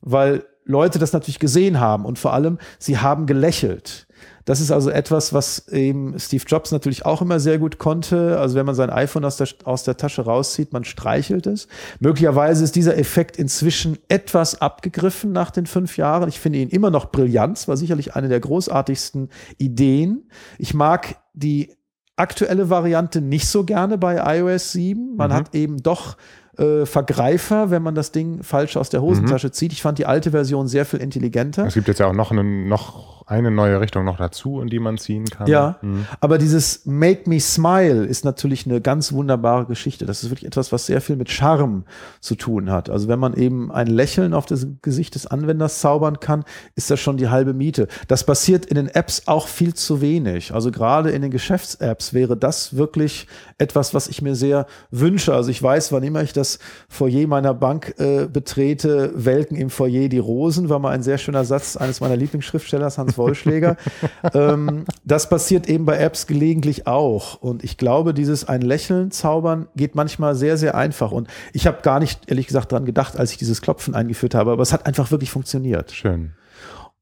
weil 0.00 0.44
Leute 0.64 0.98
das 0.98 1.12
natürlich 1.12 1.38
gesehen 1.38 1.80
haben 1.80 2.04
und 2.04 2.18
vor 2.18 2.32
allem 2.32 2.58
sie 2.78 2.98
haben 2.98 3.26
gelächelt. 3.26 4.05
Das 4.46 4.60
ist 4.60 4.70
also 4.70 4.90
etwas, 4.90 5.32
was 5.32 5.66
eben 5.68 6.18
Steve 6.20 6.44
Jobs 6.46 6.70
natürlich 6.70 7.04
auch 7.04 7.20
immer 7.20 7.40
sehr 7.40 7.58
gut 7.58 7.78
konnte. 7.78 8.38
Also 8.38 8.54
wenn 8.54 8.64
man 8.64 8.76
sein 8.76 8.90
iPhone 8.90 9.24
aus 9.24 9.36
der, 9.36 9.48
aus 9.64 9.82
der 9.82 9.96
Tasche 9.96 10.22
rauszieht, 10.22 10.72
man 10.72 10.84
streichelt 10.84 11.48
es. 11.48 11.66
Möglicherweise 11.98 12.62
ist 12.62 12.76
dieser 12.76 12.96
Effekt 12.96 13.36
inzwischen 13.38 13.98
etwas 14.08 14.62
abgegriffen 14.62 15.32
nach 15.32 15.50
den 15.50 15.66
fünf 15.66 15.96
Jahren. 15.96 16.28
Ich 16.28 16.38
finde 16.38 16.60
ihn 16.60 16.68
immer 16.68 16.90
noch 16.90 17.06
brillant. 17.06 17.58
Es 17.58 17.66
war 17.66 17.76
sicherlich 17.76 18.14
eine 18.14 18.28
der 18.28 18.38
großartigsten 18.38 19.30
Ideen. 19.58 20.30
Ich 20.58 20.74
mag 20.74 21.16
die 21.34 21.76
aktuelle 22.14 22.70
Variante 22.70 23.20
nicht 23.20 23.48
so 23.48 23.64
gerne 23.64 23.98
bei 23.98 24.38
iOS 24.38 24.70
7. 24.70 25.16
Man 25.16 25.30
mhm. 25.30 25.34
hat 25.34 25.54
eben 25.56 25.82
doch 25.82 26.16
äh, 26.58 26.86
Vergreifer, 26.86 27.70
wenn 27.70 27.82
man 27.82 27.94
das 27.94 28.12
Ding 28.12 28.42
falsch 28.42 28.76
aus 28.76 28.90
der 28.90 29.02
Hosentasche 29.02 29.48
mhm. 29.48 29.52
zieht. 29.52 29.72
Ich 29.72 29.82
fand 29.82 29.98
die 29.98 30.06
alte 30.06 30.30
Version 30.30 30.68
sehr 30.68 30.84
viel 30.84 31.00
intelligenter. 31.00 31.66
Es 31.66 31.74
gibt 31.74 31.88
jetzt 31.88 31.98
ja 31.98 32.06
auch 32.06 32.14
noch 32.14 32.30
einen 32.30 32.68
noch 32.68 33.16
eine 33.26 33.50
neue 33.50 33.80
Richtung 33.80 34.04
noch 34.04 34.18
dazu, 34.18 34.60
in 34.60 34.68
die 34.68 34.78
man 34.78 34.98
ziehen 34.98 35.24
kann. 35.24 35.48
Ja, 35.48 35.78
mhm. 35.82 36.06
aber 36.20 36.38
dieses 36.38 36.86
Make 36.86 37.28
Me 37.28 37.40
Smile 37.40 38.04
ist 38.04 38.24
natürlich 38.24 38.66
eine 38.66 38.80
ganz 38.80 39.12
wunderbare 39.12 39.66
Geschichte. 39.66 40.06
Das 40.06 40.22
ist 40.22 40.30
wirklich 40.30 40.46
etwas, 40.46 40.70
was 40.70 40.86
sehr 40.86 41.00
viel 41.00 41.16
mit 41.16 41.28
Charme 41.28 41.82
zu 42.20 42.36
tun 42.36 42.70
hat. 42.70 42.88
Also 42.88 43.08
wenn 43.08 43.18
man 43.18 43.34
eben 43.34 43.72
ein 43.72 43.88
Lächeln 43.88 44.32
auf 44.32 44.46
das 44.46 44.68
Gesicht 44.80 45.16
des 45.16 45.26
Anwenders 45.26 45.80
zaubern 45.80 46.20
kann, 46.20 46.44
ist 46.76 46.88
das 46.88 47.00
schon 47.00 47.16
die 47.16 47.28
halbe 47.28 47.52
Miete. 47.52 47.88
Das 48.06 48.22
passiert 48.22 48.64
in 48.64 48.76
den 48.76 48.86
Apps 48.86 49.24
auch 49.26 49.48
viel 49.48 49.74
zu 49.74 50.00
wenig. 50.00 50.54
Also 50.54 50.70
gerade 50.70 51.10
in 51.10 51.22
den 51.22 51.32
Geschäfts-Apps 51.32 52.14
wäre 52.14 52.36
das 52.36 52.76
wirklich 52.76 53.26
etwas, 53.58 53.92
was 53.92 54.06
ich 54.06 54.22
mir 54.22 54.36
sehr 54.36 54.66
wünsche. 54.92 55.34
Also 55.34 55.50
ich 55.50 55.60
weiß, 55.60 55.90
wann 55.90 56.04
immer 56.04 56.22
ich 56.22 56.32
das 56.32 56.45
das 56.46 56.58
Foyer 56.88 57.26
meiner 57.26 57.54
Bank 57.54 57.94
äh, 57.98 58.26
betrete, 58.26 59.12
welken 59.14 59.56
im 59.56 59.70
Foyer 59.70 60.08
die 60.08 60.18
Rosen, 60.18 60.68
war 60.68 60.78
mal 60.78 60.90
ein 60.90 61.02
sehr 61.02 61.18
schöner 61.18 61.44
Satz 61.44 61.76
eines 61.76 62.00
meiner 62.00 62.16
Lieblingsschriftstellers, 62.16 62.98
Hans 62.98 63.18
Wollschläger. 63.18 63.76
ähm, 64.34 64.84
das 65.04 65.28
passiert 65.28 65.68
eben 65.68 65.84
bei 65.84 65.98
Apps 65.98 66.26
gelegentlich 66.26 66.86
auch. 66.86 67.40
Und 67.40 67.64
ich 67.64 67.76
glaube, 67.76 68.14
dieses 68.14 68.46
ein 68.48 68.62
Lächeln 68.62 69.10
zaubern 69.10 69.68
geht 69.76 69.94
manchmal 69.94 70.34
sehr, 70.34 70.56
sehr 70.56 70.74
einfach. 70.74 71.12
Und 71.12 71.28
ich 71.52 71.66
habe 71.66 71.82
gar 71.82 71.98
nicht, 71.98 72.30
ehrlich 72.30 72.46
gesagt, 72.46 72.72
daran 72.72 72.84
gedacht, 72.84 73.18
als 73.18 73.32
ich 73.32 73.38
dieses 73.38 73.60
Klopfen 73.60 73.94
eingeführt 73.94 74.34
habe, 74.34 74.52
aber 74.52 74.62
es 74.62 74.72
hat 74.72 74.86
einfach 74.86 75.10
wirklich 75.10 75.30
funktioniert. 75.30 75.92
Schön. 75.92 76.32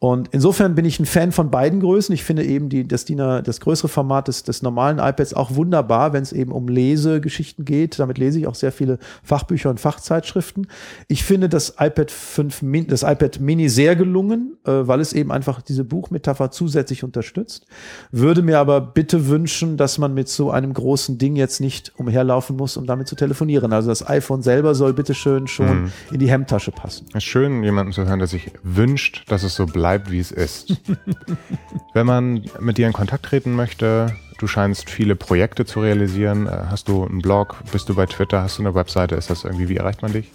Und 0.00 0.28
insofern 0.32 0.74
bin 0.74 0.84
ich 0.84 1.00
ein 1.00 1.06
Fan 1.06 1.32
von 1.32 1.50
beiden 1.50 1.80
Größen. 1.80 2.14
Ich 2.14 2.24
finde 2.24 2.44
eben 2.44 2.68
die, 2.68 2.86
das, 2.86 3.06
DIN, 3.06 3.16
das 3.16 3.60
größere 3.60 3.88
Format 3.88 4.28
des, 4.28 4.42
des 4.42 4.60
normalen 4.60 4.98
iPads 4.98 5.32
auch 5.32 5.54
wunderbar, 5.54 6.12
wenn 6.12 6.22
es 6.22 6.32
eben 6.32 6.52
um 6.52 6.68
Lesegeschichten 6.68 7.64
geht. 7.64 7.98
Damit 7.98 8.18
lese 8.18 8.38
ich 8.38 8.46
auch 8.46 8.54
sehr 8.54 8.72
viele 8.72 8.98
Fachbücher 9.22 9.70
und 9.70 9.80
Fachzeitschriften. 9.80 10.66
Ich 11.08 11.24
finde 11.24 11.48
das 11.48 11.76
iPad 11.78 12.10
5, 12.10 12.86
das 12.86 13.02
iPad 13.02 13.40
Mini 13.40 13.70
sehr 13.70 13.96
gelungen, 13.96 14.58
äh, 14.66 14.72
weil 14.72 15.00
es 15.00 15.14
eben 15.14 15.32
einfach 15.32 15.62
diese 15.62 15.84
Buchmetapher 15.84 16.50
zusätzlich 16.50 17.02
unterstützt. 17.02 17.66
Würde 18.10 18.42
mir 18.42 18.58
aber 18.58 18.82
bitte 18.82 19.28
wünschen, 19.28 19.78
dass 19.78 19.96
man 19.96 20.12
mit 20.12 20.28
so 20.28 20.50
einem 20.50 20.74
großen 20.74 21.16
Ding 21.16 21.34
jetzt 21.34 21.62
nicht 21.62 21.92
umherlaufen 21.96 22.56
muss, 22.56 22.76
um 22.76 22.84
damit 22.84 23.08
zu 23.08 23.16
telefonieren. 23.16 23.72
Also 23.72 23.88
das 23.88 24.06
iPhone 24.06 24.42
selber 24.42 24.74
soll 24.74 24.92
bitteschön 24.92 25.46
schon 25.46 25.84
mhm. 25.84 25.92
in 26.12 26.18
die 26.18 26.28
Hemdtasche 26.28 26.72
passen. 26.72 27.06
Es 27.10 27.18
ist 27.18 27.24
schön, 27.24 27.64
jemanden 27.64 27.92
zu 27.92 28.04
hören, 28.04 28.18
der 28.18 28.28
sich 28.28 28.50
wünscht, 28.62 29.24
dass 29.28 29.44
es 29.44 29.54
so 29.54 29.64
bleibt 29.64 29.84
bleibt, 29.85 30.11
wie 30.11 30.19
es 30.19 30.32
ist. 30.32 30.81
Wenn 31.93 32.06
man 32.06 32.43
mit 32.59 32.78
dir 32.78 32.86
in 32.86 32.94
Kontakt 32.94 33.27
treten 33.27 33.55
möchte, 33.55 34.16
du 34.39 34.47
scheinst 34.47 34.89
viele 34.89 35.15
Projekte 35.15 35.66
zu 35.66 35.81
realisieren. 35.81 36.47
Äh, 36.47 36.52
hast 36.70 36.89
du 36.89 37.05
einen 37.05 37.20
Blog? 37.20 37.56
Bist 37.70 37.90
du 37.90 37.94
bei 37.94 38.06
Twitter? 38.06 38.40
Hast 38.40 38.56
du 38.56 38.62
eine 38.62 38.74
Webseite? 38.74 39.15
Ist 39.15 39.28
das 39.28 39.44
irgendwie, 39.44 39.69
wie 39.69 39.77
erreicht 39.77 40.01
man 40.01 40.15
dich? 40.15 40.32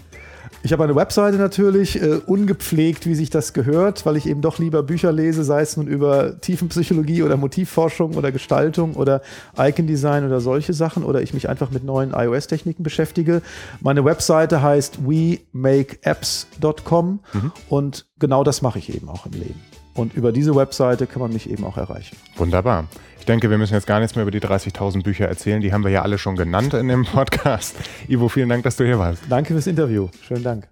Ich 0.62 0.74
habe 0.74 0.84
eine 0.84 0.96
Webseite 0.96 1.38
natürlich, 1.38 2.02
äh, 2.02 2.20
ungepflegt, 2.26 3.06
wie 3.06 3.16
sich 3.16 3.30
das 3.30 3.54
gehört, 3.54 4.06
weil 4.06 4.18
ich 4.18 4.28
eben 4.28 4.42
doch 4.42 4.60
lieber 4.60 4.84
Bücher 4.84 5.14
lese, 5.14 5.46
sei 5.46 5.62
es 5.62 5.78
nun 5.78 5.88
über 5.88 6.42
Tiefenpsychologie 6.42 7.24
oder 7.24 7.38
Motivforschung 7.38 8.16
oder 8.16 8.34
Gestaltung 8.34 8.96
oder 8.96 9.22
Icon-Design 9.58 10.26
oder 10.26 10.42
solche 10.42 10.74
Sachen 10.74 11.04
oder 11.04 11.22
ich 11.22 11.34
mich 11.34 11.48
einfach 11.48 11.72
mit 11.72 11.86
neuen 11.86 12.14
iOS-Techniken 12.14 12.84
beschäftige. 12.84 13.42
Meine 13.80 14.04
Webseite 14.04 14.62
heißt 14.62 15.08
wemakeapps.com 15.08 17.20
mhm. 17.34 17.52
und 17.70 18.08
genau 18.20 18.44
das 18.44 18.62
mache 18.62 18.80
ich 18.80 18.94
eben 18.94 19.08
auch 19.08 19.26
im 19.26 19.32
Leben. 19.32 19.62
Und 19.94 20.14
über 20.14 20.32
diese 20.32 20.56
Webseite 20.56 21.08
kann 21.08 21.22
man 21.22 21.34
mich 21.34 21.50
eben 21.50 21.64
auch 21.64 21.78
erreichen. 21.78 22.16
Wunderbar. 22.38 22.86
Ich 23.30 23.32
denke, 23.32 23.52
wir 23.52 23.60
müssen 23.60 23.76
jetzt 23.76 23.86
gar 23.86 24.00
nichts 24.00 24.16
mehr 24.16 24.24
über 24.24 24.32
die 24.32 24.40
30.000 24.40 25.04
Bücher 25.04 25.28
erzählen. 25.28 25.62
Die 25.62 25.72
haben 25.72 25.84
wir 25.84 25.92
ja 25.92 26.02
alle 26.02 26.18
schon 26.18 26.36
genannt 26.36 26.74
in 26.74 26.88
dem 26.88 27.06
Podcast. 27.06 27.76
Ivo, 28.08 28.28
vielen 28.28 28.50
Dank, 28.50 28.64
dass 28.64 28.76
du 28.76 28.86
hier 28.86 28.98
warst. 28.98 29.22
Danke 29.30 29.54
fürs 29.54 29.68
Interview. 29.68 30.08
Schönen 30.28 30.44
Dank. 30.44 30.68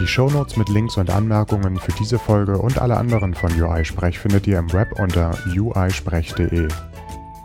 Die 0.00 0.06
Shownotes 0.08 0.56
mit 0.56 0.68
Links 0.68 0.96
und 0.96 1.10
Anmerkungen 1.10 1.78
für 1.78 1.92
diese 1.92 2.18
Folge 2.18 2.58
und 2.58 2.82
alle 2.82 2.96
anderen 2.96 3.34
von 3.34 3.52
UI 3.52 3.84
Sprech 3.84 4.18
findet 4.18 4.48
ihr 4.48 4.58
im 4.58 4.72
Web 4.72 4.98
unter 4.98 5.38
uisprech.de. 5.56 6.66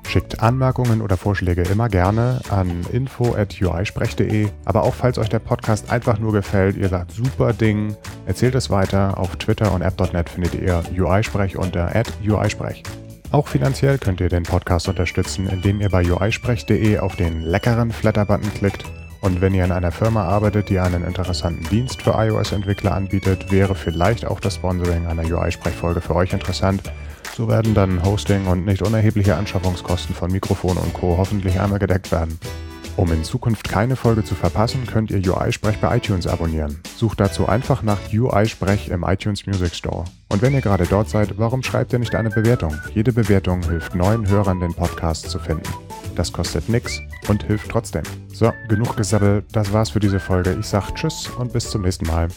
Schickt 0.07 0.41
Anmerkungen 0.41 1.01
oder 1.01 1.15
Vorschläge 1.15 1.63
immer 1.63 1.87
gerne 1.87 2.41
an 2.49 2.85
info.uisprech.de. 2.91 4.49
Aber 4.65 4.83
auch 4.83 4.93
falls 4.93 5.17
euch 5.17 5.29
der 5.29 5.39
Podcast 5.39 5.91
einfach 5.91 6.19
nur 6.19 6.33
gefällt, 6.33 6.75
ihr 6.75 6.89
sagt 6.89 7.11
super 7.11 7.53
Ding, 7.53 7.95
erzählt 8.25 8.55
es 8.55 8.69
weiter. 8.69 9.17
Auf 9.17 9.35
Twitter 9.37 9.73
und 9.73 9.81
app.net 9.81 10.29
findet 10.29 10.55
ihr 10.55 10.83
UI-Sprech 10.97 11.57
unter 11.57 11.91
@uisprech. 12.27 12.83
Auch 13.31 13.47
finanziell 13.47 13.97
könnt 13.97 14.19
ihr 14.19 14.27
den 14.27 14.43
Podcast 14.43 14.89
unterstützen, 14.89 15.47
indem 15.47 15.79
ihr 15.79 15.89
bei 15.89 16.03
uisprech.de 16.03 16.99
auf 16.99 17.15
den 17.15 17.41
leckeren 17.41 17.91
Flatter-Button 17.91 18.53
klickt. 18.53 18.83
Und 19.21 19.39
wenn 19.39 19.53
ihr 19.53 19.63
in 19.63 19.71
einer 19.71 19.91
Firma 19.91 20.23
arbeitet, 20.23 20.69
die 20.69 20.79
einen 20.79 21.05
interessanten 21.05 21.63
Dienst 21.69 22.01
für 22.01 22.11
iOS-Entwickler 22.11 22.93
anbietet, 22.93 23.51
wäre 23.51 23.75
vielleicht 23.75 24.25
auch 24.25 24.39
das 24.39 24.55
Sponsoring 24.55 25.05
einer 25.05 25.23
UI-Sprechfolge 25.23 26.01
für 26.01 26.15
euch 26.15 26.33
interessant. 26.33 26.81
So 27.37 27.47
werden 27.47 27.75
dann 27.75 28.03
Hosting 28.03 28.47
und 28.47 28.65
nicht 28.65 28.81
unerhebliche 28.81 29.35
Anschaffungskosten 29.35 30.15
von 30.15 30.31
Mikrofon 30.31 30.75
und 30.77 30.93
Co. 30.93 31.17
hoffentlich 31.17 31.59
einmal 31.59 31.79
gedeckt 31.79 32.11
werden. 32.11 32.39
Um 32.97 33.11
in 33.11 33.23
Zukunft 33.23 33.69
keine 33.69 33.95
Folge 33.95 34.23
zu 34.23 34.35
verpassen, 34.35 34.85
könnt 34.85 35.11
ihr 35.11 35.17
UI-Sprech 35.17 35.77
bei 35.79 35.95
iTunes 35.95 36.27
abonnieren. 36.27 36.79
Sucht 36.97 37.19
dazu 37.19 37.47
einfach 37.47 37.83
nach 37.83 37.99
UI-Sprech 38.11 38.89
im 38.89 39.03
iTunes 39.03 39.45
Music 39.45 39.75
Store. 39.75 40.03
Und 40.29 40.41
wenn 40.41 40.53
ihr 40.53 40.61
gerade 40.61 40.85
dort 40.85 41.09
seid, 41.09 41.37
warum 41.37 41.63
schreibt 41.63 41.93
ihr 41.93 41.99
nicht 41.99 42.15
eine 42.15 42.31
Bewertung? 42.31 42.75
Jede 42.93 43.13
Bewertung 43.13 43.63
hilft 43.63 43.95
neuen 43.95 44.27
Hörern, 44.27 44.59
den 44.59 44.73
Podcast 44.73 45.29
zu 45.29 45.39
finden. 45.39 45.69
Das 46.15 46.31
kostet 46.31 46.69
nichts 46.69 46.99
und 47.27 47.43
hilft 47.43 47.69
trotzdem. 47.69 48.03
So, 48.33 48.51
genug 48.67 48.97
gesabbelt, 48.97 49.45
das 49.51 49.71
war's 49.71 49.91
für 49.91 49.99
diese 49.99 50.19
Folge. 50.19 50.55
Ich 50.59 50.67
sag 50.67 50.93
Tschüss 50.95 51.29
und 51.37 51.53
bis 51.53 51.69
zum 51.69 51.81
nächsten 51.81 52.07
Mal. 52.07 52.27